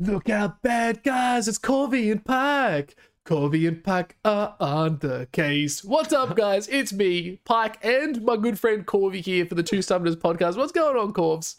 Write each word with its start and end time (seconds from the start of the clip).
Look 0.00 0.30
out, 0.30 0.62
bad 0.62 1.02
guys! 1.02 1.48
It's 1.48 1.58
Corvy 1.58 2.12
and 2.12 2.24
Pike. 2.24 2.94
Corvy 3.26 3.66
and 3.66 3.82
Pike 3.82 4.16
are 4.24 4.54
on 4.60 4.98
the 4.98 5.26
case. 5.32 5.82
What's 5.82 6.12
up, 6.12 6.36
guys? 6.36 6.68
It's 6.68 6.92
me, 6.92 7.40
Pike, 7.44 7.84
and 7.84 8.22
my 8.22 8.36
good 8.36 8.60
friend 8.60 8.86
Corvy 8.86 9.20
here 9.20 9.44
for 9.44 9.56
the 9.56 9.64
Two 9.64 9.78
Summoners 9.78 10.14
podcast. 10.14 10.56
What's 10.56 10.70
going 10.70 10.96
on, 10.96 11.12
Corvs? 11.12 11.56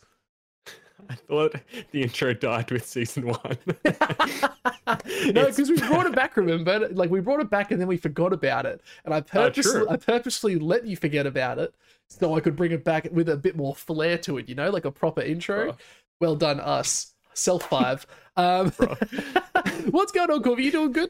I 1.09 1.15
thought 1.15 1.55
the 1.91 2.01
intro 2.01 2.33
died 2.33 2.71
with 2.71 2.85
season 2.85 3.27
one. 3.27 3.57
no, 3.65 5.45
because 5.47 5.69
we 5.69 5.75
brought 5.75 6.05
it 6.05 6.15
back. 6.15 6.37
Remember, 6.37 6.87
like 6.93 7.09
we 7.09 7.19
brought 7.19 7.41
it 7.41 7.49
back 7.49 7.71
and 7.71 7.81
then 7.81 7.89
we 7.89 7.97
forgot 7.97 8.31
about 8.31 8.65
it, 8.65 8.81
and 9.03 9.13
I 9.13 9.17
ah, 9.17 9.21
purposely, 9.21 9.81
true. 9.81 9.89
I 9.89 9.97
purposely 9.97 10.55
let 10.57 10.85
you 10.85 10.95
forget 10.95 11.27
about 11.27 11.59
it 11.59 11.75
so 12.07 12.37
I 12.37 12.39
could 12.39 12.55
bring 12.55 12.71
it 12.71 12.85
back 12.85 13.05
with 13.11 13.27
a 13.27 13.35
bit 13.35 13.57
more 13.57 13.75
flair 13.75 14.17
to 14.19 14.37
it. 14.37 14.47
You 14.47 14.55
know, 14.55 14.69
like 14.69 14.85
a 14.85 14.91
proper 14.91 15.21
intro. 15.21 15.65
Bro. 15.65 15.77
Well 16.21 16.35
done, 16.37 16.61
us. 16.61 17.15
Self 17.39 17.63
five. 17.69 18.05
Um, 18.37 18.71
what's 19.91 20.13
going 20.13 20.31
on, 20.31 20.41
Corvy? 20.41 20.63
You 20.63 20.71
doing 20.71 20.91
good? 20.93 21.09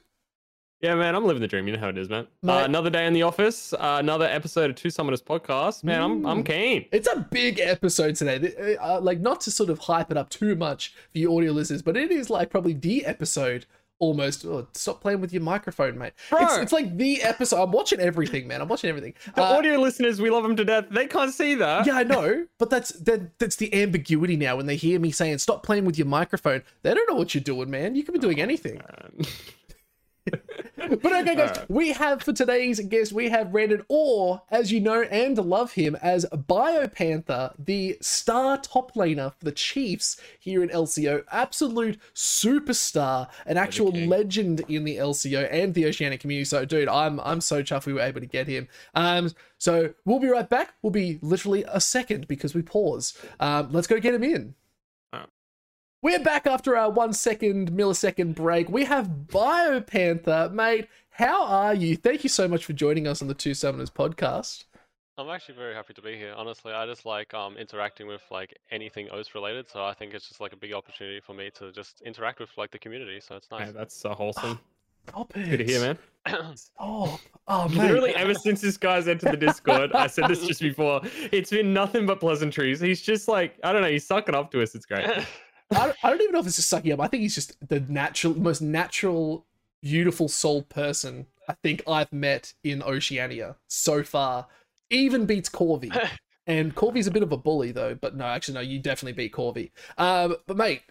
yeah, 0.81 0.95
man, 0.95 1.13
I'm 1.13 1.25
living 1.25 1.41
the 1.41 1.47
dream. 1.47 1.67
You 1.67 1.73
know 1.73 1.79
how 1.79 1.89
it 1.89 1.97
is, 1.97 2.09
man. 2.09 2.25
Uh, 2.47 2.63
another 2.65 2.89
day 2.89 3.05
in 3.05 3.13
the 3.13 3.21
office. 3.21 3.71
Uh, 3.73 3.97
another 3.99 4.25
episode 4.25 4.71
of 4.71 4.75
Two 4.75 4.87
Summoners 4.87 5.21
podcast. 5.21 5.83
Man, 5.83 6.01
I'm 6.01 6.25
I'm 6.25 6.43
Mm. 6.43 6.45
keen. 6.47 6.85
It's 6.91 7.07
a 7.07 7.27
big 7.29 7.59
episode 7.59 8.15
today. 8.15 8.77
Uh, 8.77 8.99
like, 8.99 9.19
not 9.19 9.41
to 9.41 9.51
sort 9.51 9.69
of 9.69 9.77
hype 9.77 10.09
it 10.09 10.17
up 10.17 10.29
too 10.31 10.55
much 10.55 10.95
for 11.11 11.19
you 11.19 11.37
audio 11.37 11.51
listeners, 11.51 11.83
but 11.83 11.95
it 11.95 12.09
is 12.11 12.31
like 12.31 12.49
probably 12.49 12.73
the 12.73 13.05
episode 13.05 13.67
almost. 13.99 14.45
Oh, 14.45 14.67
stop 14.73 15.01
playing 15.01 15.21
with 15.21 15.31
your 15.31 15.41
microphone, 15.43 15.97
mate. 15.97 16.13
It's, 16.31 16.53
Bro. 16.53 16.61
it's 16.61 16.71
like 16.73 16.97
the 16.97 17.21
episode. 17.21 17.61
I'm 17.61 17.71
watching 17.71 17.99
everything, 17.99 18.47
man. 18.47 18.61
I'm 18.61 18.67
watching 18.67 18.89
everything. 18.89 19.13
The 19.35 19.41
Uh, 19.43 19.57
audio 19.57 19.79
listeners, 19.79 20.19
we 20.21 20.29
love 20.29 20.43
them 20.43 20.55
to 20.55 20.65
death. 20.65 20.85
They 20.89 21.07
can't 21.07 21.33
see 21.33 21.55
that. 21.55 21.85
yeah, 21.85 21.93
I 21.95 22.03
know, 22.03 22.45
but 22.57 22.69
that's 22.69 22.89
that, 22.93 23.37
that's 23.39 23.57
the 23.57 23.73
ambiguity 23.81 24.35
now. 24.37 24.55
When 24.57 24.65
they 24.65 24.75
hear 24.75 24.99
me 24.99 25.11
saying 25.11 25.37
"stop 25.39 25.63
playing 25.63 25.85
with 25.85 25.97
your 25.97 26.07
microphone," 26.07 26.63
they 26.81 26.93
don't 26.93 27.09
know 27.09 27.15
what 27.17 27.35
you're 27.35 27.43
doing, 27.43 27.69
man. 27.69 27.95
You 27.95 28.03
could 28.03 28.13
be 28.13 28.19
doing 28.19 28.41
anything. 28.41 28.75
Man. 28.75 29.25
But 31.01 31.13
okay, 31.13 31.35
guys, 31.35 31.59
we 31.67 31.89
have 31.89 32.23
for 32.23 32.33
today's 32.33 32.79
guest, 32.79 33.11
we 33.11 33.29
have 33.29 33.51
Brandon, 33.51 33.83
or 33.89 34.41
as 34.49 34.71
you 34.71 34.79
know 34.79 35.01
and 35.03 35.37
love 35.37 35.73
him 35.73 35.95
as 36.01 36.25
Biopanther, 36.25 37.53
the 37.57 37.97
star 38.01 38.57
top 38.57 38.93
laner 38.95 39.33
for 39.33 39.45
the 39.45 39.51
Chiefs 39.51 40.19
here 40.39 40.63
in 40.63 40.69
LCO, 40.69 41.23
absolute 41.31 41.99
superstar, 42.13 43.27
an 43.45 43.57
actual 43.57 43.91
king. 43.91 44.09
legend 44.09 44.61
in 44.67 44.83
the 44.83 44.97
LCO 44.97 45.47
and 45.51 45.73
the 45.73 45.85
Oceanic 45.85 46.19
community. 46.19 46.45
So, 46.45 46.65
dude, 46.65 46.87
I'm 46.87 47.19
I'm 47.21 47.41
so 47.41 47.61
chuffed 47.61 47.85
we 47.85 47.93
were 47.93 48.01
able 48.01 48.21
to 48.21 48.27
get 48.27 48.47
him. 48.47 48.67
Um, 48.95 49.31
so 49.57 49.93
we'll 50.05 50.19
be 50.19 50.27
right 50.27 50.47
back. 50.47 50.73
We'll 50.81 50.91
be 50.91 51.19
literally 51.21 51.65
a 51.67 51.81
second 51.81 52.27
because 52.27 52.55
we 52.55 52.61
pause. 52.61 53.17
Um, 53.39 53.69
let's 53.71 53.87
go 53.87 53.99
get 53.99 54.13
him 54.13 54.23
in. 54.23 54.55
Alright. 56.01 56.19
We're 56.19 56.23
back 56.23 56.47
after 56.47 56.77
our 56.77 56.89
one 56.89 57.13
second 57.13 57.71
millisecond 57.71 58.35
break. 58.35 58.69
We 58.69 58.85
have 58.85 59.07
Biopanther, 59.27 60.51
mate. 60.51 60.87
How 61.11 61.45
are 61.45 61.73
you? 61.73 61.95
Thank 61.95 62.23
you 62.23 62.29
so 62.29 62.47
much 62.47 62.65
for 62.65 62.73
joining 62.73 63.07
us 63.07 63.21
on 63.21 63.27
the 63.27 63.33
Two 63.33 63.51
Summoners 63.51 63.91
podcast. 63.91 64.65
I'm 65.17 65.29
actually 65.29 65.55
very 65.55 65.73
happy 65.73 65.93
to 65.93 66.01
be 66.01 66.15
here. 66.15 66.33
Honestly, 66.37 66.71
I 66.71 66.85
just 66.85 67.05
like 67.05 67.33
um 67.33 67.57
interacting 67.57 68.07
with 68.07 68.21
like 68.31 68.57
anything 68.71 69.09
OS 69.09 69.35
related, 69.35 69.69
so 69.69 69.83
I 69.83 69.93
think 69.93 70.13
it's 70.13 70.27
just 70.29 70.39
like 70.39 70.53
a 70.53 70.57
big 70.57 70.73
opportunity 70.73 71.19
for 71.19 71.33
me 71.33 71.49
to 71.55 71.71
just 71.71 72.01
interact 72.01 72.39
with 72.39 72.49
like 72.57 72.71
the 72.71 72.79
community. 72.79 73.19
So 73.19 73.35
it's 73.35 73.51
nice. 73.51 73.67
Yeah, 73.67 73.73
that's 73.73 73.95
so 73.95 74.11
wholesome. 74.11 74.59
Stop 75.09 75.33
Good 75.33 75.57
to 75.57 75.63
hear, 75.63 75.81
man. 75.81 75.97
Oh, 76.79 77.19
oh, 77.47 77.67
mate. 77.69 77.77
Literally, 77.77 78.15
ever 78.15 78.33
since 78.35 78.61
this 78.61 78.77
guy's 78.77 79.07
entered 79.07 79.31
the 79.31 79.37
Discord, 79.37 79.93
I 79.93 80.07
said 80.07 80.27
this 80.27 80.45
just 80.45 80.61
before. 80.61 81.01
It's 81.31 81.49
been 81.49 81.73
nothing 81.73 82.05
but 82.05 82.19
pleasantries. 82.19 82.79
He's 82.79 83.01
just 83.01 83.27
like 83.27 83.55
I 83.63 83.73
don't 83.73 83.81
know. 83.81 83.89
He's 83.89 84.05
sucking 84.05 84.35
up 84.35 84.51
to 84.51 84.61
us. 84.61 84.75
It's 84.75 84.85
great. 84.85 85.09
I, 85.71 85.85
don't, 85.85 85.97
I 86.03 86.09
don't 86.09 86.21
even 86.21 86.33
know 86.33 86.39
if 86.39 86.47
it's 86.47 86.55
just 86.55 86.69
sucking 86.69 86.91
up. 86.91 86.99
I 86.99 87.07
think 87.07 87.21
he's 87.21 87.35
just 87.35 87.55
the 87.67 87.79
natural, 87.81 88.37
most 88.39 88.61
natural, 88.61 89.45
beautiful 89.81 90.27
soul 90.27 90.63
person 90.63 91.27
I 91.49 91.55
think 91.63 91.81
I've 91.87 92.13
met 92.13 92.53
in 92.63 92.83
Oceania 92.83 93.55
so 93.67 94.03
far. 94.03 94.47
Even 94.91 95.25
beats 95.25 95.49
Corvy. 95.49 95.91
And 96.47 96.73
Corvy's 96.73 97.05
a 97.05 97.11
bit 97.11 97.21
of 97.21 97.31
a 97.31 97.37
bully 97.37 97.71
though, 97.71 97.93
but 97.93 98.15
no, 98.15 98.25
actually 98.25 98.55
no, 98.55 98.61
you 98.61 98.79
definitely 98.79 99.13
beat 99.13 99.33
Corvy. 99.33 99.69
Um, 99.99 100.35
but 100.47 100.57
mate, 100.57 100.81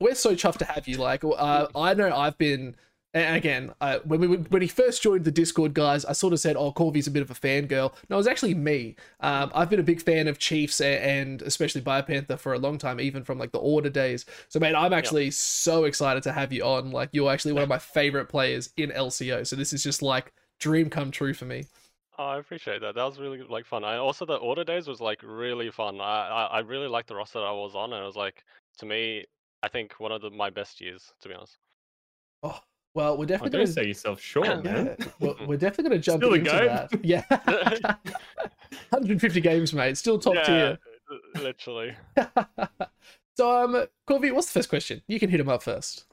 we're 0.00 0.14
so 0.14 0.34
chuffed 0.34 0.58
to 0.58 0.66
have 0.66 0.86
you. 0.86 0.98
Like, 0.98 1.24
uh, 1.24 1.66
I 1.74 1.94
know 1.94 2.14
I've 2.14 2.36
been, 2.36 2.76
and 3.18 3.36
again, 3.36 3.72
uh, 3.80 3.98
when 4.04 4.20
we 4.20 4.26
when 4.26 4.62
he 4.62 4.68
first 4.68 5.02
joined 5.02 5.24
the 5.24 5.30
Discord, 5.30 5.74
guys, 5.74 6.04
I 6.04 6.12
sort 6.12 6.32
of 6.32 6.40
said, 6.40 6.56
"Oh, 6.56 6.72
Corvy's 6.72 7.06
a 7.06 7.10
bit 7.10 7.22
of 7.22 7.30
a 7.30 7.34
fangirl." 7.34 7.94
No, 8.08 8.16
it 8.16 8.18
was 8.18 8.26
actually 8.26 8.54
me. 8.54 8.96
Um, 9.20 9.50
I've 9.54 9.70
been 9.70 9.80
a 9.80 9.84
big 9.84 10.02
fan 10.02 10.28
of 10.28 10.38
Chiefs 10.38 10.80
and 10.80 11.42
especially 11.42 11.80
Biopanther 11.80 12.38
for 12.38 12.54
a 12.54 12.58
long 12.58 12.78
time, 12.78 13.00
even 13.00 13.24
from 13.24 13.38
like 13.38 13.52
the 13.52 13.58
Order 13.58 13.90
days. 13.90 14.26
So, 14.48 14.60
man, 14.60 14.76
I'm 14.76 14.92
actually 14.92 15.30
so 15.30 15.84
excited 15.84 16.22
to 16.24 16.32
have 16.32 16.52
you 16.52 16.64
on. 16.64 16.90
Like, 16.90 17.10
you're 17.12 17.30
actually 17.30 17.52
one 17.52 17.62
of 17.62 17.68
my 17.68 17.78
favorite 17.78 18.28
players 18.28 18.70
in 18.76 18.90
LCO. 18.90 19.46
So 19.46 19.56
this 19.56 19.72
is 19.72 19.82
just 19.82 20.02
like 20.02 20.32
dream 20.58 20.90
come 20.90 21.10
true 21.10 21.34
for 21.34 21.44
me. 21.44 21.64
oh, 22.18 22.24
I 22.24 22.38
appreciate 22.38 22.80
that. 22.82 22.94
That 22.94 23.04
was 23.04 23.18
really 23.18 23.42
like 23.42 23.66
fun. 23.66 23.84
I 23.84 23.96
also 23.96 24.24
the 24.26 24.36
order 24.36 24.64
days 24.64 24.88
was 24.88 25.00
like 25.00 25.20
really 25.22 25.70
fun. 25.70 26.00
I 26.00 26.28
I, 26.28 26.44
I 26.44 26.58
really 26.60 26.88
liked 26.88 27.08
the 27.08 27.16
roster 27.16 27.38
that 27.40 27.46
I 27.46 27.52
was 27.52 27.74
on, 27.74 27.92
and 27.92 28.02
it 28.02 28.06
was 28.06 28.16
like 28.16 28.44
to 28.78 28.86
me, 28.86 29.24
I 29.62 29.68
think 29.68 29.94
one 29.98 30.12
of 30.12 30.22
the, 30.22 30.30
my 30.30 30.50
best 30.50 30.80
years, 30.80 31.12
to 31.20 31.28
be 31.28 31.34
honest. 31.34 31.58
Oh, 32.42 32.58
well, 32.94 33.16
we're 33.16 33.26
definitely 33.26 33.50
don't 33.50 33.66
gonna 33.66 33.72
say 33.72 33.86
yourself 33.86 34.20
short, 34.20 34.64
man. 34.64 34.96
Yeah, 34.98 35.06
we're, 35.20 35.46
we're 35.46 35.56
definitely 35.56 35.90
going 35.90 36.00
to 36.00 36.04
jump 36.04 36.22
Still 36.22 36.32
a 36.32 36.36
into 36.36 36.50
that. 36.50 37.04
Yeah. 37.04 37.22
150 38.90 39.40
games, 39.40 39.72
mate. 39.72 39.96
Still 39.96 40.18
top 40.18 40.34
yeah, 40.34 40.76
l- 41.10 41.42
literally. 41.42 41.94
so, 43.36 43.64
um, 43.64 43.84
Corvy, 44.06 44.32
what's 44.32 44.46
the 44.48 44.58
first 44.58 44.68
question? 44.68 45.02
You 45.06 45.18
can 45.18 45.30
hit 45.30 45.40
him 45.40 45.48
up 45.48 45.62
first. 45.62 46.06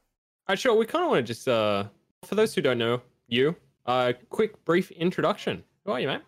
All 0.48 0.54
right, 0.54 0.60
sure. 0.60 0.76
We 0.76 0.86
kind 0.86 1.04
of 1.04 1.10
want 1.10 1.26
to 1.26 1.34
just, 1.34 1.48
uh, 1.48 1.86
for 2.24 2.36
those 2.36 2.54
who 2.54 2.62
don't 2.62 2.78
know 2.78 3.02
you, 3.28 3.56
uh, 3.86 4.14
quick, 4.30 4.64
brief 4.66 4.92
introduction. 4.92 5.64
Who 5.86 5.92
are 5.92 6.00
you, 6.00 6.08
man? 6.08 6.22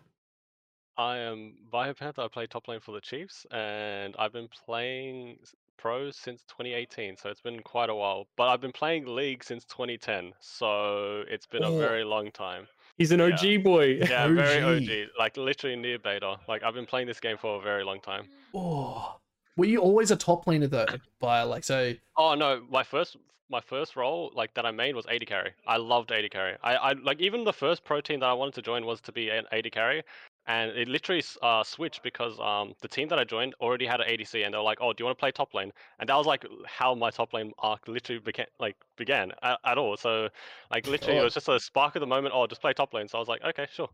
I 0.96 1.18
am 1.18 1.54
Biopanther. 1.72 2.24
I 2.24 2.28
play 2.28 2.46
top 2.46 2.66
lane 2.66 2.80
for 2.80 2.92
the 2.92 3.00
Chiefs, 3.00 3.46
and 3.52 4.16
I've 4.18 4.32
been 4.32 4.48
playing 4.48 5.38
s- 5.42 5.54
pro 5.78 6.10
since 6.10 6.42
2018, 6.48 7.16
so 7.16 7.30
it's 7.30 7.40
been 7.40 7.60
quite 7.62 7.88
a 7.88 7.94
while. 7.94 8.26
But 8.36 8.48
I've 8.48 8.60
been 8.60 8.72
playing 8.72 9.06
League 9.06 9.42
since 9.42 9.64
2010, 9.64 10.34
so 10.40 11.22
it's 11.28 11.46
been 11.46 11.62
a 11.62 11.70
Oh. 11.70 11.78
very 11.78 12.04
long 12.04 12.30
time. 12.30 12.66
He's 12.98 13.12
an 13.12 13.20
Yeah. 13.20 13.26
OG 13.26 13.62
boy. 13.62 13.84
Yeah, 14.08 14.28
very 14.34 14.62
OG. 14.62 14.82
OG, 14.82 15.10
like 15.18 15.36
literally 15.36 15.76
near 15.76 15.98
beta. 15.98 16.36
Like 16.48 16.62
I've 16.62 16.74
been 16.74 16.86
playing 16.86 17.06
this 17.06 17.20
game 17.20 17.38
for 17.38 17.56
a 17.58 17.62
very 17.62 17.84
long 17.84 18.00
time. 18.00 18.28
Oh, 18.54 19.16
were 19.56 19.66
you 19.66 19.78
always 19.80 20.10
a 20.10 20.16
top 20.16 20.44
laner 20.46 20.68
though? 20.68 20.86
By 21.20 21.42
like, 21.42 21.64
so 21.64 21.94
Oh 22.16 22.34
no, 22.34 22.62
my 22.68 22.82
first 22.82 23.16
my 23.50 23.60
first 23.62 23.96
role 23.96 24.30
like 24.34 24.52
that 24.54 24.66
I 24.66 24.70
made 24.72 24.94
was 24.94 25.06
AD 25.06 25.26
carry. 25.26 25.52
I 25.66 25.78
loved 25.78 26.12
AD 26.12 26.30
carry. 26.30 26.56
I, 26.62 26.74
I 26.76 26.92
like 26.92 27.18
even 27.20 27.44
the 27.44 27.52
first 27.52 27.82
pro 27.84 28.00
team 28.02 28.20
that 28.20 28.26
I 28.28 28.34
wanted 28.34 28.54
to 28.56 28.62
join 28.62 28.84
was 28.84 29.00
to 29.02 29.12
be 29.12 29.30
an 29.30 29.44
AD 29.52 29.70
carry, 29.72 30.02
and 30.48 30.72
it 30.72 30.88
literally 30.88 31.22
uh, 31.42 31.62
switched 31.64 32.02
because 32.02 32.40
um 32.40 32.74
the 32.82 32.88
team 32.88 33.08
that 33.08 33.18
I 33.20 33.24
joined 33.24 33.54
already 33.60 33.86
had 33.86 34.00
an 34.00 34.08
ADC, 34.08 34.44
and 34.44 34.52
they 34.54 34.58
were 34.58 34.64
like, 34.64 34.78
oh, 34.80 34.92
do 34.92 35.02
you 35.02 35.06
want 35.06 35.18
to 35.18 35.20
play 35.20 35.30
top 35.32 35.54
lane? 35.54 35.72
And 36.00 36.08
that 36.08 36.16
was 36.16 36.26
like 36.26 36.44
how 36.66 36.94
my 36.96 37.10
top 37.10 37.32
lane 37.34 37.52
arc 37.60 37.88
literally 37.88 38.20
began 38.20 38.46
like 38.58 38.76
began 38.96 39.32
at, 39.42 39.60
at 39.64 39.78
all. 39.78 39.96
So 39.96 40.28
like 40.70 40.86
literally 40.88 41.18
it 41.18 41.22
Oh. 41.22 41.24
was 41.24 41.34
just 41.34 41.48
a 41.48 41.60
spark 41.60 41.96
of 41.96 42.00
the 42.00 42.06
moment. 42.06 42.34
Oh, 42.36 42.46
just 42.48 42.60
play 42.62 42.72
top 42.74 42.94
lane. 42.94 43.08
So 43.08 43.18
I 43.18 43.20
was 43.20 43.28
like, 43.28 43.42
okay, 43.44 43.66
sure, 43.72 43.90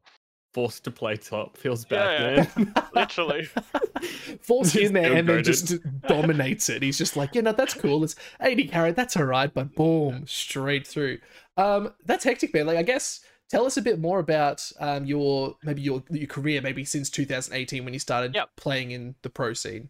Forced 0.53 0.85
to 0.85 0.93
play 0.93 1.17
top. 1.17 1.57
Feels 1.57 1.85
bad, 1.85 2.17
Yeah, 2.17 2.47
man. 2.47 2.47
literally. 2.93 3.51
force 4.41 4.75
Just 4.75 4.77
in 4.77 4.93
there 4.93 5.13
and 5.15 5.29
then 5.29 5.43
just 5.43 5.75
dominates 6.07 6.69
it. 6.69 6.83
He's 6.83 6.99
just 6.99 7.17
like, 7.17 7.35
you 7.35 7.43
know, 7.43 7.53
that's 7.53 7.75
cool. 7.75 8.05
It's 8.05 8.15
80 8.41 8.69
carat, 8.69 8.97
that's 8.97 9.17
all 9.17 9.25
right, 9.25 9.53
but 9.53 9.75
boom, 9.75 10.27
straight 10.27 10.87
through. 10.87 11.19
Um, 11.57 11.93
that's 12.05 12.25
hectic, 12.25 12.55
man. 12.55 12.67
Like, 12.67 12.79
I 12.79 12.83
guess 12.83 13.21
tell 13.51 13.67
us 13.67 13.77
a 13.77 13.83
bit 13.83 13.99
more 13.99 14.19
about 14.19 14.71
um 14.81 15.05
your 15.05 15.57
maybe 15.63 15.83
your 15.83 16.03
your 16.11 16.27
career, 16.27 16.61
maybe 16.61 16.85
since 16.85 17.11
2018 17.11 17.85
when 17.85 17.93
you 17.95 18.01
started 18.01 18.35
Yep. 18.35 18.51
playing 18.57 18.91
in 18.93 19.15
the 19.23 19.31
pro 19.31 19.53
scene. 19.53 19.89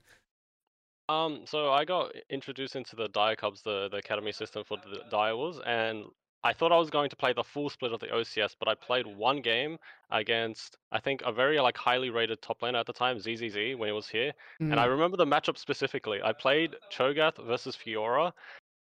Um, 1.08 1.42
so 1.44 1.70
I 1.70 1.84
got 1.84 2.12
introduced 2.30 2.76
into 2.76 2.96
the 2.96 3.08
Dire 3.08 3.36
Cubs, 3.36 3.62
the, 3.62 3.88
the 3.90 3.98
academy 3.98 4.32
system 4.32 4.64
for 4.64 4.78
the 4.78 5.02
Dire 5.10 5.36
Wolves, 5.36 5.60
and 5.66 6.04
I 6.42 6.54
thought 6.54 6.72
I 6.72 6.78
was 6.78 6.88
going 6.90 7.10
to 7.10 7.16
play 7.16 7.32
the 7.34 7.44
full 7.44 7.68
split 7.68 7.92
of 7.92 8.00
the 8.00 8.06
OCS, 8.06 8.54
but 8.58 8.68
I 8.68 8.74
played 8.74 9.06
one 9.06 9.42
game 9.42 9.78
against 10.10 10.76
I 10.92 11.00
think 11.00 11.20
a 11.24 11.32
very 11.32 11.60
like 11.60 11.76
highly 11.76 12.08
rated 12.10 12.40
top 12.40 12.60
laner 12.60 12.80
at 12.80 12.86
the 12.86 12.92
time, 12.94 13.18
ZZZ, 13.18 13.76
when 13.76 13.88
he 13.88 13.92
was 13.92 14.08
here. 14.08 14.32
And 14.60 14.80
I 14.80 14.86
Mm. 14.86 14.90
remember 14.90 15.16
the 15.18 15.26
matchup 15.26 15.58
specifically. 15.58 16.22
I 16.22 16.32
played 16.32 16.74
Cho'Gath 16.90 17.36
versus 17.46 17.76
Fiora, 17.76 18.32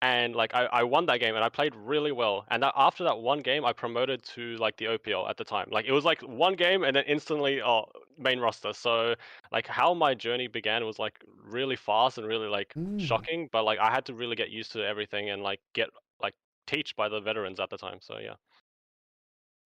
and 0.00 0.35
like 0.37 0.55
I, 0.55 0.67
I 0.67 0.83
won 0.85 1.06
that 1.06 1.19
game 1.19 1.35
and 1.35 1.45
I 1.45 1.49
played 1.49 1.75
really 1.75 2.12
well. 2.12 2.45
And 2.50 2.62
that, 2.62 2.73
after 2.77 3.05
that 3.05 3.19
one 3.19 3.41
game, 3.41 3.65
I 3.65 3.73
promoted 3.73 4.23
to 4.35 4.56
like 4.59 4.77
the 4.77 4.87
OPL 4.87 5.27
at 5.29 5.37
the 5.37 5.45
time. 5.45 5.69
Like 5.73 5.87
it 5.87 5.93
was 5.93 6.05
like 6.05 6.21
one 6.23 6.55
game 6.55 6.85
and 6.85 6.95
then 6.97 7.05
instantly 7.06 7.61
oh 7.62 7.87
main 8.17 8.39
roster. 8.41 8.73
So 8.73 9.15
like 9.53 9.67
how 9.67 9.95
my 9.95 10.15
journey 10.15 10.47
began 10.49 10.85
was 10.87 10.99
like 10.99 11.25
really 11.37 11.77
fast 11.77 12.19
and 12.19 12.27
really 12.27 12.49
like 12.49 12.77
Mm. 12.77 12.99
shocking. 12.99 13.49
But 13.53 13.65
like 13.65 13.79
I 13.81 13.91
had 13.91 14.06
to 14.06 14.15
really 14.15 14.37
get 14.37 14.50
used 14.50 14.73
to 14.73 14.85
everything 14.87 15.31
and 15.31 15.43
like 15.43 15.61
get 15.75 15.91
like 16.21 16.35
teach 16.67 16.95
by 16.97 17.09
the 17.09 17.21
veterans 17.21 17.59
at 17.61 17.71
the 17.71 17.79
time. 17.79 17.99
So 18.00 18.19
yeah, 18.19 18.35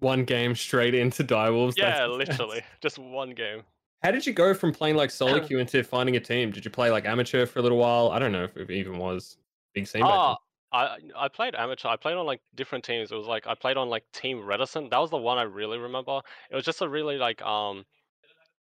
One 0.00 0.24
game 0.26 0.54
straight 0.54 0.94
into 0.94 1.24
Direwolves. 1.24 1.78
that's 1.78 2.00
yeah, 2.00 2.06
literally 2.06 2.62
just 2.80 2.98
one 2.98 3.30
game. 3.30 3.64
How 4.02 4.10
did 4.10 4.26
you 4.26 4.32
go 4.32 4.52
from 4.52 4.72
playing 4.72 4.96
like 4.96 5.10
solo 5.10 5.40
queue 5.40 5.58
into 5.58 5.82
finding 5.84 6.16
a 6.16 6.20
team? 6.20 6.50
Did 6.50 6.64
you 6.64 6.70
play 6.70 6.90
like 6.90 7.04
amateur 7.04 7.46
for 7.46 7.60
a 7.60 7.62
little 7.62 7.78
while? 7.78 8.10
I 8.10 8.18
don't 8.18 8.32
know 8.32 8.44
if 8.44 8.56
it 8.56 8.70
even 8.70 8.98
was 8.98 9.38
scene. 9.86 10.06
back 10.06 10.20
Ah, 10.20 10.36
I 10.72 10.98
I 11.16 11.28
played 11.28 11.54
amateur. 11.54 11.88
I 11.88 11.96
played 11.96 12.16
on 12.16 12.26
like 12.26 12.42
different 12.54 12.84
teams. 12.84 13.12
It 13.12 13.16
was 13.16 13.26
like 13.26 13.46
I 13.46 13.54
played 13.54 13.76
on 13.76 13.88
like 13.88 14.04
Team 14.12 14.44
Reticent. 14.44 14.90
That 14.90 14.98
was 14.98 15.10
the 15.10 15.16
one 15.18 15.38
I 15.38 15.42
really 15.42 15.78
remember. 15.78 16.20
It 16.50 16.54
was 16.54 16.64
just 16.64 16.82
a 16.82 16.88
really 16.88 17.16
like 17.18 17.40
um 17.42 17.84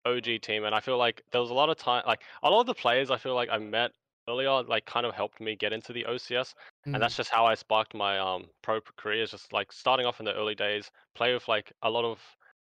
OG 0.04 0.38
team, 0.38 0.64
and 0.64 0.74
I 0.74 0.80
feel 0.80 0.98
like 0.98 1.22
there 1.32 1.40
was 1.40 1.50
a 1.50 1.54
lot 1.54 1.70
of 1.70 1.76
time. 1.78 2.04
Like 2.06 2.22
a 2.42 2.50
lot 2.50 2.60
of 2.60 2.66
the 2.66 2.74
players, 2.74 3.10
I 3.10 3.18
feel 3.18 3.34
like 3.34 3.48
I 3.50 3.58
met 3.58 3.92
earlier, 4.28 4.62
like 4.64 4.86
kind 4.86 5.06
of 5.06 5.14
helped 5.14 5.40
me 5.40 5.56
get 5.56 5.72
into 5.72 5.92
the 5.92 6.06
OCS, 6.06 6.54
Mm. 6.86 6.94
and 6.94 7.02
that's 7.02 7.16
just 7.16 7.30
how 7.30 7.46
I 7.46 7.54
sparked 7.54 7.94
my 7.94 8.18
um 8.18 8.50
pro 8.62 8.80
career. 8.80 9.22
Is 9.22 9.30
just 9.32 9.52
like 9.52 9.72
starting 9.72 10.06
off 10.06 10.20
in 10.20 10.26
the 10.26 10.34
early 10.34 10.54
days, 10.54 10.90
play 11.14 11.32
with 11.34 11.48
like 11.48 11.72
a 11.82 11.90
lot 11.90 12.04
of 12.04 12.20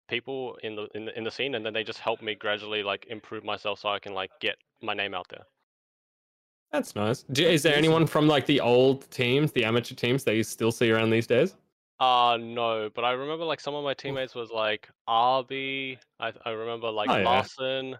people 0.08 0.56
in 0.62 0.76
the 0.76 0.88
in 0.94 1.04
the, 1.06 1.16
in 1.18 1.24
the 1.24 1.30
scene, 1.30 1.54
and 1.54 1.64
then 1.66 1.72
they 1.74 1.84
just 1.84 2.00
help 2.00 2.22
me 2.22 2.34
gradually 2.34 2.82
like 2.82 3.06
improve 3.06 3.44
myself 3.44 3.78
so 3.80 3.88
I 3.90 3.98
can 4.00 4.14
like 4.14 4.30
get 4.40 4.56
my 4.82 4.94
name 4.94 5.14
out 5.14 5.28
there. 5.30 5.44
That's 6.72 6.96
nice. 6.96 7.22
Do, 7.24 7.44
is 7.46 7.62
there 7.62 7.76
anyone 7.76 8.06
from 8.06 8.26
like 8.26 8.46
the 8.46 8.60
old 8.60 9.10
teams, 9.10 9.52
the 9.52 9.64
amateur 9.64 9.94
teams, 9.94 10.24
that 10.24 10.34
you 10.36 10.42
still 10.42 10.72
see 10.72 10.90
around 10.90 11.10
these 11.10 11.26
days? 11.26 11.54
Uh 12.00 12.38
no, 12.40 12.90
but 12.94 13.04
I 13.04 13.12
remember 13.12 13.44
like 13.44 13.60
some 13.60 13.74
of 13.74 13.84
my 13.84 13.94
teammates 13.94 14.34
was 14.34 14.50
like 14.50 14.88
Arby. 15.06 15.98
I 16.19 16.32
I 16.44 16.50
remember 16.50 16.90
like 16.90 17.10
Oh, 17.10 17.16
yeah. 17.19 17.24
Larson. 17.24 17.96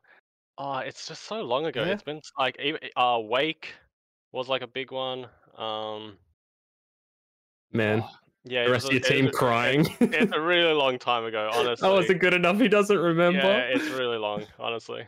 Oh, 0.59 0.79
it's 0.79 1.07
just 1.07 1.25
so 1.25 1.43
long 1.43 1.67
ago. 1.67 1.85
Yeah. 1.85 1.93
It's 1.93 2.03
been 2.03 2.21
like 2.39 2.59
even 2.61 2.81
uh 2.97 3.21
Wake 3.23 3.75
was 4.33 4.49
like 4.49 4.63
a 4.63 4.67
big 4.67 4.91
one. 4.91 5.27
Um 5.57 6.17
Man, 7.75 8.03
oh, 8.05 8.11
yeah, 8.45 8.65
the 8.65 8.71
rest 8.73 8.87
of 8.87 8.93
your 8.93 9.01
it 9.01 9.07
team 9.07 9.29
a- 9.29 9.31
crying. 9.31 9.87
It's 10.01 10.33
a 10.37 10.41
really 10.41 10.73
long 10.75 10.99
time 10.99 11.25
ago, 11.25 11.51
honestly. 11.55 11.89
that 11.89 11.95
wasn't 11.95 12.21
good 12.21 12.35
enough. 12.35 12.59
He 12.59 12.69
doesn't 12.69 12.99
remember. 12.99 13.39
Yeah, 13.39 13.59
it's 13.61 13.89
really 13.91 14.19
long, 14.19 14.45
honestly. 14.59 15.07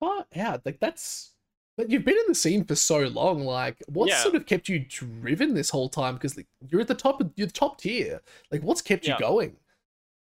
But 0.00 0.26
yeah, 0.34 0.56
like 0.64 0.78
that's. 0.80 1.33
But 1.76 1.90
you've 1.90 2.04
been 2.04 2.16
in 2.16 2.24
the 2.28 2.34
scene 2.34 2.64
for 2.64 2.76
so 2.76 3.00
long. 3.00 3.44
Like, 3.44 3.82
what's 3.88 4.10
Yeah. 4.10 4.22
sort 4.22 4.34
of 4.36 4.46
kept 4.46 4.68
you 4.68 4.78
driven 4.78 5.54
this 5.54 5.70
whole 5.70 5.88
time? 5.88 6.14
Because 6.14 6.36
like, 6.36 6.46
you're 6.68 6.80
at 6.80 6.88
the 6.88 6.94
top 6.94 7.20
of 7.20 7.32
you're 7.36 7.46
the 7.48 7.52
top 7.52 7.80
tier. 7.80 8.22
Like, 8.50 8.62
what's 8.62 8.82
kept 8.82 9.06
Yeah. 9.06 9.14
you 9.14 9.18
going? 9.18 9.56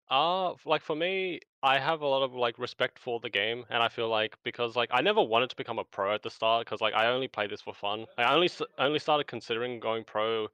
Uh, 0.08 0.54
like 0.64 0.82
for 0.82 0.94
me, 0.94 1.40
I 1.62 1.78
have 1.80 2.00
a 2.00 2.06
lot 2.06 2.22
of 2.22 2.32
like 2.32 2.58
respect 2.58 2.98
for 2.98 3.18
the 3.18 3.28
game, 3.30 3.64
and 3.70 3.82
I 3.82 3.88
feel 3.88 4.08
like 4.08 4.36
because 4.44 4.76
like 4.76 4.88
I 4.92 5.00
never 5.00 5.20
wanted 5.22 5.50
to 5.50 5.56
become 5.56 5.78
a 5.80 5.84
pro 5.84 6.14
at 6.14 6.22
the 6.22 6.30
start, 6.30 6.64
because 6.64 6.80
like 6.80 6.94
I 6.94 7.06
only 7.08 7.26
played 7.26 7.50
this 7.50 7.60
for 7.62 7.74
fun. 7.74 8.06
I 8.16 8.32
only 8.32 8.48
only 8.78 9.00
started 9.00 9.26
considering 9.26 9.80
going 9.80 10.04
pro 10.04 10.46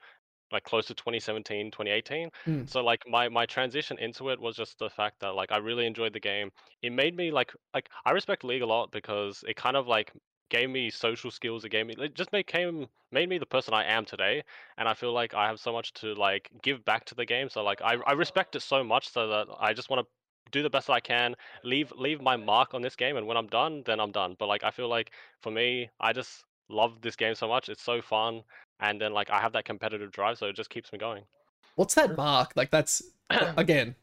like 0.53 0.65
close 0.65 0.87
to 0.87 0.95
2017, 0.95 1.71
2018. 1.73 2.31
Mm. 2.47 2.69
So 2.71 2.83
like 2.85 3.03
my 3.09 3.29
my 3.29 3.47
transition 3.47 3.99
into 3.99 4.31
it 4.31 4.41
was 4.41 4.57
just 4.57 4.79
the 4.79 4.91
fact 4.91 5.21
that 5.21 5.35
like 5.35 5.53
I 5.53 5.59
really 5.59 5.87
enjoyed 5.87 6.15
the 6.15 6.21
game. 6.21 6.51
It 6.83 6.93
made 6.93 7.17
me 7.17 7.31
like 7.31 7.53
like 7.75 7.91
I 8.07 8.13
respect 8.13 8.45
League 8.45 8.63
a 8.63 8.67
lot 8.67 8.93
because 8.93 9.45
it 9.49 9.57
kind 9.57 9.77
of 9.77 9.87
like 9.89 10.13
gave 10.49 10.71
me 10.71 10.91
social 10.91 11.31
skills. 11.31 11.65
It 11.65 11.71
gave 11.71 11.87
me 11.87 11.95
it 11.99 12.15
just 12.15 12.31
became 12.31 12.87
made 13.11 13.29
me 13.29 13.39
the 13.39 13.47
person 13.47 13.75
I 13.75 13.85
am 13.85 14.05
today 14.05 14.43
and 14.79 14.89
I 14.89 14.95
feel 14.95 15.13
like 15.13 15.35
I 15.35 15.47
have 15.47 15.61
so 15.61 15.73
much 15.73 15.93
to 15.95 16.15
like 16.15 16.51
give 16.63 16.85
back 16.85 17.05
to 17.07 17.15
the 17.15 17.27
game. 17.27 17.49
So 17.49 17.63
like 17.63 17.81
I, 17.83 17.97
I 18.07 18.13
respect 18.13 18.57
it 18.57 18.63
so 18.63 18.83
much 18.85 19.11
so 19.11 19.29
that 19.29 19.47
I 19.59 19.73
just 19.73 19.91
want 19.91 20.07
to 20.07 20.13
do 20.51 20.63
the 20.63 20.71
best 20.71 20.87
that 20.87 20.93
I 20.93 21.01
can, 21.01 21.35
leave 21.65 21.93
leave 21.97 22.21
my 22.21 22.37
mark 22.37 22.75
on 22.75 22.83
this 22.83 22.95
game, 22.95 23.17
and 23.17 23.27
when 23.27 23.37
I'm 23.37 23.49
done, 23.49 23.83
then 23.87 23.99
I'm 23.99 24.13
done. 24.13 24.37
But 24.39 24.47
like 24.47 24.63
I 24.63 24.71
feel 24.71 24.89
like 24.89 25.11
for 25.41 25.51
me, 25.51 25.91
I 26.01 26.13
just 26.13 26.45
love 26.69 27.01
this 27.01 27.17
game 27.17 27.35
so 27.35 27.49
much. 27.49 27.69
It's 27.69 27.83
so 27.83 28.01
fun, 28.03 28.43
and 28.79 29.01
then 29.01 29.13
like 29.13 29.31
I 29.31 29.41
have 29.41 29.53
that 29.55 29.65
competitive 29.65 30.13
drive, 30.13 30.39
so 30.39 30.47
it 30.47 30.57
just 30.57 30.71
keeps 30.71 30.93
me 30.93 30.99
going. 30.99 31.25
What's 31.75 31.95
that 31.95 32.17
mark? 32.17 32.53
Like, 32.55 32.71
that's 32.71 33.03
again 33.31 33.97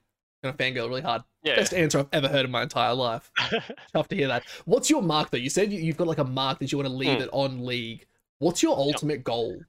gonna 0.44 0.56
fangirl 0.58 0.88
really 0.90 1.02
hard. 1.02 1.24
Yeah. 1.44 1.56
Best 1.56 1.74
answer 1.74 2.00
I've 2.00 2.08
ever 2.14 2.28
heard 2.28 2.46
in 2.46 2.52
my 2.52 2.64
entire 2.64 2.94
life. 2.94 3.32
Tough 3.94 4.08
to 4.10 4.16
hear 4.16 4.28
that. 4.28 4.44
What's 4.66 4.90
your 4.90 5.02
mark 5.02 5.30
though? 5.32 5.38
You 5.38 5.50
said 5.50 5.72
you- 5.72 5.80
you've 5.80 5.98
got 5.98 6.08
like 6.08 6.18
a 6.18 6.24
mark 6.24 6.60
that 6.60 6.72
you 6.72 6.78
want 6.78 6.88
to 6.88 6.94
leave 6.94 7.18
Hmm. 7.18 7.24
it 7.24 7.30
on 7.32 7.66
League. 7.66 8.06
What's 8.40 8.64
your 8.64 8.78
ultimate 8.78 9.24
goal? 9.24 9.60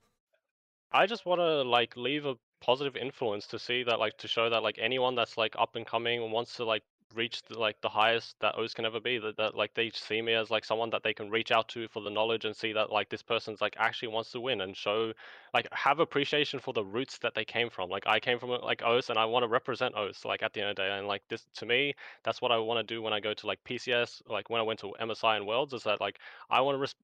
I 0.92 1.06
just 1.06 1.26
want 1.26 1.40
to 1.40 1.62
like 1.62 1.96
leave 1.96 2.26
a 2.26 2.34
positive 2.60 2.96
influence 2.96 3.46
to 3.48 3.58
see 3.58 3.82
that 3.84 3.98
like 3.98 4.16
to 4.18 4.28
show 4.28 4.50
that 4.50 4.62
like 4.62 4.78
anyone 4.80 5.14
that's 5.14 5.36
like 5.38 5.54
up 5.58 5.76
and 5.76 5.86
coming 5.86 6.22
and 6.22 6.32
wants 6.32 6.56
to 6.56 6.64
like 6.64 6.82
reach 7.14 7.42
the, 7.42 7.58
like 7.58 7.80
the 7.80 7.88
highest 7.88 8.36
that 8.40 8.56
O's 8.56 8.74
can 8.74 8.84
ever 8.84 9.00
be 9.00 9.18
that, 9.18 9.36
that 9.36 9.54
like 9.54 9.74
they 9.74 9.90
see 9.90 10.22
me 10.22 10.34
as 10.34 10.50
like 10.50 10.64
someone 10.64 10.90
that 10.90 11.02
they 11.02 11.12
can 11.14 11.30
reach 11.30 11.50
out 11.50 11.68
to 11.70 11.88
for 11.88 12.02
the 12.02 12.10
knowledge 12.10 12.44
and 12.44 12.54
see 12.54 12.72
that 12.72 12.90
like 12.90 13.08
this 13.08 13.22
person's 13.22 13.60
like 13.60 13.74
actually 13.78 14.08
wants 14.08 14.30
to 14.32 14.40
win 14.40 14.60
and 14.60 14.76
show 14.76 15.12
like 15.54 15.66
have 15.72 16.00
appreciation 16.00 16.60
for 16.60 16.72
the 16.72 16.84
roots 16.84 17.18
that 17.18 17.34
they 17.34 17.44
came 17.44 17.70
from 17.70 17.90
like 17.90 18.06
I 18.06 18.20
came 18.20 18.38
from 18.38 18.50
like 18.50 18.82
O's 18.82 19.10
and 19.10 19.18
I 19.18 19.24
want 19.24 19.42
to 19.42 19.48
represent 19.48 19.94
O's 19.96 20.24
like 20.24 20.42
at 20.42 20.52
the 20.52 20.60
end 20.60 20.70
of 20.70 20.76
the 20.76 20.82
day 20.82 20.98
and 20.98 21.06
like 21.06 21.22
this 21.28 21.46
to 21.54 21.66
me 21.66 21.94
that's 22.22 22.40
what 22.40 22.52
I 22.52 22.58
want 22.58 22.86
to 22.86 22.94
do 22.94 23.02
when 23.02 23.12
I 23.12 23.20
go 23.20 23.34
to 23.34 23.46
like 23.46 23.62
PCS 23.64 24.22
like 24.28 24.50
when 24.50 24.60
I 24.60 24.64
went 24.64 24.80
to 24.80 24.94
MSI 25.00 25.36
and 25.36 25.46
Worlds 25.46 25.72
is 25.72 25.82
that 25.84 26.00
like 26.00 26.18
I 26.50 26.60
want 26.60 26.76
to 26.76 26.80
res- 26.80 26.94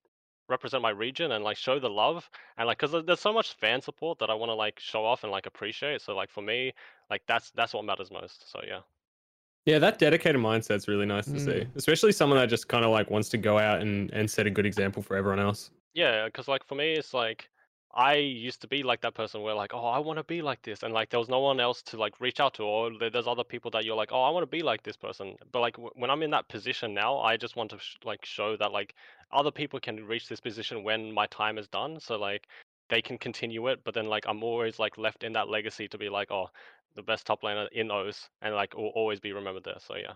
represent 0.48 0.82
my 0.82 0.90
region 0.90 1.32
and 1.32 1.44
like 1.44 1.56
show 1.56 1.78
the 1.78 1.90
love 1.90 2.28
and 2.56 2.66
like 2.66 2.78
because 2.78 3.04
there's 3.04 3.20
so 3.20 3.32
much 3.32 3.54
fan 3.54 3.82
support 3.82 4.18
that 4.18 4.30
I 4.30 4.34
want 4.34 4.50
to 4.50 4.54
like 4.54 4.78
show 4.78 5.04
off 5.04 5.24
and 5.24 5.32
like 5.32 5.46
appreciate. 5.46 6.00
So 6.00 6.14
like 6.14 6.30
for 6.30 6.42
me, 6.42 6.72
like 7.10 7.22
that's 7.26 7.50
that's 7.52 7.74
what 7.74 7.84
matters 7.84 8.10
most. 8.10 8.50
So 8.50 8.60
yeah, 8.66 8.80
Yeah, 9.66 9.78
that 9.80 9.98
dedicated 9.98 10.40
mindset's 10.40 10.86
really 10.88 11.06
nice 11.06 11.26
to 11.26 11.40
see, 11.40 11.50
Mm. 11.50 11.76
especially 11.76 12.12
someone 12.12 12.38
that 12.38 12.46
just 12.48 12.68
kind 12.68 12.84
of 12.84 12.92
like 12.92 13.10
wants 13.10 13.28
to 13.30 13.38
go 13.38 13.58
out 13.58 13.80
and, 13.82 14.10
and 14.12 14.30
set 14.30 14.46
a 14.46 14.50
good 14.50 14.64
example 14.64 15.02
for 15.02 15.16
everyone 15.16 15.40
else. 15.40 15.70
yeah, 15.94 16.26
because 16.26 16.46
like 16.48 16.64
for 16.64 16.76
me, 16.76 16.92
it's 16.94 17.12
like 17.12 17.48
I 17.94 18.14
used 18.16 18.60
to 18.60 18.68
be 18.68 18.82
like 18.82 19.00
that 19.00 19.14
person 19.14 19.40
where 19.42 19.54
like 19.54 19.72
oh 19.74 19.86
I 19.86 19.98
want 19.98 20.18
to 20.18 20.24
be 20.24 20.40
like 20.42 20.60
this, 20.62 20.82
and 20.82 20.92
like 20.94 21.08
there 21.10 21.18
was 21.18 21.28
no 21.30 21.40
one 21.40 21.58
else 21.60 21.82
to 21.84 21.96
like 21.96 22.20
reach 22.20 22.38
out 22.40 22.54
to, 22.54 22.62
or 22.62 22.90
there's 23.10 23.26
other 23.26 23.42
people 23.44 23.70
that 23.72 23.84
you're 23.84 23.96
like 23.96 24.12
oh 24.12 24.22
I 24.22 24.30
want 24.30 24.42
to 24.44 24.46
be 24.58 24.62
like 24.62 24.82
this 24.82 24.96
person. 24.96 25.34
But 25.52 25.60
like 25.60 25.74
w- 25.76 25.90
when 25.96 26.10
I'm 26.10 26.22
in 26.22 26.30
that 26.30 26.46
position 26.48 26.94
now, 26.94 27.18
I 27.18 27.36
just 27.36 27.56
want 27.56 27.70
to 27.70 27.78
sh- 27.78 27.96
like 28.04 28.24
show 28.24 28.56
that 28.58 28.70
like 28.72 28.94
other 29.32 29.50
people 29.50 29.80
can 29.80 30.04
reach 30.06 30.28
this 30.28 30.40
position 30.40 30.84
when 30.84 31.10
my 31.12 31.26
time 31.26 31.58
is 31.58 31.66
done. 31.68 31.98
So 31.98 32.16
like 32.18 32.46
they 32.88 33.02
can 33.02 33.18
continue 33.18 33.66
it, 33.68 33.80
but 33.82 33.94
then 33.94 34.06
like 34.06 34.26
I'm 34.28 34.44
always 34.44 34.78
like 34.78 34.96
left 34.98 35.24
in 35.24 35.32
that 35.32 35.48
legacy 35.48 35.88
to 35.88 35.98
be 35.98 36.08
like 36.10 36.30
oh 36.30 36.50
the 36.96 37.02
best 37.02 37.26
top 37.26 37.42
laner 37.42 37.68
in 37.72 37.90
O's, 37.90 38.28
and 38.42 38.54
like 38.54 38.76
will 38.76 38.92
always 38.94 39.20
be 39.20 39.32
remembered 39.32 39.64
there. 39.64 39.78
So 39.78 39.96
yeah. 39.96 40.14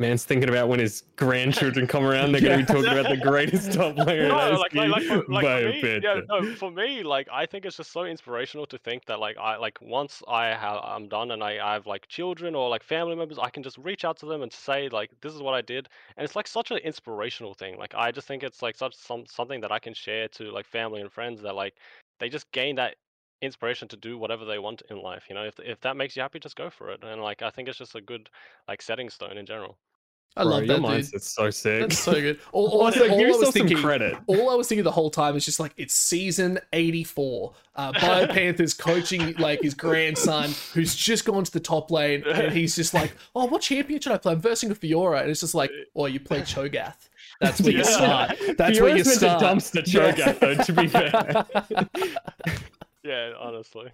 Man's 0.00 0.24
thinking 0.24 0.48
about 0.48 0.68
when 0.68 0.78
his 0.78 1.02
grandchildren 1.16 1.88
come 1.88 2.04
around, 2.06 2.30
they're 2.30 2.40
going 2.40 2.64
to 2.64 2.72
be 2.72 2.72
talking 2.72 2.92
about 2.98 3.10
the 3.10 3.16
greatest 3.16 3.72
top 3.72 3.96
player 3.96 4.28
no, 4.28 4.36
like, 4.52 4.72
like, 4.72 4.90
like, 4.90 5.02
for, 5.02 5.24
like 5.26 5.44
for 5.44 5.68
me, 5.70 6.00
yeah, 6.02 6.20
no, 6.28 6.54
for 6.54 6.70
me, 6.70 7.02
like 7.02 7.28
I 7.32 7.46
think 7.46 7.64
it's 7.64 7.76
just 7.76 7.90
so 7.90 8.04
inspirational 8.04 8.64
to 8.66 8.78
think 8.78 9.04
that 9.06 9.18
like 9.18 9.36
I 9.38 9.56
like 9.56 9.76
once 9.80 10.22
I 10.28 10.46
have 10.46 10.80
I'm 10.84 11.08
done 11.08 11.32
and 11.32 11.42
I, 11.42 11.58
I 11.58 11.72
have 11.74 11.86
like 11.86 12.06
children 12.06 12.54
or 12.54 12.68
like 12.68 12.84
family 12.84 13.16
members, 13.16 13.38
I 13.38 13.50
can 13.50 13.64
just 13.64 13.76
reach 13.78 14.04
out 14.04 14.16
to 14.18 14.26
them 14.26 14.42
and 14.42 14.52
say 14.52 14.88
like 14.88 15.10
this 15.20 15.34
is 15.34 15.42
what 15.42 15.54
I 15.54 15.62
did, 15.62 15.88
and 16.16 16.24
it's 16.24 16.36
like 16.36 16.46
such 16.46 16.70
an 16.70 16.78
inspirational 16.78 17.54
thing. 17.54 17.76
Like 17.76 17.94
I 17.96 18.12
just 18.12 18.28
think 18.28 18.44
it's 18.44 18.62
like 18.62 18.76
such 18.76 18.94
some 18.94 19.24
something 19.26 19.60
that 19.62 19.72
I 19.72 19.80
can 19.80 19.94
share 19.94 20.28
to 20.28 20.52
like 20.52 20.66
family 20.66 21.00
and 21.00 21.10
friends 21.10 21.42
that 21.42 21.56
like 21.56 21.74
they 22.20 22.28
just 22.28 22.50
gain 22.52 22.76
that 22.76 22.94
inspiration 23.42 23.88
to 23.88 23.96
do 23.96 24.18
whatever 24.18 24.44
they 24.44 24.58
want 24.58 24.82
in 24.90 25.00
life. 25.00 25.24
You 25.28 25.34
know, 25.34 25.44
if 25.44 25.58
if 25.60 25.80
that 25.82 25.96
makes 25.96 26.16
you 26.16 26.22
happy, 26.22 26.38
just 26.40 26.56
go 26.56 26.70
for 26.70 26.90
it. 26.90 27.02
And 27.02 27.20
like 27.22 27.42
I 27.42 27.50
think 27.50 27.68
it's 27.68 27.78
just 27.78 27.94
a 27.94 28.00
good 28.00 28.28
like 28.66 28.82
setting 28.82 29.08
stone 29.10 29.36
in 29.38 29.46
general. 29.46 29.76
I 30.36 30.42
Bro, 30.44 30.52
love 30.52 30.64
your 30.66 30.78
that, 30.78 30.86
dude. 30.86 31.04
mindset's 31.04 31.32
so 31.32 31.50
sick. 31.50 31.80
That's 31.80 31.98
so 31.98 32.12
good. 32.12 32.38
All, 32.52 32.68
all, 32.70 32.82
also, 32.84 33.08
all 33.08 33.18
give 33.18 33.26
I 33.26 33.30
was 33.30 33.36
yourself 33.38 33.44
some 33.46 33.52
thinking, 33.66 33.78
credit. 33.78 34.16
all 34.28 34.50
I 34.50 34.54
was 34.54 34.68
thinking 34.68 34.84
the 34.84 34.90
whole 34.92 35.10
time 35.10 35.34
is 35.36 35.44
just 35.44 35.58
like 35.58 35.72
it's 35.76 35.94
season 35.94 36.60
84. 36.72 37.54
Uh, 37.74 37.92
Bio 37.92 38.26
Panthers 38.32 38.74
coaching 38.74 39.34
like 39.36 39.62
his 39.62 39.74
grandson 39.74 40.50
who's 40.74 40.94
just 40.94 41.24
gone 41.24 41.42
to 41.44 41.50
the 41.50 41.58
top 41.58 41.90
lane 41.90 42.22
and 42.24 42.52
he's 42.52 42.76
just 42.76 42.94
like, 42.94 43.14
oh, 43.34 43.46
what 43.46 43.62
champion 43.62 44.00
should 44.00 44.12
I 44.12 44.18
play? 44.18 44.32
I'm 44.34 44.40
versing 44.40 44.70
a 44.70 44.74
Fiora. 44.76 45.22
And 45.22 45.30
it's 45.30 45.40
just 45.40 45.54
like, 45.54 45.72
oh, 45.96 46.06
you 46.06 46.20
play 46.20 46.42
Cho'Gath. 46.42 47.08
That's 47.40 47.60
where 47.60 47.72
you 47.72 47.78
Yeah. 47.78 47.82
start. 47.84 48.38
That's 48.58 48.80
where 48.80 48.96
you 48.96 49.02
Fiora's 49.04 49.06
meant 49.22 49.40
start. 49.40 49.40
to 49.40 49.46
dumpster 49.80 49.82
Cho'Gath, 49.84 50.38
though, 50.40 50.62
to 50.62 50.72
be 50.72 50.86
fair. 50.88 52.62
Yeah, 53.08 53.32
honestly. 53.40 53.90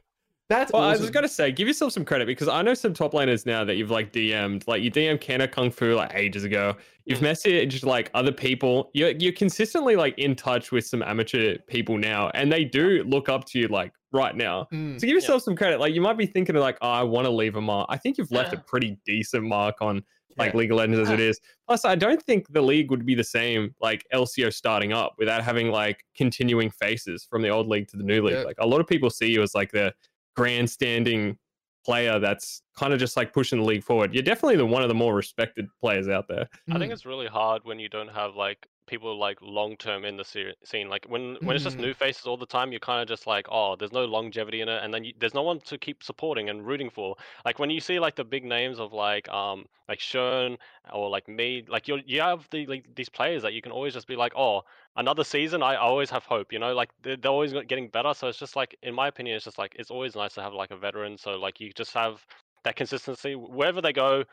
That's 0.50 0.73
Well, 0.73 0.83
I 0.83 0.90
was 0.90 1.00
just 1.00 1.14
gonna 1.14 1.26
say, 1.26 1.50
give 1.52 1.66
yourself 1.66 1.92
some 1.94 2.04
credit 2.04 2.26
because 2.26 2.49
I 2.49 2.61
know 2.61 2.75
some 2.75 2.92
top 2.92 3.12
laners 3.12 3.47
now 3.47 3.64
that 3.64 3.76
you've 3.76 3.90
like 3.90 4.12
DM'd. 4.12 4.68
Like 4.68 4.83
you 4.83 4.90
DM'd 4.90 5.23
Kenna 5.23 5.49
Kung 5.49 5.71
Fu 5.71 5.94
like 5.94 6.12
ages 6.14 6.44
ago. 6.44 6.76
You've 7.06 7.21
Mm. 7.21 7.30
messaged 7.30 7.85
like 7.87 8.11
other 8.12 8.33
people. 8.33 8.90
You're 8.92 9.12
you're 9.12 9.33
consistently 9.33 9.97
like 9.97 10.18
in 10.18 10.35
touch 10.37 10.71
with 10.71 10.85
some 10.87 11.02
amateur 11.02 11.56
people 11.66 11.97
now, 11.97 12.30
and 12.35 12.52
they 12.52 12.62
do 12.64 13.02
look 13.04 13.30
up 13.30 13.47
to 13.47 13.59
you 13.59 13.68
like 13.68 13.92
right 14.12 14.37
now. 14.37 14.68
Mm. 14.71 15.00
So 15.00 15.06
give 15.06 15.14
yourself 15.14 15.42
some 15.42 15.56
credit. 15.56 15.80
Like 15.80 15.94
you 15.94 16.02
might 16.02 16.18
be 16.18 16.26
thinking 16.26 16.56
like, 16.56 16.76
oh, 16.83 16.90
I 16.90 17.02
want 17.04 17.25
to 17.25 17.30
leave 17.30 17.56
a 17.56 17.61
mark. 17.62 17.87
I 17.88 17.97
think 17.97 18.18
you've 18.18 18.30
left 18.30 18.52
a 18.52 18.59
pretty 18.59 18.99
decent 19.06 19.44
mark 19.44 19.76
on 19.80 20.02
like 20.38 20.53
Yeah. 20.53 20.59
League 20.59 20.71
of 20.73 20.76
Legends 20.79 21.00
as 21.00 21.11
it 21.11 21.21
is. 21.21 21.41
Plus, 21.67 21.85
I 21.85 21.95
don't 21.95 22.23
think 22.23 22.47
the 22.53 22.61
league 22.62 22.91
would 22.91 23.05
be 23.07 23.14
the 23.14 23.25
same 23.25 23.75
like 23.81 24.05
LCO 24.12 24.53
starting 24.53 24.93
up 24.93 25.14
without 25.19 25.43
having 25.45 25.69
like 25.71 26.05
continuing 26.17 26.71
faces 26.71 27.25
from 27.29 27.43
the 27.43 27.49
old 27.49 27.69
league 27.69 27.88
to 27.88 27.97
the 27.97 28.03
new 28.05 28.23
league. 28.23 28.37
Yeah. 28.37 28.43
Like 28.43 28.57
a 28.59 28.67
lot 28.67 28.81
of 28.81 28.87
people 28.87 29.11
see 29.11 29.31
you 29.31 29.43
as 29.43 29.55
like 29.55 29.71
the 29.73 29.93
grandstanding 30.37 31.37
player 31.85 32.19
that's 32.19 32.62
kind 32.79 32.93
of 32.93 32.99
just 32.99 33.17
like 33.17 33.33
pushing 33.33 33.59
the 33.59 33.64
league 33.64 33.85
forward. 33.85 34.14
You're 34.14 34.23
definitely 34.23 34.57
the 34.57 34.67
one 34.67 34.83
of 34.83 34.88
the 34.88 34.95
more 34.95 35.14
respected 35.14 35.67
players 35.81 36.09
out 36.09 36.26
there. 36.29 36.49
I 36.71 36.79
think 36.79 36.91
Mm. 36.91 36.95
it's 36.95 37.05
really 37.07 37.26
hard 37.26 37.62
when 37.64 37.79
you 37.79 37.88
don't 37.88 38.09
have 38.09 38.35
like 38.37 38.67
people 38.87 39.17
like 39.19 39.38
long 39.43 39.76
term 39.76 40.05
in 40.05 40.17
the 40.17 40.25
se- 40.25 40.55
scene. 40.64 40.88
Like 40.88 41.07
when 41.09 41.37
when 41.43 41.55
it's 41.57 41.64
just 41.64 41.79
Mm. 41.79 41.83
new 41.83 41.95
faces 41.95 42.26
all 42.26 42.37
the 42.37 42.47
time, 42.47 42.71
you're 42.73 42.81
kind 42.81 43.03
of 43.03 43.09
just 43.09 43.26
like, 43.26 43.47
oh, 43.50 43.76
there's 43.76 43.93
no 43.93 44.05
longevity 44.05 44.61
in 44.61 44.69
it, 44.69 44.83
and 44.83 44.93
then 44.93 45.05
you, 45.05 45.12
there's 45.19 45.35
no 45.35 45.43
one 45.43 45.61
to 45.61 45.79
keep 45.79 46.03
supporting 46.03 46.49
and 46.50 46.67
rooting 46.67 46.91
for. 46.91 47.17
Like 47.45 47.59
when 47.59 47.71
you 47.71 47.81
see 47.81 47.99
like 47.99 48.17
the 48.17 48.25
big 48.25 48.45
names 48.45 48.79
of 48.79 48.93
like 48.93 49.29
um 49.29 49.67
like 49.88 49.99
Shern 49.99 50.59
or 50.93 51.09
like 51.11 51.29
me, 51.29 51.64
like 51.69 51.88
you 51.88 52.00
you 52.07 52.21
have 52.21 52.49
the 52.50 52.67
like 52.67 52.95
these 52.95 53.09
players 53.09 53.43
that 53.43 53.53
you 53.53 53.62
can 53.62 53.73
always 53.73 53.95
just 53.95 54.07
be 54.07 54.17
like, 54.17 54.33
oh, 54.37 54.62
another 54.97 55.25
season. 55.25 55.62
I 55.62 55.76
always 55.76 56.11
have 56.11 56.25
hope, 56.25 56.53
you 56.53 56.59
know, 56.59 56.75
like 56.75 56.91
they're, 57.03 57.17
they're 57.17 57.31
always 57.31 57.53
getting 57.53 57.88
better. 57.88 58.14
So 58.14 58.29
it's 58.29 58.38
just 58.38 58.57
like, 58.57 58.76
in 58.83 58.95
my 58.95 59.09
opinion, 59.09 59.37
it's 59.37 59.45
just 59.45 59.59
like 59.59 59.75
it's 59.79 59.91
always 59.91 60.14
nice 60.14 60.35
to 60.35 60.43
have 60.43 60.53
like 60.55 60.71
a 60.71 60.76
veteran. 60.76 61.17
So 61.19 61.33
like 61.38 61.61
you 61.61 61.73
just 61.73 61.93
have 61.95 62.25
that 62.64 62.76
consistency 62.76 63.35
wherever 63.35 63.81
they 63.81 63.93
go. 63.93 64.25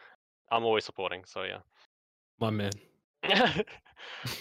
I'm 0.51 0.63
always 0.63 0.85
supporting. 0.85 1.23
So 1.25 1.43
yeah. 1.43 1.59
My 2.39 2.49
man. 2.49 2.71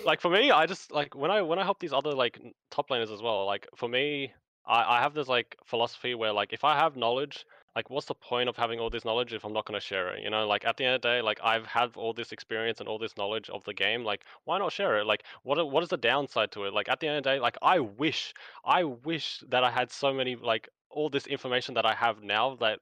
like 0.05 0.21
for 0.21 0.31
me, 0.31 0.51
I 0.51 0.67
just 0.67 0.91
like 0.91 1.15
when 1.15 1.31
I 1.31 1.43
when 1.43 1.59
I 1.59 1.65
help 1.65 1.79
these 1.81 1.93
other 1.93 2.13
like 2.13 2.41
top 2.71 2.89
laners 2.89 3.13
as 3.13 3.23
well. 3.23 3.45
Like 3.47 3.67
for 3.77 3.89
me, 3.89 4.33
I 4.67 4.99
I 4.99 5.01
have 5.01 5.15
this 5.15 5.29
like 5.29 5.57
philosophy 5.65 6.15
where 6.15 6.33
like 6.33 6.53
if 6.53 6.65
I 6.65 6.77
have 6.77 6.97
knowledge, 6.97 7.45
like 7.77 7.91
what's 7.91 8.07
the 8.07 8.15
point 8.15 8.49
of 8.49 8.57
having 8.57 8.81
all 8.81 8.91
this 8.91 9.05
knowledge 9.05 9.33
if 9.33 9.45
I'm 9.45 9.53
not 9.53 9.67
gonna 9.67 9.81
share 9.81 10.09
it? 10.15 10.23
You 10.23 10.31
know, 10.31 10.47
like 10.47 10.65
at 10.65 10.77
the 10.77 10.85
end 10.85 10.97
of 10.97 11.03
the 11.03 11.09
day, 11.09 11.23
like 11.23 11.41
I've 11.43 11.67
had 11.67 11.97
all 11.97 12.13
this 12.13 12.33
experience 12.33 12.81
and 12.81 12.89
all 12.89 12.99
this 12.99 13.17
knowledge 13.17 13.51
of 13.51 13.65
the 13.65 13.75
game. 13.75 14.05
Like 14.05 14.25
why 14.45 14.59
not 14.59 14.73
share 14.73 14.99
it? 14.99 15.07
Like 15.07 15.25
what 15.43 15.71
what 15.71 15.83
is 15.83 15.91
the 15.91 15.97
downside 15.99 16.51
to 16.53 16.65
it? 16.65 16.73
Like 16.73 16.89
at 16.89 17.01
the 17.01 17.09
end 17.09 17.19
of 17.19 17.25
the 17.25 17.31
day, 17.31 17.41
like 17.41 17.57
I 17.63 17.81
wish 17.81 18.35
I 18.65 18.85
wish 18.85 19.43
that 19.49 19.65
I 19.65 19.71
had 19.71 19.91
so 19.91 20.13
many 20.13 20.37
like 20.37 20.69
all 20.91 21.09
this 21.11 21.27
information 21.27 21.75
that 21.75 21.87
I 21.87 21.95
have 21.95 22.23
now 22.23 22.57
that 22.61 22.81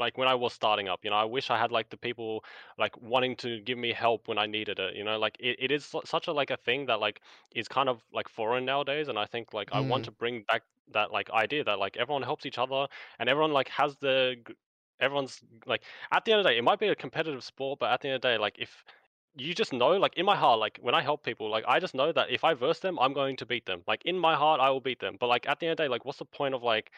like 0.00 0.18
when 0.18 0.28
I 0.28 0.34
was 0.34 0.52
starting 0.54 0.88
up, 0.88 1.04
you 1.04 1.10
know, 1.10 1.16
I 1.16 1.24
wish 1.24 1.50
I 1.50 1.58
had 1.58 1.72
like 1.72 1.90
the 1.90 1.98
people 1.98 2.44
like 2.78 3.00
wanting 3.00 3.36
to 3.38 3.60
give 3.60 3.78
me 3.78 3.92
help 3.92 4.28
when 4.28 4.38
I 4.38 4.46
needed 4.46 4.80
it. 4.80 4.96
You 4.96 5.04
know, 5.04 5.18
like 5.18 5.36
it, 5.40 5.56
it 5.60 5.70
is 5.72 5.94
such 6.04 6.28
a 6.28 6.32
like 6.32 6.50
a 6.50 6.56
thing 6.58 6.86
that 6.86 7.00
like 7.00 7.22
is 7.54 7.68
kind 7.68 7.88
of 7.88 8.02
like 8.12 8.28
foreign 8.28 8.64
nowadays, 8.66 9.08
and 9.08 9.18
I 9.18 9.26
think 9.26 9.54
like 9.54 9.70
I 9.72 9.80
want 9.80 10.04
Mm. 10.04 10.06
to 10.06 10.12
bring 10.12 10.44
back 10.48 10.62
that 10.92 11.12
like 11.12 11.30
idea 11.30 11.64
that 11.64 11.78
like 11.78 11.96
everyone 11.98 12.22
helps 12.22 12.46
each 12.46 12.58
other 12.58 12.88
and 13.20 13.28
everyone 13.28 13.52
like 13.52 13.68
has 13.68 13.96
the 13.98 14.36
everyone's 15.00 15.40
like 15.66 15.84
at 16.12 16.24
the 16.24 16.32
end 16.32 16.40
of 16.40 16.44
the 16.44 16.50
day, 16.50 16.58
it 16.58 16.64
might 16.64 16.78
be 16.80 16.88
a 16.88 16.94
competitive 16.96 17.42
sport, 17.44 17.78
but 17.80 17.90
at 17.90 18.00
the 18.00 18.08
end 18.08 18.16
of 18.16 18.22
the 18.22 18.28
day, 18.28 18.38
like 18.38 18.56
if 18.58 18.84
you 19.36 19.54
just 19.54 19.72
know, 19.72 19.90
like 19.96 20.16
in 20.16 20.26
my 20.26 20.36
heart, 20.36 20.58
like 20.60 20.78
when 20.82 20.94
I 20.94 21.02
help 21.02 21.24
people, 21.24 21.50
like 21.50 21.64
I 21.68 21.78
just 21.80 21.94
know 21.94 22.12
that 22.12 22.30
if 22.30 22.44
I 22.44 22.54
verse 22.54 22.80
them, 22.80 22.98
I'm 22.98 23.12
going 23.14 23.36
to 23.36 23.46
beat 23.46 23.66
them. 23.66 23.82
Like 23.86 24.02
in 24.04 24.18
my 24.18 24.34
heart, 24.34 24.60
I 24.60 24.70
will 24.70 24.80
beat 24.80 25.00
them. 25.00 25.16
But 25.20 25.28
like 25.28 25.48
at 25.48 25.60
the 25.60 25.66
end 25.66 25.72
of 25.72 25.76
the 25.78 25.84
day, 25.84 25.88
like 25.88 26.04
what's 26.04 26.18
the 26.18 26.24
point 26.24 26.54
of 26.54 26.62
like 26.62 26.90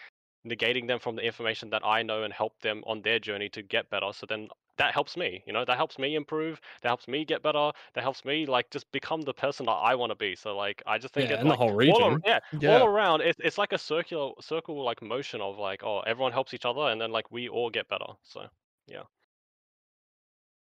negating 0.47 0.87
them 0.89 0.99
from 0.99 1.17
the 1.17 1.23
information 1.23 1.71
that 1.71 1.85
I 1.85 2.03
know 2.03 2.23
and 2.25 2.33
help 2.33 2.61
them 2.61 2.83
on 2.87 3.03
their 3.03 3.19
journey 3.19 3.49
to 3.51 3.63
get 3.63 3.91
better. 3.91 4.13
So 4.13 4.27
then 4.27 4.49
that 4.79 4.93
helps 4.95 5.17
me, 5.17 5.43
you 5.47 5.53
know, 5.53 5.65
that 5.65 5.77
helps 5.77 5.99
me 5.99 6.15
improve, 6.15 6.61
that 6.83 6.89
helps 6.89 7.07
me 7.09 7.25
get 7.25 7.43
better, 7.43 7.73
that 7.95 8.03
helps 8.03 8.25
me 8.25 8.47
like 8.47 8.71
just 8.71 8.91
become 8.93 9.23
the 9.23 9.35
person 9.35 9.67
that 9.67 9.73
I 9.73 9.95
want 9.95 10.11
to 10.11 10.17
be. 10.17 10.35
So 10.35 10.57
like 10.57 10.83
I 10.87 10.99
just 10.99 11.15
think 11.15 11.31
Yeah, 11.31 11.37
it 11.37 11.41
and 11.41 11.51
the 11.51 11.57
whole 11.57 11.73
region. 11.75 12.05
ar- 12.05 12.21
yeah, 12.25 12.41
Yeah. 12.61 12.79
all 12.79 12.85
around 12.85 13.21
it's 13.23 13.39
it's 13.41 13.59
like 13.59 13.73
a 13.73 13.79
circular 13.79 14.33
circle 14.41 14.83
like 14.85 15.03
motion 15.03 15.41
of 15.41 15.59
like 15.59 15.83
oh 15.85 16.01
everyone 16.01 16.33
helps 16.33 16.55
each 16.55 16.65
other 16.65 16.83
and 16.89 17.01
then 17.01 17.13
like 17.13 17.31
we 17.31 17.49
all 17.49 17.71
get 17.71 17.89
better. 17.89 18.13
So 18.23 18.49
yeah. 18.87 19.05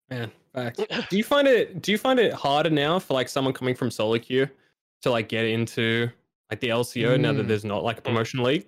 Man, 0.09 0.31
facts. 0.53 0.85
do 1.09 1.17
you 1.17 1.23
find 1.23 1.47
it 1.47 1.81
do 1.81 1.91
you 1.91 1.97
find 1.97 2.19
it 2.19 2.33
harder 2.33 2.69
now 2.69 2.99
for 2.99 3.13
like 3.13 3.29
someone 3.29 3.53
coming 3.53 3.75
from 3.75 3.89
solo 3.89 4.19
queue 4.19 4.49
to 5.01 5.09
like 5.09 5.29
get 5.29 5.45
into 5.45 6.09
like 6.49 6.59
the 6.59 6.69
LCO 6.69 7.17
now 7.17 7.31
that 7.33 7.43
Mm. 7.43 7.47
there's 7.47 7.63
not 7.65 7.83
like 7.83 7.97
a 7.99 8.01
promotion 8.01 8.43
league? 8.43 8.67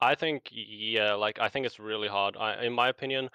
I 0.00 0.14
think 0.14 0.48
yeah, 0.52 1.14
like 1.14 1.38
I 1.40 1.48
think 1.48 1.66
it's 1.66 1.78
really 1.78 2.08
hard. 2.08 2.36
I, 2.36 2.62
in 2.64 2.72
my 2.72 2.88
opinion, 2.88 3.30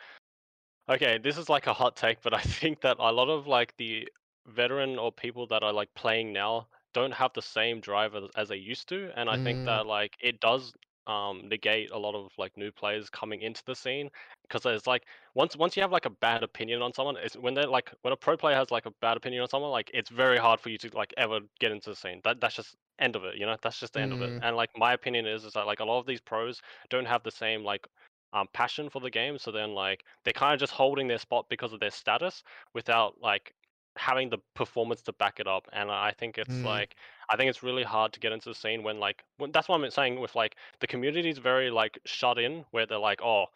okay, 0.90 1.18
this 1.18 1.38
is 1.38 1.50
like 1.50 1.68
a 1.68 1.74
hot 1.74 1.96
take, 1.96 2.22
but 2.22 2.34
I 2.34 2.42
think 2.42 2.82
that 2.82 2.98
a 3.00 3.12
lot 3.12 3.30
of 3.30 3.48
like 3.48 3.76
the 3.78 4.10
veteran 4.48 4.98
or 4.98 5.12
people 5.12 5.48
that 5.48 5.64
are 5.64 5.74
like 5.74 5.94
playing 5.96 6.34
now 6.34 6.68
don't 6.94 7.14
have 7.14 7.34
the 7.34 7.42
same 7.42 7.80
drive 7.82 8.16
as, 8.16 8.24
as 8.36 8.50
they 8.50 8.58
used 8.58 8.90
to, 8.90 9.12
and 9.16 9.30
I 9.30 9.38
Mm. 9.38 9.40
think 9.40 9.64
that 9.66 9.86
like 9.86 10.16
it 10.22 10.40
does 10.40 10.74
um 11.08 11.48
negate 11.48 11.92
a 11.92 11.98
lot 11.98 12.16
of 12.16 12.32
like 12.38 12.56
new 12.58 12.72
players 12.72 13.10
coming 13.10 13.42
into 13.42 13.62
the 13.66 13.76
scene 13.76 14.10
because 14.44 14.66
it's 14.66 14.88
like 14.88 15.04
once 15.36 15.56
once 15.56 15.76
you 15.76 15.82
have 15.82 15.92
like 15.92 16.06
a 16.06 16.10
bad 16.10 16.44
opinion 16.44 16.82
on 16.82 16.94
someone, 16.94 17.16
it's 17.18 17.36
when 17.36 17.54
they're 17.54 17.68
like 17.68 17.92
when 18.02 18.14
a 18.14 18.18
pro 18.18 18.36
player 18.36 18.56
has 18.56 18.72
like 18.72 18.86
a 18.86 18.92
bad 19.02 19.18
opinion 19.18 19.42
on 19.42 19.50
someone, 19.50 19.72
like 19.72 19.92
it's 19.94 20.10
very 20.10 20.38
hard 20.38 20.60
for 20.60 20.70
you 20.70 20.78
to 20.78 20.90
like 20.96 21.14
ever 21.18 21.40
get 21.60 21.72
into 21.72 21.90
the 21.90 21.96
scene. 21.96 22.22
That 22.24 22.42
that's 22.42 22.56
just 22.56 22.76
end 23.00 23.16
of 23.16 23.24
it, 23.24 23.36
you 23.38 23.46
know. 23.46 23.56
That's 23.62 23.80
just 23.80 23.94
the 23.94 24.02
end 24.02 24.14
of 24.14 24.22
it. 24.22 24.32
Mm. 24.32 24.40
And 24.44 24.56
like 24.56 24.70
my 24.78 24.94
opinion 24.94 25.26
is 25.28 25.46
is 25.46 25.54
that 25.54 25.68
like 25.68 25.80
a 25.80 25.86
lot 25.86 26.00
of 26.00 26.06
these 26.06 26.22
pros 26.22 26.62
don't 26.90 27.08
have 27.08 27.24
the 27.24 27.32
same 27.32 27.64
like 27.64 27.86
um 28.34 28.48
passion 28.54 28.90
for 28.90 29.00
the 29.00 29.10
game, 29.10 29.38
so 29.38 29.52
then 29.52 29.74
like 29.74 30.04
they're 30.24 30.34
kind 30.34 30.54
of 30.54 30.60
just 30.60 30.74
holding 30.74 31.08
their 31.08 31.20
spot 31.20 31.46
because 31.50 31.74
of 31.74 31.80
their 31.80 31.92
status 31.92 32.44
without 32.74 33.16
like 33.22 33.54
having 33.98 34.30
the 34.30 34.38
performance 34.56 35.02
to 35.04 35.14
back 35.14 35.40
it 35.40 35.48
up. 35.48 35.68
And 35.74 35.92
I 35.92 36.12
think 36.12 36.38
it's 36.38 36.64
Mm. 36.64 36.66
like 36.66 36.96
I 37.30 37.36
think 37.38 37.50
it's 37.50 37.64
really 37.64 37.84
hard 37.84 38.14
to 38.14 38.20
get 38.20 38.32
into 38.32 38.50
the 38.50 38.56
scene 38.56 38.84
when 38.84 39.00
like 39.00 39.24
when, 39.38 39.52
that's 39.52 39.68
what 39.68 39.82
I'm 39.84 39.90
saying 39.92 40.20
with 40.20 40.36
like 40.36 40.56
the 40.80 40.88
community 40.88 41.30
is 41.30 41.38
very 41.40 41.70
like 41.72 42.00
shut 42.06 42.38
in 42.40 42.66
where 42.72 42.86
they're 42.86 42.98
like 43.00 43.22
oh 43.22 43.48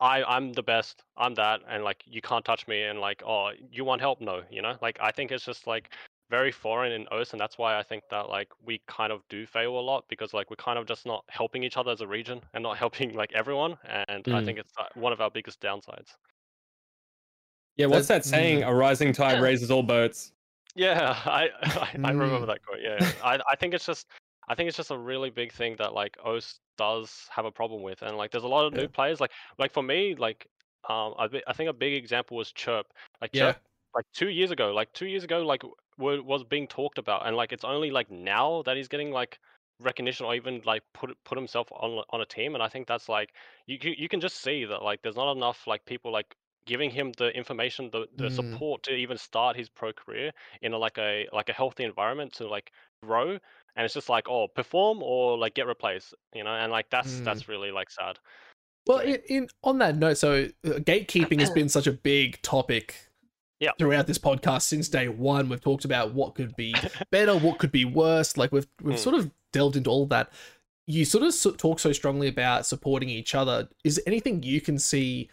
I 0.00 0.22
I'm 0.24 0.52
the 0.52 0.62
best. 0.62 1.04
I'm 1.16 1.34
that, 1.34 1.60
and 1.68 1.84
like 1.84 2.02
you 2.06 2.20
can't 2.22 2.44
touch 2.44 2.66
me, 2.66 2.82
and 2.84 3.00
like 3.00 3.22
oh 3.24 3.52
you 3.70 3.84
want 3.84 4.00
help? 4.00 4.20
No, 4.20 4.42
you 4.50 4.62
know. 4.62 4.76
Like 4.82 4.98
I 5.00 5.10
think 5.12 5.30
it's 5.30 5.44
just 5.44 5.66
like 5.66 5.90
very 6.30 6.52
foreign 6.52 6.92
in 6.92 7.06
OS, 7.08 7.32
and 7.32 7.40
that's 7.40 7.58
why 7.58 7.78
I 7.78 7.82
think 7.82 8.04
that 8.10 8.28
like 8.28 8.48
we 8.64 8.80
kind 8.86 9.12
of 9.12 9.22
do 9.28 9.46
fail 9.46 9.78
a 9.78 9.80
lot 9.80 10.04
because 10.08 10.32
like 10.34 10.50
we're 10.50 10.56
kind 10.56 10.78
of 10.78 10.86
just 10.86 11.06
not 11.06 11.24
helping 11.28 11.62
each 11.64 11.76
other 11.76 11.90
as 11.92 12.00
a 12.00 12.06
region 12.06 12.40
and 12.54 12.62
not 12.62 12.78
helping 12.84 13.14
like 13.14 13.32
everyone, 13.34 13.76
and 13.84 14.26
I 14.32 14.40
Mm. 14.40 14.44
think 14.44 14.58
it's 14.58 14.72
uh, 14.78 14.86
one 14.94 15.12
of 15.12 15.20
our 15.20 15.30
biggest 15.30 15.60
downsides. 15.60 16.16
Yeah, 17.80 17.86
what's 17.86 18.08
that 18.08 18.24
saying? 18.24 18.62
A 18.62 18.74
rising 18.74 19.12
tide 19.12 19.40
raises 19.42 19.70
all 19.70 19.82
boats. 19.82 20.32
Yeah, 20.74 21.16
I 21.24 21.48
I, 21.62 21.88
I 22.04 22.10
remember 22.10 22.40
Mm. 22.40 22.46
that 22.46 22.64
quote. 22.64 22.80
Yeah, 22.82 22.98
yeah. 23.00 23.10
I 23.24 23.40
I 23.50 23.56
think 23.56 23.74
it's 23.74 23.86
just 23.86 24.06
I 24.48 24.54
think 24.54 24.68
it's 24.68 24.76
just 24.76 24.90
a 24.90 24.98
really 24.98 25.30
big 25.30 25.52
thing 25.52 25.76
that 25.78 25.94
like 25.94 26.16
OS 26.24 26.60
does 26.76 27.26
have 27.30 27.44
a 27.44 27.50
problem 27.52 27.82
with, 27.82 28.02
and 28.02 28.16
like 28.16 28.30
there's 28.30 28.44
a 28.44 28.48
lot 28.48 28.66
of 28.66 28.74
Yeah. 28.74 28.82
new 28.82 28.88
players. 28.88 29.20
Like 29.20 29.32
like 29.58 29.72
for 29.72 29.82
me, 29.82 30.14
like 30.14 30.46
um 30.88 31.14
I 31.18 31.28
I 31.46 31.52
think 31.52 31.70
a 31.70 31.72
big 31.72 31.94
example 31.94 32.36
was 32.36 32.52
Chirp. 32.52 32.86
Like 33.20 33.30
Yeah. 33.32 33.52
Chirp, 33.52 33.62
like 33.94 34.04
two 34.14 34.28
years 34.28 34.50
ago, 34.50 34.72
like 34.72 34.92
two 34.92 35.06
years 35.06 35.24
ago, 35.24 35.42
like 35.42 35.62
w- 35.98 36.22
was 36.22 36.44
being 36.44 36.66
talked 36.68 36.98
about, 36.98 37.26
and 37.26 37.36
like 37.36 37.52
it's 37.52 37.64
only 37.64 37.90
like 37.90 38.10
now 38.10 38.62
that 38.62 38.76
he's 38.76 38.88
getting 38.88 39.10
like 39.10 39.38
recognition 39.80 40.26
or 40.26 40.34
even 40.34 40.60
like 40.64 40.82
put 40.92 41.16
put 41.24 41.38
himself 41.38 41.66
on 41.72 42.04
on 42.10 42.20
a 42.20 42.26
team, 42.26 42.54
and 42.54 42.62
I 42.62 42.68
think 42.68 42.86
that's 42.86 43.08
like 43.08 43.30
you 43.66 43.78
you 43.82 44.08
can 44.08 44.20
just 44.20 44.42
see 44.42 44.64
that 44.66 44.82
like 44.82 45.00
there's 45.02 45.16
not 45.16 45.32
enough 45.32 45.66
like 45.66 45.84
people 45.86 46.12
like 46.12 46.34
giving 46.72 46.90
him 46.98 47.12
the 47.18 47.28
information 47.42 47.90
the, 47.90 48.02
the 48.16 48.28
Mm. 48.28 48.36
support 48.38 48.82
to 48.84 48.92
even 49.04 49.16
start 49.18 49.56
his 49.56 49.68
pro 49.68 49.90
career 49.92 50.30
in 50.62 50.72
a, 50.72 50.78
like 50.78 50.98
a 50.98 51.26
like 51.38 51.48
a 51.48 51.52
healthy 51.60 51.84
environment 51.84 52.32
to 52.38 52.46
like 52.56 52.70
grow 53.02 53.28
and 53.74 53.84
it's 53.84 53.94
just 53.94 54.08
like 54.08 54.26
oh 54.28 54.46
perform 54.60 55.02
or 55.02 55.36
like 55.42 55.54
get 55.54 55.66
replaced 55.66 56.14
you 56.34 56.44
know 56.44 56.54
and 56.62 56.70
like 56.70 56.88
that's 56.90 57.12
Mm. 57.20 57.24
that's 57.24 57.48
really 57.48 57.70
like 57.72 57.90
sad 57.90 58.18
Well, 58.86 59.00
in, 59.00 59.18
in 59.28 59.48
on 59.62 59.78
that 59.78 59.96
note, 59.96 60.16
so 60.18 60.30
uh, 60.64 60.68
gatekeeping 60.92 61.40
has 61.40 61.50
been 61.50 61.68
such 61.68 61.86
a 61.86 61.92
big 61.92 62.40
topic. 62.42 62.86
Yeah. 63.60 63.72
Throughout 63.78 64.06
this 64.06 64.18
podcast 64.18 64.62
since 64.62 64.88
day 64.88 65.08
one, 65.08 65.50
we've 65.50 65.60
talked 65.60 65.84
about 65.84 66.14
what 66.14 66.34
could 66.34 66.56
be 66.56 66.74
better, 67.10 67.34
what 67.36 67.58
could 67.58 67.70
be 67.72 67.84
worse. 67.84 68.36
Like 68.40 68.52
we've 68.52 68.66
we've 68.82 68.96
Mm. 68.96 69.06
sort 69.08 69.16
of 69.16 69.30
delved 69.52 69.76
into 69.76 69.90
all 69.90 70.06
that. 70.06 70.32
You 70.86 71.04
sort 71.04 71.24
of 71.24 71.56
talk 71.58 71.78
so 71.78 71.92
strongly 71.92 72.26
about 72.28 72.64
supporting 72.66 73.10
each 73.10 73.34
other. 73.34 73.68
Is 73.84 73.96
there 73.96 74.04
anything 74.06 74.42
you 74.42 74.60
can 74.62 74.78
see 74.78 75.28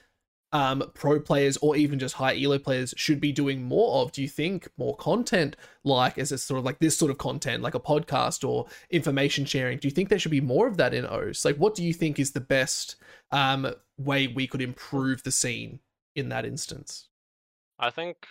um, 0.52 0.84
pro 0.94 1.20
players 1.20 1.58
or 1.58 1.76
even 1.76 2.00
just 2.00 2.16
high 2.16 2.42
elo 2.42 2.58
players 2.60 2.94
should 2.98 3.20
be 3.20 3.32
doing 3.32 3.64
more 3.64 4.02
of? 4.02 4.12
Do 4.12 4.22
you 4.22 4.28
think 4.30 4.68
more 4.78 4.96
content, 4.98 5.56
like 5.84 6.18
as 6.18 6.32
a 6.32 6.38
sort 6.38 6.60
of 6.60 6.66
like 6.66 6.80
this 6.80 6.98
sort 6.98 7.12
of 7.12 7.18
content, 7.18 7.64
like 7.64 7.76
a 7.76 7.80
podcast 7.80 8.48
or 8.48 8.68
information 8.90 9.46
sharing? 9.46 9.78
Do 9.80 9.88
you 9.88 9.94
think 9.94 10.10
there 10.10 10.20
should 10.20 10.32
be 10.32 10.42
more 10.42 10.68
of 10.68 10.78
that 10.78 10.94
in 10.94 11.06
OS? 11.06 11.46
Like, 11.46 11.58
what 11.58 11.76
do 11.76 11.84
you 11.84 11.94
think 11.94 12.20
is 12.20 12.32
the 12.32 12.40
best 12.42 12.96
um, 13.32 13.74
way 13.98 14.28
we 14.28 14.48
could 14.48 14.62
improve 14.62 15.24
the 15.24 15.32
scene 15.32 15.80
in 16.16 16.30
that 16.30 16.46
instance? 16.46 17.10
i 17.80 17.90
think 17.90 18.26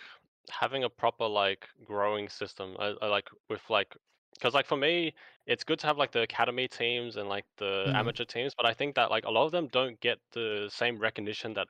having 0.49 0.83
a 0.83 0.89
proper 0.89 1.27
like 1.27 1.67
growing 1.85 2.29
system 2.29 2.75
I, 2.79 2.93
I 3.01 3.07
like 3.07 3.29
with 3.49 3.61
like 3.69 3.95
because 4.33 4.53
like 4.53 4.65
for 4.65 4.77
me 4.77 5.13
it's 5.45 5.63
good 5.63 5.79
to 5.79 5.87
have 5.87 5.97
like 5.97 6.11
the 6.11 6.21
academy 6.21 6.67
teams 6.67 7.17
and 7.17 7.27
like 7.27 7.45
the 7.57 7.91
Mm. 7.91 7.93
amateur 7.93 8.25
teams 8.25 8.53
but 8.55 8.65
i 8.65 8.73
think 8.73 8.95
that 8.95 9.11
like 9.11 9.25
a 9.25 9.31
lot 9.31 9.45
of 9.45 9.51
them 9.51 9.67
don't 9.67 9.99
get 9.99 10.19
the 10.31 10.69
same 10.71 10.97
recognition 10.99 11.53
that 11.55 11.67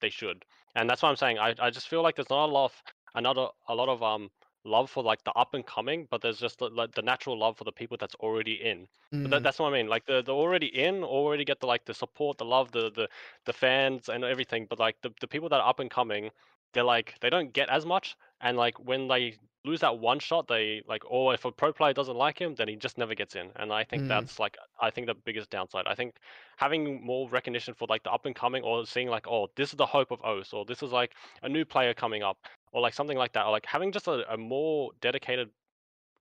they 0.00 0.10
should 0.10 0.44
and 0.74 0.88
that's 0.88 1.02
what 1.02 1.08
i'm 1.08 1.16
saying 1.16 1.38
i, 1.38 1.54
I 1.58 1.70
just 1.70 1.88
feel 1.88 2.02
like 2.02 2.16
there's 2.16 2.30
not 2.30 2.46
a 2.46 2.52
lot 2.52 2.66
of 2.66 2.82
another 3.14 3.48
a 3.68 3.74
lot 3.74 3.88
of 3.88 4.02
um 4.02 4.30
love 4.64 4.90
for 4.90 5.02
like 5.02 5.24
the 5.24 5.32
up 5.32 5.54
and 5.54 5.66
coming 5.66 6.06
but 6.10 6.20
there's 6.22 6.38
just 6.38 6.58
the, 6.58 6.68
like 6.68 6.92
the 6.94 7.02
natural 7.02 7.38
love 7.38 7.56
for 7.56 7.64
the 7.64 7.72
people 7.72 7.96
that's 7.98 8.14
already 8.16 8.54
in 8.54 8.88
But 9.22 9.30
Mm, 9.30 9.42
that, 9.42 9.42
that's 9.44 9.58
what 9.58 9.68
I 9.72 9.72
mean. 9.72 9.88
Like 9.88 10.06
the 10.06 10.22
the 10.22 10.32
already 10.34 10.66
in 10.66 11.02
already 11.04 11.44
get 11.44 11.60
the 11.60 11.66
like 11.66 11.84
the 11.86 11.94
support, 11.94 12.38
the 12.38 12.44
love, 12.44 12.72
the 12.72 12.90
the 12.90 13.08
the 13.44 13.52
fans 13.52 14.08
and 14.08 14.24
everything. 14.24 14.66
But 14.68 14.78
like 14.78 14.96
the, 15.02 15.10
the 15.20 15.26
people 15.28 15.48
that 15.50 15.60
are 15.60 15.68
up 15.68 15.80
and 15.80 15.90
coming, 15.90 16.30
they're 16.72 16.84
like 16.84 17.14
they 17.20 17.30
don't 17.30 17.52
get 17.52 17.68
as 17.68 17.84
much. 17.86 18.16
And 18.40 18.56
like 18.56 18.78
when 18.78 19.08
they 19.08 19.36
lose 19.64 19.80
that 19.80 19.98
one 19.98 20.18
shot, 20.18 20.46
they 20.48 20.82
like 20.88 21.02
or 21.10 21.34
if 21.34 21.44
a 21.44 21.52
pro 21.52 21.72
player 21.72 21.92
doesn't 21.92 22.16
like 22.16 22.38
him, 22.38 22.54
then 22.54 22.68
he 22.68 22.76
just 22.76 22.96
never 22.98 23.14
gets 23.14 23.34
in. 23.36 23.50
And 23.56 23.72
I 23.72 23.84
think 23.84 24.04
Mm. 24.04 24.08
that's 24.08 24.38
like 24.38 24.56
I 24.80 24.90
think 24.90 25.06
the 25.06 25.14
biggest 25.14 25.50
downside. 25.50 25.84
I 25.86 25.94
think 25.94 26.14
having 26.56 27.04
more 27.04 27.28
recognition 27.28 27.74
for 27.74 27.86
like 27.88 28.02
the 28.04 28.12
up 28.12 28.26
and 28.26 28.34
coming 28.34 28.62
or 28.62 28.86
seeing 28.86 29.08
like 29.08 29.26
oh 29.28 29.48
this 29.56 29.70
is 29.70 29.76
the 29.76 29.86
hope 29.86 30.10
of 30.10 30.22
OS 30.22 30.52
or 30.52 30.64
this 30.64 30.82
is 30.82 30.92
like 30.92 31.12
a 31.42 31.48
new 31.48 31.64
player 31.64 31.92
coming 31.94 32.22
up 32.22 32.38
or 32.72 32.80
like 32.80 32.94
something 32.94 33.18
like 33.18 33.32
that 33.32 33.46
or 33.46 33.52
like 33.52 33.66
having 33.66 33.92
just 33.92 34.06
a, 34.08 34.32
a 34.32 34.36
more 34.36 34.90
dedicated 35.00 35.50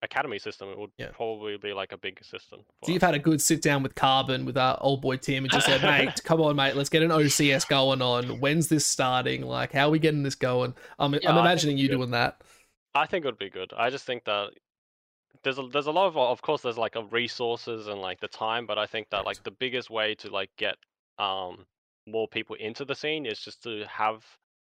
academy 0.03 0.39
system, 0.39 0.69
it 0.69 0.77
would 0.77 0.91
Yeah. 0.97 1.07
probably 1.11 1.57
be 1.57 1.73
like 1.73 1.91
a 1.91 1.97
big 1.97 2.23
system. 2.23 2.59
So 2.83 2.91
you've 2.91 3.01
had 3.01 3.15
a 3.15 3.19
good 3.19 3.41
sit 3.41 3.61
down 3.61 3.81
with 3.83 3.95
Carbon 3.95 4.45
with 4.45 4.57
our 4.57 4.77
old 4.81 5.01
boy 5.01 5.17
Tim 5.17 5.43
and 5.43 5.51
just 5.51 5.65
said, 5.65 5.81
mate, 5.81 6.11
come 6.23 6.41
on, 6.41 6.55
mate, 6.55 6.75
let's 6.75 6.89
get 6.89 7.01
an 7.01 7.09
OCS 7.09 7.67
going 7.67 8.01
on. 8.01 8.39
When's 8.39 8.67
this 8.67 8.85
starting? 8.85 9.41
Like, 9.41 9.71
how 9.73 9.87
are 9.87 9.91
we 9.91 9.99
getting 9.99 10.23
this 10.23 10.35
going? 10.35 10.75
I'm, 10.99 11.13
Yeah, 11.15 11.31
I'm 11.31 11.37
imagining 11.37 11.77
you 11.77 11.87
good. 11.87 11.95
doing 11.95 12.11
that. 12.11 12.41
I 12.95 13.05
think 13.05 13.25
it 13.25 13.27
would 13.27 13.37
be 13.37 13.49
good. 13.49 13.73
I 13.73 13.89
just 13.89 14.05
think 14.05 14.25
that 14.25 14.53
there's 15.43 15.59
a 15.59 15.67
there's 15.67 15.87
a 15.87 15.91
lot 15.91 16.07
of 16.07 16.17
of 16.17 16.41
course 16.41 16.61
there's 16.61 16.77
like 16.77 16.95
a 16.95 17.03
resources 17.05 17.87
and 17.87 18.01
like 18.01 18.19
the 18.19 18.27
time, 18.27 18.65
but 18.65 18.77
I 18.77 18.85
think 18.87 19.09
that 19.11 19.25
like 19.25 19.43
the 19.43 19.51
biggest 19.51 19.89
way 19.89 20.15
to 20.15 20.29
like 20.29 20.51
get 20.57 20.77
um 21.19 21.67
more 22.07 22.27
people 22.27 22.55
into 22.57 22.85
the 22.85 22.95
scene 22.95 23.25
is 23.25 23.39
just 23.41 23.63
to 23.63 23.85
have 23.87 24.25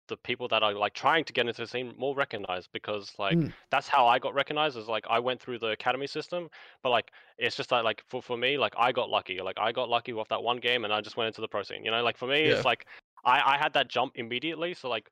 the 0.08 0.16
people 0.18 0.48
that 0.48 0.62
are 0.62 0.74
like 0.74 0.94
trying 0.94 1.24
to 1.24 1.32
get 1.32 1.46
into 1.48 1.62
the 1.62 1.66
scene 1.66 1.94
more 1.98 2.14
recognized 2.14 2.70
because 2.72 3.18
like 3.18 3.46
Mm. 3.46 3.54
that's 3.70 3.88
how 3.88 4.06
I 4.06 4.18
got 4.18 4.34
recognized 4.34 4.76
is 4.76 4.86
like 4.88 5.06
I 5.08 5.18
went 5.18 5.40
through 5.40 5.58
the 5.60 5.68
academy 5.68 6.06
system 6.06 6.50
but 6.82 6.90
like 6.90 7.10
it's 7.38 7.56
just 7.56 7.70
that 7.70 7.84
like 7.84 8.04
for, 8.08 8.22
for 8.22 8.36
me 8.36 8.58
like 8.58 8.74
I 8.76 8.92
got 8.92 9.08
lucky 9.10 9.40
like 9.40 9.58
I 9.58 9.72
got 9.72 9.88
lucky 9.88 10.12
with 10.12 10.28
that 10.28 10.42
one 10.42 10.58
game 10.58 10.84
and 10.84 10.92
I 10.92 11.00
just 11.00 11.16
went 11.16 11.28
into 11.28 11.40
the 11.40 11.48
pro 11.48 11.62
scene 11.62 11.84
you 11.84 11.90
know 11.90 12.02
like 12.02 12.18
for 12.18 12.28
me 12.28 12.44
Yeah. 12.44 12.50
it's 12.50 12.66
like 12.66 12.86
I 13.24 13.54
I 13.54 13.58
had 13.58 13.72
that 13.74 13.88
jump 13.88 14.12
immediately 14.16 14.74
so 14.74 14.90
like 14.90 15.10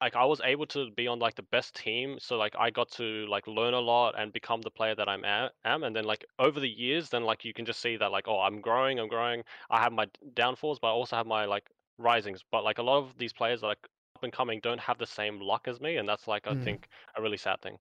like 0.00 0.16
I 0.16 0.24
was 0.24 0.40
able 0.42 0.66
to 0.68 0.90
be 0.92 1.06
on 1.08 1.18
like 1.18 1.34
the 1.34 1.42
best 1.42 1.74
team, 1.74 2.18
so 2.20 2.36
like 2.36 2.54
I 2.58 2.70
got 2.70 2.90
to 2.92 3.26
like 3.26 3.46
learn 3.46 3.74
a 3.74 3.80
lot 3.80 4.14
and 4.18 4.32
become 4.32 4.60
the 4.62 4.70
player 4.70 4.94
that 4.94 5.08
I'm 5.08 5.24
a- 5.24 5.52
am, 5.64 5.82
and 5.84 5.94
then 5.94 6.04
like 6.04 6.24
over 6.38 6.58
the 6.60 6.68
years, 6.70 7.10
then 7.10 7.24
like 7.24 7.44
you 7.44 7.52
can 7.52 7.64
just 7.66 7.80
see 7.80 7.96
that 7.96 8.10
like 8.12 8.26
oh 8.28 8.40
I'm 8.40 8.60
growing, 8.60 8.98
I'm 8.98 9.08
growing. 9.08 9.44
I 9.70 9.80
have 9.82 9.92
my 9.92 10.06
downfalls, 10.34 10.78
but 10.80 10.88
I 10.88 10.92
also 10.92 11.16
have 11.16 11.26
my 11.26 11.44
like 11.46 11.70
risings. 11.98 12.42
But 12.50 12.64
like 12.64 12.78
a 12.78 12.82
lot 12.82 12.98
of 12.98 13.18
these 13.18 13.32
players 13.32 13.60
that 13.62 13.66
like, 13.68 13.88
up 14.16 14.22
and 14.24 14.32
coming 14.32 14.60
don't 14.60 14.80
have 14.80 14.98
the 14.98 15.06
same 15.06 15.40
luck 15.40 15.68
as 15.68 15.80
me, 15.80 15.96
and 15.96 16.08
that's 16.08 16.26
like 16.28 16.46
I 16.46 16.54
Mm. 16.54 16.62
think 16.62 16.88
a 17.16 17.22
really 17.22 17.36
sad 17.38 17.60
thing. 17.62 17.78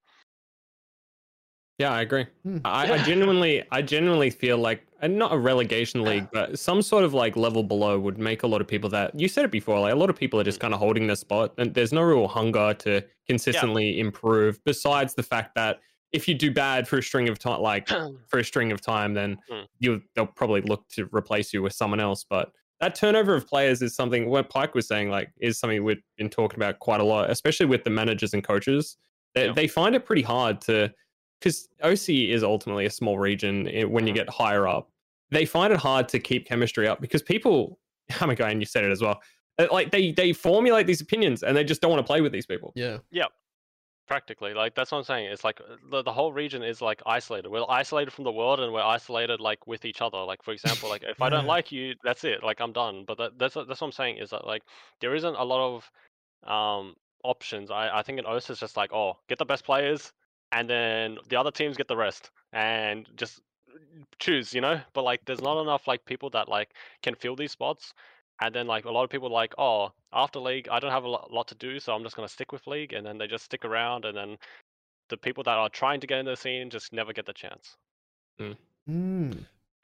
Yeah, 1.79 1.91
I 1.93 2.01
agree. 2.01 2.25
Hmm. 2.43 2.57
I, 2.65 2.91
I 2.91 2.97
genuinely, 3.03 3.63
I 3.71 3.81
genuinely 3.81 4.29
feel 4.29 4.57
like, 4.57 4.85
and 5.01 5.17
not 5.17 5.31
a 5.31 5.37
relegation 5.37 6.03
league, 6.03 6.27
but 6.33 6.59
some 6.59 6.81
sort 6.81 7.05
of 7.05 7.13
like 7.13 7.37
level 7.37 7.63
below 7.63 7.97
would 7.97 8.17
make 8.17 8.43
a 8.43 8.47
lot 8.47 8.59
of 8.59 8.67
people 8.67 8.89
that 8.89 9.17
you 9.17 9.29
said 9.29 9.45
it 9.45 9.51
before. 9.51 9.79
Like 9.79 9.93
a 9.93 9.95
lot 9.95 10.09
of 10.09 10.17
people 10.17 10.39
are 10.41 10.43
just 10.43 10.59
kind 10.59 10.73
of 10.73 10.79
holding 10.81 11.07
their 11.07 11.15
spot, 11.15 11.53
and 11.57 11.73
there's 11.73 11.93
no 11.93 12.01
real 12.01 12.27
hunger 12.27 12.73
to 12.73 13.05
consistently 13.27 13.99
improve. 13.99 14.61
Besides 14.65 15.13
the 15.13 15.23
fact 15.23 15.55
that 15.55 15.79
if 16.11 16.27
you 16.27 16.33
do 16.35 16.51
bad 16.51 16.85
for 16.85 16.97
a 16.97 17.03
string 17.03 17.29
of 17.29 17.39
time, 17.39 17.61
like 17.61 17.87
for 18.27 18.39
a 18.39 18.43
string 18.43 18.73
of 18.73 18.81
time, 18.81 19.13
then 19.13 19.37
Mm. 19.49 19.65
you 19.79 20.01
they'll 20.15 20.25
probably 20.27 20.61
look 20.61 20.85
to 20.89 21.07
replace 21.15 21.53
you 21.53 21.61
with 21.61 21.71
someone 21.73 22.01
else. 22.01 22.25
But 22.29 22.51
that 22.81 22.93
turnover 22.95 23.35
of 23.35 23.47
players 23.47 23.81
is 23.81 23.95
something 23.95 24.29
what 24.29 24.49
Pike 24.49 24.75
was 24.75 24.85
saying, 24.87 25.09
like, 25.09 25.31
is 25.39 25.57
something 25.57 25.81
we've 25.85 26.01
been 26.17 26.29
talking 26.29 26.59
about 26.59 26.79
quite 26.79 26.99
a 26.99 27.05
lot, 27.05 27.29
especially 27.29 27.67
with 27.67 27.85
the 27.85 27.89
managers 27.89 28.33
and 28.33 28.43
coaches. 28.43 28.97
They, 29.33 29.45
Yeah. 29.45 29.53
they 29.53 29.67
find 29.67 29.95
it 29.95 30.03
pretty 30.05 30.23
hard 30.23 30.59
to, 30.61 30.91
because 31.39 31.69
OC 31.83 32.09
is 32.09 32.43
ultimately 32.43 32.85
a 32.85 32.89
small 32.89 33.17
region 33.17 33.67
eh, 33.69 33.83
when 33.83 34.05
you 34.07 34.13
get 34.13 34.29
higher 34.29 34.67
up. 34.67 34.89
They 35.31 35.45
find 35.45 35.71
it 35.71 35.79
hard 35.79 36.07
to 36.09 36.19
keep 36.19 36.45
chemistry 36.47 36.87
up 36.87 36.99
because 37.01 37.21
people, 37.21 37.79
oh 38.21 38.27
my 38.27 38.35
god, 38.35 38.51
and 38.51 38.61
you 38.61 38.65
said 38.65 38.83
it 38.83 38.91
as 38.91 39.01
well. 39.01 39.21
uh, 39.59 39.67
Like 39.71 39.91
they 39.91 40.11
they 40.11 40.33
formulate 40.33 40.87
these 40.87 41.01
opinions 41.01 41.43
and 41.43 41.55
they 41.55 41.63
just 41.63 41.81
don't 41.81 41.91
want 41.91 42.01
to 42.05 42.07
play 42.07 42.21
with 42.21 42.31
these 42.31 42.45
people. 42.45 42.71
Yeah. 42.75 42.97
Yeah. 43.11 43.25
Practically, 44.07 44.55
like 44.55 44.73
that's 44.73 44.91
what 44.91 44.97
I'm 44.97 45.03
saying. 45.03 45.27
It's 45.31 45.43
like 45.43 45.61
uh, 45.61 45.75
the, 45.91 46.01
the 46.01 46.11
whole 46.11 46.33
region 46.33 46.63
is 46.63 46.81
like 46.81 46.99
isolated. 47.05 47.47
We're 47.49 47.63
isolated 47.69 48.09
from 48.09 48.23
the 48.23 48.31
world, 48.31 48.59
and 48.59 48.73
we're 48.73 48.81
isolated 48.81 49.39
like 49.39 49.67
with 49.67 49.85
each 49.85 50.01
other. 50.01 50.17
Like 50.17 50.41
for 50.41 50.51
example, 50.51 50.89
like 50.89 51.03
if 51.03 51.21
I 51.25 51.29
don't 51.29 51.45
like 51.45 51.71
you, 51.71 51.93
that's 52.03 52.23
it. 52.23 52.43
Like 52.43 52.59
I'm 52.59 52.71
done. 52.73 53.03
But 53.05 53.19
that, 53.19 53.37
that's 53.37 53.55
what- 53.55 53.67
that's 53.67 53.81
what 53.81 53.87
I'm 53.87 53.91
saying 53.93 54.17
is 54.17 54.31
that 54.31 54.47
like 54.47 54.63
there 54.99 55.13
isn't 55.13 55.35
a 55.35 55.43
lot 55.43 55.75
of 55.75 56.51
um 56.51 56.95
options. 57.23 57.69
I 57.69 57.99
I 57.99 58.01
think 58.01 58.17
in 58.17 58.25
OS 58.25 58.49
it's 58.49 58.59
just 58.59 58.77
like 58.77 58.91
oh 58.93 59.13
get 59.27 59.37
the 59.37 59.45
best 59.45 59.63
players, 59.63 60.11
and 60.51 60.69
then 60.69 61.17
the 61.29 61.35
other 61.35 61.51
teams 61.51 61.77
get 61.77 61.87
the 61.87 61.97
rest, 61.97 62.31
and 62.53 63.07
just 63.15 63.41
choose. 64.19 64.53
You 64.53 64.61
know. 64.61 64.79
But 64.93 65.03
like 65.03 65.25
there's 65.25 65.41
not 65.41 65.61
enough 65.61 65.87
like 65.87 66.05
people 66.05 66.29
that 66.31 66.49
like 66.49 66.69
can 67.03 67.15
fill 67.15 67.35
these 67.35 67.51
spots. 67.51 67.93
And 68.41 68.55
then 68.55 68.67
like 68.67 68.85
a 68.85 68.91
lot 68.91 69.03
of 69.03 69.09
people 69.09 69.29
like, 69.29 69.53
oh, 69.57 69.91
after 70.13 70.39
league, 70.39 70.69
I 70.71 70.79
don't 70.79 70.91
have 70.91 71.03
a 71.03 71.09
lot 71.09 71.47
to 71.49 71.55
do, 71.55 71.77
so 71.77 71.93
I'm 71.93 72.03
just 72.03 72.15
gonna 72.15 72.29
stick 72.29 72.53
with 72.53 72.65
league, 72.67 72.93
and 72.93 73.05
then 73.05 73.17
they 73.17 73.27
just 73.27 73.43
stick 73.43 73.65
around, 73.65 74.05
and 74.05 74.15
then 74.15 74.37
the 75.09 75.17
people 75.17 75.43
that 75.43 75.57
are 75.57 75.67
trying 75.69 75.99
to 75.99 76.07
get 76.07 76.19
into 76.19 76.31
the 76.31 76.37
scene 76.37 76.69
just 76.69 76.93
never 76.93 77.11
get 77.11 77.25
the 77.25 77.33
chance. 77.33 77.75
Mm. 78.39 78.55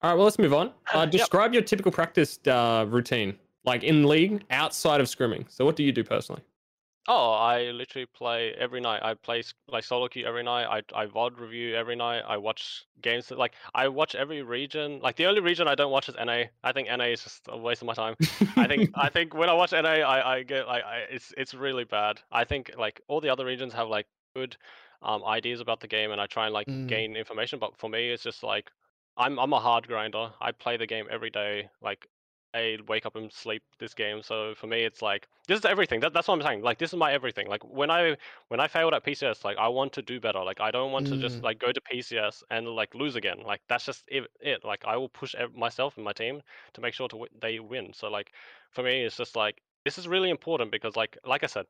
All 0.01 0.09
right, 0.09 0.15
well 0.15 0.23
let's 0.23 0.39
move 0.39 0.53
on. 0.53 0.71
Uh, 0.93 0.99
Yep. 1.01 1.11
describe 1.11 1.53
your 1.53 1.63
typical 1.63 1.91
practice 1.91 2.39
uh, 2.47 2.85
routine, 2.87 3.37
like 3.65 3.83
in 3.83 4.05
league, 4.05 4.43
outside 4.51 5.01
of 5.01 5.07
scrimming. 5.07 5.45
So 5.49 5.65
what 5.65 5.75
do 5.75 5.83
you 5.83 5.91
do 5.91 6.03
personally? 6.03 6.41
Oh, 7.07 7.33
I 7.33 7.65
literally 7.71 8.07
play 8.07 8.51
every 8.57 8.81
night. 8.81 9.03
I 9.03 9.13
play 9.13 9.43
like 9.67 9.83
solo 9.83 10.07
queue 10.07 10.25
every 10.25 10.41
night. 10.41 10.65
I 10.95 11.01
I 11.03 11.05
VOD 11.05 11.39
review 11.39 11.75
every 11.75 11.95
night. 11.95 12.23
I 12.27 12.37
watch 12.37 12.85
games. 13.01 13.27
that- 13.27 13.37
Like 13.37 13.53
I 13.75 13.87
watch 13.89 14.15
every 14.15 14.41
region. 14.41 14.99
Like 15.01 15.15
the 15.15 15.27
only 15.27 15.41
region 15.41 15.67
I 15.67 15.75
don't 15.75 15.91
watch 15.91 16.09
is 16.09 16.15
NA. 16.15 16.45
I 16.63 16.71
think 16.71 16.87
NA 16.89 17.05
is 17.11 17.23
just 17.23 17.41
a 17.47 17.57
waste 17.57 17.83
of 17.83 17.85
my 17.85 17.93
time. 17.93 18.15
I 18.57 18.67
think 18.67 18.89
I 18.95 19.09
think 19.09 19.35
when 19.35 19.49
I 19.49 19.53
watch 19.53 19.71
NA, 19.73 20.01
I, 20.01 20.37
I 20.37 20.43
get 20.43 20.65
like 20.67 20.83
I, 20.83 21.01
it's 21.11 21.31
it's 21.37 21.53
really 21.53 21.83
bad. 21.83 22.21
I 22.31 22.43
think 22.43 22.71
like 22.77 23.01
all 23.07 23.21
the 23.21 23.29
other 23.29 23.45
regions 23.45 23.73
have 23.73 23.87
like 23.87 24.07
good 24.35 24.57
um, 25.03 25.23
ideas 25.23 25.59
about 25.61 25.79
the 25.81 25.87
game, 25.87 26.11
and 26.11 26.19
I 26.19 26.25
try 26.25 26.45
and 26.45 26.53
like 26.53 26.67
Mm. 26.67 26.87
gain 26.87 27.15
information. 27.15 27.59
But 27.59 27.77
for 27.77 27.87
me, 27.89 28.09
it's 28.09 28.23
just 28.23 28.41
like 28.41 28.71
I'm 29.15 29.37
I'm 29.37 29.53
a 29.53 29.59
hard 29.59 29.87
grinder. 29.87 30.31
I 30.41 30.51
play 30.53 30.77
the 30.77 30.87
game 30.87 31.05
every 31.11 31.29
day. 31.29 31.69
Like 31.81 32.07
I 32.55 32.77
wake 32.87 33.05
up 33.05 33.15
and 33.15 33.31
sleep 33.31 33.63
this 33.79 33.93
game. 33.93 34.21
So 34.23 34.53
for 34.55 34.67
me, 34.67 34.83
it's 34.83 35.01
like 35.01 35.27
this 35.47 35.59
is 35.59 35.65
everything. 35.65 35.99
That, 36.01 36.13
that's 36.13 36.27
what 36.27 36.35
I'm 36.35 36.41
saying. 36.41 36.61
Like 36.63 36.79
this 36.79 36.91
is 36.93 36.97
my 36.97 37.11
everything. 37.13 37.47
Like 37.47 37.63
when 37.65 37.91
I 37.91 38.17
when 38.49 38.59
I 38.59 38.67
failed 38.67 38.93
at 38.93 39.03
PCS, 39.03 39.43
like 39.43 39.57
I 39.57 39.67
want 39.67 39.93
to 39.93 40.01
do 40.01 40.19
better. 40.19 40.39
Like 40.43 40.61
I 40.61 40.71
don't 40.71 40.91
want 40.91 41.07
to 41.07 41.17
just 41.17 41.41
Mm. 41.41 41.43
like 41.43 41.59
go 41.59 41.71
to 41.71 41.81
PCS 41.81 42.43
and 42.51 42.67
like 42.69 42.95
lose 42.95 43.15
again. 43.15 43.39
Like 43.45 43.61
that's 43.67 43.85
just 43.85 44.03
it. 44.07 44.23
it. 44.41 44.63
Like 44.65 44.83
I 44.85 44.97
will 44.97 45.09
push 45.09 45.35
myself 45.55 45.97
and 45.97 46.05
my 46.05 46.13
team 46.13 46.41
to 46.73 46.81
make 46.81 46.93
sure 46.93 47.07
to 47.09 47.15
w- 47.15 47.31
they 47.41 47.59
win. 47.59 47.93
So 47.93 48.09
like 48.09 48.31
for 48.71 48.83
me, 48.83 49.03
it's 49.03 49.17
just 49.17 49.35
like 49.35 49.61
this 49.83 49.97
is 49.97 50.07
really 50.07 50.29
important 50.29 50.71
because 50.71 50.95
like 50.95 51.17
like 51.25 51.43
I 51.43 51.47
said, 51.47 51.65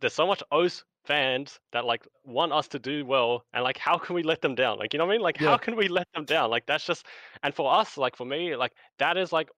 there's 0.00 0.14
so 0.14 0.26
much 0.26 0.42
OS 0.52 0.84
fans 1.04 1.58
that 1.72 1.84
like 1.84 2.06
want 2.24 2.52
us 2.52 2.68
to 2.68 2.78
do 2.78 3.04
well, 3.04 3.44
and 3.52 3.64
like 3.64 3.78
how 3.78 3.98
can 3.98 4.14
we 4.14 4.22
let 4.22 4.40
them 4.42 4.54
down? 4.54 4.78
Like 4.78 4.92
you 4.92 4.98
know 4.98 5.06
what 5.06 5.12
I 5.12 5.16
mean? 5.16 5.22
Like 5.22 5.36
Yeah. 5.38 5.50
how 5.50 5.56
can 5.58 5.76
we 5.76 5.88
let 5.88 6.06
them 6.14 6.24
down? 6.24 6.50
Like 6.50 6.66
that's 6.66 6.86
just 6.86 7.06
and 7.42 7.54
for 7.54 7.72
us, 7.72 7.96
like 7.98 8.16
for 8.16 8.24
me, 8.24 8.56
like 8.56 8.72
that 8.98 9.16
is 9.16 9.32
like 9.32 9.48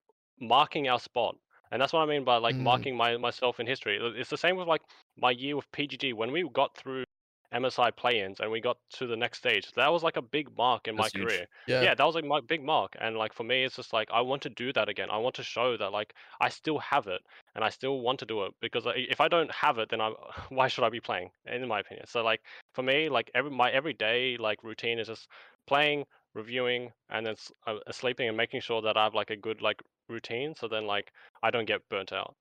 marking 0.41 0.89
our 0.89 0.99
spot. 0.99 1.35
And 1.71 1.81
that's 1.81 1.93
what 1.93 2.01
I 2.01 2.05
mean 2.05 2.25
by 2.25 2.37
like 2.37 2.55
Mm. 2.55 2.63
marking 2.63 2.97
my 2.97 3.17
myself 3.17 3.59
in 3.59 3.67
history. 3.67 3.97
It's 4.19 4.29
the 4.29 4.37
same 4.37 4.57
with 4.57 4.67
like 4.67 4.81
my 5.17 5.31
year 5.31 5.55
with 5.55 5.71
PGG 5.71 6.13
when 6.13 6.31
we 6.31 6.47
got 6.49 6.75
through 6.75 7.05
MSI 7.53 7.91
play-ins 7.91 8.39
and 8.39 8.49
we 8.51 8.61
got 8.61 8.77
to 8.91 9.07
the 9.07 9.15
next 9.15 9.39
stage. 9.39 9.71
That 9.75 9.91
was 9.91 10.03
like 10.03 10.17
a 10.17 10.21
big 10.21 10.55
mark 10.57 10.87
in 10.87 10.95
That's 10.95 11.13
my 11.13 11.17
huge. 11.17 11.27
career. 11.27 11.45
Yeah. 11.67 11.83
Yeah, 11.83 11.95
that 11.95 12.05
was 12.05 12.15
like 12.15 12.25
my 12.25 12.39
big 12.41 12.63
mark. 12.63 12.95
And 12.99 13.17
like 13.17 13.33
for 13.33 13.43
me, 13.43 13.63
it's 13.63 13.75
just 13.75 13.93
like 13.93 14.09
I 14.11 14.21
want 14.21 14.41
to 14.43 14.49
do 14.49 14.73
that 14.73 14.89
again. 14.89 15.09
I 15.11 15.17
want 15.17 15.35
to 15.35 15.43
show 15.43 15.77
that 15.77 15.91
like 15.91 16.13
I 16.39 16.49
still 16.49 16.79
have 16.79 17.07
it 17.07 17.21
and 17.55 17.63
I 17.63 17.69
still 17.69 17.99
want 18.01 18.19
to 18.19 18.25
do 18.25 18.43
it 18.43 18.53
because 18.61 18.83
if 18.95 19.19
I 19.21 19.27
don't 19.27 19.51
have 19.51 19.77
it, 19.79 19.89
then 19.89 20.01
I 20.01 20.11
why 20.49 20.67
should 20.67 20.83
I 20.83 20.89
be 20.89 21.01
playing? 21.01 21.31
In 21.45 21.67
my 21.67 21.79
opinion. 21.79 22.07
So 22.07 22.23
like 22.23 22.41
for 22.73 22.83
me, 22.83 23.09
like 23.09 23.29
every 23.35 23.51
my 23.51 23.69
everyday 23.71 24.37
like 24.37 24.63
routine 24.63 24.99
is 24.99 25.07
just 25.07 25.27
playing, 25.67 26.05
reviewing, 26.33 26.91
and 27.09 27.25
then 27.25 27.35
uh, 27.67 27.75
uh, 27.85 27.91
sleeping 27.91 28.27
and 28.27 28.37
making 28.37 28.61
sure 28.61 28.81
that 28.81 28.97
I 28.97 29.03
have 29.03 29.13
like 29.13 29.29
a 29.29 29.35
good 29.35 29.61
like 29.61 29.81
routine. 30.09 30.55
So 30.55 30.67
then 30.67 30.85
like 30.85 31.11
I 31.43 31.51
don't 31.51 31.65
get 31.65 31.87
burnt 31.89 32.13
out. 32.13 32.35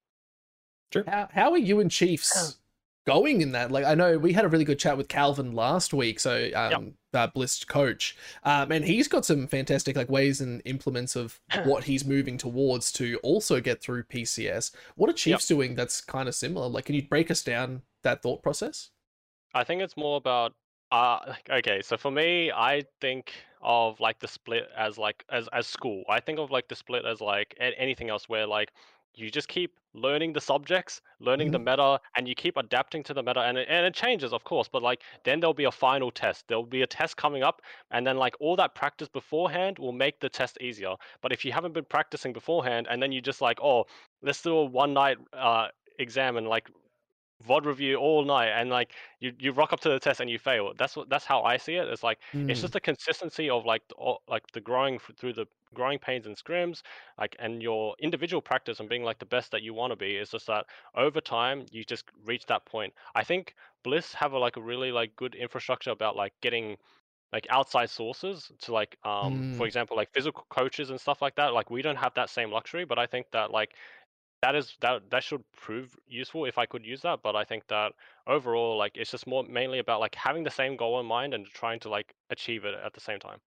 How 1.07 1.29
how 1.33 1.53
are 1.53 1.59
you 1.59 1.81
and 1.81 1.91
Chiefs 1.91 2.59
going 3.07 3.41
in 3.41 3.53
that? 3.53 3.71
Like, 3.71 3.85
I 3.85 3.95
know 3.95 4.19
we 4.19 4.33
had 4.33 4.45
a 4.45 4.49
really 4.49 4.65
good 4.65 4.79
chat 4.79 4.97
with 4.97 5.09
Calvin 5.09 5.53
last 5.53 5.93
week, 5.93 6.21
so 6.21 6.51
um, 6.55 6.95
that 7.13 7.35
Bliss 7.35 7.65
coach, 7.65 8.17
um, 8.45 8.73
and 8.73 8.85
he's 8.85 9.09
got 9.09 9.25
some 9.25 9.47
fantastic 9.47 9.97
like 9.97 10.09
ways 10.09 10.41
and 10.41 10.63
implements 10.65 11.17
of 11.17 11.41
what 11.65 11.85
he's 11.85 12.05
moving 12.05 12.37
towards 12.37 12.93
to 12.93 13.19
also 13.23 13.61
get 13.61 13.81
through 13.81 14.05
PCS. 14.05 14.73
What 14.97 15.11
are 15.11 15.15
Chiefs 15.15 15.47
doing 15.47 15.75
that's 15.75 16.01
kind 16.01 16.29
of 16.29 16.35
similar? 16.35 16.69
Like, 16.69 16.87
can 16.87 16.95
you 16.95 17.03
break 17.03 17.31
us 17.31 17.43
down 17.43 17.83
that 18.03 18.23
thought 18.23 18.43
process? 18.43 18.91
I 19.55 19.65
think 19.65 19.83
it's 19.83 19.97
more 19.97 20.17
about 20.17 20.55
uh 20.93 21.19
like, 21.27 21.49
okay, 21.51 21.83
so 21.83 21.97
for 21.97 22.11
me, 22.11 22.51
I 22.51 22.83
think 23.01 23.33
of 23.63 24.01
like 24.01 24.19
the 24.21 24.29
split 24.29 24.69
as 24.77 24.99
like 24.99 25.25
as 25.31 25.49
as 25.53 25.67
school. 25.67 26.05
I 26.09 26.21
think 26.21 26.39
of 26.39 26.51
like 26.51 26.69
the 26.69 26.77
split 26.77 27.05
as 27.05 27.21
like 27.21 27.57
anything 27.61 28.11
else 28.11 28.29
where 28.29 28.47
like 28.47 28.73
you 29.15 29.31
just 29.31 29.49
keep 29.49 29.77
learning 29.93 30.33
the 30.33 30.41
subjects, 30.41 31.03
learning 31.19 31.51
the 31.51 31.59
meta, 31.59 32.01
and 32.17 32.29
you 32.29 32.35
keep 32.35 32.57
adapting 32.57 33.03
to 33.03 33.13
the 33.13 33.23
meta, 33.23 33.41
and 33.41 33.59
it, 33.59 33.67
and 33.69 33.85
it 33.85 33.93
changes, 33.93 34.33
of 34.33 34.45
course. 34.45 34.69
But 34.69 34.83
like 34.83 35.03
then 35.25 35.41
there'll 35.41 35.55
be 35.55 35.65
a 35.65 35.73
final 35.73 36.11
test. 36.11 36.47
There'll 36.49 36.65
be 36.65 36.83
a 36.83 36.87
test 36.87 37.17
coming 37.17 37.43
up, 37.43 37.61
and 37.91 38.07
then 38.07 38.17
like 38.17 38.35
all 38.41 38.57
that 38.57 38.75
practice 38.75 39.09
beforehand 39.09 39.79
will 39.79 39.93
make 39.93 40.21
the 40.21 40.29
test 40.29 40.59
easier. 40.61 40.95
But 41.21 41.33
if 41.33 41.45
you 41.45 41.53
haven't 41.53 41.75
been 41.75 41.85
practicing 41.85 42.33
beforehand, 42.33 42.87
and 42.91 43.03
then 43.03 43.13
you 43.13 43.21
just 43.21 43.41
like, 43.41 43.59
oh, 43.63 43.87
let's 44.23 44.43
do 44.43 44.57
a 44.57 44.65
one 44.65 44.95
night 44.95 45.19
uh 45.33 45.69
exam 45.99 46.37
and 46.39 46.49
like 46.49 46.71
VOD 47.43 47.67
review 47.67 47.97
all 47.97 48.25
night 48.25 48.49
and 48.49 48.71
like 48.71 48.95
you, 49.21 49.33
you 49.39 49.53
rock 49.53 49.73
up 49.73 49.81
to 49.81 49.89
the 49.89 49.99
test 50.01 50.21
and 50.21 50.31
you 50.31 50.39
fail. 50.39 50.73
That's 50.77 50.97
what 50.97 51.09
that's 51.09 51.25
how 51.27 51.43
I 51.43 51.57
see 51.57 51.75
it. 51.75 51.89
It's 51.89 52.03
like 52.03 52.21
it's 52.49 52.61
Mm. 52.61 52.63
just 52.63 52.73
the 52.75 52.81
consistency 52.81 53.49
of 53.51 53.65
like 53.65 53.87
the, 53.89 54.15
like 54.29 54.47
the 54.53 54.61
growing 54.61 54.99
through 54.99 55.33
the 55.35 55.47
growing 55.75 55.99
pains 55.99 56.27
and 56.27 56.37
scrims, 56.37 56.83
like 57.19 57.37
and 57.39 57.63
your 57.63 57.95
individual 58.01 58.41
practice 58.43 58.81
and 58.81 58.89
being 58.89 59.05
like 59.05 59.19
the 59.19 59.27
best 59.27 59.51
that 59.53 59.63
you 59.63 59.75
want 59.75 59.91
to 59.93 59.97
be. 59.97 60.17
It's 60.17 60.31
just 60.33 60.47
that 60.47 60.67
over 60.95 61.21
time 61.21 61.67
you 61.71 61.85
just 61.85 62.05
reach 62.25 62.47
that 62.47 62.65
point. 62.67 62.93
I 63.15 63.25
think 63.25 63.55
Bliss 63.83 64.15
have 64.15 64.33
a, 64.33 64.39
like 64.39 64.57
a 64.57 64.63
really 64.63 64.93
like 64.93 65.17
good 65.17 65.35
infrastructure 65.35 65.91
about 65.91 66.17
like 66.17 66.35
getting 66.41 66.77
like 67.33 67.47
outside 67.51 67.89
sources 67.91 68.51
to 68.61 68.73
like 68.73 68.97
um 69.05 69.45
for 69.53 69.65
Mm. 69.65 69.67
example 69.67 69.97
like 69.97 70.11
physical 70.13 70.45
coaches 70.51 70.91
and 70.91 71.01
stuff 71.01 71.23
like 71.23 71.37
that 71.37 71.53
like 71.55 71.71
we 71.71 71.83
don't 71.83 71.97
have 71.97 72.15
that 72.15 72.29
same 72.29 72.51
luxury 72.51 72.85
but 72.85 72.99
i 72.99 73.07
think 73.07 73.27
that 73.33 73.51
like 73.51 73.75
that 74.43 74.55
is 74.55 74.77
that 74.81 75.03
that 75.11 75.23
should 75.23 75.45
prove 75.53 75.97
useful 76.07 76.45
if 76.47 76.59
i 76.59 76.67
could 76.67 76.85
use 76.85 77.01
that 77.03 77.21
but 77.23 77.37
i 77.37 77.45
think 77.45 77.67
that 77.69 77.93
overall 78.27 78.77
like 78.77 78.97
it's 78.97 79.11
just 79.11 79.27
more 79.27 79.45
mainly 79.45 79.79
about 79.79 80.01
like 80.01 80.15
having 80.15 80.43
the 80.45 80.51
same 80.51 80.77
goal 80.77 80.99
in 81.01 81.07
mind 81.07 81.35
and 81.35 81.47
trying 81.47 81.79
to 81.81 81.89
like 81.89 82.15
achieve 82.31 82.65
it 82.65 82.75
at 82.75 82.93
the 82.93 83.01
same 83.01 83.19
time 83.19 83.39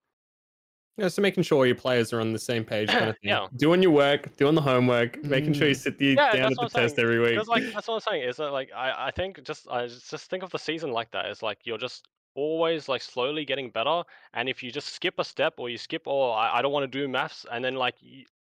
Yeah, 0.98 1.08
so 1.08 1.24
making 1.24 1.42
sure 1.42 1.66
your 1.66 1.76
players 1.76 2.14
are 2.14 2.22
on 2.22 2.34
the 2.34 2.40
same 2.40 2.64
page, 2.64 2.88
kind 2.90 3.10
of 3.10 3.18
thing. 3.24 3.30
Yeah. 3.32 3.48
Doing 3.58 3.82
your 3.82 3.92
work, 3.92 4.36
doing 4.38 4.54
the 4.54 4.62
homework, 4.62 5.24
making 5.24 5.54
sure 5.54 5.68
you 5.68 5.74
Mm. 5.74 5.78
sit 5.78 5.98
the, 5.98 6.14
Yeah, 6.16 6.36
down 6.36 6.52
at 6.52 6.58
the 6.60 6.70
test 6.70 7.00
every 7.00 7.20
week. 7.20 7.48
Like 7.48 7.64
that's 7.74 7.88
what 7.88 7.96
I'm 7.96 8.00
saying 8.02 8.24
is 8.30 8.38
that 8.38 8.52
like 8.52 8.72
I 8.76 9.08
I 9.08 9.12
think 9.12 9.42
just 9.44 9.68
I 9.70 9.88
just 9.88 10.30
think 10.30 10.44
of 10.44 10.52
the 10.52 10.60
season 10.60 10.92
like 10.92 11.10
that. 11.12 11.26
It's 11.26 11.42
like 11.42 11.60
you're 11.64 11.80
just 11.80 12.08
always 12.36 12.88
like 12.88 13.02
slowly 13.02 13.44
getting 13.46 13.72
better, 13.72 14.04
and 14.34 14.48
if 14.48 14.62
you 14.62 14.72
just 14.72 14.90
skip 14.90 15.16
a 15.18 15.24
step 15.24 15.56
or 15.58 15.70
you 15.70 15.78
skip 15.80 16.04
oh 16.06 16.30
I, 16.30 16.60
I 16.60 16.62
don't 16.62 16.72
want 16.72 16.84
to 16.92 17.00
do 17.00 17.08
maths, 17.08 17.46
and 17.52 17.66
then 17.66 17.74
like 17.76 17.96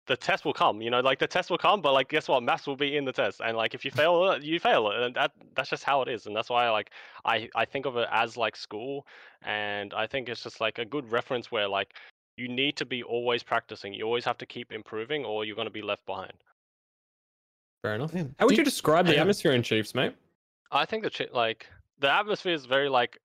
the 0.06 0.16
test 0.16 0.44
will 0.44 0.52
come. 0.52 0.82
You 0.82 0.90
know, 0.90 1.00
like 1.00 1.18
the 1.18 1.26
test 1.26 1.50
will 1.50 1.58
come, 1.58 1.80
but 1.80 1.92
like 1.92 2.08
guess 2.08 2.28
what? 2.28 2.42
Maths 2.42 2.66
will 2.66 2.76
be 2.76 2.96
in 2.96 3.04
the 3.04 3.12
test, 3.12 3.40
and 3.44 3.56
like 3.56 3.74
if 3.74 3.84
you 3.84 3.90
fail 3.90 4.22
uh, 4.22 4.38
you 4.38 4.60
fail 4.60 4.90
and 4.90 5.14
that 5.14 5.32
that's 5.54 5.70
just 5.70 5.84
how 5.84 6.02
it 6.02 6.08
is, 6.08 6.26
and 6.26 6.36
that's 6.36 6.50
why 6.50 6.68
like 6.70 6.90
I 7.24 7.48
I 7.54 7.64
think 7.64 7.86
of 7.86 7.96
it 7.96 8.08
as 8.10 8.36
like 8.36 8.56
school, 8.56 9.06
and 9.42 9.94
I 9.94 10.06
think 10.06 10.28
it's 10.28 10.42
just 10.42 10.60
like 10.60 10.78
a 10.78 10.84
good 10.84 11.10
reference 11.10 11.50
where 11.50 11.68
like 11.68 11.94
you 12.36 12.48
need 12.48 12.76
to 12.76 12.84
be 12.84 13.02
always 13.02 13.42
practicing. 13.42 13.94
You 13.94 14.04
always 14.04 14.24
have 14.24 14.38
to 14.38 14.46
keep 14.46 14.72
improving, 14.72 15.24
or 15.24 15.44
you're 15.44 15.56
going 15.56 15.66
to 15.66 15.72
be 15.72 15.82
left 15.82 16.04
behind. 16.06 16.34
Fair 17.82 17.94
enough. 17.94 18.12
How 18.12 18.46
would 18.46 18.52
you 18.52 18.58
you- 18.58 18.64
describe 18.64 19.06
the 19.06 19.18
atmosphere 19.24 19.52
in 19.52 19.62
Chiefs, 19.62 19.94
mate? 19.94 20.14
I 20.70 20.84
think 20.84 21.04
the 21.04 21.28
like 21.32 21.68
the 22.00 22.10
atmosphere 22.10 22.54
is 22.54 22.66
very 22.66 22.88
like 22.88 23.18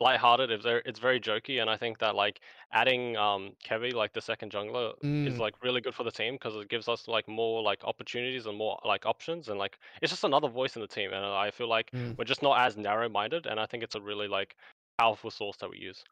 lighthearted. 0.00 0.50
It's 0.50 0.64
very 0.64 0.82
it's 0.84 0.98
very 0.98 1.20
jokey, 1.20 1.60
and 1.60 1.70
I 1.70 1.76
think 1.76 1.98
that 1.98 2.14
like 2.14 2.40
adding 2.72 3.16
um 3.16 3.52
Kevy 3.64 3.92
like 3.92 4.12
the 4.12 4.20
second 4.20 4.52
jungler 4.52 4.92
is 5.26 5.34
Mm. 5.34 5.38
like 5.38 5.54
really 5.62 5.80
good 5.80 5.94
for 5.94 6.04
the 6.04 6.10
team 6.10 6.34
because 6.34 6.54
it 6.56 6.68
gives 6.68 6.88
us 6.88 7.08
like 7.08 7.28
more 7.28 7.62
like 7.62 7.82
opportunities 7.84 8.46
and 8.46 8.56
more 8.56 8.78
like 8.84 9.06
options, 9.06 9.48
and 9.48 9.58
like 9.58 9.78
it's 10.02 10.10
just 10.10 10.24
another 10.24 10.48
voice 10.48 10.76
in 10.76 10.82
the 10.82 10.88
team, 10.88 11.12
and 11.12 11.24
I 11.24 11.50
feel 11.50 11.68
like 11.68 11.90
Mm. 11.92 12.16
we're 12.18 12.24
just 12.24 12.42
not 12.42 12.58
as 12.66 12.76
narrow 12.76 13.08
minded, 13.08 13.46
and 13.46 13.58
I 13.60 13.66
think 13.66 13.82
it's 13.82 13.94
a 13.94 14.00
really 14.00 14.28
like 14.28 14.56
powerful 14.98 15.30
source 15.30 15.56
that 15.58 15.70
we 15.70 15.78
use. 15.78 16.04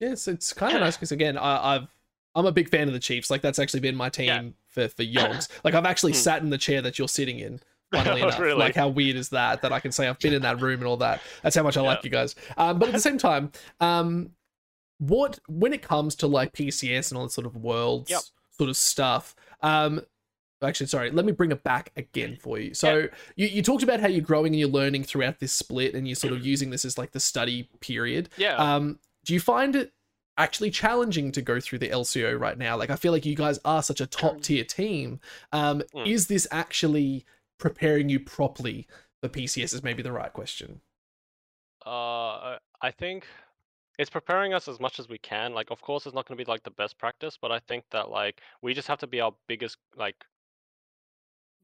Yeah, 0.00 0.12
it's, 0.12 0.28
it's 0.28 0.52
kind 0.52 0.74
of 0.74 0.80
nice 0.80 0.96
because 0.96 1.12
again, 1.12 1.36
I, 1.36 1.74
I've 1.76 1.88
I'm 2.34 2.46
a 2.46 2.52
big 2.52 2.68
fan 2.68 2.86
of 2.86 2.94
the 2.94 3.00
Chiefs. 3.00 3.30
Like 3.30 3.42
that's 3.42 3.58
actually 3.58 3.80
been 3.80 3.96
my 3.96 4.08
team 4.08 4.26
Yeah. 4.26 4.42
for 4.68 4.88
for 4.88 5.02
yonks. 5.04 5.48
like 5.64 5.74
I've 5.74 5.86
actually 5.86 6.12
Hmm. 6.12 6.18
sat 6.18 6.42
in 6.42 6.50
the 6.50 6.58
chair 6.58 6.82
that 6.82 6.98
you're 6.98 7.08
sitting 7.08 7.38
in. 7.38 7.60
Funnily 7.92 8.20
enough, 8.22 8.38
Really? 8.38 8.58
like 8.58 8.74
how 8.74 8.88
weird 8.88 9.16
is 9.16 9.28
that? 9.30 9.62
That 9.62 9.72
I 9.72 9.80
can 9.80 9.92
say 9.92 10.06
I've 10.08 10.18
been 10.18 10.34
in 10.34 10.42
that 10.42 10.60
room 10.60 10.80
and 10.80 10.86
all 10.86 10.96
that. 10.98 11.20
That's 11.42 11.56
how 11.56 11.62
much 11.62 11.76
I 11.76 11.80
like 11.80 12.04
you 12.04 12.10
guys. 12.10 12.34
Um, 12.56 12.78
but 12.78 12.88
at 12.88 12.92
the 12.92 13.00
same 13.00 13.18
time, 13.18 13.50
um, 13.80 14.30
what 14.98 15.38
when 15.48 15.72
it 15.72 15.82
comes 15.82 16.14
to 16.16 16.26
like 16.26 16.52
PCS 16.52 17.10
and 17.10 17.18
all 17.18 17.24
that 17.24 17.32
sort 17.32 17.46
of 17.46 17.56
worlds 17.56 18.10
Yep. 18.10 18.20
sort 18.58 18.68
of 18.70 18.76
stuff, 18.76 19.34
um, 19.62 20.00
actually, 20.62 20.86
sorry, 20.86 21.10
let 21.12 21.24
me 21.24 21.32
bring 21.32 21.52
it 21.52 21.62
back 21.62 21.92
again 21.96 22.36
for 22.40 22.58
you. 22.58 22.74
So 22.74 23.08
you, 23.36 23.46
you 23.46 23.62
talked 23.62 23.82
about 23.84 24.00
how 24.00 24.08
you're 24.08 24.20
growing 24.24 24.48
and 24.52 24.58
you're 24.58 24.68
learning 24.68 25.04
throughout 25.04 25.38
this 25.38 25.52
split, 25.52 25.94
and 25.94 26.06
you're 26.08 26.16
sort 26.16 26.32
of 26.32 26.44
using 26.44 26.70
this 26.70 26.84
as 26.84 26.98
like 26.98 27.12
the 27.12 27.20
study 27.20 27.68
period. 27.80 28.28
Yeah. 28.36 28.56
Um, 28.56 28.98
do 29.24 29.34
you 29.34 29.40
find 29.40 29.76
it 29.76 29.92
actually 30.36 30.70
challenging 30.70 31.30
to 31.32 31.42
go 31.42 31.60
through 31.60 31.78
the 31.78 31.88
LCO 31.90 32.38
right 32.38 32.58
now? 32.58 32.76
Like, 32.76 32.90
I 32.90 32.96
feel 32.96 33.12
like 33.12 33.24
you 33.26 33.34
guys 33.36 33.58
are 33.64 33.82
such 33.82 34.00
a 34.00 34.06
top 34.06 34.40
tier 34.40 34.64
team. 34.64 35.20
Um, 35.52 35.82
Mm. 35.94 36.06
Is 36.06 36.26
this 36.26 36.46
actually 36.50 37.24
preparing 37.58 38.08
you 38.08 38.20
properly 38.20 38.86
for 39.20 39.28
PCS? 39.28 39.72
Is 39.74 39.82
maybe 39.82 40.02
the 40.02 40.12
right 40.12 40.32
question. 40.32 40.80
Uh, 41.84 42.58
I 42.82 42.90
think 42.92 43.26
it's 43.98 44.10
preparing 44.10 44.54
us 44.54 44.68
as 44.68 44.80
much 44.80 44.98
as 45.00 45.08
we 45.08 45.18
can. 45.18 45.54
Like, 45.54 45.70
of 45.70 45.80
course, 45.82 46.06
it's 46.06 46.14
not 46.14 46.26
going 46.26 46.38
to 46.38 46.44
be 46.44 46.50
like 46.50 46.62
the 46.64 46.70
best 46.72 46.98
practice, 46.98 47.38
but 47.40 47.52
I 47.52 47.60
think 47.60 47.84
that 47.90 48.10
like 48.10 48.42
we 48.62 48.74
just 48.74 48.88
have 48.88 48.98
to 49.00 49.06
be 49.06 49.20
our 49.20 49.34
biggest 49.48 49.78
like 49.96 50.24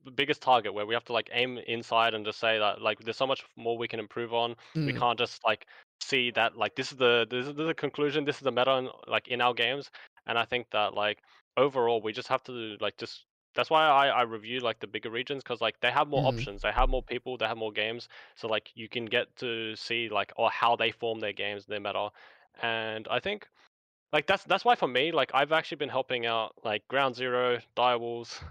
the 0.05 0.11
biggest 0.11 0.43
target 0.43 0.75
where 0.75 0.85
we 0.85 0.93
have 0.95 1.05
to 1.05 1.13
like 1.15 1.31
aim 1.33 1.59
inside 1.67 2.13
and 2.13 2.27
just 2.27 2.39
say 2.39 2.59
that 2.59 2.81
like 2.83 2.99
there's 3.01 3.17
so 3.17 3.27
much 3.27 3.43
more 3.57 3.79
we 3.79 3.89
can 3.89 3.99
improve 3.99 4.35
on. 4.35 4.55
We 4.85 4.93
Mm. 4.93 4.99
can't 4.99 5.19
just 5.19 5.43
like 5.45 5.67
see 6.01 6.31
that 6.33 6.57
like 6.57 6.75
this 6.77 6.93
is 6.93 6.99
the 6.99 7.27
this 7.31 7.47
is 7.47 7.55
the 7.55 7.73
conclusion, 7.75 8.25
this 8.25 8.37
is 8.37 8.43
the 8.43 8.53
meta 8.53 8.73
in, 8.77 8.89
like 9.07 9.29
in 9.29 9.41
our 9.41 9.55
games. 9.55 9.91
And 10.27 10.39
I 10.39 10.45
think 10.45 10.69
that 10.73 10.93
like 10.95 11.21
overall 11.57 12.03
we 12.03 12.13
just 12.13 12.29
have 12.29 12.43
to 12.45 12.77
like 12.81 12.97
just 12.99 13.25
that's 13.55 13.71
why 13.71 13.87
I, 13.87 14.09
I 14.09 14.23
review 14.23 14.61
like 14.61 14.81
the 14.81 14.87
bigger 14.87 15.11
regions 15.11 15.43
because 15.43 15.61
like 15.61 15.81
they 15.81 15.91
have 15.91 16.09
more 16.09 16.23
Mhm. 16.23 16.27
options, 16.27 16.63
they 16.63 16.73
have 16.73 16.89
more 16.89 17.03
people, 17.03 17.37
they 17.37 17.47
have 17.47 17.57
more 17.59 17.73
games, 17.73 18.09
so 18.37 18.49
like 18.49 18.71
you 18.75 18.89
can 18.89 19.07
get 19.07 19.35
to 19.37 19.75
see 19.77 20.09
like 20.09 20.33
or 20.37 20.51
how 20.51 20.77
they 20.77 20.91
form 20.91 21.21
their 21.21 21.33
games, 21.33 21.67
their 21.67 21.81
meta, 21.81 22.11
and 22.63 23.07
I 23.11 23.21
think 23.21 23.49
like 24.13 24.27
that's 24.27 24.45
that's 24.45 24.65
why 24.65 24.75
for 24.77 24.89
me 24.89 25.13
like 25.13 25.31
I've 25.35 25.53
actually 25.53 25.79
been 25.79 25.89
helping 25.91 26.27
out 26.27 26.55
like 26.65 26.87
Ground 26.89 27.17
Zero, 27.17 27.59
Direwolves, 27.77 28.43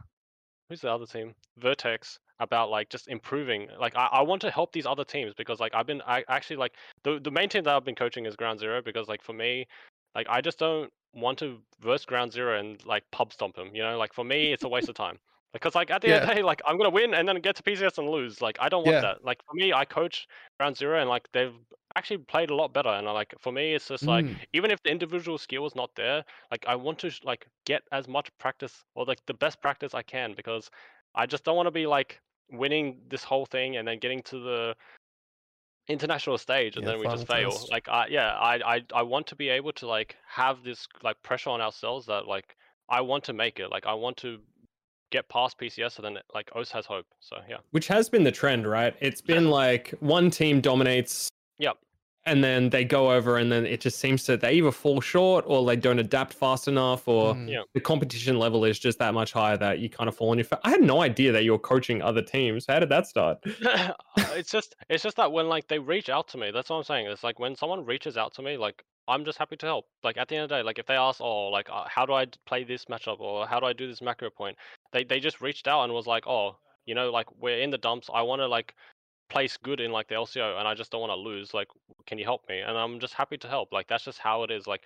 who's 0.70 0.82
the 0.82 0.92
other 0.92 1.06
team, 1.06 1.36
Vertex 1.58 2.20
about 2.40 2.70
like 2.70 2.90
just 2.90 3.08
improving. 3.08 3.70
Like 3.80 3.96
I, 3.96 4.08
I 4.08 4.22
want 4.22 4.42
to 4.42 4.52
help 4.52 4.72
these 4.74 4.86
other 4.86 5.06
teams 5.06 5.34
because 5.36 5.60
like 5.60 5.74
I've 5.76 5.88
been 5.88 6.02
I 6.04 6.24
actually 6.28 6.58
like 6.58 6.74
the 7.04 7.20
the 7.20 7.32
main 7.32 7.50
team 7.50 7.64
that 7.64 7.76
I've 7.76 7.86
been 7.86 7.96
coaching 7.96 8.26
is 8.26 8.36
Ground 8.36 8.60
Zero 8.60 8.82
because 8.82 9.08
like 9.08 9.22
for 9.24 9.34
me, 9.34 9.68
like 10.16 10.28
I 10.30 10.42
just 10.42 10.60
don't 10.60 10.92
want 11.14 11.40
to 11.40 11.60
verse 11.82 12.06
Ground 12.06 12.34
Zero 12.34 12.58
and 12.60 12.84
like 12.86 13.04
pub 13.12 13.34
stomp 13.34 13.58
him. 13.58 13.76
You 13.76 13.84
know, 13.84 13.98
like 13.98 14.14
for 14.14 14.24
me 14.24 14.54
it's 14.54 14.64
a 14.64 14.70
waste 14.70 14.90
of 14.90 14.96
time. 14.96 15.20
Because 15.54 15.76
like 15.76 15.92
at 15.92 16.02
the 16.02 16.10
end 16.10 16.24
of 16.24 16.28
the 16.28 16.36
day, 16.36 16.42
like 16.44 16.62
I'm 16.66 16.78
gonna 16.78 16.90
win 16.90 17.14
and 17.14 17.28
then 17.28 17.40
get 17.42 17.56
to 17.58 17.64
PCS 17.64 17.98
and 18.00 18.10
lose. 18.10 18.42
Like 18.42 18.58
I 18.60 18.70
don't 18.70 18.84
want 18.84 19.00
Yeah. 19.00 19.02
that. 19.02 19.24
Like 19.24 19.40
for 19.46 19.54
me, 19.54 19.74
I 19.74 19.86
coach 19.86 20.28
Ground 20.60 20.78
Zero 20.78 21.00
and 21.00 21.10
like 21.10 21.28
they've 21.32 21.54
actually 21.96 22.18
played 22.18 22.50
a 22.50 22.56
lot 22.56 22.74
better. 22.74 22.90
And 22.90 23.08
uh, 23.08 23.14
like 23.14 23.34
for 23.40 23.52
me, 23.52 23.74
it's 23.74 23.88
just 23.88 24.08
like 24.08 24.26
Mm. 24.26 24.40
even 24.54 24.72
if 24.72 24.82
the 24.84 24.90
individual 24.92 25.38
skill 25.38 25.66
is 25.66 25.76
not 25.76 25.92
there, 25.96 26.24
like 26.52 26.66
I 26.68 26.76
want 26.76 27.00
to 27.00 27.12
like 27.24 27.48
get 27.66 27.84
as 27.92 28.08
much 28.08 28.30
practice 28.40 28.84
or 28.96 29.06
like 29.06 29.20
the 29.28 29.34
best 29.36 29.62
practice 29.62 29.94
I 29.94 30.02
can 30.04 30.34
because 30.36 30.70
I 31.16 31.26
just 31.28 31.44
don't 31.44 31.56
want 31.56 31.68
to 31.68 31.72
be 31.72 31.86
like 31.86 32.20
winning 32.52 33.02
this 33.10 33.24
whole 33.24 33.46
thing 33.46 33.78
and 33.78 33.88
then 33.88 34.00
getting 34.00 34.22
to 34.24 34.40
the 34.40 34.76
international 35.88 36.38
stage 36.38 36.76
and 36.76 36.86
Yeah, 36.86 36.92
then 36.92 37.00
we 37.00 37.08
just 37.08 37.28
fail. 37.28 37.58
Like 37.72 37.88
I 37.90 38.08
yeah, 38.08 38.34
I, 38.34 38.76
I 38.76 38.82
I 38.94 39.02
want 39.04 39.28
to 39.28 39.36
be 39.36 39.50
able 39.50 39.74
to 39.74 39.88
like 39.88 40.16
have 40.28 40.64
this 40.64 40.88
like 41.04 41.22
pressure 41.24 41.50
on 41.50 41.62
ourselves 41.62 42.06
that 42.08 42.28
like 42.28 42.56
I 42.90 43.02
want 43.02 43.24
to 43.26 43.34
make 43.34 43.60
it. 43.60 43.70
Like 43.70 43.86
I 43.86 43.94
want 43.94 44.18
to 44.18 44.40
get 45.12 45.30
past 45.30 45.60
PCS 45.60 45.98
and 45.98 46.06
then 46.06 46.18
like 46.34 46.50
OS 46.56 46.72
has 46.72 46.86
hope. 46.86 47.06
So 47.20 47.38
yeah. 47.50 47.58
Which 47.72 47.88
has 47.88 48.10
been 48.10 48.24
the 48.24 48.32
trend, 48.32 48.68
right? 48.68 48.96
It's 49.00 49.22
been 49.22 49.50
like 49.50 49.94
one 50.00 50.30
team 50.30 50.62
dominates. 50.62 51.30
Yep. 51.60 51.78
And 52.26 52.42
then 52.42 52.70
they 52.70 52.86
go 52.86 53.12
over, 53.12 53.38
and 53.38 53.52
then 53.52 53.66
it 53.66 53.82
just 53.82 54.00
seems 54.00 54.24
to 54.26 54.38
they 54.38 54.54
either 54.54 54.72
fall 54.72 55.02
short 55.02 55.44
or 55.46 55.66
they 55.66 55.76
don't 55.76 56.00
adapt 56.00 56.34
fast 56.34 56.68
enough, 56.70 57.06
or 57.08 57.36
Mm. 57.36 57.50
Yeah. 57.50 57.62
the 57.74 57.82
competition 57.82 58.40
level 58.40 58.64
is 58.64 58.80
just 58.80 58.98
that 59.00 59.14
much 59.14 59.34
higher 59.34 59.58
that 59.58 59.80
you 59.80 59.90
kind 59.90 60.08
of 60.08 60.16
fall 60.16 60.30
on 60.32 60.38
your. 60.38 60.46
Fa- 60.46 60.60
I 60.64 60.70
had 60.70 60.82
no 60.82 61.02
idea 61.02 61.32
that 61.34 61.44
you 61.44 61.52
were 61.52 61.60
coaching 61.60 62.02
other 62.02 62.22
teams. 62.22 62.66
How 62.68 62.80
did 62.80 62.90
that 62.90 63.08
start? 63.08 63.40
it's 64.36 64.52
just 64.52 64.76
it's 64.90 65.04
just 65.04 65.18
that 65.18 65.32
when 65.32 65.48
like 65.50 65.68
they 65.68 65.80
reach 65.80 66.10
out 66.10 66.28
to 66.30 66.38
me, 66.38 66.52
that's 66.52 66.70
what 66.70 66.78
I'm 66.78 66.84
saying. 66.84 67.08
It's 67.08 67.24
like 67.24 67.40
when 67.40 67.56
someone 67.56 67.86
reaches 67.86 68.16
out 68.18 68.34
to 68.36 68.42
me, 68.42 68.58
like 68.58 68.84
I'm 69.08 69.26
just 69.26 69.38
happy 69.38 69.58
to 69.58 69.66
help. 69.66 69.86
Like 70.04 70.18
at 70.18 70.28
the 70.30 70.36
end 70.36 70.44
of 70.44 70.50
the 70.50 70.56
day, 70.56 70.64
like 70.64 70.80
if 70.80 70.86
they 70.86 70.96
ask, 70.96 71.20
oh, 71.22 71.48
like 71.50 71.70
uh, 71.70 71.84
how 71.88 72.06
do 72.06 72.14
I 72.14 72.28
play 72.46 72.64
this 72.64 72.86
matchup 72.86 73.20
or 73.20 73.46
how 73.48 73.60
do 73.60 73.66
I 73.66 73.74
do 73.74 73.88
this 73.88 74.02
macro 74.02 74.30
point, 74.30 74.56
they 74.94 75.04
they 75.04 75.20
just 75.20 75.42
reached 75.42 75.68
out 75.68 75.84
and 75.84 75.94
was 75.94 76.08
like, 76.08 76.26
oh, 76.26 76.56
you 76.86 76.96
know, 76.96 77.12
like 77.12 77.28
we're 77.38 77.60
in 77.60 77.70
the 77.70 77.78
dumps. 77.78 78.10
I 78.14 78.22
want 78.22 78.40
to 78.42 78.48
like 78.48 78.76
place 79.30 79.58
good 79.58 79.80
in 79.80 79.92
like 79.92 80.08
the 80.08 80.16
LCO, 80.16 80.60
and 80.60 80.68
I 80.68 80.74
just 80.74 80.92
don't 80.92 81.02
want 81.02 81.12
to 81.12 81.16
lose. 81.16 81.54
Like, 81.54 81.68
can 82.06 82.18
you 82.18 82.26
help 82.26 82.48
me? 82.50 82.60
And 82.60 82.78
I'm 82.78 83.00
just 83.00 83.14
happy 83.14 83.38
to 83.38 83.48
help. 83.48 83.74
Like 83.74 83.88
that's 83.88 84.04
just 84.04 84.20
how 84.20 84.44
it 84.44 84.52
is. 84.52 84.68
Like 84.68 84.82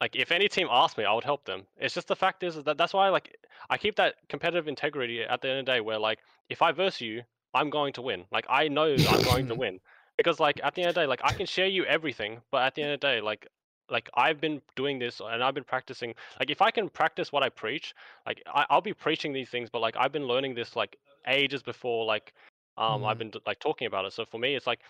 like 0.00 0.14
if 0.14 0.30
any 0.30 0.48
team 0.48 0.68
asked 0.70 0.98
me, 0.98 1.04
I 1.04 1.12
would 1.12 1.24
help 1.24 1.44
them. 1.44 1.62
It's 1.78 1.94
just 1.94 2.08
the 2.08 2.16
fact 2.16 2.42
is, 2.42 2.56
is 2.56 2.64
that 2.64 2.76
that's 2.76 2.92
why 2.92 3.08
like 3.08 3.36
I 3.70 3.78
keep 3.78 3.96
that 3.96 4.14
competitive 4.28 4.68
integrity 4.68 5.22
at 5.22 5.40
the 5.40 5.48
end 5.48 5.60
of 5.60 5.66
the 5.66 5.72
day 5.72 5.80
where 5.80 5.98
like 5.98 6.18
if 6.50 6.62
I 6.62 6.72
verse 6.72 7.00
you, 7.00 7.22
I'm 7.54 7.70
going 7.70 7.92
to 7.94 8.02
win. 8.02 8.24
Like 8.30 8.46
I 8.48 8.68
know 8.68 8.94
I'm 9.08 9.22
going 9.22 9.46
to 9.48 9.54
win. 9.64 9.80
Because 10.16 10.40
like 10.40 10.60
at 10.62 10.74
the 10.74 10.82
end 10.82 10.90
of 10.90 10.94
the 10.94 11.02
day, 11.02 11.06
like 11.06 11.20
I 11.24 11.32
can 11.32 11.46
share 11.46 11.66
you 11.66 11.84
everything, 11.84 12.40
but 12.50 12.62
at 12.62 12.74
the 12.74 12.82
end 12.82 12.92
of 12.92 13.00
the 13.00 13.06
day, 13.06 13.20
like 13.20 13.48
like 13.90 14.10
I've 14.14 14.40
been 14.40 14.60
doing 14.74 14.98
this 14.98 15.20
and 15.20 15.42
I've 15.42 15.54
been 15.54 15.64
practicing. 15.64 16.14
Like 16.38 16.50
if 16.50 16.60
I 16.60 16.70
can 16.70 16.88
practice 16.88 17.32
what 17.32 17.42
I 17.42 17.48
preach, 17.48 17.94
like 18.26 18.42
I, 18.46 18.66
I'll 18.68 18.80
be 18.80 18.94
preaching 18.94 19.32
these 19.32 19.48
things, 19.48 19.70
but 19.70 19.80
like 19.80 19.96
I've 19.98 20.12
been 20.12 20.26
learning 20.26 20.54
this 20.54 20.76
like 20.76 20.98
ages 21.26 21.62
before 21.62 22.04
like 22.04 22.34
um 22.78 23.04
I've 23.04 23.16
Mm. 23.16 23.18
been 23.18 23.32
like 23.46 23.58
talking 23.60 23.86
about 23.86 24.04
it. 24.04 24.12
So 24.12 24.24
for 24.24 24.38
me, 24.38 24.54
it's 24.54 24.66
like 24.66 24.80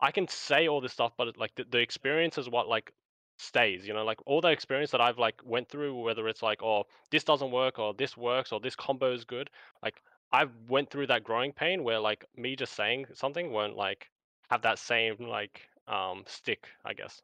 I 0.00 0.10
can 0.10 0.28
say 0.28 0.68
all 0.68 0.80
this 0.80 0.92
stuff, 0.92 1.12
but 1.16 1.28
it, 1.28 1.36
like 1.38 1.54
the, 1.56 1.64
the 1.64 1.78
experience 1.78 2.38
is 2.38 2.48
what 2.48 2.68
like 2.68 2.92
stays. 3.38 3.86
You 3.86 3.94
know, 3.94 4.04
like 4.04 4.20
all 4.26 4.40
the 4.40 4.48
experience 4.48 4.90
that 4.92 5.00
I've 5.00 5.18
like 5.18 5.40
went 5.44 5.68
through, 5.68 6.00
whether 6.02 6.28
it's 6.28 6.42
like 6.42 6.62
oh 6.62 6.84
this 7.10 7.24
doesn't 7.24 7.50
work 7.50 7.78
or 7.78 7.94
this 7.94 8.16
works 8.16 8.52
or 8.52 8.60
this 8.60 8.76
combo 8.76 9.12
is 9.12 9.24
good, 9.24 9.50
like 9.82 10.02
I've 10.32 10.52
went 10.68 10.90
through 10.90 11.06
that 11.08 11.24
growing 11.24 11.52
pain 11.52 11.84
where 11.84 12.00
like 12.00 12.24
me 12.36 12.56
just 12.56 12.74
saying 12.74 13.06
something 13.14 13.52
won't 13.52 13.76
like 13.76 14.10
have 14.50 14.62
that 14.62 14.78
same 14.78 15.16
like 15.20 15.68
um 15.88 16.24
stick, 16.26 16.68
I 16.84 16.94
guess. 16.94 17.22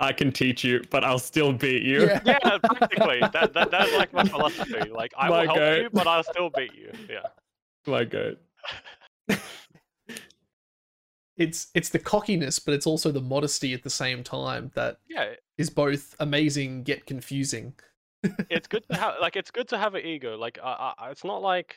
I 0.00 0.12
can 0.12 0.32
teach 0.32 0.64
you, 0.64 0.82
but 0.90 1.04
I'll 1.04 1.18
still 1.18 1.52
beat 1.52 1.82
you. 1.82 2.00
Yeah. 2.06 2.20
Yeah, 2.24 2.58
practically. 2.66 3.28
that, 3.32 3.52
that 3.54 3.70
that's 3.70 3.92
like 3.92 4.12
my 4.12 4.24
philosophy. 4.24 4.90
Like 4.90 5.12
I 5.16 5.30
My 5.30 5.40
will 5.40 5.44
help 5.44 5.58
goat. 5.58 5.78
you, 5.82 5.90
but 5.90 6.06
I'll 6.06 6.24
still 6.24 6.50
beat 6.50 6.74
you. 6.74 6.92
Yeah. 7.08 7.28
My 7.86 8.04
god. 8.04 8.38
it's 11.36 11.68
it's 11.74 11.88
the 11.88 11.98
cockiness, 11.98 12.58
but 12.58 12.74
it's 12.74 12.86
also 12.86 13.10
the 13.10 13.20
modesty 13.20 13.72
at 13.74 13.82
the 13.82 13.90
same 13.90 14.22
time 14.22 14.70
that 14.74 14.98
Yeah, 15.08 15.34
is 15.58 15.70
both 15.70 16.14
amazing 16.20 16.84
yet 16.86 17.06
confusing. 17.06 17.74
it's 18.48 18.66
good 18.66 18.82
to 18.90 18.96
have 18.96 19.14
like 19.20 19.36
it's 19.36 19.50
good 19.50 19.68
to 19.68 19.78
have 19.78 19.94
an 19.94 20.04
ego. 20.04 20.36
Like 20.36 20.58
I, 20.62 20.94
I, 20.98 21.10
it's 21.10 21.24
not 21.24 21.42
like 21.42 21.76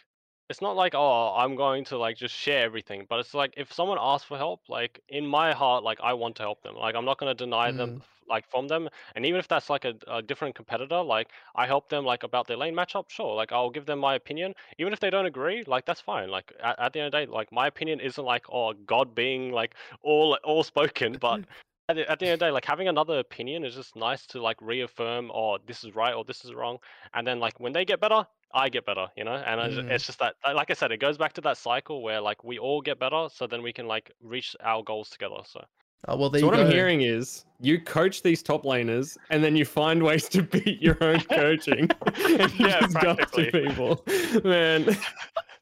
it's 0.54 0.62
not 0.62 0.76
like 0.76 0.94
oh 0.94 1.34
I'm 1.36 1.56
going 1.56 1.84
to 1.86 1.98
like 1.98 2.16
just 2.16 2.36
share 2.36 2.64
everything, 2.64 3.08
but 3.10 3.20
it's 3.20 3.34
like 3.34 3.56
if 3.58 3.74
someone 3.74 3.98
asks 4.00 4.28
for 4.28 4.38
help, 4.38 4.62
like 4.70 5.02
in 5.10 5.26
my 5.26 5.52
heart, 5.52 5.84
like 5.84 6.00
I 6.00 6.14
want 6.14 6.36
to 6.36 6.44
help 6.44 6.62
them. 6.62 6.76
Like 6.76 6.94
I'm 6.96 7.06
not 7.06 7.18
gonna 7.18 7.34
deny 7.34 7.72
them 7.72 7.90
mm. 7.90 8.02
like 8.30 8.48
from 8.52 8.68
them, 8.68 8.88
and 9.16 9.26
even 9.26 9.40
if 9.40 9.48
that's 9.48 9.72
like 9.72 9.84
a, 9.84 9.96
a 10.08 10.22
different 10.22 10.54
competitor, 10.54 11.02
like 11.02 11.30
I 11.56 11.66
help 11.66 11.90
them 11.90 12.06
like 12.06 12.22
about 12.22 12.46
their 12.46 12.58
lane 12.58 12.76
matchup, 12.76 13.10
sure. 13.10 13.34
Like 13.34 13.52
I'll 13.52 13.72
give 13.72 13.88
them 13.88 13.98
my 13.98 14.14
opinion, 14.14 14.54
even 14.78 14.94
if 14.94 15.00
they 15.00 15.10
don't 15.10 15.26
agree, 15.26 15.64
like 15.66 15.88
that's 15.88 16.02
fine. 16.02 16.30
Like 16.30 16.54
at, 16.64 16.80
at 16.80 16.94
the 16.94 17.00
end 17.00 17.08
of 17.08 17.12
the 17.14 17.26
day, 17.26 17.32
like 17.32 17.52
my 17.52 17.66
opinion 17.66 18.00
isn't 18.00 18.24
like 18.24 18.46
oh 18.52 18.74
God 18.74 19.16
being 19.16 19.52
like 19.52 19.74
all 20.04 20.38
all 20.44 20.64
spoken, 20.64 21.18
but 21.20 21.42
at 21.90 21.96
the, 21.96 22.12
at 22.12 22.20
the 22.20 22.26
end 22.28 22.34
of 22.34 22.40
the 22.42 22.46
day, 22.46 22.52
like 22.52 22.66
having 22.66 22.88
another 22.88 23.18
opinion 23.18 23.66
is 23.66 23.74
just 23.74 23.96
nice 23.96 24.28
to 24.28 24.40
like 24.40 24.58
reaffirm, 24.62 25.32
oh, 25.34 25.58
this 25.66 25.84
is 25.84 25.96
right 25.96 26.14
or 26.14 26.24
this 26.24 26.46
is 26.46 26.54
wrong. 26.54 26.78
And 27.16 27.26
then 27.26 27.40
like 27.40 27.60
when 27.60 27.74
they 27.74 27.86
get 27.86 28.00
better, 28.00 28.28
I 28.54 28.70
get 28.70 28.86
better, 28.86 29.08
you 29.18 29.24
know. 29.24 29.34
And 29.36 29.60
it's- 29.60 29.86
Mm. 29.86 29.90
it's 29.92 30.06
just 30.06 30.20
that, 30.20 30.36
like 30.46 30.70
I 30.70 30.74
said, 30.74 30.92
it 30.92 30.98
goes 30.98 31.18
back 31.18 31.34
to 31.34 31.42
that 31.42 31.58
cycle 31.58 32.02
where 32.02 32.22
like 32.22 32.44
we 32.44 32.60
all 32.60 32.82
get 32.82 33.00
better, 33.00 33.28
so 33.32 33.48
then 33.48 33.62
we 33.64 33.74
can 33.74 33.88
like 33.88 34.12
reach 34.22 34.56
our 34.62 34.84
goals 34.84 35.10
together. 35.10 35.42
So 35.46 35.64
Oh 36.08 36.18
well, 36.18 36.30
there 36.30 36.42
So 36.42 36.48
you 36.48 36.52
what 36.52 36.58
go. 36.58 36.66
I'm 36.66 36.72
hearing 36.72 37.02
is 37.02 37.46
you 37.62 37.80
coach 37.80 38.22
these 38.24 38.44
top 38.44 38.64
laners, 38.66 39.18
and 39.30 39.42
then 39.44 39.56
you 39.56 39.64
find 39.64 40.04
ways 40.04 40.28
to 40.30 40.44
beat 40.44 40.82
your 40.82 40.98
own 41.02 41.20
coaching. 41.30 41.90
and 42.16 42.52
you 42.60 42.68
Yeah, 42.68 42.82
just 42.82 43.00
go 43.00 43.16
to 43.16 43.26
practically. 43.26 43.68
people, 43.70 44.04
man. 44.44 44.98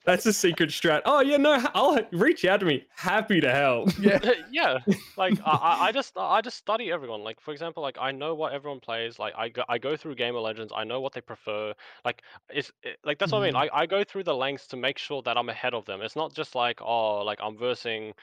That's 0.04 0.26
a 0.26 0.34
secret 0.34 0.72
strat. 0.72 1.02
Oh 1.06 1.22
yeah, 1.22 1.38
no, 1.38 1.64
I'll 1.76 2.00
reach 2.12 2.44
out 2.46 2.60
to 2.62 2.66
me. 2.66 2.86
Happy 2.96 3.40
to 3.42 3.52
help. 3.52 3.90
Yeah. 4.02 4.20
yeah, 4.52 4.80
like 5.16 5.40
I, 5.46 5.52
I 5.52 5.88
I 5.88 5.92
just 5.92 6.14
I 6.18 6.42
just 6.42 6.58
study 6.58 6.92
everyone. 6.92 7.24
Like 7.24 7.40
for 7.40 7.52
example, 7.52 7.84
like 7.84 7.98
I 8.00 8.12
know 8.12 8.34
what 8.34 8.52
everyone 8.52 8.80
plays. 8.80 9.20
Like 9.20 9.34
I 9.38 9.50
go, 9.50 9.64
I 9.70 9.78
go 9.78 9.96
through 9.96 10.16
Game 10.16 10.36
of 10.36 10.42
Legends. 10.42 10.74
I 10.76 10.84
know 10.84 11.00
what 11.02 11.14
they 11.14 11.22
prefer. 11.22 11.74
Like 12.04 12.24
it's 12.50 12.72
it, 12.82 12.98
like 13.04 13.20
that's 13.20 13.32
what 13.32 13.40
I 13.40 13.46
mean. 13.46 13.54
Mm-hmm. 13.54 13.76
I, 13.76 13.82
I 13.82 13.86
go 13.86 14.04
through 14.04 14.24
the 14.24 14.34
lengths 14.34 14.66
to 14.68 14.78
make 14.78 14.98
sure 14.98 15.22
that 15.22 15.38
I'm 15.38 15.50
ahead 15.50 15.74
of 15.74 15.86
them. 15.86 16.02
It's 16.02 16.16
not 16.16 16.34
just 16.34 16.56
like 16.56 16.82
oh 16.82 17.24
like 17.24 17.40
I'm 17.44 17.58
versing 17.58 18.14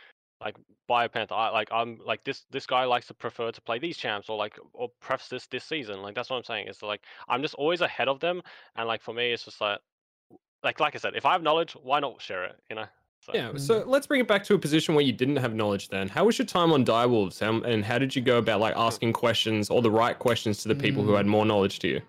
like 0.40 0.56
Biopanther. 0.90 1.32
I, 1.32 1.50
like 1.50 1.68
I'm 1.70 2.00
like 2.04 2.24
this 2.24 2.44
this 2.50 2.66
guy 2.66 2.84
likes 2.84 3.06
to 3.08 3.14
prefer 3.14 3.52
to 3.52 3.60
play 3.62 3.78
these 3.78 3.96
champs 3.96 4.28
or 4.28 4.36
like 4.36 4.58
or 4.72 4.88
prefs 5.00 5.28
this 5.28 5.46
this 5.46 5.64
season. 5.64 6.02
Like 6.02 6.14
that's 6.14 6.30
what 6.30 6.36
I'm 6.36 6.44
saying. 6.44 6.66
It's 6.68 6.82
like 6.82 7.02
I'm 7.28 7.42
just 7.42 7.54
always 7.54 7.82
ahead 7.82 8.08
of 8.08 8.18
them. 8.20 8.42
And 8.74 8.88
like 8.88 9.02
for 9.02 9.14
me, 9.14 9.32
it's 9.32 9.44
just 9.44 9.60
like 9.60 9.78
like 10.62 10.80
like 10.80 10.94
I 10.94 10.98
said, 10.98 11.14
if 11.16 11.24
I 11.26 11.32
have 11.32 11.42
knowledge, 11.42 11.74
why 11.82 12.00
not 12.00 12.20
share 12.20 12.44
it? 12.44 12.56
You 12.70 12.76
know. 12.76 12.86
So. 13.20 13.32
Yeah, 13.34 13.56
so 13.56 13.82
let's 13.84 14.06
bring 14.06 14.20
it 14.20 14.28
back 14.28 14.44
to 14.44 14.54
a 14.54 14.58
position 14.58 14.94
where 14.94 15.04
you 15.04 15.12
didn't 15.12 15.36
have 15.36 15.52
knowledge 15.52 15.88
then. 15.88 16.08
How 16.08 16.24
was 16.24 16.38
your 16.38 16.46
time 16.46 16.72
on 16.72 16.84
Direwolves? 16.84 17.40
How, 17.40 17.60
and 17.68 17.84
how 17.84 17.98
did 17.98 18.14
you 18.14 18.22
go 18.22 18.38
about 18.38 18.60
like 18.60 18.74
asking 18.76 19.12
questions 19.12 19.70
or 19.70 19.82
the 19.82 19.90
right 19.90 20.16
questions 20.16 20.62
to 20.62 20.68
the 20.68 20.74
people 20.76 21.02
who 21.02 21.10
Mm. 21.12 21.16
had 21.16 21.26
more 21.26 21.44
knowledge 21.44 21.80
to 21.80 21.88
you? 21.88 22.00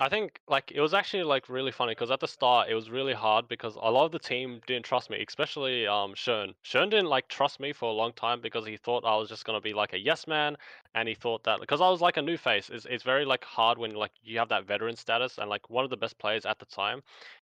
I 0.00 0.08
think 0.08 0.40
like 0.48 0.72
it 0.72 0.80
was 0.80 0.92
actually 0.92 1.22
like 1.22 1.48
really 1.48 1.70
funny 1.70 1.92
because 1.92 2.10
at 2.10 2.18
the 2.18 2.26
start 2.26 2.68
it 2.68 2.74
was 2.74 2.90
really 2.90 3.12
hard 3.12 3.46
because 3.46 3.76
a 3.76 3.90
lot 3.90 4.06
of 4.06 4.12
the 4.12 4.18
team 4.18 4.60
didn't 4.66 4.84
trust 4.84 5.08
me, 5.08 5.24
especially 5.26 5.86
um 5.86 6.14
Shern. 6.14 6.54
Shern 6.64 6.90
didn't 6.90 7.06
like 7.06 7.28
trust 7.28 7.60
me 7.60 7.72
for 7.72 7.88
a 7.90 7.92
long 7.92 8.12
time 8.12 8.40
because 8.40 8.66
he 8.66 8.76
thought 8.76 9.04
I 9.04 9.16
was 9.16 9.28
just 9.28 9.44
gonna 9.44 9.60
be 9.60 9.72
like 9.72 9.92
a 9.92 9.98
yes 9.98 10.26
man, 10.26 10.56
and 10.96 11.08
he 11.08 11.14
thought 11.14 11.44
that 11.44 11.60
because 11.60 11.80
I 11.80 11.88
was 11.90 12.00
like 12.00 12.16
a 12.16 12.22
new 12.22 12.36
face, 12.36 12.70
it's 12.70 12.86
it's 12.86 13.04
very 13.04 13.24
like 13.24 13.44
hard 13.44 13.78
when 13.78 13.94
like 13.94 14.10
you 14.24 14.38
have 14.38 14.48
that 14.48 14.66
veteran 14.66 14.96
status 14.96 15.38
and 15.38 15.48
like 15.48 15.70
one 15.70 15.84
of 15.84 15.90
the 15.90 15.96
best 15.96 16.18
players 16.18 16.44
at 16.44 16.58
the 16.58 16.66
time, 16.66 17.00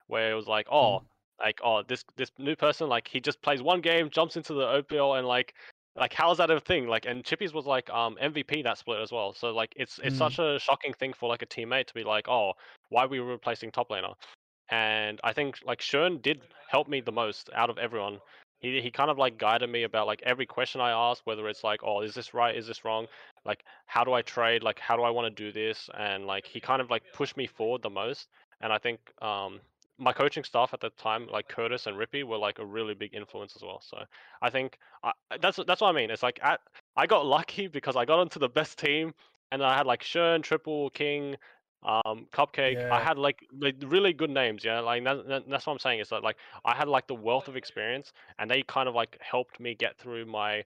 where 0.08 0.32
it 0.32 0.36
was 0.36 0.48
like 0.48 0.68
oh 0.70 1.04
like 1.40 1.60
oh 1.64 1.84
this 1.84 2.04
this 2.18 2.32
new 2.38 2.56
person 2.56 2.90
like 2.90 3.08
he 3.08 3.22
just 3.22 3.42
plays 3.42 3.62
one 3.62 3.80
game, 3.82 4.10
jumps 4.10 4.36
into 4.36 4.54
the 4.54 4.68
OPL 4.68 5.18
and 5.18 5.26
like 5.28 5.54
like 5.96 6.14
how 6.14 6.32
is 6.32 6.38
that 6.38 6.50
a 6.50 6.60
thing? 6.60 6.88
Like 6.88 7.06
and 7.06 7.24
Chippys 7.24 7.54
was 7.54 7.66
like 7.66 7.90
um 7.90 8.18
mvp 8.22 8.64
that 8.64 8.78
split 8.78 9.02
as 9.02 9.12
well 9.12 9.34
so 9.34 9.52
like 9.54 9.74
it's 9.76 10.00
it's 10.04 10.16
Mm. 10.16 10.20
such 10.20 10.40
a 10.40 10.60
shocking 10.60 10.94
thing 10.94 11.14
for 11.14 11.30
like 11.30 11.42
a 11.42 11.46
teammate 11.46 11.88
to 11.88 11.94
be 11.94 12.04
like 12.04 12.28
oh 12.28 12.54
why 12.90 13.06
we 13.06 13.20
were 13.20 13.28
replacing 13.32 13.72
top 13.72 13.90
laner? 13.90 14.14
And 14.70 15.20
i 15.24 15.34
think 15.34 15.60
like 15.66 15.80
Shern 15.82 16.22
did 16.22 16.42
help 16.70 16.88
me 16.88 17.02
the 17.02 17.12
most 17.12 17.50
out 17.54 17.70
of 17.70 17.78
everyone. 17.78 18.20
He, 18.62 18.80
he 18.82 18.92
kind 18.92 19.10
of 19.10 19.18
like 19.18 19.38
guided 19.38 19.70
me 19.70 19.84
about 19.84 20.08
like 20.08 20.22
every 20.24 20.46
question 20.46 20.82
i 20.82 20.92
asked 20.92 21.24
whether 21.26 21.48
it's 21.50 21.64
like 21.64 21.82
oh 21.84 22.02
is 22.02 22.14
this 22.14 22.34
right? 22.34 22.56
Is 22.56 22.68
this 22.68 22.86
wrong? 22.86 23.08
Like 23.46 23.64
how 23.86 24.04
do 24.04 24.14
i 24.14 24.22
trade? 24.22 24.64
Like 24.64 24.80
how 24.80 24.96
do 24.96 25.04
i 25.04 25.10
want 25.10 25.36
to 25.36 25.44
do 25.44 25.52
this? 25.52 25.90
And 25.98 26.26
like 26.26 26.46
he 26.46 26.60
kind 26.60 26.82
of 26.82 26.90
like 26.90 27.04
pushed 27.14 27.38
me 27.38 27.48
forward 27.48 27.82
the 27.82 27.90
most 27.90 28.28
and 28.62 28.72
i 28.72 28.78
think 28.78 29.00
um 29.22 29.60
my 30.02 30.12
coaching 30.14 30.44
staff 30.44 30.74
at 30.74 30.80
the 30.82 30.90
time 30.92 31.28
like 31.28 31.48
curtis 31.48 31.86
and 31.88 31.96
rippy 31.96 32.24
were 32.24 32.38
like 32.38 32.60
a 32.60 32.66
really 32.66 32.94
big 32.96 33.14
influence 33.14 33.56
as 33.56 33.62
well 33.62 33.80
so 33.82 33.98
i 34.42 34.50
think 34.50 34.78
I, 35.04 35.12
that's 35.42 35.58
that's 35.66 35.82
what 35.82 35.90
I 35.90 35.94
mean. 35.94 36.12
It's 36.12 36.24
like 36.24 36.40
at, 36.44 36.60
I 36.96 37.08
got 37.08 37.26
lucky 37.38 37.68
because 37.68 37.96
I 37.96 38.06
got 38.06 38.20
onto 38.20 38.40
the 38.40 38.50
best 38.50 38.78
team, 38.78 39.14
and 39.52 39.64
I 39.64 39.76
had 39.76 39.86
like 39.88 40.04
Shern, 40.04 40.44
Triple, 40.44 40.90
King, 40.92 41.36
um, 41.84 42.28
Cupcake. 42.32 42.78
I 42.92 43.02
had 43.02 43.18
like, 43.18 43.40
like 43.60 43.76
really 43.86 44.14
good 44.14 44.30
names. 44.30 44.64
Yeah, 44.64 44.80
like 44.80 45.04
that, 45.06 45.28
that- 45.28 45.50
that's 45.50 45.66
what 45.66 45.74
I'm 45.74 45.80
saying. 45.80 46.00
Is 46.02 46.10
that 46.10 46.24
like 46.24 46.38
I 46.66 46.76
had 46.76 46.88
like 46.88 47.08
the 47.08 47.16
wealth 47.16 47.48
of 47.48 47.56
experience, 47.56 48.14
and 48.38 48.50
they 48.50 48.62
kind 48.64 48.88
of 48.88 48.94
like 48.96 49.18
helped 49.22 49.60
me 49.60 49.74
get 49.74 49.98
through 49.98 50.26
my 50.26 50.64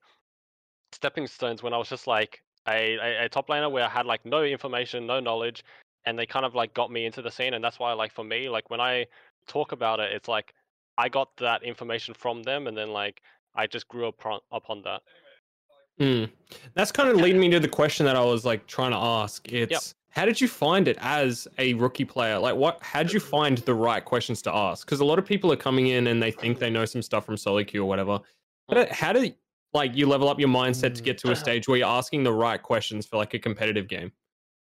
stepping 0.91 1.27
stones 1.27 1.63
when 1.63 1.73
I 1.73 1.77
was 1.77 1.89
just 1.89 2.07
like 2.07 2.41
a, 2.67 2.95
a, 2.97 3.25
a 3.25 3.29
top 3.29 3.47
laner 3.47 3.71
where 3.71 3.85
I 3.85 3.89
had 3.89 4.05
like 4.05 4.25
no 4.25 4.43
information, 4.43 5.05
no 5.07 5.19
knowledge, 5.19 5.63
and 6.05 6.17
they 6.19 6.25
kind 6.25 6.45
of 6.45 6.55
like 6.55 6.73
got 6.73 6.91
me 6.91 7.05
into 7.05 7.21
the 7.21 7.31
scene. 7.31 7.53
And 7.53 7.63
that's 7.63 7.79
why 7.79 7.93
like 7.93 8.11
for 8.13 8.23
me, 8.23 8.49
like 8.49 8.69
when 8.69 8.81
I 8.81 9.05
talk 9.47 9.71
about 9.71 9.99
it, 9.99 10.11
it's 10.11 10.27
like 10.27 10.53
I 10.97 11.09
got 11.09 11.35
that 11.37 11.63
information 11.63 12.13
from 12.13 12.43
them, 12.43 12.67
and 12.67 12.77
then 12.77 12.89
like 12.89 13.21
I 13.55 13.67
just 13.67 13.87
grew 13.87 14.07
upon 14.07 14.39
upon 14.51 14.81
that. 14.83 15.01
Mm. 15.99 16.29
That's 16.73 16.91
kind 16.91 17.09
of 17.09 17.15
leading 17.17 17.39
me 17.39 17.49
to 17.49 17.59
the 17.59 17.69
question 17.69 18.05
that 18.05 18.15
I 18.15 18.23
was 18.23 18.45
like 18.45 18.67
trying 18.67 18.91
to 18.91 18.97
ask. 18.97 19.51
It's 19.51 19.95
how 20.09 20.25
did 20.25 20.39
you 20.39 20.47
find 20.47 20.87
it 20.87 20.97
as 21.01 21.47
a 21.57 21.73
rookie 21.73 22.05
player? 22.05 22.39
Like, 22.39 22.55
what? 22.55 22.81
How 22.81 23.03
did 23.03 23.13
you 23.13 23.19
find 23.35 23.57
the 23.59 23.73
right 23.73 24.03
questions 24.03 24.41
to 24.43 24.53
ask? 24.53 24.85
Because 24.85 24.99
a 24.99 25.05
lot 25.05 25.19
of 25.19 25.25
people 25.25 25.51
are 25.51 25.57
coming 25.57 25.87
in 25.87 26.07
and 26.07 26.21
they 26.21 26.31
think 26.31 26.59
they 26.59 26.69
know 26.69 26.85
some 26.85 27.01
stuff 27.01 27.25
from 27.25 27.37
solo 27.37 27.63
queue 27.63 27.83
or 27.83 27.85
whatever. 27.85 28.19
But 28.67 28.89
how 28.91 29.13
do 29.13 29.31
like 29.73 29.95
you 29.95 30.07
level 30.07 30.29
up 30.29 30.39
your 30.39 30.49
mindset 30.49 30.95
to 30.95 31.01
Mm. 31.01 31.05
get 31.05 31.17
to 31.19 31.31
a 31.31 31.35
stage 31.35 31.67
where 31.67 31.77
you're 31.77 31.87
asking 31.87 32.23
the 32.23 32.33
right 32.33 32.61
questions 32.61 33.05
for 33.05 33.17
like 33.17 33.33
a 33.33 33.39
competitive 33.39 33.87
game? 33.87 34.11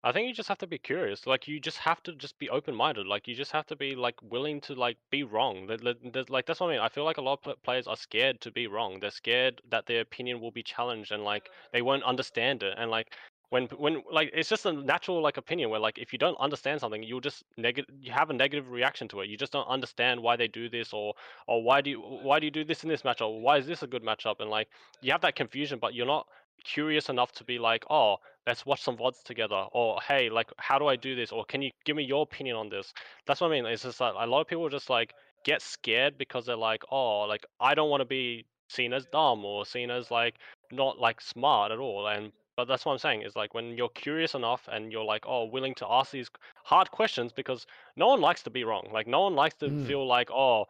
I 0.07 0.13
think 0.13 0.27
you 0.27 0.33
just 0.33 0.47
have 0.49 0.57
to 0.59 0.67
be 0.67 0.77
curious. 0.77 1.27
Like 1.27 1.47
you 1.47 1.59
just 1.59 1.79
have 1.79 2.01
to 2.03 2.15
just 2.15 2.39
be 2.39 2.49
open 2.49 2.73
minded. 2.73 3.07
Like 3.07 3.27
you 3.27 3.35
just 3.35 3.51
have 3.51 3.65
to 3.67 3.75
be 3.75 3.93
like 3.95 4.15
willing 4.23 4.61
to 4.61 4.73
like 4.73 4.97
be 5.11 5.23
wrong. 5.23 5.67
That- 5.67 5.83
that- 5.83 6.13
that- 6.13 6.29
Like 6.29 6.45
that's 6.45 6.59
what 6.61 6.67
I 6.69 6.71
mean. 6.73 6.79
I 6.81 6.89
feel 6.89 7.03
like 7.03 7.17
a 7.17 7.21
lot 7.21 7.33
of 7.33 7.41
pl- 7.41 7.55
players 7.63 7.87
are 7.87 7.97
scared 7.97 8.39
to 8.41 8.51
be 8.51 8.67
wrong. 8.67 8.99
They're 8.99 9.11
scared 9.11 9.61
that 9.69 9.85
their 9.85 10.01
opinion 10.01 10.39
will 10.39 10.51
be 10.51 10.63
challenged 10.63 11.11
and 11.11 11.23
like 11.23 11.45
mm-hmm. 11.45 11.69
they 11.73 11.81
won't 11.81 12.03
understand 12.03 12.63
it. 12.63 12.75
And 12.77 12.89
like 12.89 13.15
when 13.49 13.65
when 13.83 14.01
like 14.11 14.29
it's 14.33 14.49
just 14.49 14.65
a 14.65 14.71
natural 14.73 15.21
like 15.21 15.37
opinion 15.37 15.69
where 15.71 15.79
like 15.79 15.97
if 15.97 16.13
you 16.13 16.19
don't 16.19 16.39
understand 16.39 16.79
something, 16.79 17.03
you'll 17.03 17.19
just 17.29 17.43
negative. 17.57 17.93
You 18.01 18.11
have 18.13 18.29
a 18.29 18.33
negative 18.33 18.69
reaction 18.69 19.07
to 19.09 19.21
it. 19.21 19.29
You 19.29 19.37
just 19.37 19.51
don't 19.51 19.67
understand 19.67 20.21
why 20.21 20.37
they 20.37 20.47
do 20.47 20.69
this 20.69 20.93
or 20.93 21.15
or 21.47 21.61
why 21.63 21.81
do 21.81 21.89
you 21.89 21.99
why 22.01 22.39
do 22.39 22.45
you 22.45 22.51
do 22.51 22.63
this 22.63 22.83
in 22.83 22.89
this 22.89 23.01
matchup? 23.03 23.27
Or 23.29 23.41
why 23.41 23.57
is 23.57 23.67
this 23.67 23.83
a 23.83 23.87
good 23.87 24.03
matchup? 24.03 24.39
And 24.39 24.49
like 24.49 24.69
you 25.01 25.11
have 25.11 25.21
that 25.21 25.35
confusion, 25.35 25.79
but 25.79 25.93
you're 25.93 26.05
not 26.05 26.27
curious 26.63 27.09
enough 27.09 27.31
to 27.33 27.43
be 27.43 27.59
like, 27.59 27.85
oh, 27.89 28.17
let's 28.45 28.65
watch 28.65 28.81
some 28.81 28.97
VODs 28.97 29.23
together, 29.23 29.65
or 29.73 29.99
hey, 30.07 30.29
like, 30.29 30.51
how 30.57 30.79
do 30.79 30.87
I 30.87 30.95
do 30.95 31.15
this, 31.15 31.31
or 31.31 31.45
can 31.45 31.61
you 31.61 31.71
give 31.85 31.95
me 31.95 32.03
your 32.03 32.23
opinion 32.23 32.55
on 32.55 32.69
this? 32.69 32.93
That's 33.25 33.41
what 33.41 33.47
I 33.47 33.51
mean. 33.51 33.65
It's 33.65 33.83
just 33.83 33.99
that 33.99 34.13
a 34.15 34.25
lot 34.27 34.41
of 34.41 34.47
people 34.47 34.69
just 34.69 34.89
like 34.89 35.13
get 35.43 35.61
scared 35.61 36.17
because 36.17 36.45
they're 36.45 36.55
like, 36.55 36.83
oh, 36.91 37.21
like 37.21 37.45
I 37.59 37.75
don't 37.75 37.89
want 37.89 38.01
to 38.01 38.05
be 38.05 38.45
seen 38.69 38.93
as 38.93 39.05
dumb 39.11 39.45
or 39.45 39.65
seen 39.65 39.89
as 39.89 40.11
like 40.11 40.35
not 40.71 40.99
like 40.99 41.21
smart 41.21 41.71
at 41.71 41.79
all. 41.79 42.07
And 42.07 42.31
but 42.55 42.67
that's 42.67 42.85
what 42.85 42.93
I'm 42.93 42.97
saying 42.97 43.21
is 43.21 43.35
like 43.35 43.53
when 43.53 43.77
you're 43.77 43.89
curious 43.89 44.33
enough 44.35 44.67
and 44.71 44.91
you're 44.91 45.03
like, 45.05 45.25
oh, 45.27 45.45
willing 45.45 45.75
to 45.75 45.87
ask 45.89 46.11
these 46.11 46.29
hard 46.63 46.89
questions 46.91 47.31
because 47.31 47.65
no 47.95 48.07
one 48.07 48.21
likes 48.21 48.43
to 48.43 48.49
be 48.49 48.63
wrong. 48.63 48.89
Like 48.91 49.07
no 49.07 49.21
one 49.21 49.35
likes 49.35 49.55
to 49.57 49.71
Mm. 49.71 49.85
feel 49.85 50.05
like, 50.07 50.29
oh, 50.31 50.65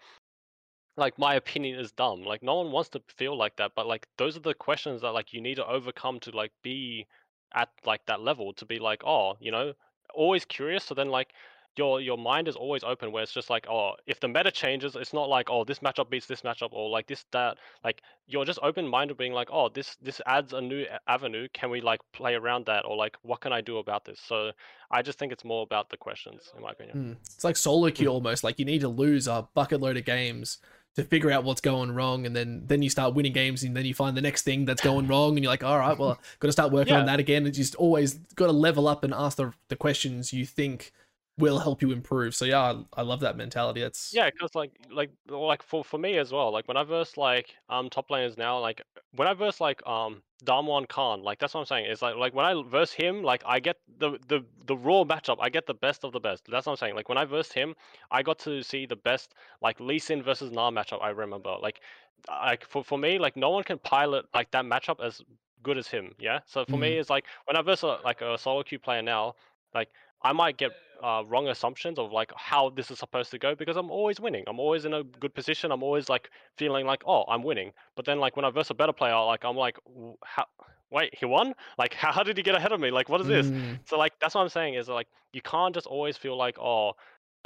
like 0.97 1.17
my 1.19 1.35
opinion 1.35 1.79
is 1.79 1.91
dumb. 1.91 2.23
Like 2.23 2.43
no 2.43 2.55
one 2.55 2.71
wants 2.71 2.89
to 2.89 3.01
feel 3.15 3.37
like 3.37 3.55
that, 3.57 3.71
but 3.75 3.87
like 3.87 4.07
those 4.17 4.35
are 4.35 4.41
the 4.41 4.53
questions 4.53 5.01
that 5.01 5.11
like 5.11 5.31
you 5.31 5.41
need 5.41 5.55
to 5.55 5.65
overcome 5.65 6.19
to 6.21 6.31
like 6.31 6.51
be 6.63 7.05
at 7.53 7.69
like 7.85 8.05
that 8.07 8.21
level 8.21 8.53
to 8.53 8.65
be 8.65 8.79
like, 8.79 9.03
oh, 9.05 9.37
you 9.39 9.51
know, 9.51 9.73
always 10.13 10.43
curious. 10.43 10.83
So 10.83 10.95
then 10.95 11.09
like 11.09 11.29
your 11.77 12.01
your 12.01 12.17
mind 12.17 12.47
is 12.47 12.55
always 12.55 12.83
open 12.83 13.11
where 13.11 13.21
it's 13.21 13.31
just 13.31 13.51
like, 13.51 13.67
oh, 13.69 13.91
if 14.07 14.19
the 14.19 14.27
meta 14.27 14.49
changes, 14.49 14.95
it's 14.95 15.13
not 15.13 15.29
like, 15.29 15.49
oh, 15.51 15.63
this 15.63 15.79
matchup 15.79 16.09
beats 16.09 16.25
this 16.25 16.41
matchup 16.41 16.69
or 16.71 16.89
like 16.89 17.05
this 17.05 17.23
that 17.31 17.57
like 17.83 18.01
you're 18.25 18.45
just 18.45 18.59
open 18.63 18.87
minded 18.87 19.17
being 19.17 19.33
like, 19.33 19.49
oh, 19.51 19.69
this 19.69 19.95
this 20.01 20.19
adds 20.25 20.53
a 20.53 20.61
new 20.61 20.85
avenue. 21.07 21.47
Can 21.53 21.69
we 21.69 21.79
like 21.79 22.01
play 22.11 22.33
around 22.33 22.65
that 22.65 22.85
or 22.85 22.97
like 22.97 23.15
what 23.21 23.41
can 23.41 23.53
I 23.53 23.61
do 23.61 23.77
about 23.77 24.03
this? 24.03 24.19
So 24.25 24.51
I 24.89 25.03
just 25.03 25.19
think 25.19 25.31
it's 25.31 25.45
more 25.45 25.61
about 25.61 25.89
the 25.91 25.97
questions, 25.97 26.51
in 26.55 26.63
my 26.63 26.71
opinion. 26.71 26.97
Mm. 26.97 27.17
It's 27.35 27.43
like 27.43 27.57
solo 27.57 27.91
queue 27.91 28.07
almost. 28.07 28.43
Like 28.43 28.57
you 28.57 28.65
need 28.65 28.81
to 28.81 28.89
lose 28.89 29.27
a 29.27 29.47
bucket 29.53 29.79
load 29.79 29.97
of 29.97 30.05
games 30.05 30.57
to 30.97 31.03
figure 31.03 31.29
out 31.31 31.43
what's 31.43 31.61
going 31.61 31.91
wrong, 31.91 32.25
and 32.25 32.35
then 32.35 32.63
then 32.65 32.81
you 32.81 32.89
start 32.89 33.13
winning 33.13 33.31
games, 33.31 33.63
and 33.63 33.77
then 33.77 33.85
you 33.85 33.93
find 33.93 34.17
the 34.17 34.21
next 34.21 34.41
thing 34.41 34.65
that's 34.65 34.81
going 34.81 35.07
wrong, 35.11 35.37
and 35.37 35.43
you're 35.43 35.51
like, 35.51 35.63
all 35.63 35.77
right, 35.77 35.97
well, 35.97 36.19
got 36.39 36.47
to 36.47 36.51
start 36.51 36.71
working 36.71 36.95
on 36.95 37.05
that 37.05 37.19
again. 37.19 37.45
And 37.45 37.53
just 37.53 37.75
always 37.75 38.15
got 38.35 38.47
to 38.47 38.51
level 38.51 38.87
up 38.87 39.03
and 39.03 39.13
ask 39.13 39.37
the 39.37 39.53
the 39.69 39.75
questions 39.75 40.33
you 40.33 40.45
think 40.45 40.91
will 41.37 41.59
help 41.59 41.81
you 41.81 41.91
improve. 41.91 42.35
So 42.35 42.45
yeah, 42.45 42.59
I, 42.59 42.83
I 42.93 43.01
love 43.03 43.19
that 43.19 43.37
mentality. 43.37 43.81
It's 43.81 44.11
Yeah, 44.13 44.29
because 44.29 44.55
like 44.55 44.71
like 44.91 45.11
like 45.29 45.61
for 45.61 45.83
for 45.83 45.97
me 45.97 46.17
as 46.17 46.31
well. 46.31 46.51
Like 46.51 46.67
when 46.67 46.77
I 46.77 46.83
verse 46.83 47.17
like 47.17 47.55
um 47.69 47.89
top 47.89 48.09
laners 48.09 48.37
now, 48.37 48.59
like 48.59 48.81
when 49.15 49.27
I 49.27 49.33
verse 49.33 49.61
like 49.61 49.85
um 49.85 50.23
Damwon 50.43 50.87
Khan, 50.87 51.23
like 51.23 51.39
that's 51.39 51.53
what 51.53 51.61
I'm 51.61 51.65
saying. 51.65 51.85
It's 51.85 52.01
like 52.01 52.15
like 52.15 52.33
when 52.33 52.45
I 52.45 52.61
verse 52.67 52.91
him, 52.91 53.23
like 53.23 53.43
I 53.45 53.59
get 53.59 53.77
the 53.99 54.17
the 54.27 54.43
the 54.65 54.75
raw 54.75 55.03
matchup. 55.03 55.37
I 55.39 55.49
get 55.49 55.67
the 55.67 55.73
best 55.73 56.03
of 56.03 56.11
the 56.11 56.19
best. 56.19 56.45
That's 56.49 56.65
what 56.65 56.73
I'm 56.73 56.77
saying. 56.77 56.95
Like 56.95 57.09
when 57.09 57.17
I 57.17 57.25
versed 57.25 57.53
him, 57.53 57.75
I 58.11 58.23
got 58.23 58.39
to 58.39 58.63
see 58.63 58.85
the 58.85 58.95
best 58.95 59.33
like 59.61 59.79
Lee 59.79 59.99
Sin 59.99 60.23
versus 60.23 60.51
Na 60.51 60.71
matchup. 60.71 61.03
I 61.03 61.09
remember 61.09 61.55
like 61.61 61.81
like 62.27 62.65
for 62.67 62.83
for 62.83 62.97
me, 62.97 63.19
like 63.19 63.37
no 63.37 63.51
one 63.51 63.63
can 63.63 63.77
pilot 63.79 64.25
like 64.33 64.49
that 64.51 64.65
matchup 64.65 65.03
as 65.05 65.21
good 65.63 65.77
as 65.77 65.87
him. 65.87 66.13
Yeah. 66.19 66.39
So 66.45 66.65
for 66.65 66.77
me, 66.77 66.97
it's 66.97 67.09
like 67.09 67.25
when 67.45 67.57
I 67.57 67.61
verse 67.61 67.83
a, 67.83 67.99
like 68.03 68.21
a 68.21 68.37
solo 68.37 68.63
queue 68.63 68.79
player 68.79 69.01
now, 69.01 69.35
like 69.73 69.89
I 70.21 70.33
might 70.33 70.57
get 70.57 70.71
uh, 71.03 71.23
wrong 71.27 71.47
assumptions 71.47 71.99
of 71.99 72.11
like 72.11 72.31
how 72.35 72.69
this 72.69 72.89
is 72.91 72.99
supposed 72.99 73.31
to 73.31 73.37
go 73.37 73.55
because 73.55 73.77
I'm 73.77 73.91
always 73.91 74.19
winning. 74.19 74.43
I'm 74.47 74.59
always 74.59 74.85
in 74.85 74.93
a 74.93 75.03
good 75.03 75.33
position. 75.33 75.71
I'm 75.71 75.83
always 75.83 76.09
like 76.09 76.29
feeling 76.57 76.85
like 76.85 77.03
oh 77.05 77.23
I'm 77.27 77.43
winning. 77.43 77.71
But 77.95 78.05
then 78.05 78.19
like 78.19 78.35
when 78.35 78.45
I 78.45 78.49
verse 78.49 78.69
a 78.69 78.73
better 78.73 78.93
player, 78.93 79.15
like 79.25 79.45
I'm 79.45 79.55
like 79.55 79.77
how 80.23 80.45
wait 80.89 81.13
he 81.17 81.25
won? 81.25 81.53
Like 81.77 81.93
how, 81.93 82.11
how 82.17 82.23
did 82.23 82.37
he 82.37 82.43
get 82.43 82.55
ahead 82.55 82.71
of 82.71 82.79
me? 82.79 82.91
Like 82.91 83.09
what 83.09 83.21
is 83.21 83.27
this? 83.27 83.47
Mm, 83.47 83.79
So 83.85 83.97
like 83.97 84.13
that's 84.19 84.35
what 84.35 84.41
I'm 84.41 84.49
saying 84.49 84.75
is 84.75 84.87
like 84.87 85.07
you 85.33 85.41
can't 85.41 85.73
just 85.73 85.87
always 85.87 86.17
feel 86.17 86.35
like 86.37 86.57
oh 86.59 86.93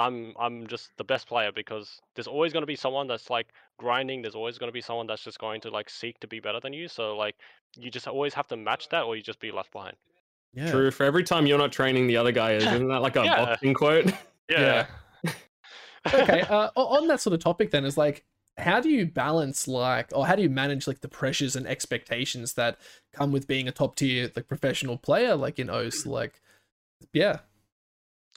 I'm 0.00 0.34
I'm 0.38 0.66
just 0.66 0.90
the 0.96 1.04
best 1.04 1.28
player 1.28 1.52
because 1.52 2.00
there's 2.14 2.26
always 2.26 2.52
going 2.52 2.62
to 2.62 2.66
be 2.66 2.76
someone 2.76 3.06
that's 3.06 3.30
like 3.30 3.48
grinding. 3.78 4.22
There's 4.22 4.34
always 4.34 4.58
going 4.58 4.68
to 4.68 4.72
be 4.72 4.80
someone 4.80 5.06
that's 5.06 5.22
just 5.22 5.38
going 5.38 5.60
to 5.62 5.70
like 5.70 5.90
seek 5.90 6.18
to 6.20 6.26
be 6.26 6.40
better 6.40 6.60
than 6.60 6.72
you. 6.72 6.88
So 6.88 7.16
like 7.16 7.36
you 7.78 7.90
just 7.90 8.08
always 8.08 8.34
have 8.34 8.48
to 8.48 8.56
match 8.56 8.88
that 8.88 9.02
or 9.02 9.16
you 9.16 9.22
just 9.22 9.40
be 9.40 9.52
left 9.52 9.72
behind. 9.72 9.96
Yeah. 10.54 10.70
True. 10.70 10.90
For 10.90 11.04
every 11.04 11.24
time 11.24 11.46
you're 11.46 11.58
not 11.58 11.72
training, 11.72 12.06
the 12.06 12.16
other 12.16 12.32
guy 12.32 12.52
is. 12.54 12.64
Isn't 12.64 12.88
that 12.88 13.02
like 13.02 13.16
a 13.16 13.24
Yeah. 13.24 13.44
boxing 13.44 13.74
quote? 13.74 14.12
Yeah. 14.50 14.86
okay 16.12 16.40
uh, 16.42 16.68
on 16.74 17.06
that 17.06 17.20
sort 17.20 17.32
of 17.32 17.40
topic 17.40 17.70
then 17.70 17.84
is 17.86 17.96
like 17.96 18.24
how 18.58 18.80
do 18.80 18.90
you 18.90 19.06
balance 19.06 19.66
like 19.66 20.10
or 20.12 20.26
how 20.26 20.34
do 20.34 20.42
you 20.42 20.50
manage 20.50 20.86
like 20.86 21.00
the 21.00 21.08
pressures 21.08 21.56
and 21.56 21.66
expectations 21.66 22.52
that 22.54 22.76
come 23.14 23.32
with 23.32 23.46
being 23.46 23.68
a 23.68 23.72
top 23.72 23.94
tier 23.96 24.30
like 24.36 24.48
professional 24.48 24.98
player 24.98 25.36
like 25.36 25.58
in 25.58 25.70
os 25.70 26.04
like 26.04 26.42
yeah 27.14 27.38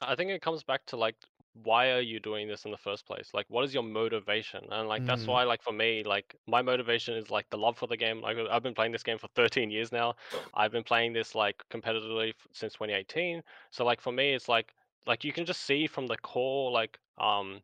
I 0.01 0.15
think 0.15 0.29
it 0.29 0.41
comes 0.41 0.63
back 0.63 0.85
to 0.87 0.95
like 0.95 1.15
why 1.63 1.91
are 1.91 2.01
you 2.01 2.19
doing 2.19 2.47
this 2.47 2.65
in 2.65 2.71
the 2.71 2.77
first 2.77 3.05
place? 3.07 3.33
Like 3.33 3.47
what 3.49 3.65
is 3.65 3.73
your 3.73 3.83
motivation? 3.83 4.65
And 4.71 4.87
like 4.89 5.05
that's 5.05 5.25
Mm. 5.25 5.27
why 5.27 5.43
like 5.43 5.63
for 5.63 5.73
me 5.73 6.03
like 6.03 6.35
my 6.47 6.61
motivation 6.61 7.15
is 7.15 7.31
like 7.31 7.49
the 7.49 7.57
love 7.57 7.77
for 7.77 7.87
the 7.87 7.97
game. 7.97 8.21
Like 8.21 8.37
I've 8.51 8.63
been 8.63 8.75
playing 8.75 8.91
this 8.93 9.03
game 9.03 9.17
for 9.19 9.27
13 9.35 9.71
years 9.71 9.91
now. 9.91 10.15
I've 10.53 10.71
been 10.71 10.83
playing 10.83 11.13
this 11.13 11.35
like 11.35 11.63
competitively 11.71 12.29
f- 12.31 12.47
since 12.53 12.73
2018. 12.75 13.43
So 13.71 13.85
like 13.85 14.01
for 14.01 14.11
me 14.11 14.33
it's 14.33 14.49
like 14.49 14.73
like 15.07 15.23
you 15.23 15.33
can 15.33 15.45
just 15.45 15.61
see 15.63 15.87
from 15.87 16.07
the 16.07 16.17
core 16.17 16.71
like 16.71 16.99
um 17.17 17.61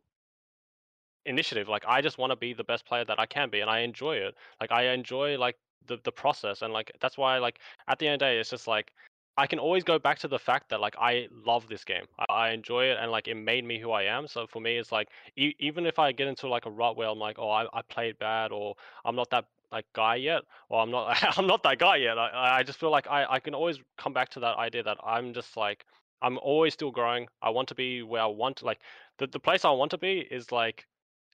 initiative 1.24 1.68
like 1.68 1.84
I 1.86 2.00
just 2.00 2.18
want 2.18 2.30
to 2.30 2.36
be 2.36 2.52
the 2.52 2.64
best 2.64 2.86
player 2.86 3.04
that 3.04 3.18
I 3.18 3.26
can 3.26 3.50
be 3.50 3.60
and 3.60 3.70
I 3.70 3.80
enjoy 3.80 4.16
it. 4.16 4.34
Like 4.60 4.72
I 4.72 4.88
enjoy 4.92 5.38
like 5.38 5.58
the 5.86 5.98
the 6.04 6.12
process 6.12 6.62
and 6.62 6.72
like 6.72 6.92
that's 7.00 7.18
why 7.18 7.38
like 7.38 7.60
at 7.88 7.98
the 7.98 8.06
end 8.08 8.14
of 8.14 8.20
the 8.20 8.24
day 8.26 8.38
it's 8.38 8.50
just 8.50 8.66
like 8.68 8.92
I 9.36 9.46
can 9.46 9.58
always 9.58 9.82
go 9.84 9.98
back 9.98 10.18
to 10.20 10.28
the 10.28 10.38
fact 10.38 10.68
that 10.70 10.80
like 10.80 10.94
I 10.98 11.28
love 11.32 11.66
this 11.68 11.84
game. 11.84 12.04
I, 12.28 12.50
enjoy 12.50 12.84
it 12.86 12.98
and 13.00 13.10
like 13.10 13.28
it 13.28 13.34
made 13.34 13.64
me 13.64 13.78
who 13.78 13.90
I 13.90 14.02
am. 14.04 14.26
So 14.28 14.46
for 14.46 14.60
me, 14.60 14.76
it's 14.76 14.92
like 14.92 15.08
e- 15.36 15.54
even 15.58 15.86
if 15.86 15.98
I 15.98 16.12
get 16.12 16.28
into 16.28 16.48
like 16.48 16.66
a 16.66 16.70
rut 16.70 16.96
where 16.96 17.08
I'm 17.08 17.18
like, 17.18 17.38
oh, 17.38 17.50
I, 17.50 17.66
I 17.72 17.82
played 17.82 18.18
bad 18.18 18.52
or 18.52 18.74
I'm 19.04 19.16
not 19.16 19.30
that 19.30 19.46
like 19.72 19.86
guy 19.94 20.16
yet, 20.16 20.42
or 20.68 20.82
I'm 20.82 20.90
not 20.90 21.16
I'm 21.38 21.46
not 21.46 21.62
that 21.62 21.78
guy 21.78 21.96
yet. 21.96 22.18
I 22.18 22.58
I 22.58 22.62
just 22.62 22.78
feel 22.78 22.90
like 22.90 23.06
I 23.08 23.26
I 23.28 23.40
can 23.40 23.54
always 23.54 23.78
come 23.96 24.12
back 24.12 24.28
to 24.30 24.40
that 24.40 24.56
idea 24.58 24.82
that 24.82 24.98
I'm 25.04 25.32
just 25.32 25.56
like 25.56 25.86
I'm 26.22 26.38
always 26.38 26.74
still 26.74 26.90
growing. 26.90 27.28
I 27.42 27.50
want 27.50 27.68
to 27.68 27.74
be 27.74 28.02
where 28.02 28.22
I 28.22 28.26
want 28.26 28.58
to 28.58 28.66
like 28.66 28.80
the 29.18 29.26
the 29.26 29.40
place 29.40 29.64
I 29.64 29.70
want 29.70 29.90
to 29.92 29.98
be 29.98 30.20
is 30.20 30.52
like 30.52 30.86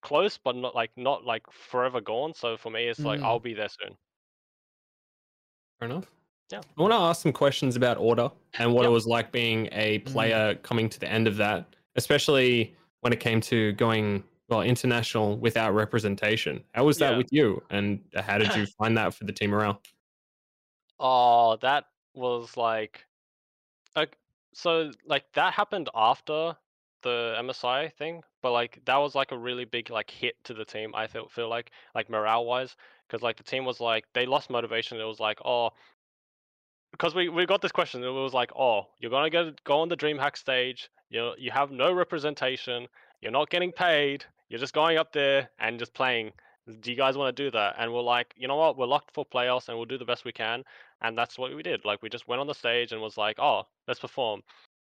close 0.03 0.39
but 0.39 0.55
not 0.57 0.75
like 0.75 0.93
not 0.97 1.25
like 1.25 1.45
forever 1.51 2.01
gone. 2.01 2.35
So 2.35 2.57
for 2.57 2.71
me, 2.71 2.89
it's 2.89 3.05
like 3.05 3.21
Mm. 3.21 3.25
I'll 3.25 3.41
be 3.41 3.55
there 3.55 3.69
soon. 3.69 3.97
Fair 5.81 5.89
enough. 5.89 6.18
Yeah. 6.51 6.61
I 6.79 6.81
want 6.83 6.93
to 6.93 6.99
ask 6.99 7.23
some 7.23 7.33
questions 7.33 7.77
about 7.77 7.99
order 7.99 8.31
and 8.59 8.73
what 8.73 8.83
Yep. 8.83 8.91
it 8.91 8.93
was 8.93 9.07
like 9.07 9.33
being 9.33 9.69
a 9.73 9.99
player 10.01 10.55
mm. 10.55 10.63
coming 10.63 10.89
to 10.89 10.99
the 10.99 11.11
end 11.11 11.27
of 11.27 11.37
that, 11.37 11.67
especially 11.97 12.75
when 13.01 13.13
it 13.13 13.21
came 13.21 13.41
to 13.43 13.73
going 13.73 14.25
well 14.49 14.63
international 14.63 15.37
without 15.37 15.75
representation. 15.75 16.65
How 16.73 16.85
was 16.85 16.99
that 16.99 17.13
Yeah. 17.13 17.19
with 17.19 17.33
you, 17.33 17.63
and 17.71 18.03
how 18.17 18.39
did 18.39 18.55
you 18.57 18.67
find 18.79 18.97
that 18.97 19.15
for 19.15 19.25
the 19.25 19.33
team 19.33 19.51
morale? 19.51 19.83
Oh, 20.99 21.57
that 21.61 21.85
was 22.15 22.57
like, 22.57 23.05
like 23.95 24.17
so 24.53 24.91
like 25.05 25.25
that 25.35 25.53
happened 25.55 25.89
after 25.95 26.57
the 27.03 27.37
MSI 27.39 27.93
thing, 27.95 28.23
but 28.43 28.53
like 28.53 28.81
that 28.87 28.97
was 28.97 29.15
like 29.15 29.33
a 29.33 29.39
really 29.39 29.65
big 29.65 29.91
like 29.91 30.11
hit 30.11 30.43
to 30.45 30.55
the 30.55 30.65
team. 30.65 30.95
I 30.95 31.07
feel 31.07 31.29
feel 31.29 31.49
like 31.49 31.71
like 31.95 32.09
morale 32.11 32.45
wise, 32.47 32.75
because 33.07 33.23
like 33.23 33.37
the 33.37 33.45
team 33.45 33.65
was 33.65 33.81
like 33.81 34.07
they 34.15 34.27
lost 34.27 34.51
motivation. 34.51 34.99
It 35.01 35.05
was 35.05 35.21
like 35.21 35.39
oh, 35.45 35.71
because 36.93 37.15
we 37.15 37.29
we 37.29 37.47
got 37.47 37.63
this 37.63 37.73
question. 37.73 38.03
It 38.03 38.09
was 38.09 38.35
like 38.35 38.51
oh, 38.57 38.87
you're 39.01 39.11
gonna 39.11 39.31
get 39.31 39.63
go 39.65 39.81
on 39.81 39.89
the 39.89 39.97
DreamHack 39.97 40.37
stage. 40.37 40.91
You 41.11 41.33
you 41.39 41.51
have 41.51 41.71
no 41.71 41.93
representation. 41.93 42.87
You're 43.21 43.33
not 43.33 43.51
getting 43.51 43.73
paid. 43.73 44.25
You're 44.49 44.61
just 44.61 44.75
going 44.75 44.99
up 44.99 45.13
there 45.13 45.51
and 45.59 45.79
just 45.79 45.95
playing. 45.95 46.33
Do 46.81 46.91
you 46.91 46.97
guys 46.97 47.17
want 47.17 47.35
to 47.35 47.43
do 47.45 47.51
that? 47.53 47.77
And 47.79 47.93
we're 47.93 48.03
like, 48.03 48.35
you 48.37 48.47
know 48.47 48.57
what? 48.57 48.77
We're 48.77 48.87
locked 48.87 49.15
for 49.15 49.25
playoffs, 49.25 49.69
and 49.69 49.79
we'll 49.79 49.87
do 49.87 49.97
the 49.97 50.05
best 50.05 50.27
we 50.27 50.33
can 50.33 50.65
and 51.03 51.17
that's 51.17 51.39
what 51.39 51.55
we 51.55 51.63
did 51.63 51.85
like 51.85 52.03
we 52.03 52.09
just 52.09 52.29
went 52.29 52.41
on 52.41 52.47
the 52.47 52.55
stage 52.55 52.93
and 52.93 53.01
was 53.01 53.17
like 53.17 53.39
oh 53.39 53.63
let's 53.87 54.01
perform 54.01 54.43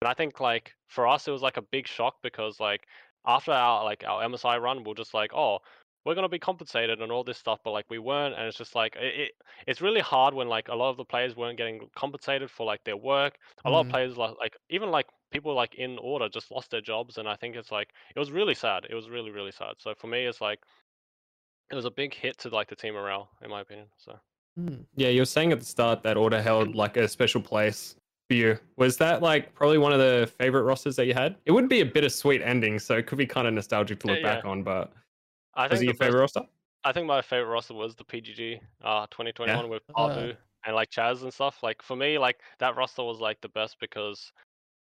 and 0.02 0.08
i 0.10 0.14
think 0.14 0.40
like 0.40 0.74
for 0.88 1.08
us 1.08 1.28
it 1.28 1.32
was 1.32 1.42
like 1.42 1.58
a 1.58 1.62
big 1.62 1.88
shock 1.88 2.16
because 2.22 2.60
like 2.60 2.86
after 3.26 3.52
our 3.52 3.84
like 3.84 4.04
our 4.08 4.24
msi 4.24 4.60
run 4.60 4.84
we're 4.84 4.94
just 4.94 5.14
like 5.14 5.34
oh 5.34 5.60
we're 6.06 6.14
going 6.16 6.24
to 6.24 6.30
be 6.30 6.40
compensated 6.40 7.02
and 7.02 7.12
all 7.12 7.24
this 7.24 7.38
stuff 7.38 7.60
but 7.64 7.72
like 7.72 7.86
we 7.90 8.00
weren't 8.00 8.36
and 8.36 8.48
it's 8.48 8.58
just 8.58 8.76
like 8.76 8.96
it, 8.96 9.20
it 9.20 9.32
it's 9.68 9.82
really 9.82 10.02
hard 10.02 10.34
when 10.34 10.48
like 10.48 10.68
a 10.68 10.76
lot 10.76 10.90
of 10.90 10.98
the 10.98 11.06
players 11.06 11.36
weren't 11.36 11.58
getting 11.58 11.90
compensated 11.96 12.50
for 12.52 12.66
like 12.66 12.84
their 12.84 12.98
work 12.98 13.38
a 13.66 13.70
lot 13.70 13.82
of 13.82 13.88
Mhm. 13.88 13.92
players 13.92 14.18
like, 14.18 14.36
like 14.40 14.56
even 14.70 14.90
like 14.92 15.08
people 15.32 15.54
like 15.54 15.76
in 15.76 15.98
order 15.98 16.30
just 16.30 16.52
lost 16.52 16.72
their 16.72 16.82
jobs 16.82 17.18
and 17.18 17.28
i 17.28 17.36
think 17.36 17.56
it's 17.56 17.72
like 17.72 17.90
it 18.16 18.20
was 18.20 18.32
really 18.32 18.56
sad 18.56 18.86
it 18.90 18.96
was 18.96 19.10
really 19.10 19.32
really 19.32 19.52
sad 19.52 19.74
so 19.80 19.94
for 19.96 20.08
me 20.08 20.26
it's 20.26 20.42
like 20.42 20.60
it 21.72 21.76
was 21.76 21.86
a 21.86 21.92
big 21.92 22.14
hit 22.14 22.38
to 22.40 22.50
like 22.50 22.68
the 22.70 22.76
team 22.76 22.94
morale 22.96 23.30
in 23.42 23.50
my 23.50 23.62
opinion 23.62 23.88
so 23.98 24.20
Mm. 24.60 24.86
Yeah, 24.96 25.10
you 25.10 25.22
were 25.22 25.26
saying 25.26 25.52
at 25.52 25.60
the 25.60 25.66
start 25.66 26.04
that 26.04 26.18
order 26.18 26.42
held 26.42 26.76
like 26.76 26.98
a 26.98 27.08
special 27.08 27.42
place 27.42 27.96
for 28.30 28.36
you. 28.36 28.58
Was 28.78 28.98
that 28.98 29.22
like 29.22 29.54
probably 29.54 29.78
one 29.78 29.92
of 29.92 30.00
the 30.00 30.32
favorite 30.40 30.64
rosters 30.64 30.96
that 30.96 31.08
you 31.08 31.14
had? 31.14 31.38
It 31.46 31.52
would 31.52 31.68
be 31.68 31.82
a 31.82 31.86
bittersweet 31.86 32.42
ending, 32.42 32.80
so 32.80 32.96
it 32.98 33.06
could 33.08 33.18
be 33.18 33.26
kind 33.28 33.48
of 33.48 33.54
nostalgic 33.54 34.00
to 34.02 34.08
look 34.08 34.22
Yeah, 34.22 34.38
back 34.38 34.46
on. 34.46 34.64
But 34.64 34.94
i 35.56 35.68
was 35.68 35.80
think 35.80 35.82
it 35.82 35.86
your 35.86 35.94
the 35.94 35.98
best- 36.00 36.08
favorite 36.08 36.22
roster? 36.22 36.42
I 36.84 36.92
think 36.92 37.08
my 37.08 37.22
favorite 37.22 37.52
roster 37.52 37.74
was 37.74 37.96
the 37.96 38.04
PGG 38.04 38.60
uh 38.84 39.08
2021 39.08 39.70
with 39.70 39.82
Uh. 39.96 40.34
And 40.68 40.76
like 40.76 40.90
Chaz 40.92 41.22
and 41.24 41.34
stuff. 41.34 41.62
Like 41.64 41.82
for 41.82 41.96
me, 41.96 42.18
like 42.18 42.40
that 42.60 42.76
roster 42.76 43.04
was 43.04 43.20
like 43.20 43.40
the 43.42 43.50
best 43.50 43.78
because 43.80 44.32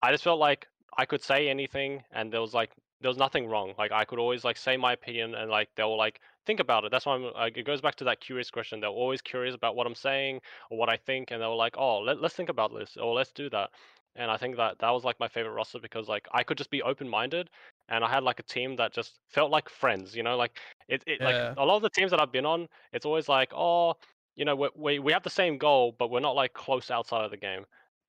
I 0.03 0.12
just 0.12 0.23
felt 0.23 0.39
like 0.39 0.67
I 0.97 1.05
could 1.05 1.23
say 1.23 1.47
anything 1.49 2.03
and 2.12 2.31
there 2.31 2.41
was 2.41 2.53
like 2.53 2.71
there 3.01 3.10
was 3.10 3.17
nothing 3.17 3.47
wrong. 3.47 3.73
Like 3.77 3.91
I 3.91 4.05
could 4.05 4.19
always 4.19 4.43
like 4.43 4.57
say 4.57 4.77
my 4.77 4.93
opinion 4.93 5.36
and 5.36 5.49
like 5.49 5.69
they 5.75 5.84
were 5.84 5.95
like 5.95 6.21
think 6.45 6.60
about 6.60 6.86
it. 6.86 6.91
That's 6.91 7.05
why 7.05 7.15
I'm 7.15 7.23
like 7.34 7.57
it 7.57 7.65
goes 7.65 7.81
back 7.81 7.95
to 7.95 8.03
that 8.05 8.19
curious 8.19 8.49
question. 8.51 8.79
They're 8.79 8.89
always 8.89 9.21
curious 9.21 9.55
about 9.55 9.75
what 9.75 9.86
I'm 9.88 9.95
saying 9.95 10.41
or 10.69 10.77
what 10.77 10.89
I 10.89 10.97
think 10.97 11.31
and 11.31 11.41
they 11.41 11.47
were 11.47 11.55
like, 11.55 11.75
"Oh, 11.77 11.99
let, 11.99 12.19
let's 12.21 12.36
think 12.36 12.49
about 12.49 12.73
this 12.73 12.97
or 12.97 13.13
let's 13.13 13.31
do 13.31 13.49
that." 13.51 13.69
And 14.15 14.30
I 14.30 14.38
think 14.38 14.58
that 14.58 14.80
that 14.80 14.89
was 14.91 15.04
like 15.04 15.19
my 15.19 15.28
favorite 15.28 15.54
roster 15.54 15.80
because 15.80 16.08
like 16.10 16.28
I 16.34 16.43
could 16.43 16.58
just 16.58 16.69
be 16.69 16.82
open-minded 16.82 17.50
and 17.89 18.04
I 18.04 18.10
had 18.10 18.24
like 18.24 18.39
a 18.39 18.43
team 18.43 18.76
that 18.78 18.93
just 18.93 19.19
felt 19.30 19.52
like 19.52 19.69
friends, 19.69 20.15
you 20.15 20.24
know, 20.24 20.38
like 20.38 20.60
it, 20.88 21.04
it 21.08 21.21
Yeah. 21.21 21.26
like 21.26 21.41
a 21.58 21.65
lot 21.65 21.78
of 21.78 21.82
the 21.82 21.89
teams 21.89 22.12
that 22.12 22.21
I've 22.21 22.32
been 22.32 22.45
on, 22.45 22.67
it's 22.93 23.06
always 23.06 23.30
like, 23.30 23.52
oh, 23.56 23.95
you 24.36 24.45
know, 24.45 24.56
we, 24.56 24.69
we 24.76 25.00
we 25.00 25.12
have 25.13 25.24
the 25.24 25.30
same 25.30 25.58
goal, 25.58 25.95
but 25.97 26.10
we're 26.12 26.19
not 26.19 26.36
like 26.36 26.54
close 26.54 26.91
outside 26.91 27.24
of 27.26 27.32
the 27.32 27.38
game. 27.38 27.65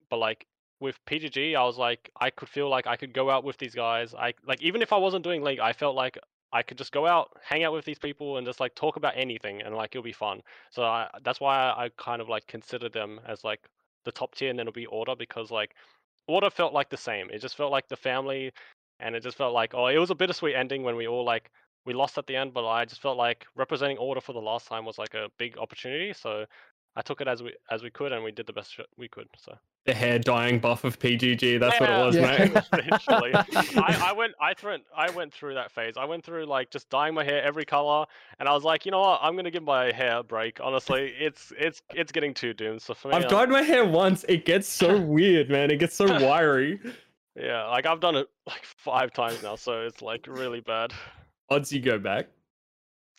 But 0.09 0.17
like 0.17 0.47
with 0.79 1.03
PGG, 1.05 1.55
I 1.55 1.63
was 1.63 1.77
like, 1.77 2.09
I 2.19 2.29
could 2.29 2.49
feel 2.49 2.69
like 2.69 2.87
I 2.87 2.95
could 2.97 3.13
go 3.13 3.29
out 3.29 3.43
with 3.43 3.57
these 3.57 3.75
guys. 3.75 4.13
I 4.13 4.33
like 4.45 4.61
even 4.61 4.81
if 4.81 4.93
I 4.93 4.97
wasn't 4.97 5.23
doing 5.23 5.41
league, 5.43 5.59
I 5.59 5.73
felt 5.73 5.95
like 5.95 6.17
I 6.51 6.61
could 6.63 6.77
just 6.77 6.91
go 6.91 7.07
out, 7.07 7.31
hang 7.43 7.63
out 7.63 7.73
with 7.73 7.85
these 7.85 7.99
people, 7.99 8.37
and 8.37 8.45
just 8.45 8.59
like 8.59 8.75
talk 8.75 8.95
about 8.97 9.13
anything, 9.17 9.61
and 9.61 9.75
like 9.75 9.95
it'll 9.95 10.03
be 10.03 10.11
fun. 10.13 10.41
So 10.71 10.83
I, 10.83 11.09
that's 11.23 11.39
why 11.39 11.55
I, 11.71 11.85
I 11.85 11.89
kind 11.97 12.21
of 12.21 12.29
like 12.29 12.47
consider 12.47 12.89
them 12.89 13.19
as 13.27 13.43
like 13.43 13.61
the 14.05 14.11
top 14.11 14.35
tier, 14.35 14.49
and 14.49 14.59
then 14.59 14.67
it'll 14.67 14.73
be 14.73 14.85
Order 14.87 15.15
because 15.15 15.51
like 15.51 15.75
Order 16.27 16.49
felt 16.49 16.73
like 16.73 16.89
the 16.89 16.97
same. 16.97 17.29
It 17.29 17.41
just 17.41 17.57
felt 17.57 17.71
like 17.71 17.87
the 17.87 17.97
family, 17.97 18.51
and 18.99 19.15
it 19.15 19.23
just 19.23 19.37
felt 19.37 19.53
like 19.53 19.73
oh, 19.73 19.87
it 19.87 19.97
was 19.97 20.09
a 20.11 20.15
bittersweet 20.15 20.55
ending 20.55 20.83
when 20.83 20.95
we 20.95 21.07
all 21.07 21.25
like 21.25 21.49
we 21.85 21.93
lost 21.93 22.17
at 22.17 22.27
the 22.27 22.35
end, 22.35 22.53
but 22.53 22.67
I 22.67 22.85
just 22.85 23.01
felt 23.01 23.17
like 23.17 23.45
representing 23.55 23.97
Order 23.97 24.21
for 24.21 24.33
the 24.33 24.39
last 24.39 24.67
time 24.67 24.85
was 24.85 24.97
like 24.97 25.13
a 25.13 25.29
big 25.37 25.57
opportunity. 25.57 26.13
So 26.13 26.45
I 26.95 27.01
took 27.01 27.21
it 27.21 27.27
as 27.27 27.41
we 27.41 27.53
as 27.71 27.81
we 27.83 27.89
could, 27.89 28.11
and 28.11 28.23
we 28.23 28.31
did 28.31 28.45
the 28.47 28.53
best 28.53 28.73
sh- 28.73 28.79
we 28.97 29.07
could. 29.07 29.27
So 29.37 29.57
The 29.85 29.93
hair 29.95 30.19
dyeing 30.19 30.59
buff 30.59 30.83
of 30.83 30.99
PGG. 30.99 31.59
That's 31.59 31.79
what 31.79 31.89
it 31.89 31.97
was, 32.05 32.15
Yeah. 32.15 32.37
mate. 32.53 32.63
I, 33.77 34.09
I 34.09 34.13
went 34.13 34.33
I 34.39 34.53
through 34.53 34.77
I 34.95 35.09
went 35.11 35.33
through 35.33 35.55
that 35.55 35.71
phase. 35.71 35.95
I 35.97 36.05
went 36.05 36.23
through 36.23 36.45
like 36.45 36.69
just 36.69 36.89
dyeing 36.89 37.13
my 37.15 37.23
hair 37.23 37.41
every 37.43 37.65
color, 37.65 38.05
and 38.39 38.47
I 38.47 38.53
was 38.53 38.63
like, 38.63 38.85
you 38.85 38.91
know 38.91 38.99
what, 38.99 39.19
I'm 39.23 39.35
gonna 39.35 39.51
give 39.51 39.63
my 39.63 39.91
hair 39.91 40.17
a 40.17 40.23
break. 40.23 40.59
Honestly, 40.61 41.13
it's 41.19 41.51
it's 41.57 41.81
it's 41.95 42.11
getting 42.11 42.33
too 42.33 42.53
doomed. 42.53 42.81
So 42.81 42.93
for 42.93 43.07
me, 43.09 43.15
I've 43.15 43.23
I'm- 43.23 43.31
dyed 43.31 43.49
my 43.49 43.61
hair 43.63 43.85
once. 43.85 44.23
It 44.29 44.45
gets 44.45 44.67
so 44.67 44.99
weird, 45.17 45.49
man. 45.49 45.71
It 45.71 45.77
gets 45.79 45.95
so 45.95 46.05
wiry. 46.23 46.79
Yeah, 47.35 47.65
like 47.69 47.87
I've 47.87 47.99
done 47.99 48.15
it 48.15 48.27
like 48.45 48.63
five 48.63 49.11
times 49.11 49.41
now, 49.41 49.55
so 49.55 49.81
it's 49.81 50.01
like 50.03 50.27
really 50.27 50.59
bad. 50.59 50.93
Odds 51.49 51.73
you 51.73 51.79
go 51.81 51.97
back. 51.97 52.27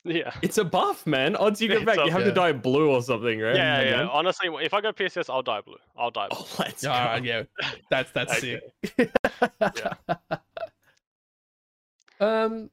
Yeah. 0.05 0.35
It's 0.43 0.59
a 0.59 0.65
buff, 0.65 1.07
man. 1.07 1.35
Odds 1.37 1.63
you 1.63 1.69
get 1.69 1.79
It's 1.83 1.87
back. 1.87 1.99
a- 1.99 2.05
You 2.05 2.11
have 2.11 2.25
to 2.25 2.33
die 2.33 2.53
blue 2.53 2.91
or 2.91 3.01
something, 3.03 3.41
right? 3.41 3.57
Yeah, 3.57 3.81
yeah. 3.81 3.89
Again? 3.89 4.09
Honestly, 4.13 4.49
if 4.63 4.75
I 4.75 4.81
go 4.83 4.93
PCS, 4.93 5.31
I'll 5.31 5.43
die 5.43 5.63
blue. 5.63 5.77
I'll 5.97 6.11
die 6.11 6.29
blue. 6.29 6.39
Oh, 6.41 6.49
let's 6.59 6.83
Yeah, 6.83 6.91
all 6.99 7.05
right, 7.07 7.23
go. 7.25 7.29
yeah, 7.63 7.69
that's 7.91 8.11
that's 8.13 8.37
Okay. 8.39 8.61
sick. 8.99 9.13
Um, 12.21 12.71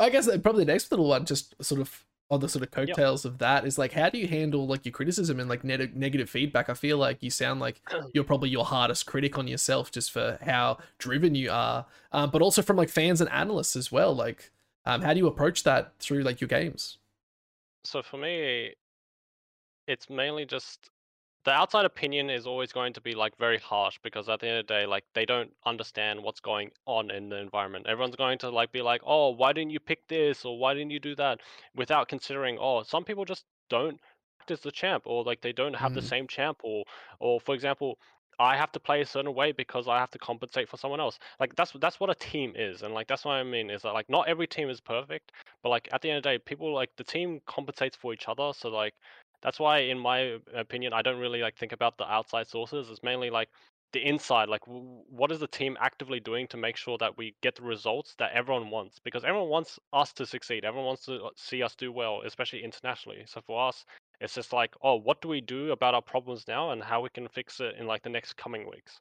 I 0.00 0.10
guess 0.10 0.26
that 0.26 0.42
probably 0.42 0.64
the 0.64 0.72
next 0.72 0.90
little 0.90 1.08
one, 1.08 1.24
just 1.24 1.54
sort 1.62 1.80
of 1.80 2.04
on 2.30 2.40
the 2.40 2.48
sort 2.48 2.62
of 2.62 2.70
coattails 2.70 3.24
of 3.24 3.38
that, 3.38 3.66
is 3.66 3.78
like, 3.78 3.92
how 3.92 4.08
do 4.10 4.18
you 4.18 4.26
handle 4.26 4.66
like 4.66 4.84
your 4.84 4.92
criticism 4.92 5.40
and 5.40 5.48
like 5.48 5.64
neg- 5.64 5.96
negative 5.96 6.28
feedback? 6.30 6.68
I 6.68 6.74
feel 6.74 6.96
like 6.98 7.22
you 7.22 7.30
sound 7.30 7.60
like 7.60 7.80
you're 8.14 8.24
probably 8.24 8.50
your 8.50 8.64
hardest 8.64 9.06
critic 9.06 9.36
on 9.38 9.46
yourself, 9.48 9.90
just 9.90 10.10
for 10.10 10.38
how 10.42 10.78
driven 10.98 11.34
you 11.34 11.50
are, 11.50 11.86
um, 12.12 12.30
but 12.30 12.42
also 12.42 12.62
from 12.62 12.76
like 12.76 12.88
fans 12.88 13.20
and 13.20 13.30
analysts 13.30 13.76
as 13.76 13.90
well. 13.90 14.14
Like, 14.14 14.50
um, 14.88 15.02
how 15.02 15.12
do 15.12 15.18
you 15.20 15.28
approach 15.28 15.62
that 15.64 15.94
through 16.00 16.22
like 16.22 16.40
your 16.40 16.48
games? 16.48 16.98
So 17.84 18.02
for 18.02 18.18
me, 18.18 18.76
it's 19.86 20.10
mainly 20.10 20.44
just 20.44 20.90
the 21.44 21.52
outside 21.52 21.86
opinion 21.86 22.30
is 22.30 22.46
always 22.46 22.72
going 22.72 22.92
to 22.94 23.00
be 23.00 23.14
like 23.14 23.36
very 23.38 23.58
harsh 23.58 23.98
because 24.02 24.28
at 24.28 24.40
the 24.40 24.48
end 24.48 24.58
of 24.58 24.66
the 24.68 24.74
day, 24.74 24.86
like 24.86 25.04
they 25.14 25.26
don't 25.26 25.52
understand 25.66 26.22
what's 26.22 26.40
going 26.40 26.70
on 26.86 27.10
in 27.10 27.30
the 27.30 27.36
environment. 27.38 27.86
Everyone's 27.88 28.16
going 28.16 28.38
to 28.40 28.50
like 28.50 28.72
be 28.72 28.82
like, 28.82 29.02
"Oh, 29.06 29.30
why 29.30 29.52
didn't 29.54 29.70
you 29.72 29.80
pick 29.80 30.06
this?" 30.08 30.44
or 30.44 30.58
"Why 30.58 30.74
didn't 30.74 30.90
you 30.92 31.00
do 31.00 31.16
that?" 31.16 31.40
without 31.74 32.08
considering, 32.08 32.58
"Oh, 32.60 32.82
some 32.84 33.04
people 33.04 33.24
just 33.24 33.46
don't 33.70 34.00
practice 34.38 34.60
the 34.60 34.72
champ 34.72 35.04
or 35.06 35.24
like 35.24 35.42
they 35.42 35.52
don't 35.52 35.74
have 35.76 35.94
the 35.94 36.02
Mm. 36.02 36.08
same 36.08 36.28
champ 36.28 36.60
or 36.64 36.84
or 37.20 37.40
for 37.40 37.54
example, 37.54 37.98
I 38.38 38.56
have 38.56 38.72
to 38.72 38.80
play 38.80 39.00
a 39.00 39.06
certain 39.06 39.34
way 39.34 39.52
because 39.52 39.88
I 39.88 39.98
have 39.98 40.10
to 40.12 40.18
compensate 40.18 40.68
for 40.68 40.76
someone 40.76 41.00
else. 41.00 41.18
Like 41.40 41.54
that's 41.56 41.72
that's 41.80 42.00
what 42.00 42.10
a 42.10 42.14
team 42.14 42.52
is, 42.56 42.82
and 42.82 42.94
like 42.94 43.06
that's 43.08 43.24
what 43.24 43.32
I 43.32 43.42
mean 43.42 43.70
is 43.70 43.82
that 43.82 43.94
like 43.94 44.08
not 44.08 44.28
every 44.28 44.46
team 44.46 44.68
is 44.70 44.80
perfect, 44.80 45.32
but 45.62 45.70
like 45.70 45.88
at 45.92 46.02
the 46.02 46.10
end 46.10 46.18
of 46.18 46.22
the 46.24 46.30
day, 46.30 46.38
people 46.38 46.72
like 46.74 46.90
the 46.96 47.04
team 47.04 47.40
compensates 47.46 47.96
for 47.96 48.12
each 48.12 48.28
other. 48.28 48.52
So 48.54 48.68
like 48.70 48.94
that's 49.42 49.58
why, 49.60 49.78
in 49.78 49.98
my 49.98 50.38
opinion, 50.54 50.92
I 50.92 51.02
don't 51.02 51.18
really 51.20 51.40
like 51.42 51.56
think 51.56 51.72
about 51.72 51.96
the 51.98 52.10
outside 52.10 52.48
sources. 52.48 52.90
It's 52.90 53.02
mainly 53.02 53.30
like 53.30 53.48
the 53.92 54.04
inside. 54.04 54.48
Like, 54.48 54.64
w- 54.66 55.02
what 55.08 55.30
is 55.32 55.40
the 55.40 55.46
team 55.46 55.76
actively 55.80 56.20
doing 56.20 56.46
to 56.48 56.56
make 56.56 56.76
sure 56.76 56.98
that 56.98 57.16
we 57.16 57.34
get 57.42 57.54
the 57.56 57.62
results 57.62 58.14
that 58.18 58.32
everyone 58.32 58.70
wants? 58.70 58.98
Because 58.98 59.24
everyone 59.24 59.48
wants 59.48 59.78
us 59.92 60.12
to 60.14 60.26
succeed. 60.26 60.64
Everyone 60.64 60.86
wants 60.86 61.04
to 61.06 61.24
uh, 61.24 61.30
see 61.36 61.62
us 61.62 61.74
do 61.76 61.92
well, 61.92 62.22
especially 62.24 62.62
internationally. 62.64 63.22
So 63.26 63.40
for 63.46 63.68
us, 63.68 63.84
it's 64.20 64.34
just 64.34 64.52
like, 64.52 64.74
oh, 64.82 64.96
what 64.96 65.20
do 65.20 65.28
we 65.28 65.40
do 65.40 65.72
about 65.72 65.94
our 65.94 66.02
problems 66.02 66.46
now, 66.48 66.70
and 66.70 66.82
how 66.82 67.00
we 67.00 67.08
can 67.10 67.28
fix 67.28 67.60
it 67.60 67.76
in 67.78 67.86
like 67.86 68.02
the 68.02 68.08
next 68.08 68.36
coming 68.36 68.68
weeks. 68.68 69.00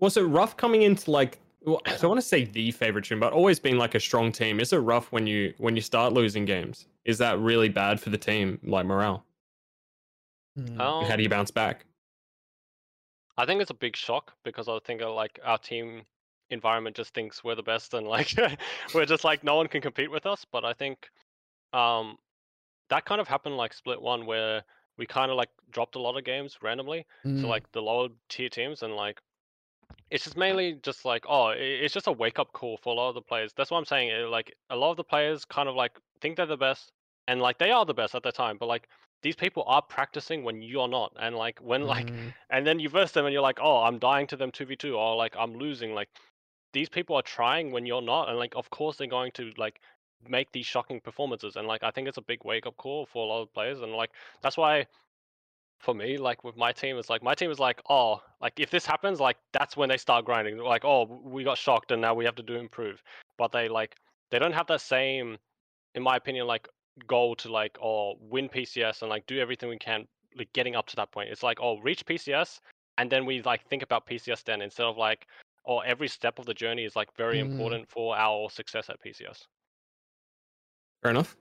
Was 0.00 0.16
it 0.16 0.22
rough 0.22 0.56
coming 0.56 0.82
into 0.82 1.10
like? 1.10 1.38
Well, 1.62 1.80
I 1.86 1.96
don't 1.96 2.10
want 2.10 2.20
to 2.20 2.26
say 2.26 2.44
the 2.44 2.70
favorite 2.72 3.04
team, 3.04 3.20
but 3.20 3.32
always 3.32 3.60
been 3.60 3.78
like 3.78 3.94
a 3.94 4.00
strong 4.00 4.32
team. 4.32 4.60
Is 4.60 4.72
it 4.72 4.78
rough 4.78 5.12
when 5.12 5.26
you 5.26 5.54
when 5.58 5.76
you 5.76 5.82
start 5.82 6.12
losing 6.12 6.44
games? 6.44 6.86
Is 7.04 7.18
that 7.18 7.38
really 7.38 7.68
bad 7.68 8.00
for 8.00 8.10
the 8.10 8.18
team, 8.18 8.58
like 8.64 8.86
morale? 8.86 9.24
Um, 10.58 11.04
How 11.06 11.16
do 11.16 11.22
you 11.22 11.28
bounce 11.28 11.50
back? 11.50 11.86
I 13.38 13.46
think 13.46 13.62
it's 13.62 13.70
a 13.70 13.74
big 13.74 13.96
shock 13.96 14.32
because 14.44 14.68
I 14.68 14.78
think 14.84 15.00
uh, 15.00 15.12
like 15.12 15.38
our 15.44 15.58
team 15.58 16.02
environment 16.50 16.96
just 16.96 17.14
thinks 17.14 17.44
we're 17.44 17.54
the 17.54 17.62
best 17.62 17.94
and 17.94 18.06
like 18.06 18.34
we're 18.94 19.06
just 19.06 19.24
like 19.24 19.44
no 19.44 19.54
one 19.54 19.68
can 19.68 19.80
compete 19.80 20.10
with 20.10 20.26
us. 20.26 20.44
But 20.50 20.64
I 20.64 20.72
think 20.72 21.08
um 21.72 22.18
that 22.90 23.04
kind 23.06 23.20
of 23.20 23.28
happened 23.28 23.56
like 23.56 23.72
split 23.72 24.00
one 24.00 24.26
where 24.26 24.62
we 24.98 25.06
kind 25.06 25.30
of 25.30 25.36
like 25.36 25.48
dropped 25.70 25.96
a 25.96 26.00
lot 26.00 26.16
of 26.16 26.24
games 26.24 26.58
randomly 26.62 27.06
Mm. 27.24 27.40
to 27.40 27.46
like 27.46 27.70
the 27.72 27.80
lower 27.80 28.08
tier 28.28 28.48
teams 28.50 28.82
and 28.82 28.94
like 28.94 29.20
it's 30.10 30.24
just 30.24 30.36
mainly 30.36 30.74
just 30.82 31.04
like 31.04 31.24
oh 31.28 31.48
it's 31.56 31.94
just 31.94 32.06
a 32.06 32.12
wake 32.12 32.38
up 32.38 32.52
call 32.52 32.76
for 32.76 32.92
a 32.92 32.96
lot 32.96 33.08
of 33.08 33.14
the 33.14 33.22
players. 33.22 33.52
That's 33.56 33.70
what 33.70 33.78
I'm 33.78 33.84
saying. 33.84 34.30
Like 34.30 34.54
a 34.68 34.76
lot 34.76 34.90
of 34.90 34.96
the 34.96 35.04
players 35.04 35.44
kind 35.44 35.68
of 35.68 35.74
like 35.74 35.98
think 36.20 36.36
they're 36.36 36.46
the 36.46 36.56
best 36.56 36.92
and 37.28 37.40
like 37.40 37.58
they 37.58 37.70
are 37.70 37.84
the 37.86 37.94
best 37.94 38.14
at 38.14 38.22
the 38.22 38.32
time, 38.32 38.56
but 38.58 38.66
like 38.66 38.88
these 39.22 39.36
people 39.36 39.62
are 39.66 39.82
practicing 39.82 40.42
when 40.44 40.62
you're 40.62 40.88
not 40.88 41.12
and 41.20 41.36
like 41.36 41.58
when 41.60 41.82
like 41.94 42.10
Mm. 42.10 42.32
and 42.50 42.66
then 42.66 42.80
you 42.80 42.88
verse 42.88 43.12
them 43.12 43.24
and 43.26 43.32
you're 43.32 43.42
like, 43.42 43.60
oh, 43.62 43.82
I'm 43.82 43.98
dying 43.98 44.26
to 44.28 44.36
them 44.36 44.50
2v2, 44.50 44.96
or 44.96 45.16
like 45.16 45.34
I'm 45.38 45.54
losing. 45.54 45.94
Like 45.94 46.08
these 46.72 46.88
people 46.88 47.14
are 47.16 47.22
trying 47.22 47.70
when 47.72 47.86
you're 47.86 48.02
not, 48.02 48.28
and 48.28 48.38
like 48.38 48.54
of 48.56 48.70
course 48.70 48.96
they're 48.96 49.06
going 49.06 49.32
to 49.32 49.52
like 49.56 49.80
make 50.28 50.52
these 50.52 50.66
shocking 50.66 51.00
performances. 51.00 51.56
And 51.56 51.66
like 51.66 51.82
I 51.82 51.90
think 51.90 52.08
it's 52.08 52.18
a 52.18 52.22
big 52.22 52.44
wake 52.44 52.66
up 52.66 52.76
call 52.76 53.06
for 53.06 53.24
a 53.24 53.28
lot 53.28 53.42
of 53.42 53.52
players, 53.54 53.80
and 53.80 53.92
like 53.92 54.10
that's 54.42 54.56
why 54.56 54.86
for 55.78 55.94
me, 55.94 56.18
like 56.18 56.44
with 56.44 56.56
my 56.56 56.72
team, 56.72 56.98
it's 56.98 57.08
like 57.08 57.22
my 57.22 57.34
team 57.34 57.50
is 57.50 57.58
like, 57.58 57.80
oh, 57.88 58.20
like 58.42 58.52
if 58.58 58.70
this 58.70 58.84
happens, 58.84 59.18
like 59.18 59.38
that's 59.52 59.76
when 59.76 59.88
they 59.88 59.96
start 59.96 60.26
grinding. 60.26 60.56
They're 60.56 60.64
like, 60.66 60.84
oh, 60.84 61.20
we 61.24 61.42
got 61.42 61.56
shocked 61.58 61.90
and 61.90 62.02
now 62.02 62.14
we 62.14 62.24
have 62.26 62.34
to 62.36 62.42
do 62.42 62.56
improve. 62.56 63.02
But 63.38 63.50
they 63.52 63.68
like 63.68 63.96
they 64.30 64.38
don't 64.38 64.52
have 64.52 64.66
that 64.68 64.82
same, 64.82 65.38
in 65.94 66.02
my 66.02 66.16
opinion, 66.16 66.46
like 66.46 66.68
goal 67.06 67.34
to 67.36 67.50
like 67.50 67.78
oh 67.82 68.14
win 68.20 68.48
PCS 68.48 69.00
and 69.00 69.10
like 69.10 69.26
do 69.26 69.38
everything 69.38 69.68
we 69.70 69.78
can 69.78 70.06
like 70.36 70.52
getting 70.52 70.76
up 70.76 70.86
to 70.88 70.96
that 70.96 71.12
point. 71.12 71.30
It's 71.30 71.42
like 71.42 71.58
oh 71.62 71.78
reach 71.78 72.04
PCS 72.04 72.60
and 72.98 73.10
then 73.10 73.24
we 73.24 73.40
like 73.42 73.66
think 73.66 73.82
about 73.82 74.06
PCS 74.06 74.44
then 74.44 74.60
instead 74.60 74.86
of 74.86 74.98
like 74.98 75.26
oh 75.66 75.78
every 75.78 76.08
step 76.08 76.38
of 76.38 76.44
the 76.46 76.54
journey 76.54 76.84
is 76.84 76.94
like 76.96 77.08
very 77.16 77.38
Mm. 77.38 77.42
important 77.50 77.88
for 77.88 78.16
our 78.16 78.50
success 78.50 78.90
at 78.90 79.00
PCS. 79.00 79.46
Fair 81.02 81.10
enough. 81.10 81.36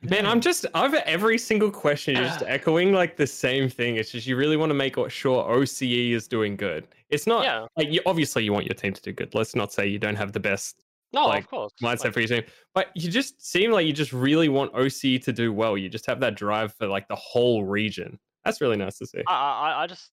Man, 0.00 0.26
I'm 0.26 0.40
just 0.40 0.64
I've 0.74 0.94
every 0.94 1.38
single 1.38 1.72
question 1.72 2.14
you're 2.14 2.24
just 2.24 2.42
ah. 2.42 2.46
echoing 2.48 2.92
like 2.92 3.16
the 3.16 3.26
same 3.26 3.68
thing. 3.68 3.96
It's 3.96 4.12
just 4.12 4.28
you 4.28 4.36
really 4.36 4.56
want 4.56 4.70
to 4.70 4.74
make 4.74 4.94
sure 5.08 5.44
OCE 5.44 6.12
is 6.12 6.28
doing 6.28 6.54
good. 6.54 6.86
It's 7.10 7.26
not 7.26 7.44
yeah. 7.44 7.66
like 7.76 7.90
you, 7.90 8.00
obviously 8.06 8.44
you 8.44 8.52
want 8.52 8.66
your 8.66 8.74
team 8.74 8.92
to 8.92 9.02
do 9.02 9.12
good. 9.12 9.34
Let's 9.34 9.56
not 9.56 9.72
say 9.72 9.88
you 9.88 9.98
don't 9.98 10.14
have 10.14 10.32
the 10.32 10.38
best 10.38 10.84
No, 11.12 11.26
like, 11.26 11.44
of 11.44 11.50
course. 11.50 11.72
mindset 11.82 12.04
Like, 12.04 12.12
for 12.12 12.20
your 12.20 12.28
team, 12.28 12.44
but 12.74 12.90
you 12.94 13.10
just 13.10 13.44
seem 13.44 13.72
like 13.72 13.86
you 13.86 13.92
just 13.92 14.12
really 14.12 14.48
want 14.48 14.72
OCE 14.72 15.20
to 15.24 15.32
do 15.32 15.52
well. 15.52 15.76
You 15.76 15.88
just 15.88 16.06
have 16.06 16.20
that 16.20 16.36
drive 16.36 16.72
for 16.74 16.86
like 16.86 17.08
the 17.08 17.16
whole 17.16 17.64
region. 17.64 18.20
That's 18.44 18.60
really 18.60 18.76
nice 18.76 18.98
to 18.98 19.06
see. 19.06 19.22
I, 19.26 19.32
I 19.34 19.82
I 19.82 19.86
just 19.88 20.12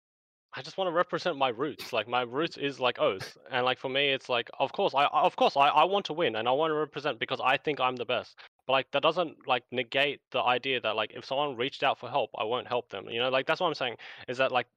I 0.54 0.62
just 0.62 0.76
want 0.76 0.88
to 0.88 0.92
represent 0.92 1.36
my 1.36 1.50
roots. 1.50 1.92
Like 1.92 2.08
my 2.08 2.22
roots 2.22 2.56
is 2.56 2.80
like 2.80 2.98
Oath, 2.98 3.36
and 3.52 3.64
like 3.64 3.78
for 3.78 3.90
me, 3.90 4.08
it's 4.08 4.28
like 4.28 4.50
of 4.58 4.72
course 4.72 4.92
I 4.92 5.04
I- 5.04 5.22
of 5.22 5.36
course 5.36 5.56
I, 5.56 5.68
I 5.68 5.84
want 5.84 6.04
to 6.06 6.14
win 6.14 6.34
and 6.34 6.48
I 6.48 6.50
want 6.50 6.72
to 6.72 6.74
represent 6.74 7.20
because 7.20 7.40
I 7.40 7.56
think 7.58 7.78
I'm 7.78 7.94
the 7.94 8.04
best. 8.04 8.36
But 8.68 8.74
like 8.74 8.92
that 8.92 9.02
doesn't 9.02 9.48
like 9.48 9.64
negate 9.72 10.20
the 10.32 10.42
idea 10.42 10.80
that 10.82 10.96
like 10.96 11.12
if 11.16 11.24
someone 11.26 11.56
reached 11.56 11.82
out 11.84 11.98
for 11.98 12.10
help, 12.10 12.30
I 12.38 12.44
won't 12.44 12.68
help 12.68 12.90
them. 12.90 13.08
You 13.10 13.20
know, 13.20 13.30
like 13.30 13.46
that's 13.48 13.60
what 13.62 13.68
I'm 13.68 13.74
saying 13.74 13.96
is 14.28 14.38
that 14.38 14.52
like 14.52 14.68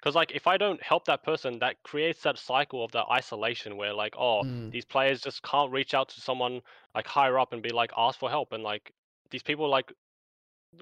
because 0.00 0.16
like 0.16 0.32
if 0.32 0.48
I 0.48 0.56
don't 0.58 0.82
help 0.82 1.06
that 1.06 1.24
person, 1.24 1.60
that 1.60 1.82
creates 1.84 2.22
that 2.24 2.38
cycle 2.38 2.84
of 2.84 2.92
that 2.92 3.06
isolation 3.12 3.76
where 3.76 3.94
like 3.94 4.16
oh 4.18 4.44
Mm. 4.44 4.72
these 4.72 4.86
players 4.86 5.22
just 5.22 5.42
can't 5.42 5.72
reach 5.72 5.94
out 5.94 6.08
to 6.10 6.22
someone 6.22 6.62
like 6.94 7.06
higher 7.06 7.38
up 7.38 7.52
and 7.52 7.62
be 7.62 7.70
like 7.70 7.92
ask 7.98 8.18
for 8.18 8.30
help 8.30 8.52
and 8.52 8.64
like 8.64 8.92
these 9.30 9.42
people 9.42 9.68
like 9.68 9.92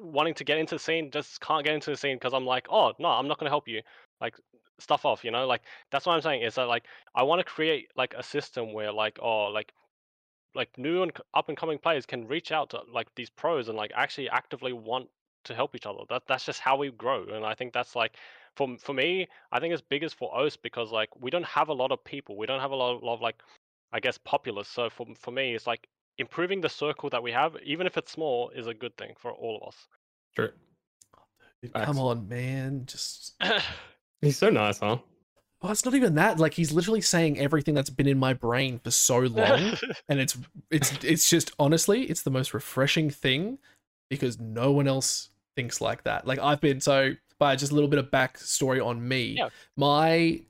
wanting 0.00 0.34
to 0.34 0.44
get 0.44 0.58
into 0.58 0.76
the 0.76 0.78
scene 0.78 1.10
just 1.10 1.40
can't 1.40 1.64
get 1.64 1.74
into 1.74 1.90
the 1.90 1.96
scene 1.96 2.16
because 2.16 2.32
I'm 2.34 2.46
like, 2.46 2.68
oh 2.70 2.92
no, 2.98 3.08
I'm 3.08 3.28
not 3.28 3.38
gonna 3.38 3.50
help 3.50 3.68
you. 3.68 3.82
Like 4.20 4.36
stuff 4.78 5.04
off, 5.04 5.24
you 5.24 5.32
know. 5.32 5.46
Like 5.46 5.62
that's 5.90 6.06
what 6.06 6.14
I'm 6.14 6.22
saying 6.22 6.42
is 6.42 6.54
that 6.56 6.68
like 6.68 6.84
I 7.14 7.24
want 7.24 7.40
to 7.40 7.44
create 7.44 7.88
like 7.96 8.14
a 8.16 8.22
system 8.22 8.72
where 8.72 8.92
like 8.92 9.18
oh 9.22 9.46
like 9.46 9.72
like 10.55 10.76
new 10.76 11.03
and 11.03 11.12
up 11.34 11.48
and 11.48 11.57
coming 11.57 11.78
players 11.78 12.07
can 12.07 12.26
reach 12.26 12.53
out 12.53 12.70
to 12.70 12.80
like 12.92 13.09
these 13.14 13.30
pros 13.30 13.68
and 13.68 13.76
like 13.76 13.92
actually 13.94 14.28
actively 14.28 14.72
want 14.72 15.09
to 15.44 15.55
help 15.55 15.74
each 15.74 15.86
other. 15.86 16.00
That 16.09 16.22
that's 16.26 16.44
just 16.44 16.61
how 16.61 16.76
we 16.76 16.90
grow, 16.90 17.24
and 17.32 17.44
I 17.44 17.55
think 17.55 17.72
that's 17.72 17.96
like 17.96 18.16
for 18.57 18.76
for 18.78 18.92
me, 18.92 19.28
I 19.50 19.61
think 19.61 19.72
it's 19.72 19.82
biggest 19.82 20.16
for 20.16 20.34
OS 20.34 20.57
because 20.57 20.92
like 20.92 21.09
we 21.20 21.30
don't 21.30 21.44
have 21.44 21.68
a 21.68 21.74
lot 21.74 21.92
of 21.92 22.03
people, 22.05 22.36
we 22.36 22.46
don't 22.46 22.61
have 22.61 22.70
a 22.70 22.76
lot 22.76 22.96
of, 22.96 23.03
lot 23.03 23.14
of 23.14 23.20
like 23.20 23.42
I 23.92 24.00
guess 24.00 24.18
populace. 24.18 24.68
So 24.68 24.90
for 24.90 25.07
for 25.18 25.30
me, 25.30 25.55
it's 25.55 25.66
like 25.66 25.88
improving 26.18 26.61
the 26.61 26.68
circle 26.68 27.11
that 27.11 27.22
we 27.22 27.32
have, 27.32 27.57
even 27.64 27.86
if 27.86 27.96
it's 27.96 28.12
small, 28.12 28.50
is 28.50 28.66
a 28.66 28.74
good 28.74 28.96
thing 28.96 29.14
for 29.18 29.32
all 29.32 29.59
of 29.61 29.68
us. 29.68 29.76
True. 30.34 30.50
Dude, 31.62 31.72
come 31.72 31.98
on, 31.98 32.28
man. 32.28 32.84
Just 32.86 33.34
He's 34.20 34.38
so 34.38 34.50
nice, 34.50 34.78
huh? 34.78 34.98
Oh, 35.62 35.70
it's 35.70 35.84
not 35.84 35.94
even 35.94 36.14
that. 36.16 36.38
Like 36.38 36.54
he's 36.54 36.72
literally 36.72 37.00
saying 37.00 37.38
everything 37.38 37.74
that's 37.74 37.90
been 37.90 38.08
in 38.08 38.18
my 38.18 38.34
brain 38.34 38.78
for 38.82 38.90
so 38.90 39.18
long, 39.18 39.74
and 40.08 40.20
it's 40.20 40.36
it's 40.70 40.92
it's 41.04 41.28
just 41.30 41.52
honestly, 41.58 42.04
it's 42.04 42.22
the 42.22 42.30
most 42.30 42.52
refreshing 42.54 43.10
thing 43.10 43.58
because 44.10 44.38
no 44.40 44.72
one 44.72 44.86
else 44.88 45.30
thinks 45.56 45.80
like 45.80 46.04
that. 46.04 46.26
Like 46.26 46.38
I've 46.38 46.60
been 46.60 46.80
so 46.80 47.12
by 47.38 47.56
just 47.56 47.72
a 47.72 47.74
little 47.74 47.88
bit 47.90 47.98
of 47.98 48.10
backstory 48.10 48.84
on 48.84 49.06
me. 49.06 49.34
Yeah. 49.38 49.48
My 49.76 50.42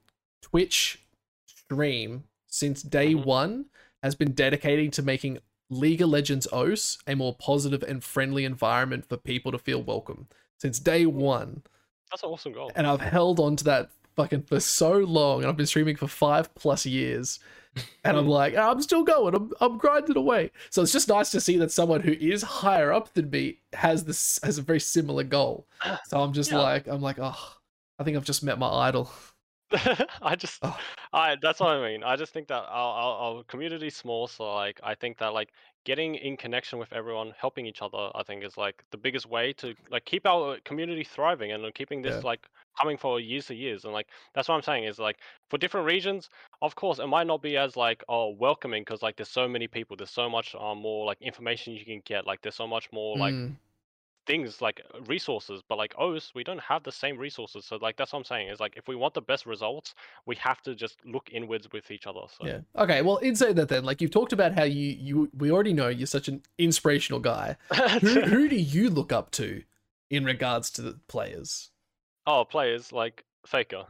Twitch 0.42 0.98
stream 1.46 2.24
since 2.48 2.82
day 2.82 3.14
Mhm. 3.14 3.24
one 3.24 3.66
has 4.02 4.14
been 4.14 4.32
dedicating 4.32 4.90
to 4.92 5.02
making 5.02 5.38
League 5.70 6.02
of 6.02 6.10
Legends 6.10 6.46
OS 6.52 6.98
a 7.06 7.14
more 7.14 7.34
positive 7.34 7.82
and 7.82 8.04
friendly 8.04 8.44
environment 8.44 9.08
for 9.08 9.16
people 9.16 9.50
to 9.52 9.58
feel 9.58 9.82
welcome. 9.82 10.28
Since 10.58 10.80
day 10.80 11.06
one 11.06 11.62
That's 12.10 12.22
an 12.22 12.28
awesome 12.28 12.52
goal. 12.52 12.70
and 12.76 12.86
I've 12.86 13.00
held 13.00 13.40
on 13.40 13.56
to 13.56 13.64
that 13.64 13.90
fucking 14.16 14.42
for 14.42 14.60
so 14.60 14.92
long, 14.98 15.40
and 15.42 15.48
I've 15.48 15.56
been 15.56 15.66
streaming 15.66 15.96
for 15.96 16.08
five 16.08 16.54
plus 16.54 16.86
years, 16.86 17.40
and 18.04 18.16
I'm 18.16 18.28
like, 18.28 18.54
ah, 18.56 18.70
I'm 18.70 18.82
still 18.82 19.04
going, 19.04 19.34
I'm 19.34 19.52
I'm 19.60 19.78
grinding 19.78 20.16
away. 20.16 20.50
So 20.70 20.82
it's 20.82 20.92
just 20.92 21.08
nice 21.08 21.30
to 21.32 21.40
see 21.40 21.56
that 21.58 21.70
someone 21.72 22.00
who 22.00 22.12
is 22.12 22.42
higher 22.42 22.92
up 22.92 23.12
than 23.14 23.30
me 23.30 23.60
has 23.72 24.04
this 24.04 24.38
has 24.42 24.58
a 24.58 24.62
very 24.62 24.80
similar 24.80 25.24
goal. 25.24 25.66
So 26.06 26.20
I'm 26.20 26.32
just 26.32 26.50
Yeah. 26.50 26.58
like, 26.58 26.86
I'm 26.88 27.00
like, 27.02 27.18
oh, 27.20 27.56
I 27.98 28.04
think 28.04 28.16
I've 28.16 28.24
just 28.24 28.42
met 28.44 28.58
my 28.58 28.68
idol. 28.88 29.10
I 30.22 30.36
just, 30.36 30.58
Oh. 30.62 30.78
I 31.14 31.36
that's 31.40 31.60
what 31.60 31.70
I 31.70 31.80
mean. 31.90 32.04
I 32.04 32.16
just 32.16 32.32
think 32.32 32.48
that 32.48 32.62
our, 32.62 32.66
our 32.68 33.36
our 33.36 33.42
community's 33.44 33.96
small, 33.96 34.26
so 34.28 34.52
like 34.54 34.78
I 34.82 34.94
think 34.94 35.18
that 35.18 35.32
like 35.32 35.50
getting 35.84 36.14
in 36.14 36.36
connection 36.36 36.78
with 36.78 36.92
everyone, 36.92 37.32
helping 37.38 37.66
each 37.66 37.82
other, 37.82 38.10
I 38.14 38.22
think 38.22 38.44
is 38.44 38.56
like 38.56 38.84
the 38.90 38.96
biggest 38.98 39.26
way 39.26 39.52
to 39.54 39.74
like 39.90 40.04
keep 40.04 40.26
our 40.26 40.58
community 40.64 41.04
thriving 41.04 41.52
and 41.52 41.64
uh, 41.64 41.70
keeping 41.74 42.02
this 42.02 42.22
Yeah. 42.22 42.24
like 42.24 42.48
coming 42.78 42.96
for 42.96 43.20
years 43.20 43.46
to 43.46 43.54
years. 43.54 43.84
And 43.84 43.92
like 43.92 44.08
that's 44.34 44.48
what 44.48 44.54
I'm 44.56 44.62
saying 44.62 44.84
is 44.84 44.98
like 44.98 45.18
for 45.50 45.58
different 45.58 45.86
regions, 45.86 46.28
of 46.62 46.74
course, 46.74 46.98
it 46.98 47.06
might 47.06 47.26
not 47.26 47.42
be 47.42 47.56
as 47.56 47.76
like 47.76 48.04
oh 48.08 48.30
welcoming 48.30 48.82
because 48.82 49.02
like 49.02 49.16
there's 49.16 49.28
so 49.30 49.48
many 49.48 49.66
people, 49.68 49.96
there's 49.96 50.10
so 50.10 50.28
much 50.28 50.54
um, 50.54 50.78
more 50.78 51.06
like 51.06 51.20
information 51.20 51.74
you 51.74 51.84
can 51.84 52.00
get, 52.04 52.26
like 52.26 52.42
there's 52.42 52.56
so 52.56 52.66
much 52.66 52.90
more 52.92 53.18
like 53.18 53.36
Mm, 53.36 53.56
things 54.26 54.60
like 54.60 54.80
uh, 54.94 55.00
resources 55.02 55.62
but 55.68 55.78
like 55.78 55.94
OS 55.98 56.32
we 56.34 56.44
don't 56.44 56.60
have 56.60 56.82
the 56.82 56.92
same 56.92 57.18
resources 57.18 57.64
so 57.64 57.76
like 57.76 57.96
that's 57.96 58.12
what 58.12 58.20
I'm 58.20 58.24
saying 58.24 58.48
is 58.48 58.60
like 58.60 58.76
if 58.76 58.88
we 58.88 58.96
want 58.96 59.14
the 59.14 59.22
best 59.22 59.46
results 59.46 59.94
we 60.26 60.36
have 60.36 60.62
to 60.62 60.74
just 60.74 60.98
look 61.04 61.28
inwards 61.32 61.68
with 61.72 61.90
each 61.90 62.06
other 62.06 62.20
so 62.38 62.46
yeah. 62.46 62.60
Okay. 62.76 63.02
Well, 63.02 63.18
in 63.18 63.36
saying 63.36 63.56
that, 63.56 63.68
then, 63.68 63.84
like 63.84 64.00
you've 64.00 64.10
talked 64.10 64.32
about 64.32 64.52
how 64.52 64.64
you 64.64 64.96
you 64.98 65.30
we 65.36 65.50
already 65.50 65.72
know 65.72 65.88
you're 65.88 66.06
such 66.06 66.28
an 66.28 66.42
inspirational 66.58 67.20
guy. 67.20 67.56
Who 68.00 68.20
who 68.22 68.48
do 68.48 68.56
you 68.56 68.90
look 68.90 69.12
up 69.12 69.30
to 69.32 69.62
in 70.10 70.24
regards 70.24 70.70
to 70.72 70.82
the 70.82 70.98
players? 71.08 71.70
oh 72.26 72.44
players 72.44 72.92
like 72.92 73.24
Faker 73.46 73.84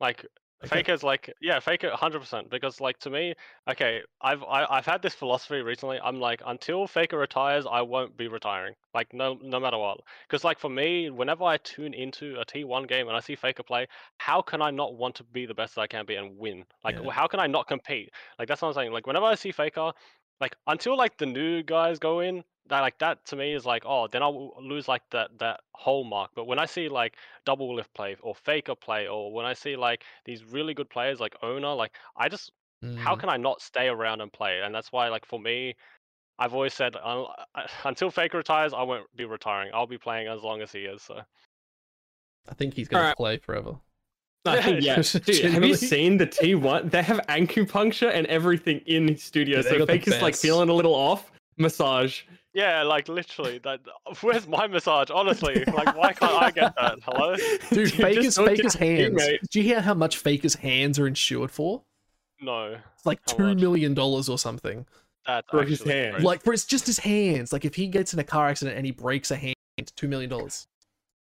like 0.00 0.26
Okay. 0.64 0.76
Faker's 0.78 1.02
like 1.02 1.32
yeah 1.40 1.60
Faker 1.60 1.90
100% 1.90 2.48
because 2.50 2.80
like 2.80 2.98
to 3.00 3.10
me 3.10 3.34
okay 3.68 4.00
I've 4.22 4.42
I, 4.42 4.64
I've 4.64 4.86
had 4.86 5.02
this 5.02 5.14
philosophy 5.14 5.60
recently 5.60 6.00
I'm 6.02 6.18
like 6.18 6.40
until 6.46 6.86
Faker 6.86 7.18
retires 7.18 7.66
I 7.70 7.82
won't 7.82 8.16
be 8.16 8.26
retiring 8.26 8.74
like 8.94 9.12
no 9.12 9.38
no 9.42 9.60
matter 9.60 9.76
what 9.76 10.00
because 10.26 10.44
like 10.44 10.58
for 10.58 10.70
me 10.70 11.10
whenever 11.10 11.44
I 11.44 11.58
tune 11.58 11.92
into 11.92 12.40
a 12.40 12.44
T1 12.44 12.88
game 12.88 13.06
and 13.06 13.16
I 13.16 13.20
see 13.20 13.36
Faker 13.36 13.62
play 13.62 13.86
how 14.16 14.40
can 14.40 14.62
I 14.62 14.70
not 14.70 14.94
want 14.94 15.14
to 15.16 15.24
be 15.24 15.44
the 15.44 15.54
best 15.54 15.74
that 15.74 15.82
I 15.82 15.86
can 15.86 16.06
be 16.06 16.16
and 16.16 16.36
win 16.38 16.64
like 16.84 16.98
Yeah. 17.02 17.10
how 17.10 17.26
can 17.26 17.38
I 17.38 17.46
not 17.46 17.68
compete 17.68 18.10
like 18.38 18.48
that's 18.48 18.62
what 18.62 18.68
I'm 18.68 18.74
saying 18.74 18.92
like 18.92 19.06
whenever 19.06 19.26
I 19.26 19.34
see 19.34 19.52
Faker 19.52 19.92
like 20.40 20.56
until 20.66 20.96
like 20.96 21.18
the 21.18 21.26
new 21.26 21.62
guys 21.62 21.98
go 21.98 22.20
in 22.20 22.42
that 22.68 22.80
like 22.80 22.98
that 22.98 23.24
to 23.26 23.36
me 23.36 23.54
is 23.54 23.64
like 23.64 23.82
oh 23.86 24.06
then 24.08 24.22
I'll 24.22 24.54
lose 24.60 24.88
like 24.88 25.02
that 25.10 25.30
that 25.38 25.60
whole 25.72 26.04
mark 26.04 26.30
but 26.34 26.46
when 26.46 26.58
I 26.58 26.66
see 26.66 26.88
like 26.88 27.16
Doublelift 27.46 27.92
play 27.94 28.16
or 28.22 28.34
faker 28.34 28.74
play 28.74 29.08
or 29.08 29.32
when 29.32 29.46
I 29.46 29.52
see 29.52 29.76
like 29.76 30.04
these 30.24 30.44
really 30.44 30.74
good 30.74 30.90
players 30.90 31.20
like 31.20 31.34
Oner 31.42 31.74
like 31.74 31.92
I 32.16 32.28
just 32.28 32.52
how 32.94 33.14
Mm, 33.14 33.20
can 33.20 33.28
I 33.28 33.36
not 33.36 33.62
stay 33.62 33.88
around 33.88 34.20
and 34.20 34.32
play 34.32 34.60
and 34.62 34.74
that's 34.74 34.92
why 34.92 35.08
like 35.08 35.26
for 35.26 35.40
me 35.40 35.74
I've 36.38 36.54
always 36.54 36.74
said 36.74 36.94
until 37.84 38.10
faker 38.10 38.38
retires 38.38 38.72
I 38.74 38.82
won't 38.82 39.06
be 39.16 39.24
retiring 39.24 39.70
I'll 39.72 39.86
be 39.86 39.98
playing 39.98 40.28
as 40.28 40.42
long 40.42 40.60
as 40.62 40.72
he 40.72 40.80
is 40.80 41.02
so 41.02 41.20
I 42.48 42.54
think 42.54 42.74
he's 42.74 42.88
gonna 42.88 43.02
Alright. 43.02 43.16
play 43.16 43.38
forever. 43.38 43.76
I 44.44 44.62
think, 44.62 44.84
yeah. 44.84 45.02
Dude, 45.24 45.52
have 45.52 45.64
you 45.64 45.74
seen 45.74 46.16
the 46.16 46.26
T1? 46.26 46.90
They 46.90 47.02
have 47.02 47.18
acupuncture 47.28 48.12
and 48.12 48.26
everything 48.28 48.80
in 48.86 49.16
studio. 49.16 49.58
Yeah, 49.58 49.62
so 49.62 49.86
Faker's 49.86 50.22
like 50.22 50.36
feeling 50.36 50.68
a 50.68 50.72
little 50.72 50.94
off. 50.94 51.32
Massage. 51.58 52.20
yeah 52.52 52.82
like 52.82 53.08
literally 53.08 53.58
that 53.64 53.80
where's 54.20 54.46
my 54.46 54.66
massage 54.66 55.08
honestly 55.10 55.64
like 55.66 55.96
why 55.96 56.12
can't 56.12 56.32
I 56.42 56.50
get 56.50 56.74
that 56.76 56.98
hello 57.02 57.34
Dude, 57.70 57.92
Faker's 57.94 58.36
Faker's 58.36 58.74
hands. 58.74 59.14
teammate. 59.22 59.38
Do 59.50 59.58
you 59.60 59.64
hear 59.64 59.80
how 59.80 59.94
much 59.94 60.18
Faker's 60.18 60.54
hands 60.54 60.98
are 60.98 61.06
insured 61.06 61.50
for? 61.50 61.82
no 62.40 62.76
It's 62.96 63.06
like 63.06 63.20
How 63.26 63.36
two 63.36 63.46
much? 63.48 63.58
million 63.58 63.94
dollars 63.94 64.28
or 64.28 64.38
something. 64.38 64.84
that's 65.26 65.48
For 65.50 65.62
his 65.64 65.80
actually 65.80 65.94
hand. 65.94 66.12
crazy. 66.16 66.26
Like 66.26 66.42
for 66.44 66.52
it's 66.52 66.66
just 66.66 66.86
his 66.86 66.98
hands. 66.98 67.52
Like 67.52 67.64
if 67.64 67.74
he 67.74 67.86
gets 67.86 68.12
in 68.12 68.18
a 68.18 68.24
car 68.24 68.48
accident 68.48 68.76
and 68.76 68.84
he 68.84 68.92
breaks 68.92 69.30
a 69.30 69.36
hand, 69.36 69.54
two 69.96 70.08
million 70.08 70.28
dollars 70.28 70.66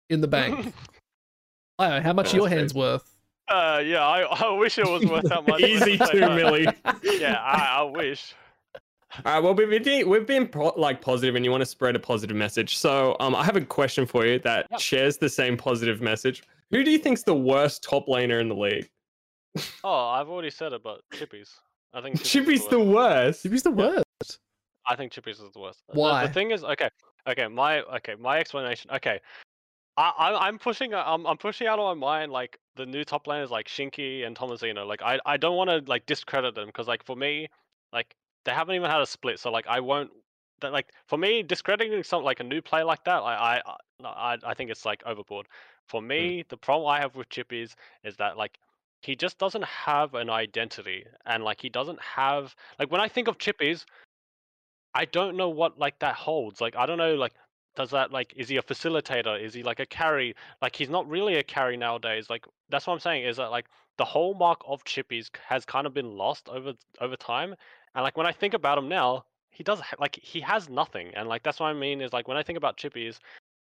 in 0.09 0.19
the 0.21 0.27
bank. 0.27 0.73
I 1.79 1.87
don't 1.89 1.97
know 1.97 2.01
how 2.03 2.13
much 2.13 2.25
That's 2.27 2.33
your 2.35 2.43
crazy. 2.47 2.57
hands 2.57 2.73
worth. 2.73 3.09
uh 3.47 3.81
yeah 3.85 4.05
I, 4.05 4.21
I 4.23 4.51
wish 4.51 4.77
it 4.77 4.85
was 4.87 5.05
worth 5.05 5.23
that 5.29 5.47
much 5.47 5.61
Easy 5.61 5.95
but- 5.97 6.11
two 6.11 6.19
milli. 6.19 6.73
yeah 7.21 7.35
I, 7.41 7.79
I 7.79 7.81
wish 7.83 8.33
All 9.23 9.33
right. 9.33 9.43
Well, 9.43 9.53
we've 9.53 9.83
been 9.83 10.09
we've 10.09 10.25
been 10.25 10.47
pro- 10.47 10.73
like 10.75 11.01
positive, 11.01 11.35
and 11.35 11.45
you 11.45 11.51
want 11.51 11.61
to 11.61 11.65
spread 11.65 11.95
a 11.95 11.99
positive 11.99 12.35
message. 12.35 12.77
So, 12.77 13.15
um, 13.19 13.35
I 13.35 13.43
have 13.43 13.55
a 13.55 13.61
question 13.61 14.05
for 14.05 14.25
you 14.25 14.39
that 14.39 14.67
Yep. 14.71 14.79
shares 14.79 15.17
the 15.17 15.29
same 15.29 15.55
positive 15.55 16.01
message. 16.01 16.43
Who 16.71 16.83
do 16.83 16.91
you 16.91 16.97
think's 16.97 17.23
the 17.23 17.35
worst 17.35 17.83
top 17.83 18.07
laner 18.07 18.41
in 18.41 18.49
the 18.49 18.55
league? 18.55 18.89
Oh, 19.83 20.07
I've 20.09 20.27
already 20.27 20.49
said 20.49 20.73
it, 20.73 20.83
but 20.83 21.01
Chippys. 21.13 21.49
I 21.93 22.01
think 22.01 22.19
Chippys 22.19 22.55
is 22.55 22.67
the 22.67 22.79
worst. 22.79 23.45
Chippys 23.45 23.63
the 23.63 23.71
worst? 23.71 24.39
I 24.87 24.95
think 24.95 25.13
Chippys 25.13 25.41
is 25.41 25.51
the 25.53 25.59
worst. 25.59 25.81
The- 25.87 25.99
Why? 25.99 26.27
The, 26.27 26.33
thing 26.33 26.51
is, 26.51 26.63
okay, 26.63 26.89
okay, 27.27 27.47
my 27.47 27.81
okay, 27.81 28.15
my 28.15 28.39
explanation. 28.39 28.91
Okay, 28.91 29.19
I, 29.95 30.11
I 30.17 30.47
I'm 30.47 30.59
pushing 30.59 30.93
uh, 30.93 31.03
I'm 31.05 31.25
I'm 31.25 31.37
pushing 31.37 31.67
out 31.67 31.79
of 31.79 31.97
my 31.97 31.99
mind 31.99 32.31
like 32.31 32.59
the 32.75 32.85
new 32.85 33.05
top 33.05 33.25
laners 33.27 33.49
like 33.49 33.67
Shinky 33.67 34.25
and 34.27 34.35
Tomasino. 34.35 34.85
Like 34.85 35.01
I 35.01 35.19
I 35.25 35.37
don't 35.37 35.55
want 35.55 35.69
to 35.69 35.89
like 35.89 36.05
discredit 36.05 36.55
them 36.55 36.65
because 36.67 36.87
like 36.87 37.03
for 37.03 37.15
me, 37.15 37.47
like 37.93 38.13
they 38.45 38.51
haven't 38.51 38.75
even 38.75 38.89
had 38.89 39.01
a 39.01 39.05
split, 39.05 39.39
so 39.39 39.51
like 39.51 39.67
I 39.67 39.79
won't. 39.79 40.11
That 40.61 40.71
like 40.71 40.87
for 41.07 41.17
me, 41.17 41.43
discrediting 41.43 42.01
something 42.03 42.25
like 42.25 42.39
a 42.39 42.43
new 42.43 42.61
play 42.61 42.83
like 42.83 43.03
that, 43.03 43.17
I 43.17 43.61
I 43.65 43.75
I, 44.05 44.37
I 44.43 44.53
think 44.53 44.71
it's 44.71 44.85
like 44.85 45.03
overboard. 45.05 45.47
For 45.87 46.01
hmm. 46.01 46.07
me, 46.07 46.45
the 46.47 46.57
problem 46.57 46.89
I 46.89 46.99
have 46.99 47.15
with 47.15 47.29
Chippys 47.29 47.75
is 48.03 48.15
that 48.17 48.37
like 48.37 48.57
he 49.01 49.15
just 49.15 49.37
doesn't 49.37 49.65
have 49.65 50.13
an 50.13 50.29
identity, 50.29 51.05
and 51.25 51.43
like 51.43 51.61
he 51.61 51.69
doesn't 51.69 52.01
have 52.01 52.55
like 52.79 52.91
when 52.91 53.01
I 53.01 53.07
think 53.07 53.27
of 53.27 53.37
Chippys, 53.37 53.85
I 54.93 55.05
don't 55.05 55.35
know 55.35 55.49
what 55.49 55.77
like 55.77 55.99
that 55.99 56.15
holds. 56.15 56.61
Like 56.61 56.75
I 56.75 56.85
don't 56.85 56.97
know 56.97 57.15
like 57.15 57.33
does 57.75 57.91
that 57.91 58.11
like 58.11 58.33
is 58.35 58.49
he 58.49 58.57
a 58.57 58.61
facilitator? 58.61 59.39
Is 59.39 59.53
he 59.53 59.63
like 59.63 59.79
a 59.79 59.85
carry? 59.85 60.35
Like 60.61 60.75
he's 60.75 60.89
not 60.89 61.07
really 61.09 61.35
a 61.35 61.43
carry 61.43 61.77
nowadays. 61.77 62.29
Like 62.29 62.45
that's 62.69 62.87
what 62.87 62.93
I'm 62.93 62.99
saying 62.99 63.25
is 63.25 63.37
that 63.37 63.51
like 63.51 63.65
the 63.97 64.05
hallmark 64.05 64.61
of 64.65 64.83
Chippys 64.83 65.29
has 65.47 65.65
kind 65.65 65.85
of 65.85 65.93
been 65.93 66.17
lost 66.17 66.49
over 66.49 66.73
over 67.01 67.15
time. 67.15 67.55
And 67.95 68.03
like 68.03 68.17
when 68.17 68.27
I 68.27 68.33
think 68.33 68.53
about 68.53 68.77
him 68.77 68.89
now, 68.89 69.25
he 69.49 69.63
does 69.63 69.81
like 69.99 70.17
he 70.21 70.41
has 70.41 70.69
nothing. 70.69 71.13
And 71.15 71.29
like 71.29 71.43
that's 71.43 71.59
what 71.59 71.67
I 71.67 71.73
mean 71.73 72.01
is 72.01 72.13
like 72.13 72.27
when 72.27 72.37
I 72.37 72.43
think 72.43 72.57
about 72.57 72.77
Chippys, 72.77 73.19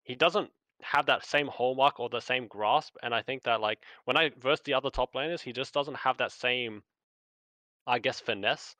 he 0.04 0.16
doesn't 0.16 0.50
have 0.82 1.06
that 1.08 1.26
same 1.26 1.48
hallmark 1.48 2.00
or 2.00 2.10
the 2.10 2.22
same 2.22 2.48
grasp. 2.48 2.96
And 3.04 3.14
I 3.14 3.22
think 3.22 3.44
that 3.44 3.62
like 3.62 3.80
when 4.06 4.18
I 4.18 4.32
verse 4.40 4.62
the 4.62 4.74
other 4.74 4.90
top 4.90 5.14
laners, 5.14 5.42
he 5.42 5.54
just 5.54 5.74
doesn't 5.74 5.98
have 5.98 6.18
that 6.18 6.32
same 6.32 6.82
I 7.88 8.00
guess 8.00 8.20
finesse. 8.20 8.76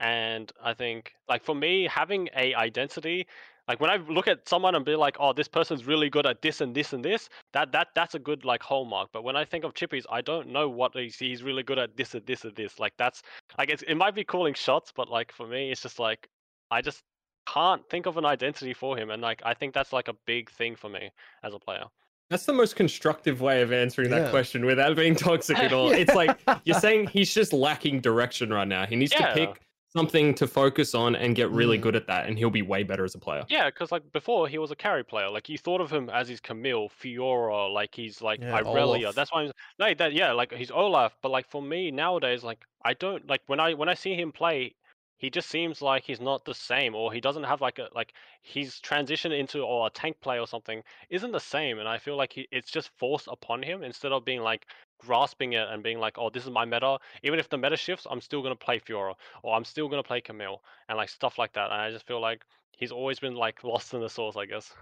And 0.00 0.50
I 0.62 0.74
think 0.74 1.12
like 1.28 1.44
for 1.44 1.54
me, 1.54 1.86
having 1.86 2.28
a 2.36 2.54
identity, 2.54 3.26
like 3.68 3.80
when 3.80 3.90
I 3.90 3.96
look 3.96 4.26
at 4.26 4.48
someone 4.48 4.74
and 4.74 4.84
be 4.84 4.96
like, 4.96 5.16
oh, 5.20 5.32
this 5.34 5.46
person's 5.46 5.86
really 5.86 6.08
good 6.08 6.26
at 6.26 6.40
this 6.40 6.62
and 6.62 6.74
this 6.74 6.94
and 6.94 7.04
this, 7.04 7.28
that 7.52 7.70
that 7.72 7.88
that's 7.94 8.14
a 8.14 8.18
good 8.18 8.44
like 8.44 8.62
hallmark. 8.62 9.10
But 9.12 9.24
when 9.24 9.36
I 9.36 9.44
think 9.44 9.64
of 9.64 9.74
Chippys, 9.74 10.04
I 10.10 10.22
don't 10.22 10.48
know 10.48 10.68
what 10.68 10.96
he's, 10.96 11.16
he's 11.16 11.42
really 11.42 11.62
good 11.62 11.78
at 11.78 11.96
this 11.96 12.14
and 12.14 12.24
this 12.26 12.44
and 12.44 12.56
this. 12.56 12.78
Like 12.78 12.94
that's 12.96 13.22
like 13.58 13.68
it's, 13.68 13.82
it 13.82 13.94
might 13.96 14.14
be 14.14 14.24
calling 14.24 14.54
shots, 14.54 14.90
but 14.94 15.10
like 15.10 15.30
for 15.30 15.46
me, 15.46 15.70
it's 15.70 15.82
just 15.82 15.98
like 15.98 16.28
I 16.70 16.80
just 16.80 17.02
can't 17.46 17.86
think 17.90 18.06
of 18.06 18.16
an 18.16 18.24
identity 18.24 18.72
for 18.72 18.96
him, 18.96 19.10
and 19.10 19.20
like 19.22 19.42
I 19.44 19.54
think 19.54 19.74
that's 19.74 19.92
like 19.92 20.08
a 20.08 20.14
big 20.26 20.50
thing 20.50 20.74
for 20.74 20.88
me 20.88 21.10
as 21.42 21.52
a 21.52 21.58
player. 21.58 21.84
That's 22.30 22.44
the 22.44 22.52
most 22.52 22.76
constructive 22.76 23.40
way 23.40 23.62
of 23.62 23.72
answering 23.72 24.10
that 24.10 24.30
question 24.30 24.66
without 24.66 24.96
being 24.96 25.14
toxic 25.14 25.58
at 25.58 25.72
all. 25.74 25.92
It's 25.92 26.14
like 26.14 26.38
you're 26.64 26.78
saying 26.80 27.08
he's 27.08 27.32
just 27.32 27.54
lacking 27.54 28.00
direction 28.00 28.50
right 28.52 28.68
now. 28.68 28.84
He 28.84 28.96
needs 28.96 29.12
Yeah. 29.12 29.28
to 29.28 29.46
pick 29.46 29.62
something 29.88 30.34
to 30.34 30.46
focus 30.46 30.94
on 30.94 31.16
and 31.16 31.34
get 31.34 31.50
really 31.50 31.78
Mm. 31.78 31.82
good 31.82 31.96
at 31.96 32.06
that, 32.06 32.26
and 32.26 32.38
he'll 32.38 32.50
be 32.50 32.62
way 32.62 32.82
better 32.82 33.04
as 33.04 33.14
a 33.14 33.18
player. 33.18 33.44
Yeah, 33.48 33.66
because 33.66 33.90
like 33.90 34.10
before 34.12 34.48
he 34.48 34.58
was 34.58 34.70
a 34.70 34.76
carry 34.76 35.04
player. 35.04 35.30
Like 35.30 35.48
you 35.48 35.58
thought 35.58 35.80
of 35.80 35.90
him 35.92 36.10
as 36.10 36.28
his 36.28 36.40
Camille, 36.40 36.88
Fiora, 36.90 37.72
like 37.72 37.94
he's 37.94 38.20
like 38.22 38.40
Yeah, 38.40 38.60
Irelia. 38.60 38.98
Olaf. 39.06 39.14
That's 39.14 39.32
why 39.32 39.42
I'm 39.44 39.52
like 39.78 39.98
that. 39.98 40.12
Yeah, 40.12 40.32
like 40.32 40.52
he's 40.52 40.70
Olaf. 40.70 41.16
But 41.22 41.30
like 41.30 41.48
for 41.50 41.62
me 41.62 41.90
nowadays, 41.90 42.44
like 42.44 42.64
I 42.84 42.94
don't 42.94 43.26
like 43.28 43.42
when 43.46 43.60
I 43.60 43.74
when 43.74 43.88
I 43.88 43.94
see 43.94 44.14
him 44.14 44.30
play, 44.32 44.74
he 45.16 45.30
just 45.30 45.48
seems 45.48 45.82
like 45.82 46.04
he's 46.04 46.20
not 46.20 46.44
the 46.44 46.54
same, 46.54 46.94
or 46.94 47.12
he 47.12 47.20
doesn't 47.20 47.44
have 47.44 47.60
like 47.60 47.78
a 47.78 47.88
like 47.94 48.12
he's 48.42 48.80
transitioned 48.80 49.36
into 49.38 49.62
or 49.62 49.86
a 49.86 49.90
tank 49.90 50.20
play 50.20 50.38
or 50.38 50.46
something 50.46 50.82
isn't 51.10 51.32
the 51.32 51.40
same. 51.40 51.78
And 51.80 51.88
I 51.88 51.98
feel 51.98 52.16
like 52.16 52.32
he, 52.34 52.46
it's 52.52 52.70
just 52.70 52.90
forced 52.98 53.26
upon 53.28 53.62
him 53.62 53.82
instead 53.82 54.12
of 54.12 54.24
being 54.24 54.42
like 54.42 54.66
grasping 54.98 55.54
it 55.54 55.68
and 55.68 55.82
being 55.82 55.98
like, 55.98 56.18
oh, 56.18 56.30
this 56.30 56.44
is 56.44 56.50
my 56.50 56.64
meta. 56.64 56.98
Even 57.22 57.38
if 57.38 57.48
the 57.48 57.58
meta 57.58 57.76
shifts, 57.76 58.06
I'm 58.10 58.20
still 58.20 58.42
gonna 58.42 58.56
play 58.56 58.78
Fiora 58.78 59.14
or 59.42 59.54
I'm 59.56 59.64
still 59.64 59.88
gonna 59.88 60.02
play 60.02 60.20
Camille 60.20 60.62
and 60.88 60.96
like 60.96 61.08
stuff 61.08 61.38
like 61.38 61.52
that. 61.54 61.70
And 61.70 61.80
I 61.80 61.90
just 61.90 62.06
feel 62.06 62.20
like 62.20 62.44
he's 62.76 62.92
always 62.92 63.18
been 63.18 63.34
like 63.34 63.64
lost 63.64 63.94
in 63.94 64.00
the 64.00 64.08
source, 64.10 64.36
I 64.36 64.46
guess. 64.46 64.72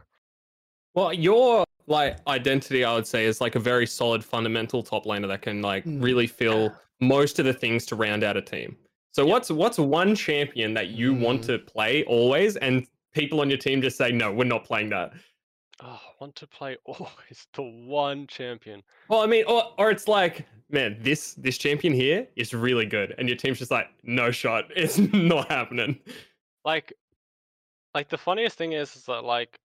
Well, 0.94 1.12
your 1.12 1.64
like 1.86 2.18
identity, 2.26 2.84
I 2.84 2.94
would 2.94 3.06
say, 3.06 3.26
is 3.26 3.40
like 3.40 3.54
a 3.54 3.60
very 3.60 3.86
solid 3.86 4.24
fundamental 4.24 4.82
top 4.82 5.04
laner 5.04 5.28
that 5.28 5.42
can 5.42 5.62
like 5.62 5.84
Mm. 5.84 6.02
really 6.02 6.26
fill 6.26 6.74
most 7.00 7.38
of 7.38 7.44
the 7.44 7.52
things 7.52 7.84
to 7.86 7.96
round 7.96 8.24
out 8.24 8.36
a 8.36 8.42
team. 8.42 8.76
So 9.12 9.24
what's 9.24 9.50
what's 9.50 9.78
one 9.78 10.14
champion 10.14 10.74
that 10.74 10.88
you 10.88 11.14
want 11.14 11.42
Mm. 11.42 11.46
to 11.46 11.58
play 11.60 12.04
always, 12.04 12.56
and 12.56 12.86
people 13.12 13.40
on 13.40 13.48
your 13.48 13.58
team 13.58 13.80
just 13.80 13.96
say, 13.96 14.12
no, 14.12 14.32
we're 14.32 14.44
not 14.44 14.64
playing 14.64 14.90
that. 14.90 15.12
Oh, 15.82 16.00
want 16.20 16.34
to 16.36 16.46
play 16.46 16.76
oh, 16.86 16.92
always 16.92 17.46
the 17.54 17.62
one 17.62 18.26
champion. 18.26 18.82
Well, 19.08 19.20
I 19.20 19.26
mean, 19.26 19.44
or 19.46 19.74
or 19.78 19.90
it's 19.90 20.08
like, 20.08 20.46
man, 20.70 20.96
this 21.00 21.34
this 21.34 21.58
champion 21.58 21.92
here 21.92 22.26
is 22.36 22.54
really 22.54 22.86
good, 22.86 23.14
and 23.18 23.28
your 23.28 23.36
team's 23.36 23.58
just 23.58 23.70
like, 23.70 23.88
no 24.02 24.30
shot, 24.30 24.64
it's 24.76 24.98
not 24.98 25.50
happening. 25.50 25.98
Like, 26.64 26.92
like 27.94 28.08
the 28.08 28.18
funniest 28.18 28.56
thing 28.56 28.72
is, 28.72 28.96
is 28.96 29.04
that 29.04 29.24
like, 29.24 29.58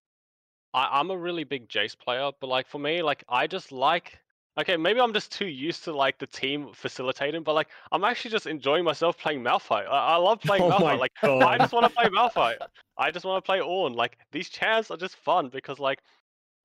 I, 0.73 0.99
I'm 0.99 1.11
a 1.11 1.17
really 1.17 1.43
big 1.43 1.69
Jace 1.69 1.97
player, 1.97 2.31
but 2.39 2.47
like 2.47 2.67
for 2.67 2.79
me, 2.79 3.01
like 3.01 3.23
I 3.29 3.47
just 3.47 3.71
like 3.71 4.19
Okay, 4.59 4.75
maybe 4.75 4.99
I'm 4.99 5.13
just 5.13 5.31
too 5.31 5.45
used 5.45 5.85
to 5.85 5.93
like 5.93 6.17
the 6.19 6.27
team 6.27 6.69
facilitating, 6.73 7.43
but 7.43 7.53
like 7.53 7.69
I'm 7.91 8.03
actually 8.03 8.31
just 8.31 8.47
enjoying 8.47 8.83
myself 8.83 9.17
playing 9.17 9.41
Malphite. 9.41 9.87
I, 9.87 10.13
I 10.13 10.15
love 10.17 10.39
oh 10.43 10.47
playing 10.47 10.63
Oh 10.63 10.71
Malphite. 10.71 10.99
Like 10.99 11.11
God. 11.21 11.43
I 11.43 11.57
just 11.57 11.73
want 11.73 11.85
to 11.85 11.89
play 11.89 12.05
Malphite. 12.05 12.57
I 12.97 13.11
just 13.11 13.25
want 13.25 13.43
to 13.43 13.47
play 13.47 13.59
Ornn. 13.59 13.95
Like 13.95 14.17
these 14.31 14.49
chants 14.49 14.91
are 14.91 14.97
just 14.97 15.15
fun 15.15 15.49
because 15.49 15.79
like 15.79 15.99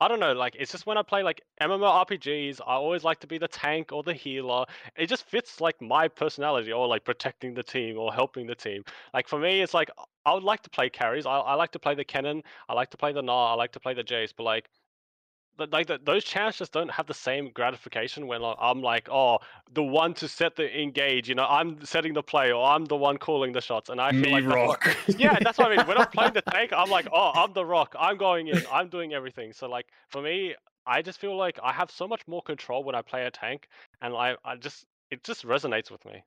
I 0.01 0.09
don't 0.09 0.21
know, 0.21 0.35
like 0.35 0.57
it's 0.59 0.73
just 0.73 0.85
when 0.85 0.99
I 0.99 1.03
play 1.03 1.23
like 1.23 1.41
MMORPGs, 1.63 2.61
I 2.61 2.75
always 2.75 3.03
like 3.03 3.19
to 3.21 3.27
be 3.27 3.39
the 3.39 3.49
tank 3.49 3.93
or 3.93 4.03
the 4.03 4.13
healer. 4.13 4.67
It 4.97 5.07
just 5.07 5.25
fits 5.25 5.59
like 5.61 5.81
my 5.81 6.07
personality 6.07 6.71
or 6.71 6.87
like 6.87 7.05
protecting 7.05 7.55
the 7.55 7.63
team 7.63 7.99
or 7.99 8.13
helping 8.13 8.47
the 8.47 8.55
team. 8.55 8.85
Like 9.15 9.27
for 9.27 9.39
me, 9.39 9.63
it's 9.63 9.73
like 9.73 9.91
I 10.27 10.35
would 10.35 10.43
like 10.43 10.63
to 10.63 10.71
play 10.71 10.91
carries. 10.91 11.25
I, 11.25 11.39
I 11.39 11.55
like 11.55 11.71
to 11.73 11.79
play 11.79 11.95
the 11.95 12.05
Kennen. 12.05 12.43
I 12.69 12.75
like 12.75 12.91
to 12.91 12.99
play 12.99 13.13
the 13.13 13.23
Gnar. 13.23 13.53
I 13.53 13.55
like 13.55 13.73
to 13.73 13.81
play 13.81 13.95
the 13.95 14.05
Jace. 14.05 14.35
But 14.37 14.43
like 14.43 14.69
like 15.59 15.87
the, 15.87 15.99
those 16.03 16.25
chants 16.25 16.59
just 16.59 16.73
don't 16.73 16.91
have 16.91 17.07
the 17.07 17.15
same 17.15 17.51
gratification 17.51 18.27
when 18.27 18.43
like, 18.43 18.57
I'm 18.61 18.83
like, 18.83 19.09
oh, 19.11 19.39
the 19.73 19.83
one 19.83 20.15
to 20.15 20.29
set 20.29 20.57
the 20.57 20.81
engage. 20.81 21.29
You 21.29 21.35
know, 21.35 21.47
I'm 21.47 21.85
setting 21.85 22.13
the 22.13 22.23
play, 22.23 22.53
or 22.53 22.65
I'm 22.65 22.85
the 22.85 22.97
one 22.97 23.17
calling 23.17 23.53
the 23.53 23.61
shots, 23.61 23.89
and 23.89 24.01
I 24.01 24.11
feel 24.11 24.21
Me 24.21 24.31
like 24.33 24.45
that's 24.45 24.55
rock. 24.55 24.97
yeah, 25.19 25.39
that's 25.41 25.59
what 25.59 25.73
I 25.73 25.77
mean. 25.77 25.87
When 25.87 25.99
I'm 25.99 26.09
playing 26.09 26.35
the 26.35 26.43
tank, 26.51 26.73
I'm 26.75 26.91
like, 26.91 27.09
oh, 27.13 27.33
I'm 27.35 27.53
the 27.53 27.65
rock. 27.65 27.95
I'm 27.99 28.17
going 28.17 28.49
in. 28.49 28.63
I'm 28.71 28.89
doing 28.89 29.15
everything. 29.15 29.53
So 29.53 29.69
like 29.69 29.87
for 30.09 30.23
me, 30.23 30.55
I 30.87 31.03
just 31.03 31.19
feel 31.19 31.37
like 31.37 31.59
I 31.63 31.73
have 31.73 31.91
so 31.91 32.07
much 32.07 32.23
more 32.27 32.43
control 32.43 32.85
when 32.85 32.95
I 32.95 33.03
play 33.03 33.25
a 33.27 33.31
tank, 33.31 33.69
and 34.03 34.15
I 34.15 34.37
I 34.45 34.57
just 34.57 34.87
it 35.11 35.25
just 35.25 35.45
resonates 35.45 35.91
with 35.91 36.05
me. 36.05 36.23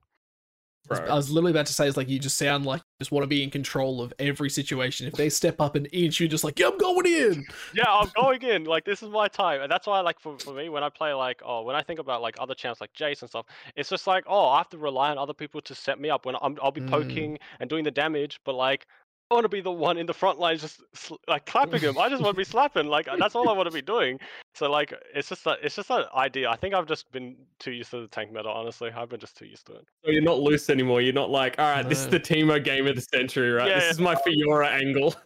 I 0.90 0.94
was- 0.94 1.00
Bro. 1.02 1.10
I 1.10 1.16
was 1.16 1.30
literally 1.30 1.52
about 1.52 1.66
to 1.68 1.74
say, 1.74 1.88
it's 1.88 1.98
like 1.98 2.10
you 2.10 2.18
just 2.20 2.38
sound 2.38 2.66
like 2.66 2.80
you 2.80 3.04
just 3.04 3.12
want 3.12 3.24
to 3.24 3.28
be 3.28 3.44
in 3.44 3.50
control 3.52 4.02
of 4.02 4.12
every 4.18 4.50
situation. 4.50 5.08
If 5.08 5.14
they 5.14 5.30
step 5.30 5.62
up 5.62 5.76
an 5.76 5.86
inch, 5.88 6.20
you're 6.20 6.30
just 6.30 6.44
like, 6.44 6.58
yeah, 6.58 6.68
I'm 6.68 6.78
going 6.78 7.06
in. 7.06 7.46
yeah, 7.76 7.84
I'm 7.88 8.10
going 8.16 8.42
in. 8.42 8.64
Like 8.64 8.86
this 8.86 9.04
is 9.04 9.10
my 9.10 9.28
time, 9.28 9.62
and 9.62 9.72
that's 9.72 9.86
why, 9.86 10.00
like, 10.02 10.20
for, 10.20 10.38
for 10.40 10.54
me, 10.54 10.70
when 10.70 10.84
I 10.84 10.90
play, 10.90 11.14
like, 11.14 11.42
oh, 11.46 11.62
when 11.64 11.76
I 11.76 11.82
think 11.84 12.00
about 12.00 12.22
like 12.22 12.36
other 12.40 12.56
champs 12.56 12.82
like 12.82 12.94
Jace 12.94 13.22
and 13.22 13.30
stuff, 13.30 13.46
it's 13.76 13.90
just 13.90 14.08
like, 14.08 14.24
oh, 14.28 14.48
I 14.50 14.58
have 14.58 14.70
to 14.70 14.78
rely 14.78 15.12
on 15.12 15.18
other 15.18 15.34
people 15.34 15.62
to 15.62 15.76
set 15.76 16.00
me 16.00 16.10
up 16.10 16.26
when 16.26 16.36
I'm, 16.42 16.58
I'll 16.62 16.72
be 16.72 16.82
Mm. 16.82 16.90
poking 16.90 17.40
and 17.60 17.70
doing 17.70 17.84
the 17.84 17.92
damage, 17.92 18.40
but 18.46 18.56
like. 18.56 18.88
I 19.32 19.36
want 19.36 19.46
to 19.46 19.50
be 19.50 19.62
the 19.62 19.72
one 19.72 19.98
in 19.98 20.08
the 20.08 20.14
front 20.14 20.40
line, 20.40 20.58
just 20.58 20.82
like 21.28 21.46
clapping 21.46 21.80
him. 21.82 22.00
I 22.00 22.10
just 22.10 22.24
want 22.24 22.36
to 22.36 22.38
be 22.38 22.44
slapping. 22.50 22.88
Like 22.88 23.08
uh, 23.08 23.16
that's 23.18 23.36
all 23.36 23.48
I 23.48 23.54
want 23.54 23.68
to 23.68 23.74
be 23.74 23.82
doing. 23.82 24.20
So 24.56 24.72
like, 24.72 24.92
it's 25.14 25.30
just 25.30 25.44
that 25.44 25.60
it's 25.62 25.76
just 25.76 25.90
that 25.90 26.12
idea. 26.16 26.50
I 26.50 26.56
think 26.56 26.74
I've 26.74 26.88
just 26.88 27.12
been 27.12 27.36
too 27.60 27.72
used 27.72 27.92
to 27.92 28.02
the 28.02 28.08
tank 28.08 28.32
meta. 28.32 28.50
Honestly, 28.50 28.90
I've 28.90 29.10
been 29.10 29.20
just 29.20 29.38
too 29.38 29.46
used 29.46 29.68
to 29.68 29.74
it. 29.74 29.86
So 30.04 30.10
you're 30.10 30.24
not 30.24 30.40
loose 30.40 30.72
anymore. 30.72 31.02
You're 31.02 31.14
not 31.14 31.30
like, 31.30 31.60
all 31.60 31.70
right, 31.70 31.88
this 31.88 32.00
is 32.00 32.06
No. 32.06 32.12
the 32.12 32.20
Teemo 32.20 32.64
game 32.64 32.88
of 32.88 32.96
the 32.96 33.02
century, 33.02 33.52
right? 33.52 33.68
Yeah, 33.68 33.76
this 33.76 33.84
yeah. 33.84 33.90
is 33.92 34.00
my 34.00 34.16
Fiora 34.16 34.68
angle. 34.68 35.16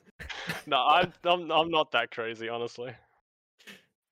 No, 0.67 0.77
I'm 0.77 1.11
I'm, 1.25 1.51
I'm 1.51 1.69
not 1.69 1.91
that 1.91 2.11
crazy, 2.11 2.47
honestly. 2.47 2.93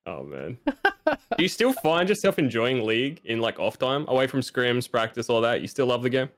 Oh 0.04 0.22
man. 0.24 0.58
Do 1.06 1.42
you 1.42 1.48
still 1.48 1.72
find 1.72 2.08
yourself 2.08 2.38
enjoying 2.38 2.84
League 2.84 3.20
in 3.24 3.40
like 3.40 3.58
off 3.58 3.78
time, 3.78 4.04
away 4.08 4.26
from 4.26 4.40
scrims, 4.40 4.90
practice, 4.90 5.30
all 5.30 5.40
that? 5.42 5.62
You 5.62 5.68
still 5.68 5.86
love 5.86 6.02
the 6.02 6.10
game? 6.10 6.28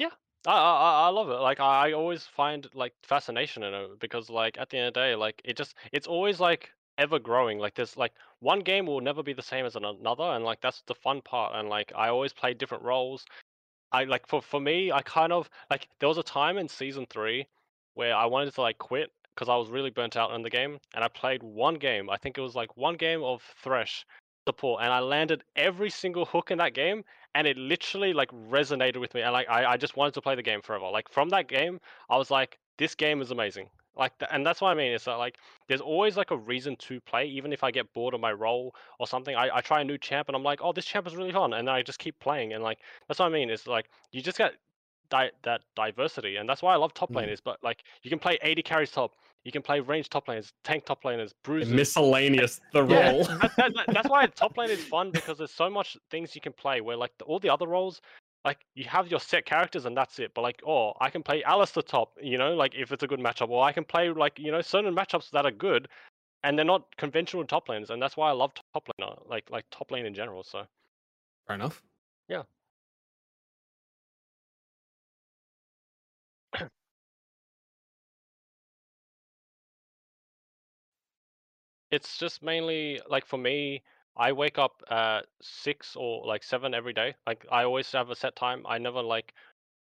I, 0.00 0.10
I 0.46 0.52
I- 0.52 1.06
I 1.06 1.08
love 1.08 1.28
it. 1.30 1.34
Like 1.40 1.60
I 1.60 1.92
always 1.92 2.26
find 2.26 2.66
like 2.74 2.94
fascination 3.02 3.62
in 3.62 3.74
it 3.74 3.98
because 3.98 4.30
like 4.30 4.58
at 4.58 4.70
the 4.70 4.78
end 4.78 4.88
of 4.88 4.94
the 4.94 5.00
day, 5.00 5.14
like 5.14 5.40
it 5.44 5.56
just 5.56 5.74
it's 5.92 6.06
always 6.06 6.40
like 6.40 6.72
ever 6.98 7.18
growing. 7.18 7.58
Like 7.58 7.74
there's 7.74 7.96
like 7.96 8.14
one 8.40 8.60
game 8.60 8.86
will 8.86 9.00
never 9.02 9.22
be 9.22 9.32
the 9.34 9.42
same 9.42 9.66
as 9.66 9.76
another, 9.76 10.24
and 10.24 10.44
like 10.44 10.60
that's 10.62 10.82
the 10.86 10.94
fun 10.94 11.20
part. 11.22 11.54
And 11.54 11.68
like 11.68 11.92
I 11.94 12.08
always 12.08 12.32
play 12.32 12.54
different 12.54 12.84
roles. 12.84 13.24
I 13.92 14.04
like 14.04 14.26
for 14.28 14.42
for 14.42 14.60
me, 14.60 14.92
I 14.92 15.02
kind 15.02 15.32
of 15.32 15.50
like 15.70 15.88
there 16.00 16.08
was 16.08 16.18
a 16.18 16.22
time 16.22 16.58
in 16.58 16.68
season 16.68 17.06
three 17.06 17.46
where 17.94 18.14
I 18.14 18.26
wanted 18.26 18.54
to 18.54 18.62
like 18.62 18.78
quit 18.78 19.12
because 19.34 19.48
I 19.48 19.56
was 19.56 19.70
really 19.70 19.90
burnt 19.90 20.16
out 20.16 20.32
in 20.32 20.42
the 20.42 20.50
game, 20.50 20.78
and 20.94 21.04
I 21.04 21.08
played 21.08 21.42
one 21.42 21.74
game. 21.76 22.10
I 22.10 22.16
think 22.18 22.38
it 22.38 22.42
was 22.42 22.54
like 22.54 22.76
one 22.76 22.96
game 22.96 23.22
of 23.22 23.42
Thresh 23.62 24.06
support, 24.46 24.82
and 24.82 24.92
I 24.92 25.00
landed 25.00 25.44
every 25.56 25.90
single 25.90 26.24
hook 26.26 26.50
in 26.50 26.58
that 26.58 26.74
game, 26.74 27.04
and 27.34 27.46
it 27.46 27.56
literally 27.56 28.12
like 28.12 28.30
resonated 28.50 29.00
with 29.00 29.14
me, 29.14 29.22
and 29.22 29.32
like 29.32 29.48
I, 29.48 29.72
I 29.72 29.76
just 29.76 29.96
wanted 29.96 30.14
to 30.14 30.22
play 30.22 30.34
the 30.34 30.42
game 30.42 30.62
forever. 30.62 30.88
Like 30.90 31.08
from 31.10 31.28
that 31.30 31.48
game, 31.48 31.80
I 32.08 32.16
was 32.16 32.30
like, 32.30 32.58
this 32.78 32.94
game 32.94 33.20
is 33.20 33.30
amazing. 33.30 33.68
Like, 33.96 34.18
th- 34.18 34.28
and 34.32 34.44
that's 34.44 34.60
what 34.60 34.70
I 34.70 34.74
mean. 34.74 34.92
Is 34.92 35.04
that 35.04 35.14
like 35.14 35.36
there's 35.68 35.80
always 35.80 36.16
like 36.16 36.30
a 36.32 36.36
reason 36.36 36.76
to 36.76 37.00
play, 37.00 37.26
even 37.26 37.52
if 37.52 37.62
I 37.62 37.70
get 37.70 37.92
bored 37.92 38.14
of 38.14 38.20
my 38.20 38.32
role 38.32 38.74
or 38.98 39.06
something. 39.06 39.36
I, 39.36 39.56
I 39.56 39.60
try 39.60 39.80
a 39.80 39.84
new 39.84 39.98
champ, 39.98 40.28
and 40.28 40.36
I'm 40.36 40.42
like, 40.42 40.60
oh, 40.62 40.72
this 40.72 40.84
champ 40.84 41.06
is 41.06 41.14
really 41.16 41.32
fun, 41.32 41.52
and 41.52 41.68
then 41.68 41.74
I 41.74 41.82
just 41.82 41.98
keep 41.98 42.18
playing, 42.18 42.52
and 42.52 42.62
like 42.62 42.78
that's 43.08 43.20
what 43.20 43.26
I 43.26 43.30
mean. 43.30 43.50
It's 43.50 43.66
like 43.66 43.88
you 44.12 44.20
just 44.22 44.38
get 44.38 44.54
di- 45.10 45.30
that 45.42 45.62
diversity, 45.76 46.36
and 46.36 46.48
that's 46.48 46.62
why 46.62 46.72
I 46.74 46.76
love 46.76 46.94
top 46.94 47.12
Mm. 47.12 47.16
laners. 47.28 47.40
But 47.44 47.62
like 47.62 47.84
you 48.02 48.10
can 48.10 48.18
play 48.18 48.38
AD 48.42 48.64
carries 48.64 48.90
top, 48.90 49.14
you 49.44 49.52
can 49.52 49.62
play 49.62 49.80
range 49.80 50.08
top 50.08 50.26
laners, 50.26 50.50
tank 50.64 50.84
top 50.86 51.02
laners, 51.04 51.32
bruisers. 51.42 51.72
Miscellaneous, 51.74 52.60
the 52.72 52.82
Yeah. 52.82 53.10
role. 53.10 53.24
that, 53.24 53.52
that, 53.56 53.74
that- 53.74 53.86
that's 53.92 54.08
why 54.08 54.26
top 54.26 54.56
lane 54.56 54.70
is 54.70 54.82
fun 54.82 55.10
because 55.12 55.38
there's 55.38 55.52
so 55.54 55.68
much 55.70 55.96
things 56.10 56.34
you 56.34 56.40
can 56.40 56.52
play 56.52 56.80
where 56.80 56.96
like 56.96 57.12
the, 57.18 57.24
all 57.24 57.38
the 57.38 57.50
other 57.50 57.66
roles 57.66 58.00
like 58.44 58.58
you 58.74 58.84
have 58.84 59.08
your 59.08 59.20
set 59.20 59.46
characters 59.46 59.86
and 59.86 59.96
that's 59.96 60.18
it 60.18 60.30
but 60.34 60.42
like 60.42 60.60
oh 60.66 60.92
i 61.00 61.08
can 61.08 61.22
play 61.22 61.42
Alice 61.44 61.70
the 61.70 61.82
top 61.82 62.12
you 62.20 62.36
know 62.36 62.54
like 62.54 62.74
if 62.74 62.92
it's 62.92 63.02
a 63.02 63.06
good 63.06 63.20
matchup 63.20 63.48
or 63.48 63.64
i 63.64 63.72
can 63.72 63.84
play 63.84 64.10
like 64.10 64.38
you 64.38 64.52
know 64.52 64.60
certain 64.60 64.94
matchups 64.94 65.30
that 65.30 65.46
are 65.46 65.50
good 65.50 65.88
and 66.42 66.58
they're 66.58 66.64
not 66.66 66.94
conventional 66.98 67.42
top 67.46 67.70
lanes 67.70 67.88
and 67.88 68.02
that's 68.02 68.18
why 68.18 68.28
i 68.28 68.32
love 68.32 68.52
top 68.74 68.86
lane 68.98 69.10
like 69.30 69.50
like 69.50 69.64
top 69.70 69.90
lane 69.90 70.04
in 70.04 70.12
general 70.14 70.42
so 70.42 70.66
Fair 71.46 71.56
enough. 71.56 71.82
It's 81.94 82.18
just 82.18 82.42
mainly 82.42 83.00
like 83.08 83.24
for 83.24 83.38
me 83.38 83.82
i 84.16 84.32
wake 84.32 84.58
up 84.58 84.82
at 84.90 85.20
six 85.40 85.94
or 85.96 86.26
like 86.26 86.42
seven 86.42 86.74
every 86.74 86.92
day 86.92 87.14
like 87.26 87.46
i 87.50 87.62
always 87.64 87.90
have 87.92 88.10
a 88.10 88.16
set 88.16 88.34
time 88.34 88.64
i 88.68 88.76
never 88.78 89.00
like 89.00 89.32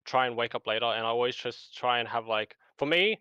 try 0.05 0.27
and 0.27 0.37
wake 0.37 0.53
up 0.53 0.67
later 0.67 0.85
and 0.85 1.05
i 1.05 1.09
always 1.09 1.35
just 1.35 1.75
try 1.75 1.99
and 1.99 2.07
have 2.07 2.27
like 2.27 2.55
for 2.77 2.85
me 2.85 3.19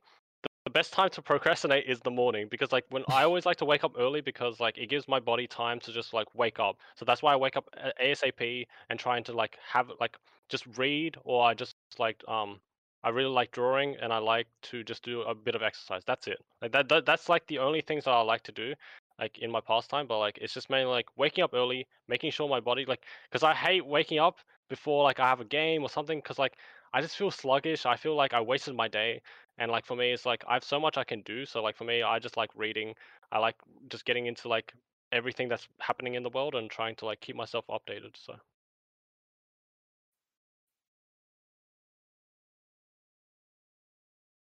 the, 0.64 0.70
best 0.70 0.92
time 0.92 1.08
to 1.10 1.22
procrastinate 1.30 1.84
is 1.86 2.00
the 2.00 2.10
morning 2.10 2.46
because 2.50 2.72
like 2.72 2.84
when 2.90 3.04
i 3.08 3.22
always 3.22 3.46
like 3.46 3.56
to 3.56 3.64
wake 3.64 3.84
up 3.84 3.92
early 3.98 4.20
because 4.20 4.60
like 4.60 4.76
it 4.76 4.88
gives 4.88 5.06
my 5.08 5.20
body 5.20 5.46
time 5.46 5.78
to 5.80 5.92
just 5.92 6.12
like 6.12 6.26
wake 6.34 6.58
up 6.58 6.76
so 6.96 7.04
that's 7.04 7.22
why 7.22 7.32
i 7.32 7.36
wake 7.36 7.56
up 7.56 7.68
asap 8.02 8.66
and 8.90 8.98
trying 8.98 9.22
to 9.24 9.32
like 9.32 9.56
have 9.66 9.90
like 10.00 10.16
just 10.48 10.66
read 10.76 11.16
or 11.24 11.44
i 11.44 11.54
just 11.54 11.74
like 11.98 12.22
um 12.28 12.58
I 13.04 13.10
really 13.10 13.28
like 13.30 13.52
drawing 13.52 13.96
and 14.02 14.12
I 14.12 14.18
like 14.18 14.48
to 14.62 14.82
just 14.82 15.04
do 15.04 15.22
a 15.22 15.34
bit 15.34 15.54
of 15.54 15.62
exercise. 15.62 16.02
That's 16.06 16.26
it. 16.26 16.38
Like 16.62 16.72
that, 16.72 16.88
that 16.88 17.06
that's 17.06 17.28
like 17.28 17.46
the 17.46 17.58
only 17.58 17.82
things 17.82 18.04
that 18.04 18.10
I 18.12 18.22
like 18.22 18.42
to 18.44 18.52
do 18.52 18.74
like 19.18 19.38
in 19.38 19.50
my 19.50 19.60
pastime, 19.60 20.06
but 20.08 20.18
like 20.18 20.38
it's 20.40 20.54
just 20.54 20.70
mainly 20.70 20.90
like 20.90 21.06
waking 21.16 21.44
up 21.44 21.54
early, 21.54 21.86
making 22.08 22.32
sure 22.32 22.48
my 22.48 22.60
body 22.60 22.84
like 22.86 23.02
cuz 23.30 23.42
I 23.44 23.54
hate 23.54 23.86
waking 23.86 24.18
up 24.18 24.38
before 24.68 25.04
like 25.04 25.20
I 25.20 25.28
have 25.28 25.40
a 25.40 25.44
game 25.44 25.82
or 25.82 25.90
something 25.90 26.20
cuz 26.22 26.38
like 26.38 26.54
I 26.94 27.00
just 27.02 27.16
feel 27.16 27.30
sluggish. 27.30 27.86
I 27.86 27.96
feel 27.96 28.16
like 28.16 28.34
I 28.34 28.40
wasted 28.40 28.74
my 28.74 28.88
day 28.88 29.20
and 29.58 29.70
like 29.70 29.84
for 29.84 29.96
me 29.96 30.12
it's 30.12 30.26
like 30.26 30.44
I 30.48 30.54
have 30.54 30.64
so 30.64 30.80
much 30.80 30.96
I 30.98 31.04
can 31.04 31.22
do. 31.22 31.44
So 31.46 31.62
like 31.62 31.76
for 31.76 31.84
me 31.84 32.02
I 32.02 32.18
just 32.18 32.36
like 32.38 32.50
reading. 32.56 32.94
I 33.30 33.38
like 33.38 33.56
just 33.88 34.04
getting 34.06 34.26
into 34.26 34.48
like 34.48 34.74
everything 35.12 35.48
that's 35.48 35.68
happening 35.78 36.14
in 36.14 36.22
the 36.22 36.30
world 36.30 36.54
and 36.54 36.70
trying 36.70 36.96
to 36.96 37.06
like 37.06 37.20
keep 37.20 37.36
myself 37.36 37.66
updated. 37.68 38.16
So 38.16 38.36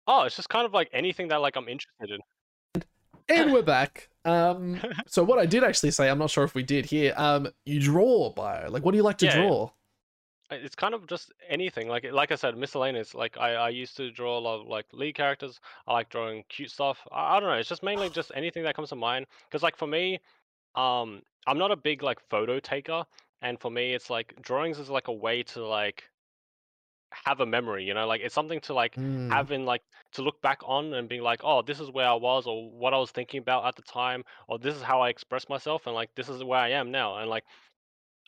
Oh, 0.09 0.23
it's 0.25 0.35
just 0.35 0.49
kind 0.49 0.67
of 0.67 0.75
like 0.75 0.91
anything 0.93 1.29
that 1.29 1.37
like 1.41 1.55
I'm 1.57 1.69
interested 1.69 2.11
in. 2.11 2.21
And 3.29 3.53
we're 3.53 3.63
back. 3.63 4.09
Um, 4.25 4.81
so 5.07 5.23
what 5.23 5.39
I 5.39 5.47
did 5.47 5.65
actually 5.65 5.91
say, 5.91 6.09
I'm 6.09 6.19
not 6.19 6.31
sure 6.31 6.45
if 6.45 6.55
we 6.55 6.63
did 6.63 6.87
here. 6.87 7.15
Um, 7.17 7.49
you 7.65 7.81
draw 7.81 8.31
bio. 8.31 8.71
Like, 8.71 8.85
what 8.85 8.93
do 8.93 8.97
you 8.97 9.03
like 9.03 9.19
to 9.19 9.27
Yeah, 9.27 9.29
draw? 9.29 9.71
It's 10.51 10.75
kind 10.75 10.95
of 10.95 11.07
just 11.07 11.33
anything. 11.49 11.89
Like 11.89 12.05
like 12.11 12.33
I 12.33 12.35
said, 12.35 12.57
miscellaneous. 12.57 13.15
Like 13.15 13.37
I, 13.39 13.55
I 13.55 13.69
used 13.69 13.97
to 13.99 14.11
draw 14.11 14.39
a 14.39 14.41
lot 14.41 14.61
of 14.61 14.67
like 14.67 14.87
lead 14.93 15.15
characters. 15.15 15.61
I 15.87 15.93
like 15.93 16.09
drawing 16.09 16.45
cute 16.49 16.71
stuff. 16.71 17.07
I, 17.13 17.37
I 17.37 17.41
don't 17.41 17.51
know. 17.51 17.57
It's 17.57 17.69
just 17.69 17.83
mainly 17.83 18.09
just 18.11 18.33
anything 18.35 18.63
that 18.65 18.75
comes 18.75 18.89
to 18.91 18.97
mind. 18.97 19.27
Because 19.47 19.63
like 19.63 19.77
for 19.77 19.87
me, 19.87 20.21
um, 20.77 21.23
I'm 21.47 21.59
not 21.59 21.71
a 21.73 21.77
big 21.77 22.03
like 22.03 22.21
photo 22.31 22.61
taker, 22.61 23.05
and 23.43 23.61
for 23.61 23.71
me, 23.71 23.95
it's 23.95 24.11
like 24.11 24.35
drawings 24.43 24.79
is 24.79 24.91
like 24.91 25.09
a 25.09 25.13
way 25.13 25.43
to 25.45 25.67
like 25.67 26.05
have 27.13 27.41
a 27.41 27.47
memory. 27.47 27.85
You 27.85 27.95
know, 27.95 28.07
like 28.07 28.21
it's 28.23 28.35
something 28.35 28.61
to 28.63 28.75
like 28.75 28.97
Hmm. 28.97 29.31
having 29.31 29.65
like 29.65 29.83
to 30.13 30.23
look 30.23 30.41
back 30.43 30.61
on 30.65 30.95
and 30.95 31.09
being 31.09 31.23
like, 31.23 31.41
oh, 31.45 31.63
this 31.63 31.81
is 31.81 31.91
where 31.91 32.09
I 32.09 32.15
was, 32.15 32.47
or 32.47 32.71
what 32.71 32.95
I 32.95 32.99
was 32.99 33.11
thinking 33.11 33.41
about 33.41 33.67
at 33.67 33.77
the 33.77 33.83
time, 33.83 34.25
or 34.49 34.59
this 34.59 34.75
is 34.77 34.83
how 34.83 35.01
I 35.01 35.09
expressed 35.09 35.49
myself, 35.49 35.87
and 35.87 35.95
like 35.95 36.11
this 36.15 36.29
is 36.29 36.45
where 36.45 36.61
I 36.61 36.71
am 36.71 36.91
now, 36.91 37.19
and 37.19 37.29
like 37.31 37.45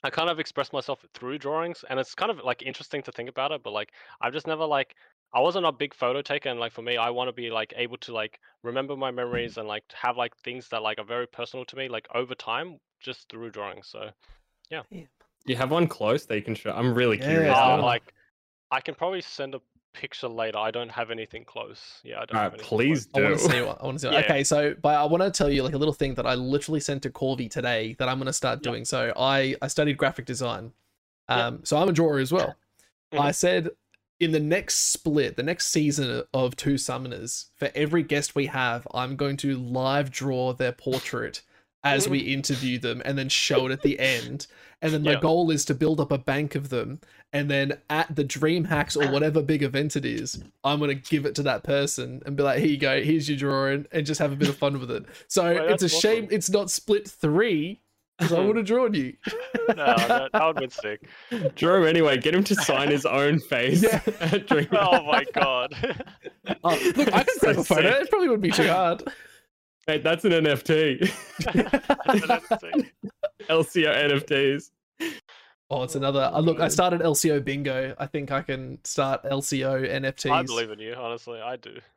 I 0.02 0.10
kind 0.10 0.30
of 0.30 0.38
express 0.40 0.72
myself 0.72 1.04
through 1.14 1.38
drawings, 1.38 1.84
and 1.88 2.00
it's 2.00 2.14
kind 2.14 2.30
of 2.30 2.38
like 2.44 2.62
interesting 2.62 3.02
to 3.02 3.12
think 3.12 3.28
about 3.28 3.52
it. 3.52 3.62
But 3.62 3.72
like 3.72 3.92
I've 4.20 4.32
just 4.32 4.46
never 4.46 4.64
like 4.64 4.94
I 5.32 5.40
wasn't 5.40 5.66
a 5.66 5.72
big 5.72 5.94
photo 5.94 6.22
taker, 6.22 6.48
and 6.48 6.58
like 6.60 6.72
for 6.72 6.82
me, 6.82 6.96
I 6.96 7.10
want 7.10 7.28
to 7.28 7.32
be 7.32 7.50
like 7.50 7.72
able 7.76 7.98
to 7.98 8.12
like 8.12 8.38
remember 8.62 8.96
my 8.96 9.10
memories 9.10 9.58
and 9.58 9.68
like 9.68 9.84
have 9.94 10.16
like 10.16 10.36
things 10.38 10.68
that 10.68 10.82
like 10.82 10.98
are 10.98 11.04
very 11.04 11.26
personal 11.26 11.64
to 11.66 11.76
me, 11.76 11.88
like 11.88 12.08
over 12.14 12.34
time, 12.34 12.78
just 13.00 13.28
through 13.28 13.50
drawings. 13.50 13.88
So 13.88 14.10
yeah, 14.70 14.82
you 15.46 15.56
have 15.56 15.70
one 15.70 15.86
close 15.86 16.26
that 16.26 16.36
you 16.36 16.42
can 16.42 16.54
show? 16.54 16.72
I'm 16.72 16.94
really 16.94 17.18
curious. 17.18 17.56
Yeah. 17.56 17.74
uh, 17.74 17.76
now. 17.76 17.82
like 17.82 18.12
I 18.70 18.80
can 18.80 18.94
probably 18.94 19.20
send 19.20 19.54
a 19.54 19.60
picture 19.92 20.28
later. 20.28 20.58
I 20.58 20.70
don't 20.70 20.90
have 20.90 21.10
anything 21.10 21.44
close. 21.44 22.00
Yeah, 22.04 22.20
I 22.20 22.24
don't. 22.26 22.36
All 22.36 22.42
have 22.42 22.52
right, 22.52 22.60
anything 22.60 22.78
please 22.78 23.08
I 23.14 23.20
want 23.20 23.38
do. 23.38 23.42
to 23.48 23.52
see 23.52 23.62
what 23.62 23.80
I 23.80 23.84
want 23.84 23.98
to 23.98 24.06
see. 24.08 24.12
Yeah. 24.12 24.20
Okay, 24.20 24.44
so 24.44 24.74
but 24.80 24.94
I 24.94 25.04
want 25.04 25.22
to 25.22 25.30
tell 25.30 25.50
you 25.50 25.62
like 25.62 25.74
a 25.74 25.78
little 25.78 25.94
thing 25.94 26.14
that 26.14 26.26
I 26.26 26.34
literally 26.34 26.80
sent 26.80 27.02
to 27.02 27.10
Corvy 27.10 27.50
today 27.50 27.94
that 27.98 28.08
I'm 28.08 28.18
going 28.18 28.26
to 28.26 28.32
start 28.32 28.60
Yeah. 28.62 28.70
doing. 28.70 28.84
So 28.84 29.12
I 29.16 29.56
I 29.60 29.66
studied 29.68 29.96
graphic 29.96 30.26
design, 30.26 30.72
Yeah. 31.28 31.46
um, 31.48 31.60
so 31.64 31.76
I'm 31.76 31.88
a 31.88 31.92
drawer 31.92 32.18
as 32.18 32.32
well. 32.32 32.54
Mhm. 33.12 33.20
I 33.20 33.30
said 33.32 33.70
in 34.20 34.32
the 34.32 34.38
next 34.40 34.92
split, 34.92 35.36
the 35.36 35.42
next 35.42 35.68
season 35.68 36.22
of 36.34 36.54
Two 36.54 36.74
Summoners, 36.74 37.46
for 37.56 37.70
every 37.74 38.02
guest 38.02 38.34
we 38.34 38.46
have, 38.46 38.86
I'm 38.92 39.16
going 39.16 39.38
to 39.38 39.56
live 39.56 40.10
draw 40.10 40.52
their 40.52 40.72
portrait 40.72 41.40
as 41.82 42.06
we 42.06 42.18
interview 42.18 42.78
them 42.78 43.00
and 43.06 43.16
then 43.16 43.30
show 43.30 43.64
it 43.66 43.72
at 43.72 43.80
the 43.82 43.98
end. 43.98 44.46
And 44.82 44.92
then 44.94 45.02
my 45.02 45.12
Yeah. 45.12 45.20
goal 45.20 45.50
is 45.50 45.64
to 45.66 45.74
build 45.74 46.00
up 46.00 46.10
a 46.10 46.16
bank 46.18 46.54
of 46.54 46.70
them. 46.70 47.00
And 47.32 47.50
then 47.50 47.78
at 47.90 48.14
the 48.16 48.24
DreamHacks 48.24 48.96
or 48.96 49.10
whatever 49.12 49.42
big 49.42 49.62
event 49.62 49.94
it 49.94 50.04
is, 50.04 50.42
I'm 50.64 50.78
going 50.78 50.88
to 50.88 51.10
give 51.10 51.26
it 51.26 51.34
to 51.36 51.42
that 51.44 51.62
person 51.62 52.22
and 52.24 52.34
be 52.36 52.42
like, 52.42 52.58
here 52.60 52.68
you 52.68 52.78
go, 52.78 53.02
here's 53.02 53.28
your 53.28 53.36
drawing, 53.38 53.86
and 53.92 54.06
just 54.06 54.18
have 54.20 54.32
a 54.32 54.36
bit 54.36 54.48
of 54.48 54.56
fun 54.56 54.80
with 54.80 54.90
it. 54.90 55.04
So 55.28 55.44
Wait, 55.44 55.70
it's 55.70 55.82
a 55.82 55.86
that's 55.86 56.00
shame 56.00 56.28
it's 56.30 56.48
not 56.50 56.70
split 56.70 57.06
three 57.08 57.80
because 58.18 58.32
I 58.32 58.40
would 58.40 58.56
have 58.56 58.66
drawn 58.66 58.92
you. 58.94 59.14
no, 59.68 59.74
that, 59.76 60.30
that 60.32 60.46
would 60.46 60.56
be 60.56 60.68
sick. 60.70 61.08
Draw 61.54 61.76
him 61.76 61.84
anyway. 61.86 62.16
Get 62.18 62.34
him 62.34 62.44
to 62.44 62.54
sign 62.54 62.90
his 62.90 63.06
own 63.06 63.38
face. 63.38 63.82
Yeah. 63.82 64.00
at 64.20 64.46
Dream 64.46 64.66
Oh 64.72 65.04
my 65.04 65.24
god. 65.34 65.74
Oh, 66.64 66.70
look, 66.96 67.12
I 67.14 67.22
can 67.22 67.36
That's 67.36 67.38
grab 67.38 67.54
so 67.54 67.60
a 67.60 67.64
photo. 67.64 67.90
sick. 67.92 68.00
It 68.02 68.10
probably 68.10 68.28
wouldn't 68.28 68.42
be 68.42 68.50
too 68.50 68.68
hard. 68.68 69.04
Mate, 69.88 70.04
that's 70.04 70.24
an 70.24 70.32
NFT. 70.32 71.10
That's 72.26 72.48
sick. 72.60 72.94
LCO 73.48 73.94
NFTs. 74.10 74.70
Oh, 75.70 75.82
it's 75.84 75.94
another. 75.94 76.30
Uh, 76.32 76.40
look, 76.40 76.60
I 76.60 76.68
started 76.68 77.00
LCO 77.00 77.44
bingo. 77.44 77.94
I 77.98 78.06
think 78.06 78.32
I 78.32 78.42
can 78.42 78.78
start 78.84 79.22
LCO 79.24 79.88
NFTs. 79.88 80.30
I 80.30 80.42
believe 80.42 80.70
in 80.70 80.80
you, 80.80 80.94
honestly. 80.94 81.40
I 81.40 81.56
do. 81.56 81.76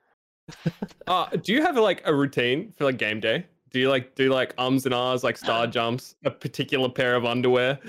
Uh, 1.08 1.28
do 1.38 1.52
you 1.54 1.62
have 1.62 1.76
like 1.78 2.02
a 2.06 2.14
routine 2.14 2.72
for 2.78 2.86
like 2.86 2.98
game 2.98 3.20
day? 3.20 3.46
Do 3.72 3.80
you 3.80 3.90
like 3.90 4.14
do 4.16 4.30
like 4.32 4.54
ums 4.58 4.86
and 4.86 4.94
ahs, 4.94 5.24
like 5.24 5.38
star 5.38 5.68
jumps, 5.78 6.16
a 6.26 6.32
particular 6.32 6.88
pair 6.90 7.16
of 7.16 7.26
underwear? 7.26 7.80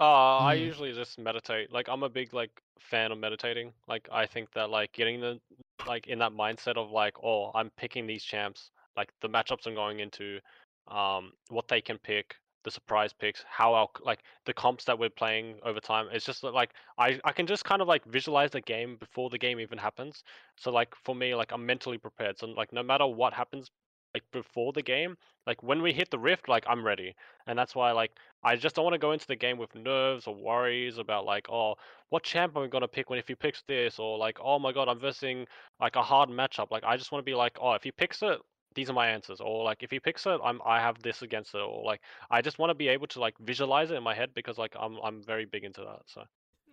Uh, 0.00 0.38
I 0.38 0.56
Mm. 0.56 0.60
usually 0.66 0.92
just 0.92 1.18
meditate. 1.18 1.72
Like 1.72 1.88
I'm 1.88 2.02
a 2.02 2.08
big 2.08 2.32
like 2.34 2.50
fan 2.80 3.12
of 3.12 3.18
meditating. 3.18 3.72
Like 3.88 4.08
I 4.12 4.26
think 4.26 4.52
that 4.54 4.70
like 4.70 4.92
getting 4.92 5.20
the 5.20 5.40
like 5.86 6.06
in 6.08 6.18
that 6.20 6.32
mindset 6.32 6.76
of 6.76 6.90
like, 6.90 7.14
oh, 7.22 7.50
I'm 7.54 7.70
picking 7.76 8.06
these 8.06 8.24
champs, 8.24 8.70
like 8.96 9.10
the 9.20 9.28
matchups 9.28 9.66
I'm 9.66 9.74
going 9.74 10.00
into, 10.00 10.40
um, 10.88 11.32
what 11.50 11.68
they 11.68 11.80
can 11.80 11.98
pick, 11.98 12.36
the 12.64 12.70
surprise 12.70 13.12
picks, 13.12 13.44
how 13.48 13.74
our 13.74 13.88
like 14.02 14.20
the 14.46 14.54
comps 14.54 14.84
that 14.84 14.98
we're 14.98 15.10
playing 15.10 15.58
over 15.64 15.80
time. 15.80 16.08
It's 16.12 16.24
just 16.24 16.42
like 16.42 16.70
I 16.98 17.20
I 17.24 17.32
can 17.32 17.46
just 17.46 17.64
kind 17.64 17.82
of 17.82 17.88
like 17.88 18.04
visualize 18.04 18.50
the 18.50 18.60
game 18.60 18.96
before 18.96 19.30
the 19.30 19.38
game 19.38 19.60
even 19.60 19.78
happens. 19.78 20.24
So 20.56 20.70
like 20.70 20.94
for 21.04 21.14
me, 21.14 21.34
like 21.34 21.52
I'm 21.52 21.66
mentally 21.66 21.98
prepared. 21.98 22.38
So 22.38 22.46
like 22.46 22.72
no 22.72 22.82
matter 22.82 23.06
what 23.06 23.32
happens 23.34 23.70
like 24.14 24.24
before 24.32 24.72
the 24.72 24.82
game, 24.82 25.16
like 25.46 25.62
when 25.62 25.82
we 25.82 25.92
hit 25.92 26.10
the 26.10 26.18
rift, 26.18 26.48
like 26.48 26.64
I'm 26.68 26.84
ready. 26.86 27.14
And 27.46 27.58
that's 27.58 27.74
why 27.74 27.92
like 27.92 28.12
I 28.42 28.56
just 28.56 28.76
don't 28.76 28.84
want 28.84 28.94
to 28.94 28.98
go 28.98 29.12
into 29.12 29.26
the 29.26 29.36
game 29.36 29.58
with 29.58 29.74
nerves 29.74 30.26
or 30.26 30.34
worries 30.34 30.98
about 30.98 31.24
like, 31.26 31.48
oh, 31.50 31.74
what 32.10 32.22
champ 32.22 32.56
am 32.56 32.62
I 32.62 32.66
gonna 32.68 32.88
pick 32.88 33.10
when 33.10 33.18
if 33.18 33.28
he 33.28 33.34
picks 33.34 33.62
this, 33.68 33.98
or 33.98 34.16
like, 34.18 34.38
oh 34.42 34.58
my 34.58 34.72
god, 34.72 34.88
I'm 34.88 35.00
versing 35.00 35.46
like 35.80 35.96
a 35.96 36.02
hard 36.02 36.28
matchup. 36.30 36.70
Like 36.70 36.84
I 36.84 36.96
just 36.96 37.12
want 37.12 37.24
to 37.24 37.30
be 37.30 37.34
like, 37.34 37.58
oh, 37.60 37.72
if 37.72 37.82
he 37.82 37.90
picks 37.92 38.22
it, 38.22 38.38
these 38.74 38.90
are 38.90 38.94
my 38.94 39.08
answers, 39.08 39.40
or 39.40 39.64
like 39.64 39.82
if 39.82 39.90
he 39.90 40.00
picks 40.00 40.26
it, 40.26 40.40
I'm 40.44 40.60
I 40.64 40.80
have 40.80 41.00
this 41.02 41.22
against 41.22 41.54
it, 41.54 41.58
or 41.58 41.84
like 41.84 42.00
I 42.30 42.42
just 42.42 42.58
want 42.58 42.70
to 42.70 42.74
be 42.74 42.88
able 42.88 43.06
to 43.08 43.20
like 43.20 43.36
visualize 43.38 43.90
it 43.90 43.94
in 43.96 44.02
my 44.02 44.14
head 44.14 44.30
because 44.34 44.58
like 44.58 44.74
I'm 44.78 44.98
I'm 45.02 45.22
very 45.22 45.44
big 45.46 45.64
into 45.64 45.82
that. 45.82 46.02
So 46.06 46.24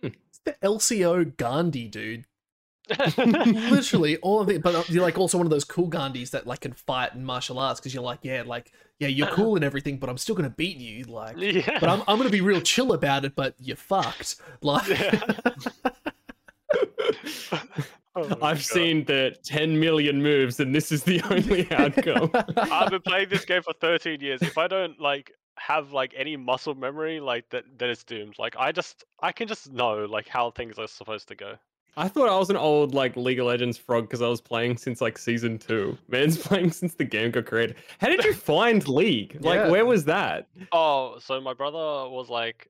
It's 0.02 0.40
the 0.44 0.56
LCO 0.62 1.36
Gandhi, 1.36 1.88
dude. 1.88 2.26
Literally 3.16 4.16
all 4.18 4.40
of 4.40 4.50
it, 4.50 4.62
but 4.62 4.74
uh, 4.74 4.82
you're 4.88 5.02
like 5.02 5.16
also 5.16 5.38
one 5.38 5.46
of 5.46 5.50
those 5.50 5.64
cool 5.64 5.88
Gandhis 5.88 6.30
that 6.30 6.46
like 6.46 6.60
can 6.60 6.72
fight 6.72 7.14
in 7.14 7.24
martial 7.24 7.58
arts 7.58 7.80
because 7.80 7.94
you're 7.94 8.02
like, 8.02 8.18
yeah, 8.22 8.42
like 8.44 8.72
yeah, 8.98 9.08
you're 9.08 9.26
cool 9.34 9.54
and 9.56 9.64
everything, 9.64 9.98
but 9.98 10.10
I'm 10.10 10.18
still 10.18 10.34
gonna 10.34 10.50
beat 10.50 10.78
you, 10.78 11.04
like. 11.04 11.36
yeah. 11.36 11.78
But 11.78 11.88
I'm 11.88 12.02
I'm 12.08 12.18
gonna 12.18 12.30
be 12.30 12.40
real 12.40 12.60
chill 12.60 12.92
about 12.92 13.24
it, 13.24 13.34
but 13.36 13.54
you're 13.58 13.76
fucked. 13.76 14.36
Like, 14.62 14.88
Oh 18.14 18.24
I've 18.24 18.38
God. 18.38 18.58
seen 18.60 19.04
the 19.04 19.36
10 19.42 19.78
million 19.80 20.22
moves, 20.22 20.60
and 20.60 20.74
this 20.74 20.92
is 20.92 21.02
the 21.04 21.22
only 21.30 21.70
outcome. 21.72 22.30
I've 22.56 22.90
been 22.90 23.00
playing 23.02 23.28
this 23.30 23.44
game 23.44 23.62
for 23.62 23.72
13 23.80 24.20
years. 24.20 24.42
If 24.42 24.58
I 24.58 24.68
don't 24.68 25.00
like 25.00 25.32
have 25.58 25.92
like 25.92 26.12
any 26.16 26.36
muscle 26.36 26.74
memory, 26.74 27.20
like 27.20 27.48
that, 27.50 27.64
then 27.78 27.90
it's 27.90 28.04
doomed. 28.04 28.34
Like 28.38 28.54
I 28.58 28.72
just, 28.72 29.04
I 29.20 29.32
can 29.32 29.48
just 29.48 29.72
know 29.72 30.04
like 30.04 30.28
how 30.28 30.50
things 30.50 30.78
are 30.78 30.86
supposed 30.88 31.28
to 31.28 31.34
go. 31.34 31.54
I 31.94 32.08
thought 32.08 32.30
I 32.30 32.38
was 32.38 32.48
an 32.48 32.56
old 32.56 32.94
like 32.94 33.16
League 33.16 33.38
of 33.38 33.46
Legends 33.46 33.76
frog 33.76 34.04
because 34.04 34.22
I 34.22 34.28
was 34.28 34.40
playing 34.40 34.78
since 34.78 35.00
like 35.02 35.18
season 35.18 35.58
two. 35.58 35.96
Man's 36.08 36.38
playing 36.46 36.72
since 36.72 36.94
the 36.94 37.04
game 37.04 37.30
got 37.30 37.44
created. 37.46 37.76
How 37.98 38.08
did 38.08 38.24
you 38.24 38.32
find 38.32 38.86
League? 38.88 39.36
Like, 39.40 39.56
Yeah. 39.60 39.68
where 39.68 39.84
was 39.84 40.04
that? 40.06 40.48
Oh, 40.72 41.18
so 41.18 41.38
my 41.40 41.52
brother 41.52 41.76
was 42.10 42.30
like, 42.30 42.68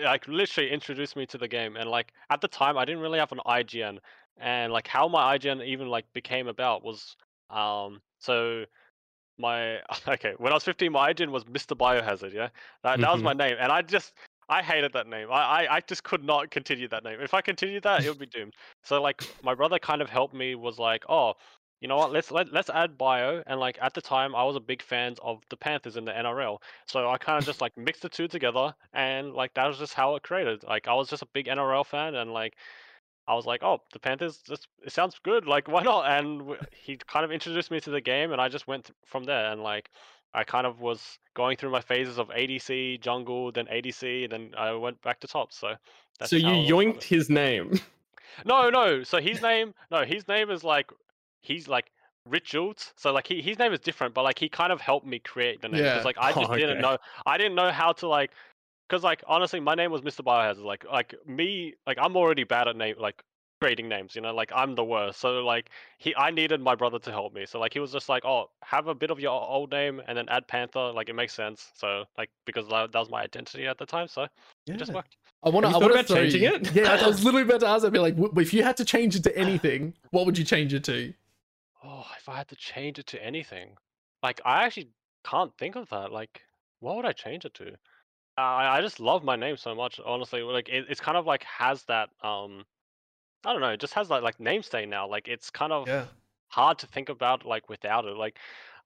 like 0.00 0.26
literally 0.28 0.70
introduced 0.70 1.16
me 1.16 1.26
to 1.26 1.38
the 1.38 1.48
game, 1.48 1.76
and 1.76 1.90
like 1.90 2.12
at 2.30 2.40
the 2.40 2.48
time 2.48 2.78
I 2.78 2.84
didn't 2.84 3.00
really 3.02 3.18
have 3.18 3.32
an 3.32 3.40
IGN, 3.46 3.98
and 4.38 4.72
like 4.72 4.86
how 4.86 5.08
my 5.08 5.36
IGN 5.36 5.64
even 5.64 5.88
like 5.88 6.04
became 6.12 6.48
about 6.48 6.82
was, 6.84 7.16
um, 7.50 8.00
so 8.18 8.64
my 9.38 9.78
okay 10.08 10.34
when 10.38 10.52
I 10.52 10.56
was 10.56 10.64
15, 10.64 10.92
my 10.92 11.12
IGN 11.12 11.30
was 11.30 11.44
Mr. 11.44 11.76
Biohazard, 11.76 12.32
yeah, 12.32 12.48
that, 12.82 13.00
that 13.00 13.12
was 13.12 13.22
my 13.22 13.32
name, 13.32 13.56
and 13.58 13.70
I 13.72 13.82
just 13.82 14.12
I 14.48 14.62
hated 14.62 14.92
that 14.92 15.06
name. 15.06 15.28
I, 15.30 15.42
I 15.64 15.76
I 15.76 15.80
just 15.80 16.04
could 16.04 16.24
not 16.24 16.50
continue 16.50 16.88
that 16.88 17.04
name. 17.04 17.20
If 17.20 17.32
I 17.32 17.40
continued 17.40 17.84
that, 17.84 18.04
it 18.04 18.08
would 18.08 18.18
be 18.18 18.26
doomed. 18.26 18.54
So 18.82 19.00
like 19.00 19.22
my 19.42 19.54
brother 19.54 19.78
kind 19.78 20.02
of 20.02 20.10
helped 20.10 20.34
me. 20.34 20.54
Was 20.54 20.78
like, 20.78 21.04
oh, 21.08 21.34
you 21.82 21.88
know 21.88 21.96
what? 21.96 22.12
Let's 22.12 22.30
let 22.30 22.52
let's 22.52 22.70
add 22.70 22.96
bio. 22.96 23.42
And 23.44 23.58
like 23.58 23.76
at 23.82 23.92
the 23.92 24.00
time, 24.00 24.36
I 24.36 24.44
was 24.44 24.54
a 24.54 24.60
big 24.60 24.80
fan 24.80 25.16
of 25.20 25.42
the 25.50 25.56
Panthers 25.56 25.96
in 25.96 26.04
the 26.04 26.12
NRL. 26.12 26.58
So 26.86 27.10
I 27.10 27.18
kind 27.18 27.40
of 27.40 27.44
just 27.44 27.60
like 27.60 27.76
mixed 27.76 28.02
the 28.02 28.08
two 28.08 28.28
together, 28.28 28.72
and 28.94 29.34
like 29.34 29.52
that 29.54 29.66
was 29.66 29.78
just 29.78 29.92
how 29.92 30.14
it 30.14 30.22
created. 30.22 30.62
Like 30.62 30.86
I 30.86 30.94
was 30.94 31.08
just 31.08 31.22
a 31.22 31.28
big 31.34 31.46
NRL 31.46 31.84
fan, 31.84 32.14
and 32.14 32.32
like 32.32 32.54
I 33.26 33.34
was 33.34 33.46
like, 33.46 33.64
oh, 33.64 33.80
the 33.92 33.98
Panthers, 33.98 34.38
just 34.46 34.68
it 34.86 34.92
sounds 34.92 35.18
good. 35.24 35.46
Like 35.46 35.66
why 35.74 35.82
not? 35.82 36.08
And 36.08 36.56
he 36.72 36.96
kind 37.08 37.24
of 37.24 37.32
introduced 37.32 37.72
me 37.72 37.80
to 37.80 37.90
the 37.90 38.00
game, 38.00 38.30
and 38.30 38.40
I 38.40 38.48
just 38.48 38.68
went 38.68 38.84
th- 38.84 38.96
from 39.04 39.24
there. 39.24 39.50
And 39.50 39.60
like 39.60 39.90
I 40.34 40.44
kind 40.44 40.68
of 40.68 40.80
was 40.80 41.18
going 41.34 41.56
through 41.56 41.70
my 41.70 41.80
phases 41.80 42.16
of 42.16 42.28
ADC, 42.28 43.00
jungle, 43.00 43.50
then 43.50 43.66
ADC, 43.66 44.22
and 44.22 44.32
then 44.32 44.50
I 44.56 44.72
went 44.74 45.02
back 45.02 45.18
to 45.18 45.26
top. 45.26 45.52
So 45.52 45.74
that's 46.20 46.30
so 46.30 46.36
you 46.36 46.46
how 46.46 46.52
I 46.52 46.56
was 46.58 46.68
from 46.68 46.78
yoinked 46.78 47.02
his 47.02 47.28
name. 47.28 47.80
No, 48.46 48.70
no. 48.70 49.02
So 49.02 49.20
his 49.20 49.42
name, 49.42 49.74
no, 49.90 50.04
his 50.04 50.26
name 50.26 50.50
is 50.50 50.64
like 50.64 50.90
he's 51.42 51.68
like 51.68 51.90
Richards. 52.28 52.92
So 52.96 53.12
like 53.12 53.26
he 53.26 53.42
his 53.42 53.58
name 53.58 53.72
is 53.72 53.80
different, 53.80 54.14
but 54.14 54.22
like 54.22 54.38
he 54.38 54.48
kind 54.48 54.72
of 54.72 54.80
helped 54.80 55.06
me 55.06 55.18
create 55.18 55.60
the 55.60 55.68
name 55.68 55.80
Yeah. 55.80 55.88
because 55.88 56.04
like 56.04 56.16
I 56.18 56.32
just 56.32 56.50
Oh, 56.50 56.54
didn't 56.54 56.80
know. 56.80 56.98
I 57.26 57.36
didn't 57.38 57.54
know 57.54 57.70
how 57.70 57.92
to 57.94 58.08
like, 58.08 58.30
because 58.88 59.02
like 59.04 59.22
honestly, 59.26 59.60
my 59.60 59.74
name 59.74 59.90
was 59.90 60.02
Mr. 60.02 60.22
Biohazard. 60.22 60.64
Like 60.64 60.84
like 60.90 61.14
me, 61.26 61.74
like 61.86 61.98
I'm 62.00 62.16
already 62.16 62.44
bad 62.44 62.68
at 62.68 62.76
name 62.76 62.96
like 62.98 63.22
creating 63.60 63.88
names. 63.88 64.14
You 64.14 64.22
know, 64.22 64.34
like 64.34 64.52
I'm 64.54 64.74
the 64.74 64.84
worst. 64.84 65.20
So 65.20 65.44
like 65.44 65.70
he, 65.98 66.14
I 66.16 66.30
needed 66.30 66.60
my 66.60 66.74
brother 66.74 66.98
to 67.00 67.10
help 67.10 67.32
me. 67.34 67.46
So 67.46 67.58
like 67.58 67.72
he 67.72 67.80
was 67.80 67.92
just 67.92 68.08
like, 68.08 68.24
oh, 68.24 68.50
have 68.64 68.88
a 68.88 68.94
bit 68.94 69.10
of 69.10 69.18
your 69.20 69.32
old 69.32 69.70
name 69.70 70.00
and 70.06 70.16
then 70.16 70.28
add 70.28 70.46
Panther. 70.48 70.92
Like 70.92 71.08
it 71.08 71.14
makes 71.14 71.34
sense. 71.34 71.70
So 71.76 72.04
like 72.18 72.30
because 72.46 72.68
that, 72.68 72.92
that 72.92 72.98
was 72.98 73.10
my 73.10 73.22
identity 73.22 73.66
at 73.66 73.78
the 73.78 73.86
time. 73.86 74.08
So 74.08 74.22
it 74.22 74.76
just 74.76 74.92
worked. 74.92 75.16
I 75.44 75.48
want 75.48 75.64
to. 75.64 75.68
Have 75.70 75.76
I 75.76 75.78
you 75.86 75.92
want 75.92 76.06
to 76.06 76.14
about 76.14 76.16
changing 76.16 76.42
it? 76.44 76.74
Yeah, 76.74 76.92
I 77.02 77.06
was 77.08 77.24
literally 77.24 77.42
about 77.42 77.60
to 77.60 77.66
ask. 77.66 77.84
I'd 77.84 77.92
be 77.92 77.98
like, 77.98 78.16
w- 78.16 78.32
if 78.40 78.54
you 78.54 78.62
had 78.62 78.76
to 78.76 78.84
change 78.84 79.16
it 79.16 79.24
to 79.24 79.36
anything, 79.36 79.94
what 80.10 80.26
would 80.26 80.38
you 80.38 80.44
change 80.44 80.72
it 80.74 80.84
to? 80.84 81.12
Oh, 81.82 82.06
if 82.16 82.28
I 82.28 82.36
had 82.36 82.48
to 82.48 82.56
change 82.56 82.98
it 82.98 83.06
to 83.08 83.22
anything, 83.22 83.76
like 84.22 84.40
I 84.44 84.64
actually 84.64 84.90
can't 85.24 85.56
think 85.58 85.76
of 85.76 85.88
that. 85.90 86.12
Like, 86.12 86.42
what 86.80 86.96
would 86.96 87.04
I 87.06 87.12
change 87.12 87.44
it 87.44 87.54
to? 87.54 87.76
I 88.38 88.78
I 88.78 88.80
just 88.82 89.00
love 89.00 89.24
my 89.24 89.36
name 89.36 89.56
so 89.56 89.74
much. 89.74 90.00
Honestly, 90.04 90.42
like 90.42 90.68
it, 90.68 90.86
it's 90.88 91.00
kind 91.00 91.16
of 91.18 91.26
like 91.26 91.44
has 91.44 91.84
that 91.86 92.10
um, 92.22 92.64
I 93.44 93.52
don't 93.52 93.62
know, 93.62 93.70
it 93.72 93.80
just 93.80 93.94
has 93.94 94.08
that 94.10 94.22
like 94.24 94.40
name 94.40 94.62
state 94.62 94.88
now. 94.88 95.08
Like 95.08 95.28
it's 95.28 95.50
kind 95.50 95.72
of 95.72 95.90
Yeah. 95.90 96.06
hard 96.48 96.78
to 96.80 96.86
think 96.88 97.08
about 97.10 97.44
like 97.46 97.68
without 97.70 98.06
it. 98.06 98.16
Like 98.16 98.38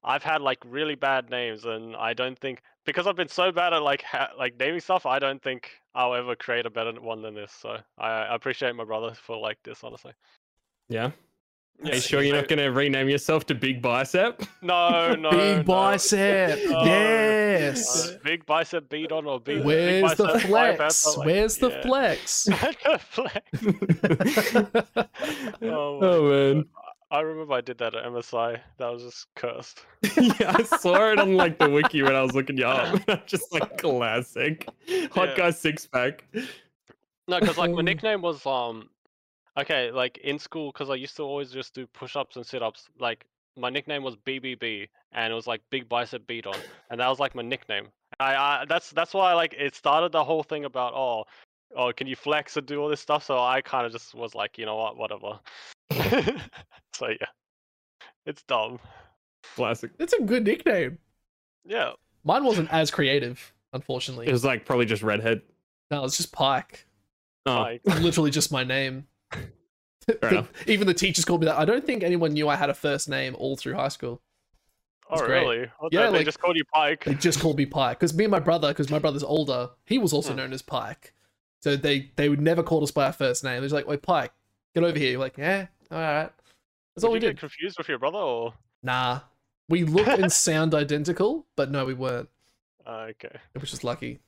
I've 0.03 0.23
had 0.23 0.41
like 0.41 0.59
really 0.65 0.95
bad 0.95 1.29
names, 1.29 1.65
and 1.65 1.95
I 1.97 2.13
don't 2.13 2.39
think 2.39 2.63
because 2.85 3.07
I've 3.07 3.15
been 3.17 3.27
so 3.29 3.51
bad 3.51 3.73
at 3.73 3.83
like 3.83 4.03
ha- 4.03 4.33
like 4.37 4.57
naming 4.59 4.81
stuff, 4.81 5.05
I 5.07 5.19
don't 5.19 5.41
think 5.43 5.71
I'll 5.95 6.15
ever 6.15 6.35
create 6.35 6.65
a 6.67 6.69
better 6.71 6.93
one 7.01 7.21
than 7.23 7.35
this. 7.35 7.51
So 7.53 7.79
I, 7.97 8.09
I 8.09 8.35
appreciate 8.35 8.75
my 8.75 8.85
brother 8.85 9.13
for 9.15 9.37
like 9.37 9.59
this, 9.63 9.83
honestly. 9.83 10.13
Yeah. 10.89 11.11
Are 11.83 11.93
you 11.93 12.01
sure 12.01 12.23
you're 12.23 12.35
not 12.35 12.47
going 12.47 12.59
to 12.59 12.69
rename 12.71 13.07
yourself 13.07 13.45
to 13.47 13.55
Big 13.55 13.81
Bicep? 13.81 14.41
No, 14.63 15.13
no. 15.15 15.29
Big 15.29 15.57
no. 15.57 15.63
bicep. 15.63 16.59
No. 16.69 16.83
yes. 16.83 18.09
Uh, 18.09 18.17
big 18.23 18.45
bicep 18.45 18.89
beat 18.89 19.11
on 19.11 19.25
or 19.27 19.39
big. 19.39 19.63
Where's 19.63 20.15
big 20.15 20.17
the 20.17 20.39
flex? 20.39 21.15
like, 21.17 21.25
Where's 21.25 21.57
the 21.57 21.69
flex? 21.83 22.43
The 22.45 22.99
flex. 22.99 24.57
Oh, 25.61 25.99
my 26.01 26.07
oh 26.07 26.29
man. 26.29 26.65
I 27.09 27.21
remember 27.21 27.53
I 27.53 27.61
did 27.61 27.77
that 27.77 27.95
at 27.95 28.03
MSI. 28.05 28.59
That 28.79 28.91
was 28.91 29.03
just 29.03 29.27
cursed. 29.35 29.85
yeah, 30.17 30.53
I 30.57 30.63
saw 30.63 31.11
it 31.11 31.19
on 31.19 31.35
like 31.35 31.57
the 31.57 31.69
wiki 31.69 32.01
when 32.03 32.15
I 32.15 32.21
was 32.21 32.33
looking 32.33 32.57
you 32.57 32.65
up. 32.65 33.25
Just 33.27 33.53
like 33.53 33.77
classic. 33.77 34.67
Hot 35.13 35.29
Yeah. 35.29 35.35
guy 35.37 35.51
six 35.51 35.85
pack. 35.85 36.25
No, 37.29 37.39
because 37.39 37.57
like 37.57 37.71
my 37.71 37.79
Um, 37.79 37.85
nickname 37.85 38.21
was 38.21 38.45
um, 38.45 38.89
Okay, 39.57 39.91
like 39.91 40.17
in 40.19 40.37
school, 40.37 40.71
because 40.71 40.89
I 40.89 40.95
used 40.95 41.15
to 41.17 41.23
always 41.23 41.51
just 41.51 41.73
do 41.73 41.87
push-ups 41.87 42.35
and 42.35 42.45
sit-ups. 42.45 42.87
Like 42.99 43.25
my 43.55 43.69
nickname 43.69 44.03
was 44.03 44.15
BBB, 44.17 44.87
and 45.13 45.31
it 45.31 45.35
was 45.35 45.47
like 45.47 45.61
Big 45.71 45.89
Bicep 45.89 46.27
Beat 46.27 46.45
On, 46.45 46.55
and 46.91 46.99
that 46.99 47.07
was 47.07 47.19
like 47.19 47.33
my 47.33 47.41
nickname. 47.41 47.87
I, 48.19 48.35
I 48.35 48.65
that's 48.69 48.91
that's 48.91 49.13
why 49.13 49.33
like 49.33 49.55
it 49.57 49.75
started 49.75 50.11
the 50.11 50.23
whole 50.23 50.43
thing 50.43 50.65
about 50.65 50.93
oh, 50.93 51.25
oh, 51.75 51.91
can 51.91 52.07
you 52.07 52.15
flex 52.15 52.55
and 52.57 52.67
do 52.67 52.79
all 52.81 52.87
this 52.87 53.01
stuff? 53.01 53.23
So 53.23 53.39
I 53.39 53.61
kind 53.61 53.85
of 53.85 53.91
just 53.91 54.13
was 54.13 54.35
like, 54.35 54.57
you 54.57 54.65
know 54.65 54.75
what, 54.75 54.97
whatever. 54.97 55.39
so 56.93 57.07
yeah, 57.07 57.27
it's 58.25 58.43
dumb. 58.43 58.79
Classic. 59.55 59.91
It's 59.99 60.13
a 60.13 60.21
good 60.21 60.45
nickname. 60.45 60.99
Yeah. 61.65 61.91
Mine 62.23 62.43
wasn't 62.43 62.71
as 62.71 62.91
creative, 62.91 63.53
unfortunately. 63.73 64.27
It 64.27 64.31
was 64.31 64.45
like 64.45 64.65
probably 64.65 64.85
just 64.85 65.01
redhead. 65.01 65.41
No, 65.89 66.03
it's 66.03 66.17
just 66.17 66.31
Pike. 66.31 66.85
Oh, 67.45 67.61
Like, 67.61 67.81
Literally 67.85 68.29
just 68.29 68.51
my 68.51 68.63
name. 68.63 69.07
Fair 69.31 70.29
enough. 70.31 70.51
Even 70.67 70.87
the 70.87 70.93
teachers 70.93 71.25
called 71.25 71.41
me 71.41 71.45
that. 71.47 71.57
I 71.57 71.65
don't 71.65 71.85
think 71.85 72.03
anyone 72.03 72.33
knew 72.33 72.47
I 72.49 72.55
had 72.55 72.69
a 72.69 72.73
first 72.73 73.09
name 73.09 73.35
all 73.37 73.55
through 73.57 73.73
high 73.75 73.87
school. 73.89 74.21
oh 75.09 75.17
great. 75.17 75.29
really? 75.45 75.67
Oh, 75.81 75.89
Yeah, 75.91 76.09
they, 76.09 76.17
like- 76.17 76.25
just 76.25 76.39
called 76.39 76.55
you 76.57 76.65
Pike. 76.73 77.03
They 77.05 77.13
just 77.13 77.39
called 77.39 77.57
me 77.57 77.65
Pike 77.65 77.99
because 77.99 78.13
me 78.13 78.25
and 78.25 78.31
my 78.31 78.39
brother, 78.39 78.69
because 78.69 78.89
my 78.89 78.99
brother's 78.99 79.23
older, 79.23 79.69
he 79.85 79.97
was 79.97 80.13
also 80.13 80.31
Hmm. 80.31 80.37
known 80.37 80.53
as 80.53 80.61
Pike. 80.61 81.13
So 81.61 81.75
they 81.75 82.11
they 82.15 82.29
would 82.29 82.39
never 82.41 82.61
call 82.63 82.83
us 82.83 82.91
by 82.91 83.05
our 83.07 83.13
first 83.13 83.43
name. 83.43 83.61
Was 83.61 83.73
like, 83.73 83.87
"Wait, 83.87 84.01
Pike, 84.03 84.31
get 84.75 84.83
over 84.83 84.97
here." 84.97 85.11
You're 85.11 85.19
like, 85.19 85.37
"Yeah, 85.37 85.67
all 85.91 85.97
right." 85.97 86.29
That's 86.95 87.03
all 87.03 87.11
we 87.11 87.17
you 87.17 87.21
get 87.21 87.27
did. 87.29 87.39
confused 87.39 87.77
with 87.77 87.87
your 87.89 87.97
brother, 87.99 88.17
or 88.19 88.53
Nah, 88.83 89.21
we 89.67 89.83
look 89.83 90.07
and 90.07 90.31
sound 90.31 90.75
identical, 90.75 91.47
but 91.55 91.71
no, 91.71 91.83
we 91.85 91.93
weren't. 91.95 92.29
uh, 92.85 93.07
okay? 93.09 93.39
It 93.55 93.59
was 93.61 93.71
just 93.71 93.83
lucky. 93.83 94.19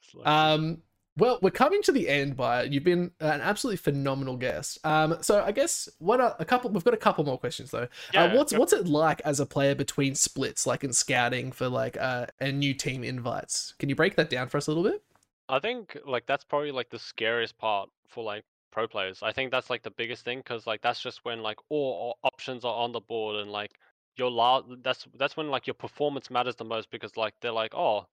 Just 0.00 0.14
like, 0.14 0.26
Um, 0.26 0.82
well, 1.18 1.38
we're 1.42 1.50
coming 1.50 1.82
to 1.82 1.92
the 1.92 2.08
end, 2.08 2.36
by 2.36 2.62
You've 2.62 2.84
been 2.84 3.10
an 3.20 3.40
absolutely 3.40 3.78
phenomenal 3.78 4.36
guest. 4.36 4.78
Um, 4.84 5.18
so 5.20 5.42
I 5.42 5.52
guess 5.52 5.88
what 5.98 6.20
are 6.20 6.36
a 6.38 6.44
couple? 6.44 6.70
We've 6.70 6.84
got 6.84 6.94
a 6.94 6.98
couple 6.98 7.24
more 7.24 7.38
questions 7.38 7.70
though. 7.70 7.88
yeah, 8.14 8.24
uh, 8.24 8.36
what's 8.36 8.52
what's 8.52 8.72
it 8.72 8.86
like 8.86 9.20
as 9.24 9.40
a 9.40 9.46
player 9.46 9.74
between 9.74 10.14
splits, 10.14 10.66
like 10.66 10.84
in 10.84 10.92
scouting 10.92 11.52
for 11.52 11.68
like 11.68 11.96
uh, 11.96 12.26
and 12.40 12.58
new 12.58 12.72
team 12.72 13.04
invites? 13.04 13.74
Can 13.78 13.88
you 13.88 13.94
break 13.94 14.16
that 14.16 14.30
down 14.30 14.48
for 14.48 14.56
us 14.58 14.66
a 14.66 14.70
little 14.70 14.84
bit? 14.84 15.02
I 15.48 15.58
think 15.58 15.96
like 16.06 16.26
that's 16.26 16.44
probably 16.44 16.70
like 16.70 16.90
the 16.90 16.98
scariest 16.98 17.58
part 17.58 17.88
for 18.06 18.22
like 18.22 18.44
pro 18.70 18.86
players. 18.86 19.20
I 19.22 19.32
think 19.32 19.50
that's 19.50 19.70
like 19.70 19.82
the 19.82 19.90
biggest 19.90 20.24
thing 20.24 20.38
because 20.38 20.66
like 20.66 20.82
that's 20.82 21.00
just 21.00 21.24
when 21.24 21.42
like 21.42 21.58
all 21.68 22.18
options 22.22 22.64
are 22.64 22.74
on 22.74 22.92
the 22.92 23.00
board 23.00 23.36
and 23.36 23.50
like 23.50 23.72
your 24.16 24.30
last 24.30 24.66
that's 24.82 25.06
that's 25.16 25.36
when 25.36 25.48
like 25.48 25.66
your 25.66 25.74
performance 25.74 26.30
matters 26.30 26.56
the 26.56 26.64
most 26.64 26.90
because 26.90 27.16
like 27.16 27.34
they're 27.40 27.52
like 27.52 27.74
oh 27.74 28.06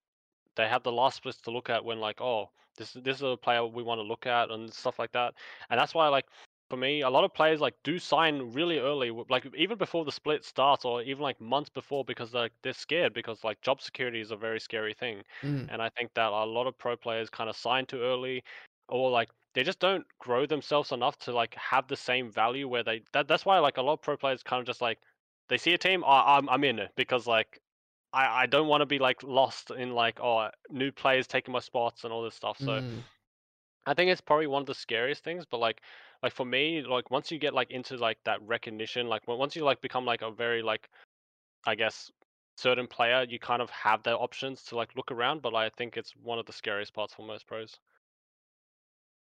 they 0.55 0.67
have 0.67 0.83
the 0.83 0.91
last 0.91 1.17
splits 1.17 1.39
to 1.41 1.51
look 1.51 1.69
at 1.69 1.83
when 1.83 1.99
like 1.99 2.21
oh 2.21 2.49
this 2.77 2.93
this 2.93 3.17
is 3.17 3.23
a 3.23 3.37
player 3.37 3.65
we 3.65 3.83
want 3.83 3.99
to 3.99 4.03
look 4.03 4.25
at 4.25 4.51
and 4.51 4.73
stuff 4.73 4.99
like 4.99 5.11
that 5.11 5.33
and 5.69 5.79
that's 5.79 5.93
why 5.93 6.07
like 6.07 6.25
for 6.69 6.77
me 6.77 7.01
a 7.01 7.09
lot 7.09 7.23
of 7.23 7.33
players 7.33 7.61
like 7.61 7.75
do 7.83 7.99
sign 7.99 8.51
really 8.53 8.79
early 8.79 9.11
like 9.29 9.45
even 9.55 9.77
before 9.77 10.03
the 10.03 10.11
split 10.11 10.43
starts 10.43 10.83
or 10.83 11.01
even 11.03 11.21
like 11.21 11.39
months 11.39 11.69
before 11.69 12.03
because 12.03 12.33
like 12.33 12.51
they're 12.63 12.73
scared 12.73 13.13
because 13.13 13.43
like 13.43 13.61
job 13.61 13.79
security 13.81 14.19
is 14.19 14.31
a 14.31 14.35
very 14.35 14.59
scary 14.59 14.93
thing 14.93 15.21
Mm. 15.43 15.69
and 15.69 15.81
I 15.81 15.89
think 15.89 16.13
that 16.15 16.29
a 16.31 16.45
lot 16.45 16.67
of 16.67 16.77
pro 16.77 16.95
players 16.97 17.29
kind 17.29 17.49
of 17.49 17.55
sign 17.55 17.85
too 17.85 18.01
early, 18.01 18.43
or 18.89 19.09
like 19.11 19.29
they 19.53 19.63
just 19.63 19.79
don't 19.79 20.05
grow 20.19 20.45
themselves 20.45 20.91
enough 20.91 21.17
to 21.19 21.33
like 21.33 21.53
have 21.55 21.87
the 21.87 21.95
same 21.95 22.31
value 22.31 22.67
where 22.67 22.83
they. 22.83 23.01
That, 23.13 23.27
that's 23.27 23.45
why 23.45 23.59
like 23.59 23.77
a 23.77 23.81
lot 23.81 23.93
of 23.93 24.01
pro 24.01 24.17
players 24.17 24.43
kind 24.43 24.59
of 24.59 24.65
just 24.67 24.81
like 24.81 24.99
they 25.49 25.57
see 25.57 25.73
a 25.73 25.77
team, 25.77 26.03
oh, 26.05 26.23
I'm 26.25 26.49
I'm 26.49 26.63
in 26.63 26.79
it 26.79 26.91
because 26.95 27.27
like 27.27 27.59
I 28.15 28.43
I 28.43 28.45
don't 28.45 28.67
want 28.67 28.81
to 28.81 28.85
be 28.85 28.99
like 28.99 29.21
lost 29.23 29.71
in 29.71 29.93
like 29.93 30.19
oh 30.21 30.49
new 30.69 30.91
players 30.91 31.27
taking 31.27 31.51
my 31.51 31.59
spots 31.59 32.03
and 32.03 32.13
all 32.13 32.23
this 32.23 32.35
stuff. 32.35 32.57
So 32.59 32.71
Mm. 32.71 33.03
I 33.87 33.93
think 33.93 34.09
it's 34.09 34.21
probably 34.21 34.47
one 34.47 34.61
of 34.61 34.65
the 34.67 34.73
scariest 34.73 35.23
things. 35.23 35.45
But 35.45 35.59
like 35.59 35.81
like 36.23 36.33
for 36.33 36.45
me, 36.45 36.81
like 36.81 37.11
once 37.11 37.31
you 37.31 37.37
get 37.37 37.53
like 37.53 37.71
into 37.71 37.97
like 37.97 38.17
that 38.23 38.41
recognition, 38.41 39.07
like 39.07 39.27
once 39.27 39.55
you 39.55 39.63
like 39.63 39.81
become 39.81 40.05
like 40.05 40.21
a 40.23 40.31
very 40.31 40.63
like 40.63 40.89
I 41.67 41.75
guess 41.75 42.11
certain 42.57 42.87
player, 42.87 43.25
you 43.29 43.37
kind 43.37 43.61
of 43.61 43.69
have 43.69 44.01
the 44.03 44.17
options 44.17 44.63
to 44.63 44.75
like 44.75 44.95
look 44.95 45.11
around. 45.11 45.41
But 45.41 45.53
I 45.53 45.69
think 45.69 45.97
it's 45.97 46.13
one 46.23 46.39
of 46.39 46.45
the 46.45 46.53
scariest 46.53 46.93
parts 46.93 47.13
for 47.13 47.23
most 47.23 47.45
pros. 47.47 47.79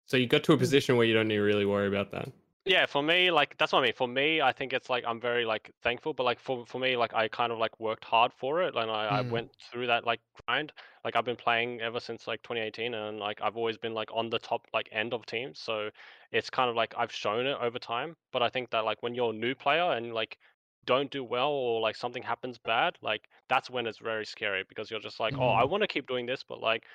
So 0.06 0.18
you 0.18 0.28
got 0.28 0.44
to 0.46 0.54
a 0.54 0.58
position 0.58 0.98
where 0.98 1.06
you 1.06 1.14
don't 1.14 1.28
need 1.28 1.36
to 1.36 1.42
really 1.42 1.66
worry 1.66 1.88
about 1.88 2.12
that. 2.12 2.30
Yeah, 2.66 2.86
for 2.86 3.02
me, 3.02 3.32
like 3.32 3.58
that's 3.58 3.72
what 3.72 3.80
I 3.80 3.84
mean. 3.84 3.94
For 3.94 4.08
me, 4.08 4.42
I 4.42 4.52
think 4.52 4.74
it's 4.74 4.90
like 4.90 5.04
I'm 5.06 5.20
very 5.20 5.44
like 5.46 5.72
thankful, 5.82 6.14
but 6.14 6.24
like 6.24 6.40
for 6.40 6.66
for 6.68 6.78
me, 6.78 6.98
like 6.98 7.14
I 7.14 7.28
kind 7.28 7.52
of 7.52 7.58
like 7.58 7.80
worked 7.80 8.04
hard 8.06 8.32
for 8.34 8.62
it, 8.62 8.76
and 8.76 8.92
I, 8.92 9.06
I 9.20 9.22
Mm. 9.22 9.30
went 9.30 9.56
through 9.72 9.88
that 9.88 10.04
like 10.06 10.22
grind. 10.46 10.74
Like 11.04 11.16
I've 11.16 11.26
been 11.26 11.36
playing 11.38 11.82
ever 11.82 12.00
since 12.00 12.28
like 12.28 12.44
2018, 12.44 12.94
and 12.94 13.18
like 13.18 13.42
I've 13.42 13.58
always 13.58 13.78
been 13.78 13.94
like 13.94 14.10
on 14.14 14.30
the 14.30 14.38
top 14.40 14.68
like 14.74 14.88
end 14.92 15.14
of 15.14 15.26
teams. 15.26 15.60
So 15.60 15.90
it's 16.32 16.50
kind 16.50 16.70
of 16.70 16.76
like 16.76 16.94
I've 16.98 17.12
shown 17.14 17.48
it 17.48 17.58
over 17.60 17.80
time. 17.80 18.16
But 18.32 18.44
I 18.44 18.50
think 18.50 18.70
that 18.72 18.86
like 18.86 19.02
when 19.02 19.16
you're 19.16 19.32
a 19.32 19.34
new 19.36 19.56
player 19.56 19.92
and 19.94 20.14
like 20.14 20.38
don't 20.86 21.10
do 21.12 21.24
well 21.24 21.52
or 21.52 21.82
like 21.82 21.96
something 21.96 22.24
happens 22.24 22.58
bad, 22.60 22.98
like 23.02 23.30
that's 23.48 23.70
when 23.70 23.88
it's 23.88 24.00
very 24.00 24.26
scary 24.26 24.64
because 24.68 24.92
you're 24.92 25.00
just 25.00 25.20
like, 25.20 25.36
oh, 25.40 25.50
I 25.52 25.64
Mm. 25.64 25.66
want 25.66 25.82
to 25.82 25.88
keep 25.88 26.08
doing 26.08 26.26
this, 26.26 26.44
but 26.44 26.60
like 26.60 26.86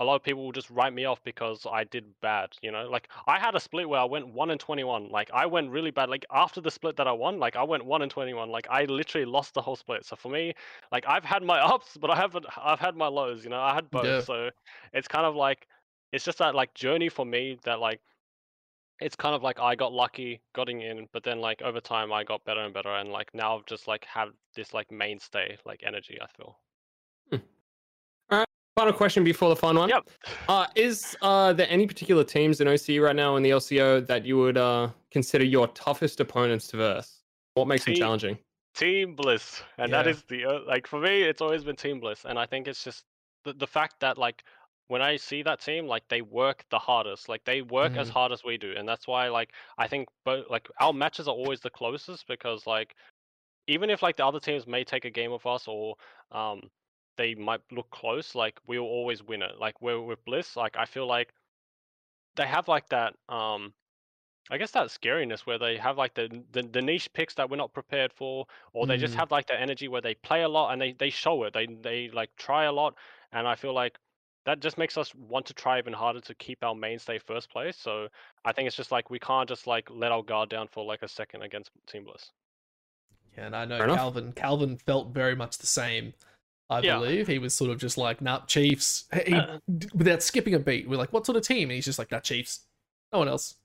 a 0.00 0.04
lot 0.04 0.16
of 0.16 0.22
people 0.22 0.42
will 0.42 0.52
just 0.52 0.70
write 0.70 0.94
me 0.94 1.04
off 1.04 1.22
because 1.24 1.66
I 1.70 1.84
did 1.84 2.06
bad, 2.22 2.48
you 2.62 2.72
know? 2.72 2.88
Like 2.88 3.08
I 3.26 3.38
had 3.38 3.54
a 3.54 3.60
split 3.60 3.86
where 3.86 4.00
I 4.00 4.04
went 4.04 4.26
1 4.26 4.50
and 4.50 4.58
21. 4.58 5.10
Like 5.10 5.30
I 5.32 5.44
went 5.44 5.70
really 5.70 5.90
bad. 5.90 6.08
Like 6.08 6.24
after 6.32 6.62
the 6.62 6.70
split 6.70 6.96
that 6.96 7.06
I 7.06 7.12
won, 7.12 7.38
like 7.38 7.54
I 7.54 7.62
went 7.62 7.84
1 7.84 8.00
and 8.00 8.10
21. 8.10 8.48
Like 8.48 8.66
I 8.70 8.84
literally 8.86 9.26
lost 9.26 9.52
the 9.52 9.60
whole 9.60 9.76
split. 9.76 10.06
So 10.06 10.16
for 10.16 10.30
me, 10.30 10.54
like 10.90 11.04
I've 11.06 11.24
had 11.24 11.42
my 11.42 11.60
ups, 11.74 11.98
but 12.00 12.10
I 12.10 12.16
haven't 12.16 12.46
I've 12.56 12.80
had 12.80 12.96
my 12.96 13.08
lows, 13.08 13.44
you 13.44 13.50
know? 13.50 13.60
I 13.60 13.74
had 13.74 13.90
both. 13.90 14.06
Yeah. 14.06 14.20
So 14.22 14.50
it's 14.94 15.06
kind 15.06 15.26
of 15.26 15.36
like 15.36 15.68
it's 16.12 16.24
just 16.24 16.38
that 16.38 16.54
like 16.54 16.72
journey 16.72 17.10
for 17.10 17.26
me 17.26 17.58
that 17.64 17.78
like 17.78 18.00
it's 19.00 19.16
kind 19.16 19.34
of 19.34 19.42
like 19.42 19.60
I 19.60 19.74
got 19.74 19.92
lucky 19.92 20.40
getting 20.54 20.80
in, 20.80 21.08
but 21.12 21.24
then 21.24 21.40
like 21.42 21.60
over 21.60 21.80
time 21.80 22.10
I 22.10 22.24
got 22.24 22.44
better 22.44 22.60
and 22.60 22.72
better 22.72 22.90
and 22.90 23.10
like 23.10 23.34
now 23.34 23.58
I've 23.58 23.66
just 23.66 23.86
like 23.86 24.06
have 24.06 24.30
this 24.56 24.72
like 24.72 24.90
mainstay 24.90 25.58
like 25.66 25.82
energy, 25.86 26.18
I 26.22 26.26
feel. 26.36 26.56
Final 28.76 28.92
question 28.92 29.24
before 29.24 29.48
the 29.48 29.56
fun 29.56 29.76
one. 29.76 29.88
Yep. 29.88 30.08
Uh, 30.48 30.66
is 30.74 31.16
uh, 31.22 31.52
there 31.52 31.66
any 31.68 31.86
particular 31.86 32.24
teams 32.24 32.60
in 32.60 32.68
OCE 32.68 33.02
right 33.02 33.16
now 33.16 33.36
in 33.36 33.42
the 33.42 33.50
LCO 33.50 34.06
that 34.06 34.24
you 34.24 34.38
would 34.38 34.56
uh, 34.56 34.90
consider 35.10 35.44
your 35.44 35.68
toughest 35.68 36.20
opponents 36.20 36.68
to 36.68 36.76
verse? 36.76 37.22
What 37.54 37.66
makes 37.68 37.84
them 37.84 37.94
challenging? 37.94 38.38
Team 38.74 39.16
Bliss, 39.16 39.62
and 39.78 39.92
that 39.92 40.06
Yeah. 40.06 40.12
is 40.12 40.22
the 40.28 40.44
uh, 40.46 40.60
like 40.66 40.86
for 40.86 41.00
me, 41.00 41.22
it's 41.22 41.42
always 41.42 41.64
been 41.64 41.76
Team 41.76 42.00
Bliss, 42.00 42.24
and 42.24 42.38
I 42.38 42.46
think 42.46 42.68
it's 42.68 42.84
just 42.84 43.04
the 43.44 43.52
the 43.52 43.66
fact 43.66 43.96
that 44.00 44.16
like 44.16 44.44
when 44.86 45.02
I 45.02 45.16
see 45.16 45.42
that 45.42 45.60
team, 45.60 45.86
like 45.86 46.06
they 46.08 46.22
work 46.22 46.64
the 46.70 46.78
hardest, 46.78 47.28
like 47.28 47.44
they 47.44 47.62
work 47.62 47.96
as 47.96 48.08
Mhm. 48.08 48.12
hard 48.12 48.32
as 48.32 48.44
we 48.44 48.56
do, 48.56 48.72
and 48.76 48.88
that's 48.88 49.06
why 49.08 49.28
like 49.28 49.52
I 49.78 49.88
think 49.88 50.08
both 50.24 50.48
like 50.48 50.68
our 50.80 50.92
matches 50.92 51.26
are 51.28 51.34
always 51.34 51.60
the 51.60 51.70
closest 51.70 52.26
because 52.28 52.66
like 52.66 52.94
even 53.66 53.90
if 53.90 54.02
like 54.02 54.16
the 54.16 54.26
other 54.26 54.40
teams 54.40 54.66
may 54.66 54.84
take 54.84 55.04
a 55.04 55.10
game 55.10 55.32
of 55.32 55.44
us 55.46 55.66
or 55.68 55.96
um 56.32 56.70
they 57.16 57.34
might 57.34 57.60
look 57.72 57.90
close, 57.90 58.34
like 58.34 58.58
we'll 58.66 58.80
always 58.82 59.22
win 59.22 59.42
it. 59.42 59.58
Like 59.58 59.80
we're 59.82 60.00
with 60.00 60.24
Bliss, 60.24 60.56
like 60.56 60.76
I 60.76 60.84
feel 60.86 61.06
like 61.06 61.32
they 62.36 62.46
have 62.46 62.68
like 62.68 62.88
that 62.88 63.14
um 63.28 63.72
I 64.50 64.58
guess 64.58 64.72
that 64.72 64.88
scariness 64.88 65.46
where 65.46 65.58
they 65.58 65.76
have 65.78 65.96
like 65.98 66.14
the, 66.14 66.42
the 66.52 66.62
the 66.62 66.82
niche 66.82 67.12
picks 67.12 67.34
that 67.34 67.48
we're 67.50 67.56
not 67.56 67.72
prepared 67.72 68.12
for, 68.12 68.46
or 68.72 68.86
they 68.86 68.96
just 68.96 69.14
Mm. 69.14 69.16
have 69.16 69.30
like 69.30 69.46
the 69.46 69.60
energy 69.60 69.88
where 69.88 70.00
they 70.00 70.14
play 70.16 70.42
a 70.42 70.48
lot 70.48 70.72
and 70.72 70.80
they 70.82 70.92
they 70.92 71.10
show 71.10 71.44
it. 71.44 71.52
They 71.54 71.66
they 71.66 72.10
like 72.10 72.34
try 72.36 72.64
a 72.64 72.72
lot, 72.72 72.96
and 73.32 73.46
I 73.48 73.54
feel 73.56 73.74
like 73.74 73.98
that 74.46 74.60
just 74.60 74.78
makes 74.78 74.96
us 74.98 75.14
want 75.14 75.46
to 75.46 75.54
try 75.54 75.78
even 75.78 75.92
harder 75.92 76.20
to 76.22 76.34
keep 76.34 76.64
our 76.64 76.74
mainstay 76.74 77.18
first 77.18 77.50
place. 77.50 77.76
So 77.76 78.08
I 78.44 78.52
think 78.52 78.66
it's 78.66 78.76
just 78.76 78.90
like 78.92 79.10
we 79.10 79.18
can't 79.20 79.48
just 79.48 79.66
like 79.66 79.88
let 79.90 80.12
our 80.12 80.22
guard 80.22 80.48
down 80.50 80.68
for 80.68 80.84
like 80.84 81.02
a 81.02 81.08
second 81.08 81.42
against 81.42 81.70
Team 81.86 82.04
Bliss. 82.04 82.32
Yeah, 83.36 83.46
and 83.46 83.56
I 83.56 83.64
know. 83.66 83.86
Calvin. 83.86 84.32
Calvin 84.32 84.76
felt 84.78 85.12
very 85.14 85.34
much 85.36 85.58
the 85.58 85.66
same. 85.66 86.14
I 86.70 86.80
Yeah. 86.80 87.02
believe 87.02 87.26
he 87.28 87.38
was 87.38 87.54
sort 87.54 87.70
of 87.70 87.78
just 87.78 87.98
like, 87.98 88.20
"Nah, 88.22 88.44
Chiefs." 88.46 89.06
He, 89.26 89.48
Uh, 89.48 89.58
without 89.94 90.22
skipping 90.22 90.54
a 90.54 90.58
beat, 90.58 90.88
we're 90.88 90.96
like, 90.98 91.12
"What 91.12 91.26
sort 91.26 91.36
of 91.36 91.42
team?" 91.46 91.70
And 91.70 91.72
he's 91.76 91.84
just 91.86 91.98
like, 91.98 92.10
"Nah, 92.10 92.20
Chiefs. 92.20 92.66
No 93.12 93.18
one 93.20 93.28
else." 93.28 93.56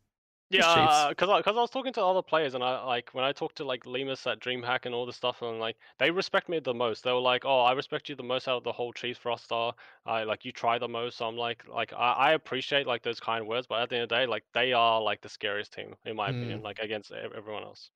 Just 0.51 0.69
Chiefs. 0.71 1.07
Yeah, 1.07 1.09
because 1.09 1.29
I, 1.29 1.47
I 1.49 1.53
was 1.53 1.69
talking 1.69 1.93
to 1.93 2.03
other 2.03 2.21
players, 2.23 2.53
and 2.55 2.63
I 2.63 2.83
like 2.83 3.13
when 3.13 3.23
I 3.23 3.31
talked 3.31 3.57
to 3.57 3.63
like 3.63 3.83
Lemus 3.85 4.25
at 4.31 4.39
DreamHack 4.39 4.85
and 4.85 4.93
all 4.95 5.05
this 5.05 5.15
stuff, 5.15 5.41
and 5.43 5.59
like 5.59 5.77
they 5.99 6.09
respect 6.11 6.49
me 6.49 6.57
the 6.59 6.73
most. 6.73 7.03
They 7.03 7.11
were 7.11 7.19
like, 7.19 7.45
"Oh, 7.45 7.59
I 7.61 7.73
respect 7.73 8.09
you 8.09 8.15
the 8.15 8.23
most 8.23 8.47
out 8.47 8.57
of 8.57 8.63
the 8.63 8.71
whole 8.71 8.91
Chiefs 8.93 9.23
roster. 9.25 9.71
I 10.05 10.23
like 10.23 10.43
you 10.45 10.51
try 10.51 10.77
the 10.79 10.87
most." 10.87 11.17
So 11.17 11.27
I'm 11.27 11.35
like, 11.37 11.67
like 11.67 11.93
I, 11.93 12.13
I 12.13 12.31
appreciate 12.33 12.87
like 12.87 13.03
those 13.03 13.19
kind 13.19 13.47
words, 13.47 13.67
but 13.67 13.81
at 13.81 13.89
the 13.89 13.95
end 13.97 14.03
of 14.03 14.09
the 14.09 14.15
day, 14.15 14.25
like 14.27 14.45
they 14.53 14.73
are 14.73 14.99
like 15.01 15.21
the 15.21 15.29
scariest 15.29 15.73
team 15.73 15.95
in 16.05 16.15
my 16.15 16.29
opinion, 16.29 16.61
like 16.63 16.79
against 16.79 17.11
everyone 17.11 17.63
else. 17.63 17.89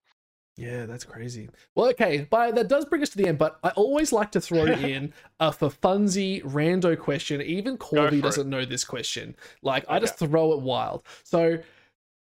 Yeah, 0.60 0.86
that's 0.86 1.06
crazy. 1.06 1.50
Well, 1.74 1.88
okay, 1.92 2.28
but 2.30 2.54
that 2.56 2.68
does 2.68 2.84
bring 2.84 3.02
us 3.02 3.10
to 3.12 3.18
the 3.18 3.28
end. 3.28 3.38
But 3.38 3.60
I 3.64 3.70
always 3.70 4.12
like 4.12 4.30
to 4.34 4.42
throw 4.42 4.64
in 4.66 5.14
a 5.40 5.54
for 5.54 5.70
funsy 5.70 6.44
rando 6.44 7.00
question. 7.00 7.42
Even 7.42 7.78
Corvy 7.78 8.22
doesn't 8.22 8.50
know 8.50 8.66
this 8.66 8.84
question. 8.84 9.38
Like 9.62 9.86
I 9.88 10.00
just 10.00 10.20
throw 10.20 10.52
it 10.52 10.60
wild. 10.60 11.04
So, 11.24 11.60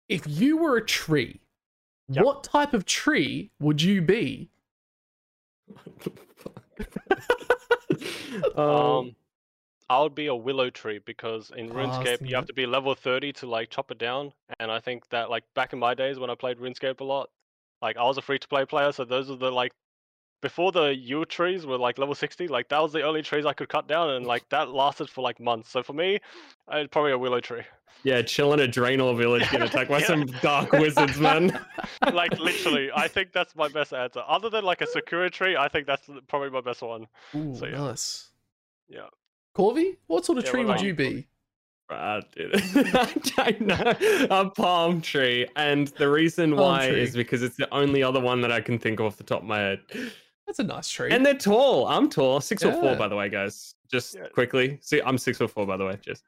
if 0.09 0.23
you 0.27 0.57
were 0.59 0.77
a 0.77 0.85
tree, 0.87 1.41
Yep. 2.11 2.25
what 2.25 2.45
type 2.45 2.73
of 2.75 2.87
tree 2.87 3.51
would 3.61 3.83
you 3.83 4.01
be? 4.03 4.49
um, 5.99 6.15
Um, 8.57 9.17
I 9.91 10.01
would 10.01 10.15
be 10.15 10.27
a 10.27 10.35
willow 10.35 10.71
tree 10.71 11.01
because 11.05 11.51
in 11.57 11.71
Oh, 11.71 11.75
was 11.75 11.89
RuneScape 11.89 12.05
thinking 12.05 12.27
you 12.29 12.37
have 12.37 12.47
to 12.47 12.53
be 12.55 12.67
level 12.67 12.95
30 12.95 13.33
to 13.35 13.47
like 13.47 13.71
chop 13.71 13.91
it 13.91 13.99
down, 13.99 14.33
and 14.61 14.71
I 14.71 14.79
think 14.81 15.09
that 15.09 15.29
like 15.29 15.45
back 15.55 15.73
in 15.73 15.79
my 15.79 15.95
days 15.95 16.19
when 16.19 16.31
I 16.31 16.35
played 16.35 16.59
RuneScape 16.59 17.01
a 17.01 17.05
lot, 17.05 17.31
like 17.83 17.97
I 17.97 18.05
was 18.05 18.19
a 18.19 18.23
free 18.23 18.39
to 18.39 18.49
play 18.49 18.65
player, 18.65 18.93
so 18.93 19.05
those 19.05 19.31
are 19.31 19.37
the 19.37 19.51
like 19.51 19.73
before 20.43 20.73
the 20.73 20.95
yew 20.95 21.25
trees 21.25 21.67
were 21.67 21.79
like 21.79 21.99
level 21.99 22.15
60, 22.15 22.49
like 22.49 22.69
that 22.69 22.81
was 22.83 22.93
the 22.93 23.03
only 23.03 23.23
trees 23.23 23.47
I 23.47 23.53
could 23.55 23.69
cut 23.69 23.89
down, 23.89 24.11
and 24.11 24.27
like 24.27 24.49
that 24.51 24.71
lasted 24.71 25.11
for 25.11 25.23
like 25.23 25.41
months. 25.41 25.71
So 25.71 25.83
for 25.83 25.93
me, 25.95 26.21
I'd 26.69 26.91
probably 26.91 27.13
a 27.13 27.19
willow 27.19 27.41
tree. 27.41 27.63
Yeah, 28.05 28.23
chill 28.23 28.53
in 28.53 28.61
a 28.61 28.69
Draynor 28.69 29.17
village, 29.17 29.51
get 29.51 29.63
attacked 29.63 29.91
by 29.91 30.01
Yeah. 30.01 30.07
some 30.07 30.27
dark 30.41 30.73
wizards, 30.73 31.19
man. 31.19 31.59
like 32.13 32.39
literally, 32.39 32.91
I 32.95 33.09
think 33.09 33.33
that's 33.33 33.55
my 33.57 33.69
best 33.69 33.93
answer. 33.93 34.23
Other 34.27 34.51
than 34.51 34.65
like 34.65 34.81
a 34.81 34.87
Sakura 34.87 35.31
tree, 35.31 35.57
I 35.57 35.69
think 35.69 35.87
that's 35.87 36.09
probably 36.29 36.51
my 36.51 36.61
best 36.61 36.83
one. 36.83 37.07
Ooh, 37.35 37.55
So, 37.55 37.67
yeah. 37.67 37.79
nice. 37.79 38.31
Yeah. 38.89 39.09
Corvy, 39.55 39.99
what 40.07 40.25
sort 40.25 40.39
of 40.39 40.45
Yeah, 40.45 40.51
tree 40.51 40.65
would 40.65 40.71
about 40.71 40.81
you 40.81 40.95
you, 40.95 41.25
be? 41.89 41.95
Ah, 41.95 42.21
dude. 42.35 42.53
I 43.39 43.57
know. 43.61 44.27
A 44.31 44.51
palm 44.51 45.01
tree. 45.01 45.47
And 45.57 45.89
the 45.89 46.09
reason 46.11 46.51
Palm 46.55 46.61
why 46.61 46.89
tree. 46.89 47.01
is 47.03 47.15
because 47.15 47.43
it's 47.43 47.57
the 47.57 47.73
only 47.75 48.03
other 48.03 48.21
one 48.21 48.41
that 48.43 48.53
I 48.53 48.61
can 48.61 48.79
think 48.79 49.01
of 49.01 49.07
off 49.07 49.17
the 49.17 49.25
top 49.25 49.43
of 49.43 49.47
my 49.49 49.59
head. 49.59 49.81
That's 50.47 50.59
a 50.59 50.65
nice 50.65 50.89
tree. 50.89 51.11
And 51.11 51.25
they're 51.25 51.35
tall. 51.35 51.87
I'm 51.87 52.09
tall. 52.09 52.41
Six 52.41 52.63
foot 52.63 52.75
four, 52.75 52.97
by 52.97 53.09
the 53.09 53.17
way, 53.17 53.29
guys. 53.29 53.75
Just 53.91 54.15
Yeah. 54.17 54.29
quickly. 54.29 54.79
See, 54.83 55.01
I'm 55.03 55.19
six 55.19 55.39
foot 55.39 55.51
four, 55.51 55.67
by 55.67 55.77
the 55.77 55.85
way. 55.87 55.99
Just. 56.01 56.25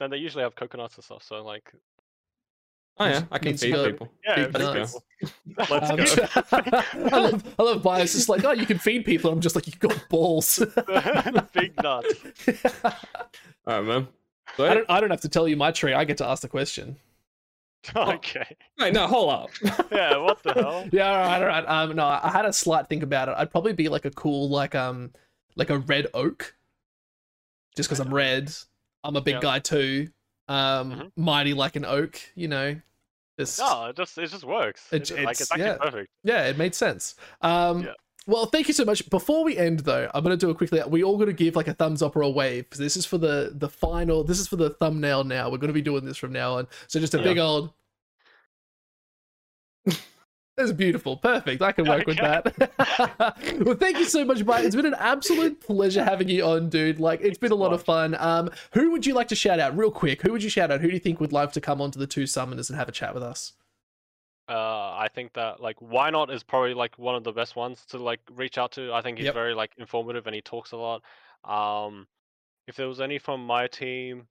And 0.00 0.12
they 0.12 0.16
usually 0.16 0.42
have 0.42 0.54
coconuts 0.56 0.96
and 0.96 1.04
stuff, 1.04 1.22
so 1.22 1.42
like 1.44 1.72
Oh, 2.96 3.06
yeah. 3.06 3.22
I 3.32 3.38
can 3.38 3.56
feed 3.56 3.72
got 3.74 3.86
people. 3.86 4.08
yeah, 4.24 4.46
Big 4.46 4.54
it's 4.54 4.58
nuts. 4.60 4.98
Let's 5.70 5.90
Um, 5.90 5.96
go. 5.96 6.04
I 7.16 7.18
love, 7.18 7.54
I 7.58 7.62
love 7.64 7.82
bias. 7.82 8.12
Just 8.12 8.28
like, 8.28 8.44
oh, 8.44 8.52
you 8.52 8.66
can 8.66 8.78
feed 8.78 9.04
people. 9.04 9.32
I'm 9.32 9.40
just 9.40 9.56
like, 9.56 9.66
you've 9.66 9.80
got 9.80 10.08
balls. 10.08 10.60
Big 11.52 11.74
nuts. 11.82 12.14
All 12.84 12.92
right, 13.66 13.84
man. 13.84 14.08
I 14.58 14.74
don't, 14.74 14.90
I 14.90 15.00
don't 15.00 15.10
have 15.10 15.20
to 15.22 15.28
tell 15.28 15.48
you 15.48 15.56
my 15.56 15.70
tree. 15.72 15.92
I 15.94 16.04
get 16.04 16.18
to 16.18 16.26
ask 16.26 16.42
the 16.42 16.48
question. 16.48 16.96
Okay. 17.94 18.56
Wait, 18.78 18.94
no, 18.94 19.06
hold 19.06 19.30
up. 19.30 19.50
Yeah, 19.92 20.16
what 20.16 20.42
the 20.42 20.54
hell? 20.54 20.88
Yeah, 20.92 21.10
all 21.10 21.16
right, 21.18 21.42
all 21.42 21.46
right. 21.46 21.64
Um, 21.68 21.96
no, 21.96 22.06
I 22.06 22.30
had 22.32 22.46
a 22.46 22.52
slight 22.52 22.88
think 22.88 23.02
about 23.02 23.28
it. 23.28 23.34
I'd 23.36 23.50
probably 23.50 23.74
be 23.74 23.88
like 23.90 24.06
a 24.06 24.10
cool, 24.10 24.48
like 24.48 24.74
um, 24.74 25.10
like 25.54 25.68
a 25.68 25.78
red 25.78 26.06
oak. 26.14 26.54
Just 27.76 27.88
because 27.90 28.00
I'm 28.00 28.14
red, 28.14 28.50
I'm 29.02 29.16
a 29.16 29.20
big 29.20 29.34
Yeah. 29.34 29.40
guy 29.40 29.58
too. 29.58 30.08
Um, 30.48 30.92
Mhm. 30.92 31.12
mighty 31.16 31.52
like 31.52 31.76
an 31.76 31.84
oak. 31.84 32.18
You 32.34 32.48
know, 32.48 32.80
just 33.38 33.58
No, 33.58 33.86
it 33.86 33.96
just 33.96 34.16
it 34.16 34.28
just 34.30 34.44
works. 34.44 34.86
It- 34.90 34.96
It, 34.96 34.98
just- 35.00 35.10
like 35.12 35.20
it's- 35.22 35.40
it's 35.42 35.50
actually 35.52 35.66
yeah. 35.66 35.76
perfect. 35.76 36.10
yeah, 36.22 36.44
it 36.46 36.56
made 36.56 36.74
sense. 36.74 37.16
Um, 37.42 37.82
Yeah. 37.82 37.92
Well, 38.26 38.46
thank 38.46 38.68
you 38.68 38.74
so 38.74 38.84
much. 38.84 39.08
Before 39.10 39.44
we 39.44 39.56
end, 39.56 39.80
though, 39.80 40.10
I'm 40.14 40.22
gonna 40.22 40.36
do 40.36 40.50
it 40.50 40.56
quickly. 40.56 40.80
We 40.86 41.02
all 41.04 41.18
gonna 41.18 41.32
give 41.32 41.56
like 41.56 41.68
a 41.68 41.74
thumbs 41.74 42.02
up 42.02 42.16
or 42.16 42.22
a 42.22 42.30
wave 42.30 42.68
this 42.70 42.96
is 42.96 43.04
for 43.06 43.18
the 43.18 43.52
the 43.54 43.68
final. 43.68 44.24
This 44.24 44.38
is 44.40 44.48
for 44.48 44.56
the 44.56 44.70
thumbnail. 44.70 45.24
Now 45.24 45.50
we're 45.50 45.58
gonna 45.58 45.72
be 45.72 45.82
doing 45.82 46.04
this 46.04 46.16
from 46.16 46.32
now 46.32 46.58
on. 46.58 46.66
So 46.86 47.00
just 47.00 47.14
a 47.14 47.18
Yeah. 47.18 47.24
big 47.24 47.38
old. 47.38 47.72
That's 50.56 50.70
beautiful. 50.70 51.16
Perfect. 51.16 51.62
I 51.62 51.72
can 51.72 51.88
work 51.88 52.06
with 52.06 52.18
that. 52.18 52.54
well, 53.64 53.74
thank 53.74 53.98
you 53.98 54.04
so 54.04 54.24
much, 54.24 54.44
Mike. 54.44 54.64
It's 54.64 54.76
been 54.76 54.86
an 54.86 54.94
absolute 54.96 55.60
pleasure 55.60 56.04
having 56.04 56.28
you 56.28 56.44
on, 56.44 56.68
dude. 56.68 57.00
Like, 57.00 57.20
it's 57.22 57.38
been 57.38 57.50
a 57.50 57.56
lot 57.56 57.72
of 57.72 57.82
fun. 57.82 58.14
Um, 58.20 58.50
who 58.72 58.92
would 58.92 59.04
you 59.04 59.14
like 59.14 59.26
to 59.28 59.34
shout 59.34 59.58
out, 59.58 59.76
real 59.76 59.90
quick? 59.90 60.22
Who 60.22 60.30
would 60.30 60.44
you 60.44 60.48
shout 60.48 60.70
out? 60.70 60.80
Who 60.80 60.86
do 60.86 60.94
you 60.94 61.00
think 61.00 61.18
would 61.18 61.32
love 61.32 61.50
to 61.54 61.60
come 61.60 61.80
onto 61.80 61.98
the 61.98 62.06
two 62.06 62.22
summoners 62.22 62.70
and 62.70 62.78
have 62.78 62.88
a 62.88 62.92
chat 62.92 63.14
with 63.14 63.24
us? 63.24 63.52
Uh, 64.48 64.92
I 64.96 65.08
think 65.14 65.32
that 65.34 65.60
like 65.60 65.76
why 65.80 66.10
not 66.10 66.30
is 66.30 66.42
probably 66.42 66.74
like 66.74 66.98
one 66.98 67.14
of 67.14 67.24
the 67.24 67.32
best 67.32 67.56
ones 67.56 67.86
to 67.86 67.98
like 67.98 68.20
reach 68.30 68.58
out 68.58 68.72
to. 68.72 68.92
I 68.92 69.00
think 69.00 69.16
he's 69.18 69.28
Yep. 69.28 69.30
very 69.30 69.54
like 69.54 69.72
informative 69.78 70.26
and 70.26 70.34
he 70.34 70.42
talks 70.42 70.72
a 70.72 70.76
lot. 70.76 71.02
Um, 71.44 72.06
if 72.66 72.76
there 72.76 72.88
was 72.88 73.00
any 73.00 73.18
from 73.18 73.46
my 73.46 73.68
team, 73.68 74.28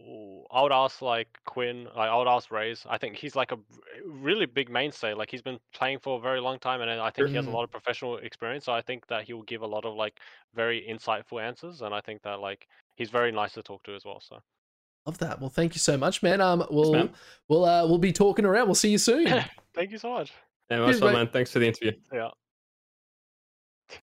ooh, 0.00 0.44
I 0.50 0.62
would 0.62 0.72
ask 0.72 1.02
like 1.02 1.38
Quinn. 1.46 1.84
Like, 1.86 2.10
I 2.10 2.16
would 2.18 2.28
ask 2.28 2.50
Raes. 2.50 2.86
I 2.88 2.98
think 2.98 3.16
he's 3.16 3.36
like 3.36 3.52
a 3.52 3.58
really 4.06 4.46
big 4.46 4.70
mainstay. 4.70 5.14
Like 5.14 5.30
he's 5.30 5.42
been 5.42 5.60
playing 5.74 6.00
for 6.00 6.18
a 6.18 6.22
very 6.22 6.40
long 6.40 6.58
time, 6.60 6.80
and 6.82 6.90
I 6.90 7.10
think 7.10 7.30
he 7.30 7.36
has 7.38 7.46
a 7.46 7.50
Mm. 7.50 7.52
lot 7.52 7.64
of 7.64 7.70
professional 7.70 8.18
experience. 8.18 8.64
So 8.66 8.72
I 8.74 8.82
think 8.82 9.06
that 9.08 9.24
he 9.24 9.34
will 9.34 9.42
give 9.44 9.62
a 9.62 9.66
lot 9.68 9.84
of 9.86 9.94
like 9.96 10.20
very 10.54 10.86
insightful 10.88 11.42
answers, 11.42 11.82
and 11.82 11.94
I 11.94 12.00
think 12.02 12.22
that 12.22 12.40
like 12.40 12.68
he's 12.96 13.10
very 13.10 13.32
nice 13.32 13.54
to 13.54 13.62
talk 13.62 13.82
to 13.84 13.94
as 13.96 14.04
well. 14.06 14.20
So 14.20 14.40
Love 15.06 15.18
that. 15.18 15.40
Well, 15.40 15.50
thank 15.50 15.74
you 15.74 15.78
so 15.80 15.98
much, 15.98 16.22
man. 16.22 16.40
Um, 16.40 16.64
we'll 16.70 16.92
man. 16.92 17.10
we'll 17.48 17.64
uh, 17.64 17.86
we'll 17.86 17.98
be 17.98 18.12
talking 18.12 18.44
around. 18.44 18.66
We'll 18.66 18.74
see 18.74 18.90
you 18.90 18.98
soon. 18.98 19.26
thank 19.74 19.90
you 19.90 19.98
so 19.98 20.10
much. 20.10 20.32
Yeah, 20.70 20.78
Cheers, 20.78 20.86
nice 20.88 21.00
one, 21.02 21.12
mate. 21.12 21.18
man. 21.18 21.28
Thanks 21.28 21.50
for 21.50 21.58
the 21.58 21.66
interview. 21.66 21.92
Yeah. 22.12 22.28